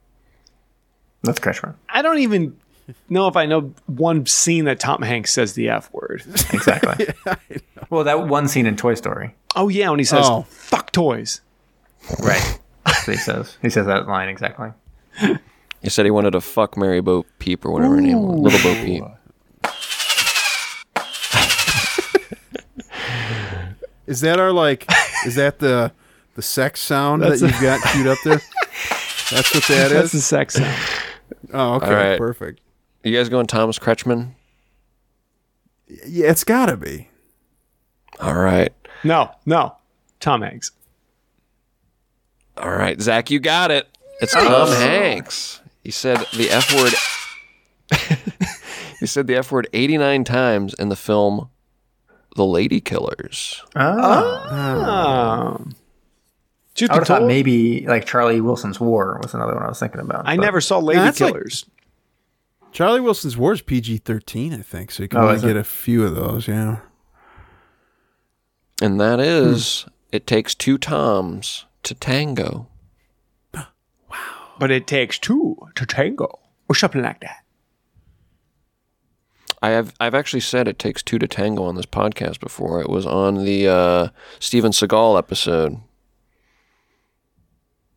That's 1.23 1.41
Kretschmann. 1.41 1.75
I 1.89 2.03
don't 2.03 2.19
even 2.19 2.57
know 3.09 3.29
if 3.29 3.37
I 3.37 3.47
know 3.47 3.73
one 3.87 4.27
scene 4.27 4.67
that 4.67 4.79
Tom 4.79 5.01
Hanks 5.03 5.33
says 5.33 5.55
the 5.55 5.71
F 5.71 5.91
word. 5.93 6.23
Exactly. 6.53 7.07
well, 7.91 8.05
that 8.05 8.29
one 8.29 8.47
scene 8.49 8.67
in 8.67 8.77
Toy 8.77 8.95
Story. 8.95 9.35
Oh 9.57 9.69
yeah, 9.69 9.89
when 9.89 9.99
he 9.99 10.05
says 10.05 10.27
Oh. 10.29 10.43
"fuck 10.51 10.93
toys." 10.93 11.41
Right. 12.21 12.61
He 13.07 13.17
says. 13.17 13.57
He 13.63 13.71
says 13.71 13.87
that 13.87 14.07
line 14.07 14.29
exactly. 14.29 14.71
He 15.81 15.89
said 15.91 16.05
he 16.05 16.11
wanted 16.11 16.33
to 16.33 16.41
fuck 16.43 16.77
Mary 16.77 17.01
Bo 17.01 17.25
Peep 17.39 17.65
or 17.65 17.71
whatever 17.71 17.95
her 17.97 18.01
name 18.03 18.21
was. 18.21 18.53
Little 18.53 18.75
Bo 18.75 18.85
Peep. 18.85 19.05
Is 24.07 24.21
that 24.21 24.39
our 24.39 24.53
like? 24.53 24.91
Is 25.27 25.37
that 25.37 25.59
the 25.59 25.93
the 26.35 26.43
sex 26.43 26.81
sound 26.81 27.23
that 27.23 27.41
you've 27.41 27.61
got 27.61 27.81
queued 27.93 28.07
up 28.07 28.19
there? 28.25 28.41
That's 29.31 29.55
what 29.55 29.65
that 29.69 29.91
That's 29.91 30.13
the 30.13 30.21
sex 30.21 30.55
sound. 30.55 30.79
Oh, 31.53 31.75
okay, 31.75 31.87
All 31.87 31.93
right. 31.93 32.19
perfect. 32.19 32.61
You 33.03 33.17
guys 33.17 33.29
going 33.29 33.47
Thomas 33.47 33.79
Kretschmann? 33.79 34.33
Yeah, 36.07 36.31
it's 36.31 36.45
got 36.45 36.67
to 36.67 36.77
be. 36.77 37.09
All 38.21 38.35
right. 38.35 38.73
No, 39.03 39.31
no. 39.45 39.77
Tom 40.21 40.43
Hanks. 40.43 40.73
All 42.57 42.71
right. 42.71 43.01
Zach, 43.01 43.31
you 43.31 43.41
got 43.41 43.71
it. 43.71 43.89
It's 44.21 44.35
oh. 44.35 44.41
Tom 44.41 44.69
Hanks. 44.69 45.61
He 45.83 45.91
said 45.91 46.25
the 46.35 46.51
F 46.51 46.73
word. 46.75 46.93
he 49.01 49.07
said 49.07 49.27
the 49.27 49.37
F 49.37 49.53
word 49.53 49.69
89 49.73 50.25
times 50.25 50.75
in 50.75 50.89
the 50.89 50.97
film 50.97 51.51
The 52.35 52.45
Lady 52.45 52.81
Killers. 52.81 53.63
Ah. 53.77 54.47
Ah. 54.51 55.57
Oh. 55.57 55.65
Oh. 55.65 55.71
Shoot 56.77 56.91
I 56.91 56.95
would 56.95 57.01
have 57.01 57.07
thought 57.07 57.25
maybe 57.27 57.87
like 57.87 58.05
Charlie 58.05 58.41
Wilson's 58.41 58.81
War 58.81 59.21
was 59.23 59.33
another 59.33 59.55
one 59.55 59.63
I 59.63 59.69
was 59.69 59.79
thinking 59.79 60.01
about. 60.01 60.27
I 60.27 60.37
but- 60.37 60.43
never 60.43 60.61
saw 60.61 60.79
Lady 60.79 61.01
that's 61.01 61.21
like- 61.21 61.33
Killers. 61.33 61.67
Charlie 62.73 63.01
Wilson's 63.01 63.37
War 63.37 63.53
is 63.53 63.63
PG 63.63 63.99
thirteen, 63.99 64.53
I 64.53 64.63
think, 64.63 64.91
so 64.91 65.05
you 65.05 65.09
can 65.09 65.21
Oh, 65.21 65.23
only 65.25 65.37
is 65.37 65.45
it? 65.45 65.47
get 65.47 65.57
a 65.57 65.63
few 65.63 66.05
of 66.05 66.17
those. 66.17 66.49
Yeah. 66.49 66.79
And 68.83 69.01
that 69.01 69.21
hmm. 69.21 69.25
is 69.25 69.87
It 70.11 70.27
Takes 70.27 70.57
Two 70.57 70.77
Toms 70.79 71.67
to 71.85 71.95
Tango. 71.95 72.67
Wow, 73.55 73.67
but 74.59 74.73
it 74.73 74.89
takes 74.89 75.19
two 75.19 75.57
to 75.77 75.87
tango, 75.87 76.41
or 76.69 76.75
something 76.75 77.03
like 77.03 77.21
that. 77.21 77.44
I 79.65 79.71
have 79.71 79.95
I've 79.99 80.15
actually 80.15 80.41
said 80.41 80.69
it 80.69 80.79
takes 80.79 81.03
two 81.03 81.19
to 81.19 81.27
tango 81.27 81.65
on 81.65 81.75
this 81.75 81.87
podcast 81.87 82.39
before. 82.39 82.83
It 82.83 82.91
was 82.91 83.07
on 83.07 83.45
the 83.45 83.67
uh, 83.69 84.09
Steven 84.39 84.73
Seagal 84.73 85.17
episode. 85.19 85.79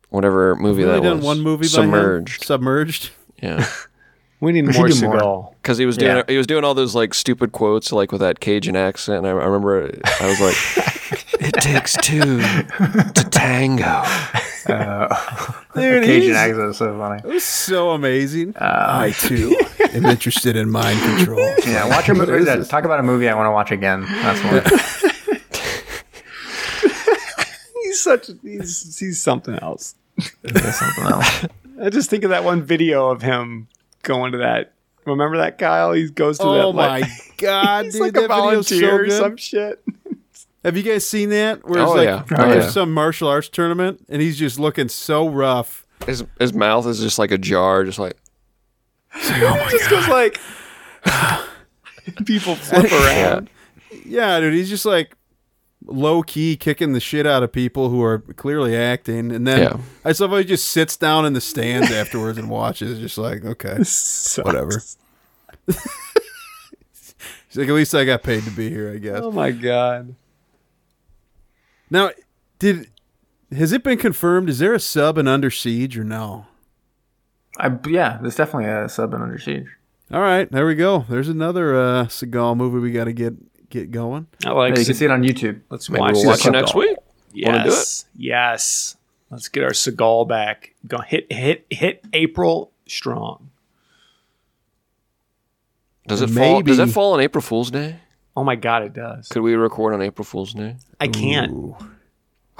Whatever 0.08 0.56
movie 0.56 0.78
We've 0.84 0.86
that 0.86 0.96
only 0.98 1.10
was. 1.10 1.18
done 1.18 1.26
one 1.26 1.40
movie 1.40 1.66
by 1.68 1.82
him? 1.82 1.90
Submerged. 1.90 2.44
Submerged. 2.44 3.10
Yeah. 3.42 3.66
We 4.40 4.52
need 4.52 4.68
We 4.68 4.72
more 4.74 4.82
more. 4.82 4.92
Seagal. 4.92 5.54
Because 5.60 5.78
he 5.78 5.84
was 5.86 5.96
doing 5.96 6.16
Yeah. 6.18 6.22
he 6.28 6.36
was 6.36 6.46
doing 6.46 6.62
all 6.62 6.72
those 6.72 6.94
like 6.94 7.12
stupid 7.12 7.50
quotes 7.50 7.90
like 7.90 8.12
with 8.12 8.20
that 8.20 8.38
Cajun 8.38 8.76
accent. 8.76 9.18
And 9.18 9.26
I, 9.26 9.30
I 9.30 9.44
remember 9.46 9.90
I 10.20 10.26
was 10.28 10.40
like, 10.40 11.24
"It 11.40 11.54
takes 11.54 11.96
two 11.96 12.38
to 12.38 13.28
tango." 13.32 14.04
Dude, 15.74 16.04
Cajun 16.04 16.34
accent 16.34 16.70
is 16.70 16.76
so 16.76 16.98
funny. 16.98 17.20
It 17.24 17.26
was 17.34 17.44
so 17.44 17.90
amazing. 17.90 18.56
Uh, 18.56 18.86
I 18.88 19.10
too 19.12 19.56
am 19.92 20.06
interested 20.10 20.56
in 20.56 20.70
mind 20.70 21.00
control. 21.00 21.40
Yeah, 21.66 21.88
watch 21.88 22.08
a 22.08 22.14
movie. 22.14 22.32
is 22.32 22.46
this? 22.46 22.68
Talk 22.68 22.84
about 22.84 23.00
a 23.00 23.02
movie 23.02 23.28
I 23.28 23.34
want 23.34 23.46
to 23.46 23.52
watch 23.52 23.70
again. 23.70 24.02
That's 24.02 24.42
one. 24.44 24.62
He's 27.82 28.02
such. 28.02 28.30
He's 28.42 28.98
he's 28.98 29.20
something 29.20 29.58
else. 29.60 29.94
Something 30.46 31.04
else. 31.04 31.46
I 31.80 31.90
just 31.90 32.10
think 32.10 32.24
of 32.24 32.30
that 32.30 32.44
one 32.44 32.62
video 32.62 33.08
of 33.08 33.22
him 33.22 33.68
going 34.02 34.32
to 34.32 34.38
that. 34.38 34.72
Remember 35.04 35.38
that 35.38 35.58
Kyle? 35.58 35.92
He 35.92 36.10
goes 36.10 36.38
to 36.38 36.44
that. 36.44 36.64
Oh 36.64 36.72
my 36.72 37.00
like, 37.00 37.10
god, 37.38 37.86
he's 37.86 37.94
dude, 37.94 38.02
like 38.02 38.12
that 38.14 38.24
a 38.24 38.28
video's 38.28 38.68
so 38.68 38.80
volunteer 38.80 39.04
or 39.04 39.10
some 39.10 39.36
shit. 39.36 39.82
Have 40.68 40.76
you 40.76 40.82
guys 40.82 41.06
seen 41.06 41.30
that? 41.30 41.66
Where 41.66 41.80
it's 41.82 41.90
Oh, 41.90 41.94
like 41.94 42.06
yeah. 42.06 42.22
oh, 42.30 42.34
Oh, 42.44 42.48
there's 42.50 42.64
yeah. 42.66 42.70
some 42.70 42.92
martial 42.92 43.26
arts 43.28 43.48
tournament 43.48 44.04
and 44.08 44.20
he's 44.22 44.38
just 44.38 44.58
looking 44.58 44.88
so 44.88 45.28
rough. 45.28 45.86
His 46.06 46.24
his 46.38 46.52
mouth 46.52 46.86
is 46.86 47.00
just 47.00 47.18
like 47.18 47.30
a 47.32 47.38
jar, 47.38 47.84
just 47.84 47.98
like 47.98 48.16
just 49.22 49.90
goes 49.90 50.08
like. 50.08 50.38
People 52.26 52.54
flip 52.56 52.90
around. 52.92 53.50
Yeah, 54.04 54.40
dude, 54.40 54.54
he's 54.54 54.68
just 54.70 54.84
like 54.86 55.14
low 55.86 56.22
key 56.22 56.56
kicking 56.56 56.92
the 56.92 57.00
shit 57.00 57.26
out 57.26 57.42
of 57.42 57.50
people 57.52 57.88
who 57.88 58.02
are 58.02 58.18
clearly 58.18 58.76
acting, 58.76 59.30
and 59.32 59.46
then 59.46 59.60
Yeah. 59.62 59.76
I 60.04 60.10
just 60.10 60.20
love 60.20 60.32
he 60.38 60.44
just 60.44 60.68
sits 60.70 60.96
down 60.96 61.24
in 61.26 61.32
the 61.32 61.40
stands 61.40 61.90
afterwards 61.90 62.38
and 62.38 62.48
watches, 62.50 62.98
just 62.98 63.16
like 63.18 63.44
okay, 63.44 63.78
whatever. 64.42 64.80
He's 65.66 67.56
like, 67.56 67.68
at 67.68 67.74
least 67.74 67.94
I 67.94 68.04
got 68.04 68.22
paid 68.22 68.42
to 68.44 68.50
be 68.50 68.68
here, 68.68 68.92
I 68.92 68.98
guess. 68.98 69.20
Oh 69.22 69.30
my 69.32 69.50
god. 69.50 70.14
Now, 71.90 72.10
did 72.58 72.90
has 73.52 73.72
it 73.72 73.82
been 73.82 73.98
confirmed? 73.98 74.48
Is 74.48 74.58
there 74.58 74.74
a 74.74 74.80
sub 74.80 75.18
and 75.18 75.28
Under 75.28 75.50
Siege 75.50 75.98
or 75.98 76.04
no? 76.04 76.46
I, 77.58 77.76
yeah, 77.86 78.18
there's 78.20 78.36
definitely 78.36 78.68
a 78.70 78.88
sub 78.88 79.14
and 79.14 79.22
Under 79.22 79.38
Siege. 79.38 79.66
All 80.12 80.20
right, 80.20 80.50
there 80.50 80.66
we 80.66 80.74
go. 80.74 81.04
There's 81.08 81.28
another 81.28 81.76
uh, 81.76 82.04
Seagal 82.04 82.56
movie 82.56 82.78
we 82.78 82.92
got 82.92 83.04
to 83.04 83.12
get 83.12 83.34
get 83.70 83.90
going. 83.90 84.26
I 84.44 84.50
like. 84.52 84.74
Yeah, 84.74 84.80
you 84.80 84.86
can 84.86 84.94
see 84.94 85.04
it 85.04 85.10
on 85.10 85.22
YouTube. 85.22 85.60
Let's 85.70 85.90
maybe 85.90 86.00
watch 86.00 86.14
we'll 86.14 86.26
watch 86.26 86.46
it 86.46 86.50
next 86.52 86.74
week. 86.74 86.96
Wanna 87.34 87.64
do 87.64 87.68
it? 87.70 87.72
Yes. 87.72 88.04
Yes. 88.16 88.96
Let's 89.30 89.48
get 89.48 89.64
our 89.64 89.70
Seagal 89.70 90.28
back. 90.28 90.74
Go 90.86 90.98
hit 90.98 91.30
hit 91.30 91.66
hit 91.70 92.04
April 92.12 92.72
strong. 92.86 93.50
Does 96.06 96.22
it 96.22 96.30
fall? 96.30 96.62
Does 96.62 96.78
that 96.78 96.88
fall 96.88 97.12
on 97.12 97.20
April 97.20 97.42
Fool's 97.42 97.70
Day? 97.70 97.96
Oh 98.38 98.44
my 98.44 98.54
god, 98.54 98.84
it 98.84 98.92
does. 98.92 99.26
Could 99.28 99.42
we 99.42 99.54
record 99.54 99.94
on 99.94 100.00
April 100.02 100.24
Fool's 100.24 100.54
Day? 100.54 100.76
I 101.00 101.08
can't. 101.08 101.52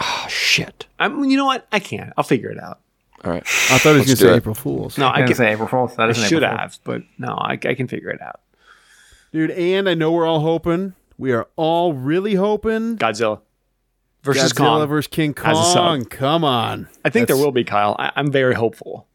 Oh 0.00 0.26
shit! 0.28 0.86
I'm. 0.98 1.22
You 1.24 1.36
know 1.36 1.44
what? 1.46 1.66
I 1.70 1.78
can't. 1.78 2.12
I'll 2.16 2.24
figure 2.24 2.50
it 2.50 2.60
out. 2.60 2.80
All 3.24 3.30
right. 3.32 3.42
I 3.42 3.78
thought 3.78 3.92
he 3.92 3.98
was 3.98 4.08
Let's 4.08 4.20
going 4.20 4.28
to 4.30 4.34
say. 4.34 4.36
April 4.36 4.54
Fools. 4.54 4.98
No, 4.98 5.06
I 5.06 5.10
I 5.10 5.16
can 5.18 5.26
can. 5.28 5.36
say 5.36 5.52
April 5.52 5.68
Fool's. 5.68 5.96
That 5.96 6.06
I 6.06 6.10
is 6.10 6.16
should 6.16 6.42
April 6.44 6.50
Fool's. 6.50 6.60
have, 6.60 6.78
but 6.84 7.02
no, 7.18 7.34
I, 7.34 7.52
I 7.52 7.74
can 7.74 7.88
figure 7.88 8.10
it 8.10 8.20
out. 8.22 8.40
Dude, 9.32 9.50
and 9.50 9.88
I 9.88 9.94
know 9.94 10.12
we're 10.12 10.26
all 10.26 10.40
hoping. 10.40 10.94
We 11.16 11.32
are 11.32 11.48
all 11.56 11.92
really 11.92 12.34
hoping. 12.34 12.96
Godzilla 12.96 13.40
versus 14.22 14.52
Godzilla 14.52 14.56
Kong. 14.78 14.88
versus 14.88 15.08
King 15.08 15.34
as 15.44 15.58
a 15.58 15.62
sub. 15.64 15.74
Kong. 15.74 16.04
Come 16.04 16.44
on. 16.44 16.88
I 17.04 17.10
think 17.10 17.26
there 17.26 17.34
That's- 17.34 17.44
will 17.44 17.50
be 17.52 17.64
Kyle. 17.64 17.96
I, 17.98 18.12
I'm 18.14 18.30
very 18.30 18.54
hopeful. 18.54 19.07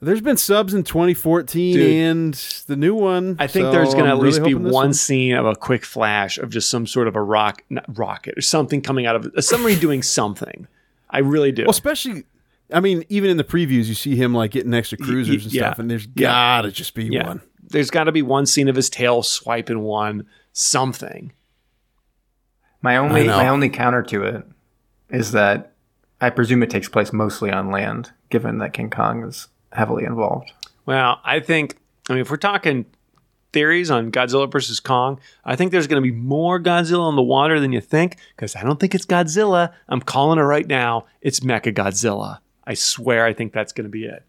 There's 0.00 0.20
been 0.20 0.36
subs 0.36 0.74
in 0.74 0.84
2014 0.84 1.74
Dude. 1.74 1.90
and 1.90 2.34
the 2.66 2.76
new 2.76 2.94
one. 2.94 3.36
I 3.38 3.46
think 3.46 3.64
so 3.64 3.72
there's 3.72 3.94
going 3.94 4.04
to 4.04 4.10
I'm 4.10 4.18
at 4.18 4.22
least 4.22 4.38
really 4.38 4.50
be 4.50 4.52
hoping 4.54 4.64
this 4.64 4.74
one 4.74 4.92
scene 4.92 5.34
of 5.34 5.46
a 5.46 5.56
quick 5.56 5.84
flash 5.84 6.36
of 6.36 6.50
just 6.50 6.68
some 6.68 6.86
sort 6.86 7.08
of 7.08 7.16
a 7.16 7.22
rock 7.22 7.62
not 7.70 7.84
rocket 7.96 8.36
or 8.36 8.42
something 8.42 8.82
coming 8.82 9.06
out 9.06 9.16
of 9.16 9.26
it. 9.34 9.42
Somebody 9.42 9.78
doing 9.78 10.02
something. 10.02 10.68
I 11.08 11.20
really 11.20 11.50
do. 11.50 11.62
Well, 11.62 11.70
especially, 11.70 12.24
I 12.70 12.80
mean, 12.80 13.04
even 13.08 13.30
in 13.30 13.38
the 13.38 13.44
previews, 13.44 13.86
you 13.86 13.94
see 13.94 14.16
him 14.16 14.34
like 14.34 14.50
getting 14.50 14.74
extra 14.74 14.98
cruisers 14.98 15.44
and 15.44 15.54
yeah. 15.54 15.68
stuff, 15.68 15.78
and 15.78 15.90
there's 15.90 16.06
Yeah. 16.14 16.28
gotta 16.28 16.70
just 16.70 16.94
be 16.94 17.04
yeah, 17.04 17.28
one. 17.28 17.40
there's 17.62 17.90
got 17.90 18.04
to 18.04 18.12
be 18.12 18.22
one 18.22 18.44
scene 18.44 18.68
of 18.68 18.76
his 18.76 18.90
tail 18.90 19.22
swiping 19.22 19.80
one 19.80 20.26
something. 20.52 21.32
My 22.82 22.98
only 22.98 23.26
my 23.26 23.48
only 23.48 23.70
counter 23.70 24.02
to 24.02 24.22
it 24.24 24.44
is 25.08 25.32
that 25.32 25.72
I 26.20 26.28
presume 26.30 26.62
it 26.62 26.70
takes 26.70 26.88
place 26.88 27.12
mostly 27.14 27.50
on 27.50 27.70
land, 27.70 28.12
given 28.28 28.58
that 28.58 28.72
King 28.74 28.90
Kong 28.90 29.22
is 29.24 29.48
heavily 29.76 30.04
involved. 30.04 30.50
Well, 30.84 31.20
I 31.24 31.40
think. 31.40 31.76
I 32.08 32.12
mean, 32.12 32.22
if 32.22 32.30
we're 32.30 32.36
talking 32.36 32.86
theories 33.52 33.90
on 33.90 34.12
Godzilla 34.12 34.50
versus 34.50 34.80
Kong, 34.80 35.18
I 35.44 35.56
think 35.56 35.72
there's 35.72 35.86
going 35.86 36.02
to 36.02 36.08
be 36.08 36.16
more 36.16 36.60
Godzilla 36.60 37.00
on 37.00 37.16
the 37.16 37.22
water 37.22 37.58
than 37.58 37.72
you 37.72 37.80
think. 37.80 38.16
Because 38.34 38.54
I 38.54 38.62
don't 38.62 38.78
think 38.78 38.94
it's 38.94 39.06
Godzilla. 39.06 39.72
I'm 39.88 40.00
calling 40.00 40.38
it 40.38 40.42
right 40.42 40.66
now. 40.66 41.06
It's 41.20 41.40
Mecha 41.40 41.74
Godzilla. 41.74 42.38
I 42.64 42.74
swear. 42.74 43.24
I 43.24 43.32
think 43.32 43.52
that's 43.52 43.72
going 43.72 43.84
to 43.84 43.90
be 43.90 44.04
it. 44.04 44.22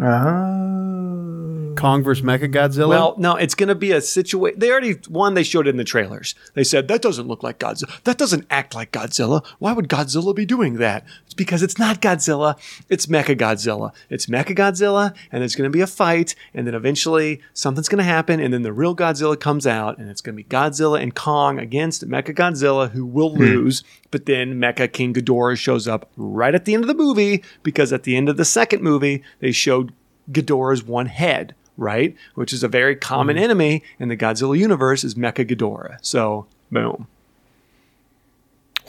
Uh, 0.00 1.55
Kong 1.76 2.02
versus 2.02 2.24
Mecha 2.24 2.52
Godzilla. 2.52 2.88
Well, 2.88 3.14
no, 3.18 3.36
it's 3.36 3.54
going 3.54 3.68
to 3.68 3.74
be 3.74 3.92
a 3.92 4.00
situation. 4.00 4.58
They 4.58 4.70
already 4.70 4.94
one. 5.08 5.34
They 5.34 5.42
showed 5.42 5.66
it 5.66 5.70
in 5.70 5.76
the 5.76 5.84
trailers. 5.84 6.34
They 6.54 6.64
said 6.64 6.88
that 6.88 7.02
doesn't 7.02 7.28
look 7.28 7.42
like 7.42 7.58
Godzilla. 7.58 8.02
That 8.04 8.18
doesn't 8.18 8.46
act 8.50 8.74
like 8.74 8.92
Godzilla. 8.92 9.44
Why 9.58 9.72
would 9.72 9.88
Godzilla 9.88 10.34
be 10.34 10.46
doing 10.46 10.74
that? 10.74 11.04
It's 11.24 11.34
because 11.34 11.62
it's 11.62 11.78
not 11.78 12.00
Godzilla. 12.00 12.58
It's 12.88 13.06
Mecha 13.06 13.36
Godzilla. 13.36 13.92
It's 14.10 14.26
Mecha 14.26 14.56
Godzilla, 14.56 15.14
and 15.30 15.40
there's 15.40 15.54
going 15.54 15.70
to 15.70 15.76
be 15.76 15.80
a 15.80 15.86
fight, 15.86 16.34
and 16.54 16.66
then 16.66 16.74
eventually 16.74 17.40
something's 17.54 17.88
going 17.88 17.98
to 17.98 18.04
happen, 18.04 18.40
and 18.40 18.52
then 18.52 18.62
the 18.62 18.72
real 18.72 18.96
Godzilla 18.96 19.38
comes 19.38 19.66
out, 19.66 19.98
and 19.98 20.10
it's 20.10 20.20
going 20.20 20.36
to 20.36 20.42
be 20.42 20.48
Godzilla 20.48 21.00
and 21.00 21.14
Kong 21.14 21.58
against 21.58 22.08
Mecha 22.08 22.34
Godzilla, 22.34 22.90
who 22.90 23.04
will 23.04 23.30
hmm. 23.30 23.42
lose. 23.42 23.84
But 24.10 24.26
then 24.26 24.54
Mecha 24.60 24.92
King 24.92 25.14
Ghidorah 25.14 25.58
shows 25.58 25.86
up 25.86 26.10
right 26.16 26.54
at 26.54 26.64
the 26.64 26.74
end 26.74 26.84
of 26.84 26.88
the 26.88 26.94
movie 26.94 27.42
because 27.62 27.92
at 27.92 28.04
the 28.04 28.16
end 28.16 28.28
of 28.28 28.36
the 28.36 28.44
second 28.44 28.82
movie 28.82 29.22
they 29.40 29.52
showed 29.52 29.92
Ghidorah's 30.30 30.84
one 30.84 31.06
head, 31.06 31.54
right? 31.76 32.16
Which 32.34 32.52
is 32.52 32.62
a 32.62 32.68
very 32.68 32.96
common 32.96 33.36
mm-hmm. 33.36 33.44
enemy 33.44 33.82
in 33.98 34.08
the 34.08 34.16
Godzilla 34.16 34.58
universe 34.58 35.04
is 35.04 35.14
Mecha 35.14 35.46
Ghidorah. 35.46 35.98
So, 36.02 36.46
boom. 36.70 37.06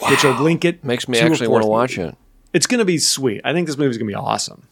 Which 0.09 0.23
will 0.23 0.33
link 0.41 0.63
it. 0.63 0.83
Makes 0.83 1.07
me 1.07 1.17
to 1.17 1.25
actually 1.25 1.47
want 1.47 1.63
to 1.63 1.69
watch 1.69 1.97
movie. 1.97 2.09
it. 2.09 2.15
It's 2.53 2.67
going 2.67 2.79
to 2.79 2.85
be 2.85 2.97
sweet. 2.97 3.41
I 3.43 3.53
think 3.53 3.67
this 3.67 3.77
movie's 3.77 3.97
going 3.97 4.07
to 4.07 4.11
be 4.11 4.15
awesome. 4.15 4.67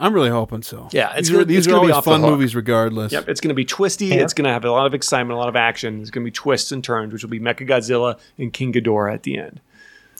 I'm 0.00 0.12
really 0.12 0.30
hoping 0.30 0.62
so. 0.62 0.88
Yeah, 0.92 1.08
it's 1.16 1.28
these 1.28 1.30
gonna- 1.30 1.42
are, 1.42 1.44
these 1.44 1.58
it's 1.58 1.66
are 1.66 1.70
gonna 1.70 1.80
be 1.80 1.92
always 1.92 1.96
off 1.96 2.04
fun 2.04 2.20
movies, 2.20 2.54
regardless. 2.54 3.12
Yep, 3.12 3.28
it's 3.28 3.40
going 3.40 3.48
to 3.48 3.54
be 3.54 3.64
twisty. 3.64 4.06
Yeah. 4.06 4.22
It's 4.22 4.32
going 4.32 4.44
to 4.44 4.52
have 4.52 4.64
a 4.64 4.70
lot 4.70 4.86
of 4.86 4.94
excitement, 4.94 5.34
a 5.34 5.38
lot 5.38 5.48
of 5.48 5.56
action. 5.56 6.00
It's 6.00 6.10
going 6.10 6.24
to 6.24 6.30
be 6.30 6.32
twists 6.32 6.70
and 6.70 6.84
turns, 6.84 7.12
which 7.12 7.22
will 7.22 7.30
be 7.30 7.40
Mecha 7.40 7.68
Godzilla 7.68 8.18
and 8.36 8.52
King 8.52 8.72
Ghidorah 8.72 9.12
at 9.12 9.24
the 9.24 9.38
end. 9.38 9.60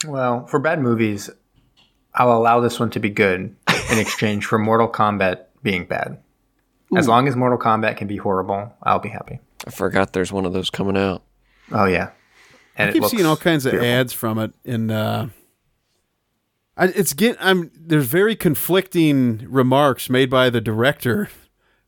well, 0.07 0.47
for 0.47 0.59
bad 0.59 0.81
movies, 0.81 1.31
I'll 2.15 2.33
allow 2.33 2.61
this 2.61 2.81
one 2.81 2.91
to 2.91 2.99
be 3.01 3.11
good 3.11 3.55
in 3.93 3.99
exchange 3.99 4.47
for 4.47 4.59
Mortal 4.59 4.89
Kombat 4.89 5.45
being 5.63 5.85
bad. 5.85 6.19
As 6.97 7.07
long 7.07 7.29
as 7.29 7.37
Mortal 7.37 7.59
Kombat 7.59 7.97
can 7.97 8.07
be 8.07 8.17
horrible, 8.17 8.73
I'll 8.83 8.99
be 8.99 9.11
happy. 9.11 9.41
I 9.67 9.71
forgot 9.71 10.13
there's 10.13 10.33
one 10.33 10.47
of 10.47 10.53
those 10.53 10.71
coming 10.71 10.97
out. 10.97 11.23
Oh 11.71 11.85
yeah, 11.85 12.11
and 12.77 12.91
I 12.91 12.93
keep 12.93 13.05
seeing 13.05 13.27
all 13.27 13.37
kinds 13.37 13.67
of 13.67 13.73
beautiful. 13.73 13.93
ads 13.93 14.13
from 14.13 14.39
it, 14.39 14.53
and 14.65 14.91
uh, 14.91 15.27
I, 16.77 16.87
it's 16.87 17.13
get. 17.13 17.37
I'm 17.41 17.71
there's 17.75 18.07
very 18.07 18.37
conflicting 18.37 19.45
remarks 19.51 20.09
made 20.09 20.31
by 20.31 20.49
the 20.49 20.61
director. 20.61 21.29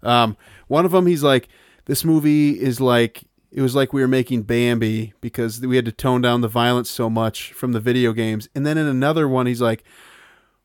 Um, 0.03 0.37
one 0.69 0.85
of 0.85 0.91
them, 0.91 1.07
he's 1.07 1.23
like, 1.23 1.49
"This 1.87 2.05
movie 2.05 2.61
is 2.61 2.81
like 2.81 3.25
it 3.51 3.63
was 3.63 3.75
like 3.75 3.93
we 3.93 4.03
were 4.03 4.09
making 4.09 4.43
Bambi 4.43 5.15
because 5.21 5.61
we 5.61 5.77
had 5.77 5.85
to 5.87 5.93
tone 5.93 6.21
down 6.21 6.41
the 6.43 6.49
violence 6.49 6.91
so 6.91 7.09
much 7.09 7.53
from 7.53 7.73
the 7.73 7.81
video 7.81 8.13
games." 8.13 8.49
And 8.55 8.67
then 8.67 8.77
in 8.77 8.87
another 8.87 9.29
one, 9.29 9.47
he's 9.47 9.63
like, 9.63 9.85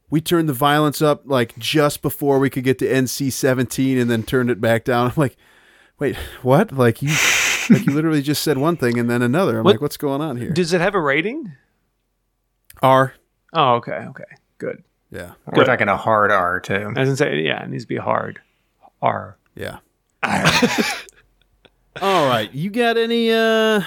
"We 0.09 0.21
turned 0.21 0.47
the 0.49 0.53
violence 0.53 1.01
up 1.01 1.23
like 1.25 1.57
just 1.57 2.01
before 2.01 2.39
we 2.39 2.49
could 2.49 2.63
get 2.63 2.79
to 2.79 2.85
NC-17, 2.87 3.99
and 4.01 4.09
then 4.09 4.23
turned 4.23 4.49
it 4.49 4.59
back 4.61 4.83
down." 4.85 5.07
I'm 5.11 5.13
like, 5.15 5.35
"Wait, 5.99 6.15
what? 6.41 6.71
Like 6.71 7.01
you?" 7.01 7.13
like 7.69 7.85
you 7.87 7.93
literally 7.93 8.21
just 8.21 8.43
said 8.43 8.59
one 8.59 8.77
thing 8.77 8.99
and 8.99 9.09
then 9.09 9.21
another. 9.23 9.57
I'm 9.57 9.63
What- 9.63 9.75
like, 9.75 9.81
what's 9.81 9.97
going 9.97 10.21
on 10.21 10.37
here? 10.37 10.51
Does 10.51 10.71
it 10.73 10.81
have 10.81 10.93
a 10.93 11.01
rating? 11.01 11.53
R. 12.83 13.13
Oh, 13.53 13.75
okay, 13.75 13.91
okay, 14.09 14.23
good. 14.59 14.83
Yeah. 15.11 15.31
We're 15.51 15.63
talking 15.63 15.87
a 15.87 15.95
hard 15.97 16.31
R 16.31 16.59
too. 16.59 16.73
I 16.73 16.87
was 16.87 16.93
gonna 16.95 17.15
say, 17.15 17.39
yeah, 17.41 17.63
it 17.63 17.69
needs 17.69 17.85
to 17.85 17.87
be 17.87 17.95
hard. 17.97 18.39
R. 19.01 19.37
Yeah. 19.55 19.77
All 22.01 22.27
right. 22.27 22.53
You 22.53 22.69
got 22.69 22.97
any 22.97 23.31
uh 23.31 23.81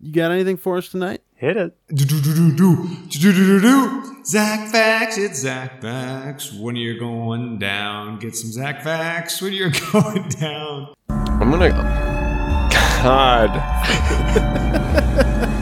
you 0.00 0.12
got 0.12 0.30
anything 0.30 0.56
for 0.56 0.78
us 0.78 0.88
tonight? 0.88 1.20
Hit 1.36 1.56
it. 1.58 1.76
Do 1.88 2.04
do 2.06 2.20
do 2.20 2.34
do 2.34 2.56
do 2.56 2.88
do 3.10 3.32
do 3.32 3.32
do 3.32 3.60
do. 3.60 4.24
Zach 4.24 4.70
Facts, 4.72 5.18
it's 5.18 5.40
Zach 5.40 5.82
Facts. 5.82 6.50
When 6.52 6.76
you're 6.76 6.98
going 6.98 7.58
down, 7.58 8.18
get 8.18 8.34
some 8.34 8.50
Zach 8.50 8.82
Facts 8.82 9.42
when 9.42 9.52
you're 9.52 9.70
going 9.92 10.28
down. 10.30 10.94
I'm 11.10 11.50
gonna. 11.50 11.68
God. 13.02 13.50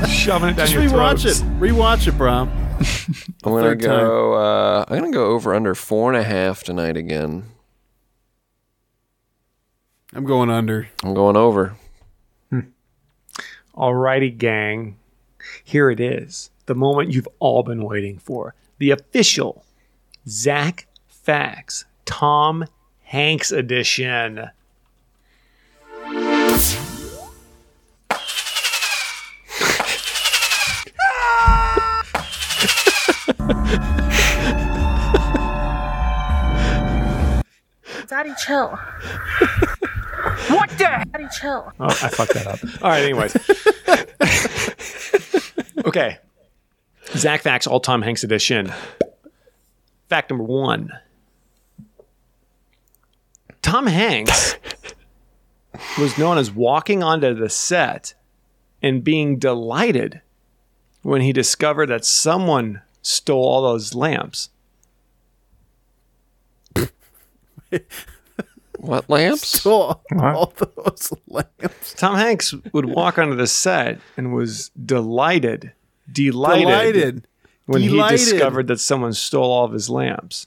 Shoving 0.09 0.51
it 0.51 0.57
down 0.57 0.67
Just 0.69 0.75
your 0.75 0.83
rewatch 0.85 1.23
throats. 1.23 1.41
it. 1.41 1.45
Rewatch 1.59 2.07
it, 2.07 2.17
Brom. 2.17 2.49
I'm 3.45 3.53
gonna 3.53 3.75
go. 3.75 4.35
Uh, 4.35 4.85
I'm 4.89 4.99
gonna 5.01 5.11
go 5.11 5.27
over 5.33 5.55
under 5.55 5.75
four 5.75 6.13
and 6.13 6.21
a 6.21 6.25
half 6.25 6.63
tonight 6.63 6.97
again. 6.97 7.45
I'm 10.15 10.25
going 10.25 10.51
under. 10.51 10.89
I'm 11.03 11.15
going 11.15 11.37
over. 11.37 11.75
Alrighty, 13.75 14.39
gang. 14.39 14.97
Here 15.63 15.91
it 15.91 16.01
is. 16.01 16.51
The 16.67 16.75
moment 16.75 17.13
you've 17.13 17.29
all 17.39 17.63
been 17.63 17.85
waiting 17.85 18.19
for. 18.19 18.55
The 18.79 18.91
official 18.91 19.65
Zach 20.27 20.87
Facts 21.07 21.85
Tom 22.05 22.67
Hanks 23.03 23.53
edition. 23.53 24.51
Daddy, 38.07 38.33
chill. 38.39 38.79
What 40.49 40.71
the? 40.71 41.07
Daddy, 41.13 41.27
chill. 41.41 41.73
Oh, 41.81 41.87
I 41.87 42.09
fucked 42.09 42.35
that 42.35 42.47
up. 42.47 42.59
All 42.83 42.91
right, 42.91 43.03
anyways. 43.03 43.35
okay. 45.97 46.19
Zach 47.17 47.43
Facts 47.43 47.67
All 47.67 47.81
Tom 47.81 48.03
Hanks 48.03 48.25
edition. 48.25 48.73
Fact 50.09 50.31
number 50.31 50.45
one 50.45 50.91
Tom 53.63 53.87
Hanks 53.87 54.57
was 55.99 56.19
known 56.19 56.39
as 56.39 56.51
walking 56.51 57.03
onto 57.03 57.35
the 57.35 57.49
set 57.49 58.15
and 58.83 59.05
being 59.05 59.39
delighted 59.39 60.21
when 61.03 61.21
he 61.21 61.33
discovered 61.33 61.87
that 61.87 62.05
someone 62.05 62.83
stole 63.03 63.45
all 63.45 63.63
those 63.63 63.95
lamps. 63.95 64.51
What 68.85 69.09
lamps? 69.09 69.49
Stole 69.49 70.03
all 70.15 70.53
those 70.57 71.11
lamps. 71.27 71.95
Tom 71.95 72.17
Hanks 72.17 72.55
would 72.75 72.85
walk 72.85 73.19
onto 73.19 73.35
the 73.35 73.47
set 73.47 73.99
and 74.19 74.35
was 74.35 74.71
delighted, 74.71 75.73
delighted, 76.11 76.63
Delighted. 76.67 77.27
when 77.67 77.83
Delighted. 77.83 78.21
he 78.21 78.25
discovered 78.33 78.67
that 78.69 78.81
someone 78.81 79.13
stole 79.13 79.51
all 79.51 79.65
of 79.65 79.73
his 79.73 79.89
lamps. 79.91 80.47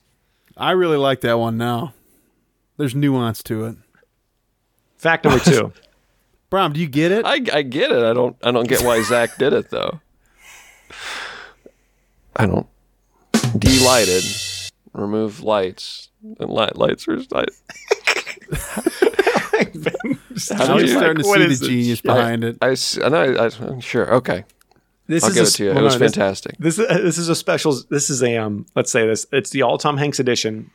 I 0.56 0.72
really 0.72 0.98
like 0.98 1.22
that 1.22 1.38
one 1.40 1.58
now. 1.58 1.94
There's 2.78 2.96
nuance 2.96 3.42
to 3.44 3.66
it. 3.66 3.78
Fact 4.98 5.26
number 5.26 5.44
two. 5.44 5.74
Brom, 6.50 6.74
do 6.74 6.80
you 6.80 6.88
get 6.88 7.12
it? 7.12 7.26
I, 7.26 7.42
I 7.54 7.62
get 7.62 7.92
it. 7.92 8.04
I 8.04 8.14
don't. 8.14 8.36
I 8.42 8.52
don't 8.52 8.68
get 8.70 8.82
why 8.82 9.02
Zach 9.04 9.38
did 9.38 9.52
it 9.54 9.70
though. 9.70 10.00
I 12.36 12.46
don't. 12.46 12.68
Delighted. 13.58 14.24
Remove 14.94 15.42
lights. 15.42 16.10
And 16.40 16.50
light 16.50 16.76
lights 16.78 17.08
are. 17.08 17.20
I, 17.34 17.46
how 20.54 20.74
I'm 20.74 20.78
did 20.78 20.88
you? 20.90 20.98
starting 20.98 21.18
to 21.18 21.24
see 21.24 21.40
the 21.40 21.48
this 21.48 21.60
genius 21.60 21.98
shit? 22.00 22.04
behind 22.04 22.44
it. 22.44 22.58
I, 22.62 22.72
s- 22.72 23.00
I 23.04 23.10
know. 23.10 23.24
I, 23.36 23.66
am 23.66 23.80
sure. 23.80 24.14
Okay. 24.16 24.44
This 25.08 25.24
I'll 25.24 25.30
is 25.30 25.36
give 25.36 25.46
a, 25.46 25.48
it 25.48 25.52
to 25.52 25.64
you. 25.64 25.70
well, 25.70 25.80
it 25.80 25.84
was 25.84 25.94
no, 25.94 26.00
fantastic. 26.00 26.58
This, 26.58 26.78
uh, 26.78 26.86
this 27.02 27.18
is 27.18 27.30
a 27.30 27.36
special. 27.36 27.76
This 27.90 28.10
is 28.10 28.22
a 28.22 28.38
um. 28.38 28.66
Let's 28.76 28.92
say 28.92 29.08
this. 29.08 29.26
It's 29.32 29.50
the 29.52 29.62
all 29.62 29.78
Tom 29.78 29.98
Hanks 29.98 30.20
edition, 30.20 30.70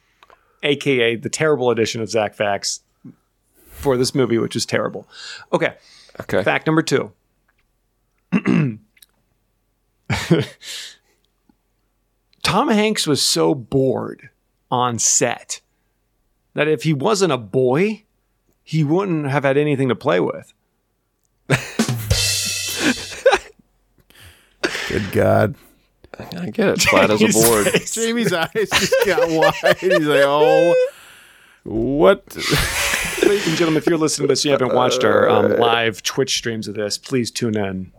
aka 0.62 1.16
the 1.16 1.28
terrible 1.28 1.70
edition 1.70 2.00
of 2.00 2.08
Zach 2.08 2.34
Facts 2.34 2.80
for 3.66 3.96
this 3.96 4.14
movie, 4.14 4.38
which 4.38 4.56
is 4.56 4.64
terrible. 4.64 5.06
Okay. 5.52 5.74
okay. 6.20 6.42
Fact 6.42 6.66
number 6.66 6.82
two. 6.82 7.12
Tom 12.42 12.68
Hanks 12.68 13.06
was 13.06 13.22
so 13.22 13.54
bored 13.54 14.30
on 14.70 14.98
set 14.98 15.60
that 16.54 16.68
if 16.68 16.82
he 16.84 16.94
wasn't 16.94 17.32
a 17.32 17.38
boy, 17.38 18.04
he 18.62 18.84
wouldn't 18.84 19.28
have 19.28 19.44
had 19.44 19.56
anything 19.56 19.88
to 19.88 19.94
play 19.94 20.20
with. 20.20 20.52
Good 24.92 25.10
God. 25.12 25.54
I 26.18 26.50
get 26.50 26.68
it. 26.68 26.82
Flat 26.82 27.10
as 27.10 27.22
a 27.22 27.28
board. 27.28 27.66
face. 27.68 27.94
Jamie's 27.94 28.32
eyes 28.32 28.50
just 28.54 28.94
got 29.06 29.28
wide. 29.30 29.78
He's 29.78 30.00
like, 30.00 30.20
oh, 30.24 30.74
what? 31.64 32.36
Ladies 33.26 33.46
and 33.48 33.56
gentlemen, 33.56 33.78
if 33.78 33.86
you're 33.86 33.96
listening 33.96 34.28
to 34.28 34.32
this, 34.32 34.44
you 34.44 34.50
haven't 34.50 34.74
watched 34.74 35.04
our 35.04 35.28
um, 35.28 35.56
live 35.58 36.02
Twitch 36.02 36.36
streams 36.36 36.68
of 36.68 36.74
this, 36.74 36.98
please 36.98 37.30
tune 37.30 37.56
in 37.56 37.92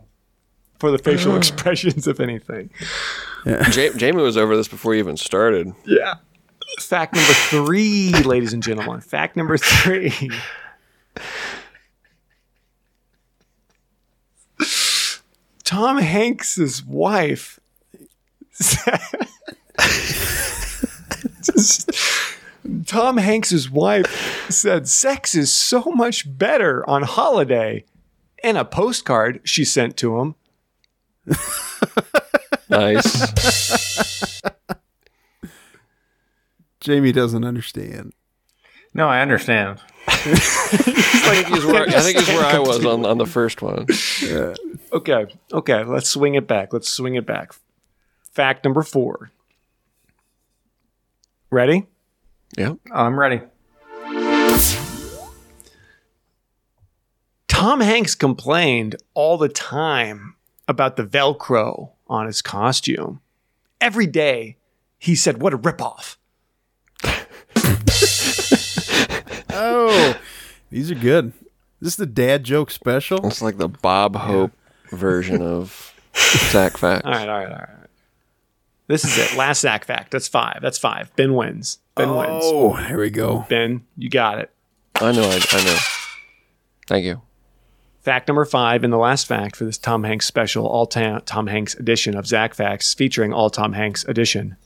for 0.78 0.92
the 0.92 0.98
facial 0.98 1.36
expressions, 1.36 2.06
if 2.06 2.20
anything. 2.20 2.70
Ja- 3.44 3.64
Jamie 3.96 4.22
was 4.22 4.36
over 4.36 4.56
this 4.56 4.68
before 4.68 4.94
you 4.94 5.00
even 5.00 5.16
started. 5.16 5.72
Yeah. 5.84 6.14
Fact 6.78 7.14
number 7.14 7.32
three, 7.32 8.10
ladies 8.22 8.52
and 8.52 8.62
gentlemen. 8.62 9.00
Fact 9.00 9.36
number 9.36 9.58
three. 9.58 10.12
Tom 15.74 15.98
Hanks's 15.98 16.84
wife. 16.84 17.58
Tom 22.86 23.16
Hanks's 23.16 23.68
wife 23.68 24.46
said 24.48 24.86
sex 24.86 25.34
is 25.34 25.52
so 25.52 25.82
much 25.86 26.38
better 26.38 26.88
on 26.88 27.02
holiday. 27.02 27.84
In 28.44 28.56
a 28.56 28.64
postcard 28.64 29.40
she 29.42 29.64
sent 29.64 29.96
to 29.96 30.20
him. 30.20 30.36
Nice. 32.68 34.40
Jamie 36.78 37.10
doesn't 37.10 37.44
understand. 37.44 38.12
No, 38.94 39.08
I 39.08 39.22
understand. 39.22 39.80
I 40.06 41.42
think 41.42 41.46
he's 41.48 41.64
where, 41.64 41.88
I 41.88 42.00
think 42.00 42.18
he's 42.18 42.28
where 42.28 42.44
I 42.44 42.58
was 42.58 42.84
on, 42.84 43.04
on 43.04 43.18
the 43.18 43.26
first 43.26 43.62
one. 43.62 43.86
Okay, 44.92 45.26
okay, 45.52 45.84
let's 45.84 46.08
swing 46.08 46.34
it 46.34 46.46
back. 46.46 46.72
Let's 46.72 46.88
swing 46.88 47.14
it 47.14 47.26
back. 47.26 47.52
Fact 48.32 48.64
number 48.64 48.82
four. 48.82 49.30
Ready? 51.50 51.86
Yeah. 52.56 52.74
I'm 52.92 53.18
ready. 53.18 53.40
Tom 57.48 57.80
Hanks 57.80 58.14
complained 58.14 58.96
all 59.14 59.38
the 59.38 59.48
time 59.48 60.34
about 60.66 60.96
the 60.96 61.04
Velcro 61.04 61.90
on 62.08 62.26
his 62.26 62.42
costume. 62.42 63.20
Every 63.80 64.06
day 64.06 64.56
he 64.98 65.14
said, 65.14 65.40
What 65.40 65.54
a 65.54 65.58
ripoff. 65.58 66.16
Oh, 69.90 70.18
these 70.70 70.90
are 70.90 70.96
good. 70.96 71.32
This 71.80 71.92
is 71.92 71.96
this 71.96 71.96
the 71.96 72.06
dad 72.06 72.44
joke 72.44 72.70
special? 72.70 73.26
It's 73.26 73.42
like 73.42 73.58
the 73.58 73.68
Bob 73.68 74.16
Hope 74.16 74.52
version 74.90 75.42
of 75.42 75.94
Zach 76.16 76.76
Facts. 76.76 77.04
All 77.04 77.12
right, 77.12 77.28
all 77.28 77.38
right, 77.38 77.50
all 77.50 77.58
right. 77.58 77.68
This 78.86 79.04
is 79.04 79.16
it. 79.16 79.36
Last 79.36 79.60
Zach 79.60 79.84
fact. 79.84 80.10
That's 80.10 80.28
five. 80.28 80.58
That's 80.60 80.78
five. 80.78 81.14
Ben 81.16 81.34
wins. 81.34 81.78
Ben 81.94 82.10
oh, 82.10 82.18
wins. 82.18 82.44
Oh, 82.44 82.72
here 82.74 83.00
we 83.00 83.10
go. 83.10 83.46
Ben, 83.48 83.84
you 83.96 84.10
got 84.10 84.38
it. 84.38 84.50
I 84.96 85.12
know. 85.12 85.22
I, 85.22 85.40
I 85.50 85.64
know. 85.64 85.78
Thank 86.86 87.04
you. 87.04 87.22
Fact 88.02 88.28
number 88.28 88.44
five, 88.44 88.84
and 88.84 88.92
the 88.92 88.98
last 88.98 89.26
fact 89.26 89.56
for 89.56 89.64
this 89.64 89.78
Tom 89.78 90.04
Hanks 90.04 90.26
special, 90.26 90.66
all 90.66 90.86
ta- 90.86 91.20
Tom 91.20 91.46
Hanks 91.46 91.74
edition 91.74 92.14
of 92.14 92.26
Zach 92.26 92.52
Facts, 92.52 92.92
featuring 92.92 93.32
all 93.32 93.48
Tom 93.48 93.72
Hanks 93.72 94.04
edition. 94.04 94.56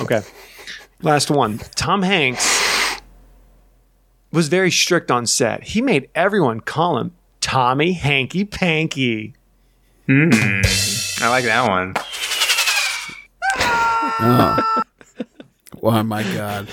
Okay. 0.00 0.22
Last 1.02 1.30
one. 1.30 1.58
Tom 1.76 2.02
Hanks 2.02 3.00
was 4.32 4.48
very 4.48 4.70
strict 4.70 5.10
on 5.10 5.26
set. 5.26 5.62
He 5.62 5.80
made 5.80 6.10
everyone 6.14 6.60
call 6.60 6.98
him 6.98 7.12
Tommy 7.40 7.92
Hanky 7.92 8.44
Panky. 8.44 9.34
Hmm. 10.06 10.30
I 11.20 11.28
like 11.28 11.44
that 11.44 11.68
one. 11.68 11.94
Oh. 14.20 14.82
oh 15.82 16.02
my 16.02 16.22
God. 16.24 16.68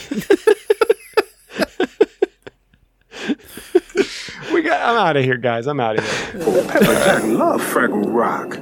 We 4.53 4.61
got 4.61 4.81
I'm 4.81 4.95
out 4.95 5.17
of 5.17 5.23
here, 5.23 5.37
guys. 5.37 5.67
I'm 5.67 5.79
out 5.79 5.99
of 5.99 6.05
here. 6.31 6.63
Pepper 6.65 6.85
Jack 6.85 7.23
love 7.23 7.61
Fraggle 7.61 8.13
Rock. 8.13 8.57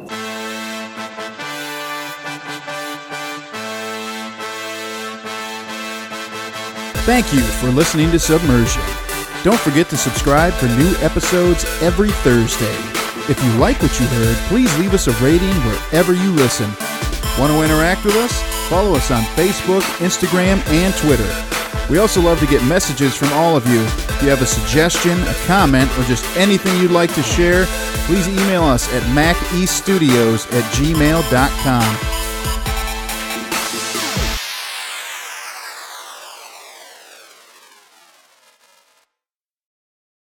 Thank 7.05 7.33
you 7.33 7.41
for 7.41 7.67
listening 7.67 8.11
to 8.11 8.17
Submersion. 8.19 8.81
Don't 9.43 9.59
forget 9.59 9.89
to 9.89 9.97
subscribe 9.97 10.53
for 10.53 10.67
new 10.67 10.95
episodes 11.01 11.65
every 11.81 12.09
Thursday. 12.09 12.73
If 13.29 13.43
you 13.43 13.51
like 13.59 13.81
what 13.81 13.99
you 13.99 14.05
heard, 14.05 14.37
please 14.47 14.73
leave 14.79 14.93
us 14.93 15.07
a 15.07 15.11
rating 15.21 15.53
wherever 15.67 16.13
you 16.13 16.31
listen. 16.31 16.69
Want 17.37 17.51
to 17.51 17.61
interact 17.61 18.05
with 18.05 18.15
us? 18.15 18.41
Follow 18.69 18.95
us 18.95 19.11
on 19.11 19.21
Facebook, 19.35 19.81
Instagram, 19.99 20.65
and 20.67 20.93
Twitter. 20.95 21.27
We 21.89 21.97
also 21.97 22.21
love 22.21 22.39
to 22.39 22.47
get 22.47 22.63
messages 22.63 23.13
from 23.13 23.33
all 23.33 23.57
of 23.57 23.67
you. 23.67 23.81
If 23.81 24.23
you 24.23 24.29
have 24.29 24.41
a 24.41 24.45
suggestion, 24.45 25.19
a 25.23 25.33
comment, 25.45 25.91
or 25.97 26.03
just 26.03 26.23
anything 26.37 26.79
you'd 26.81 26.91
like 26.91 27.13
to 27.15 27.23
share, 27.23 27.65
please 28.05 28.29
email 28.29 28.63
us 28.63 28.87
at 28.93 29.03
macestudios 29.11 30.49
at 30.53 30.63
gmail.com. 30.75 32.32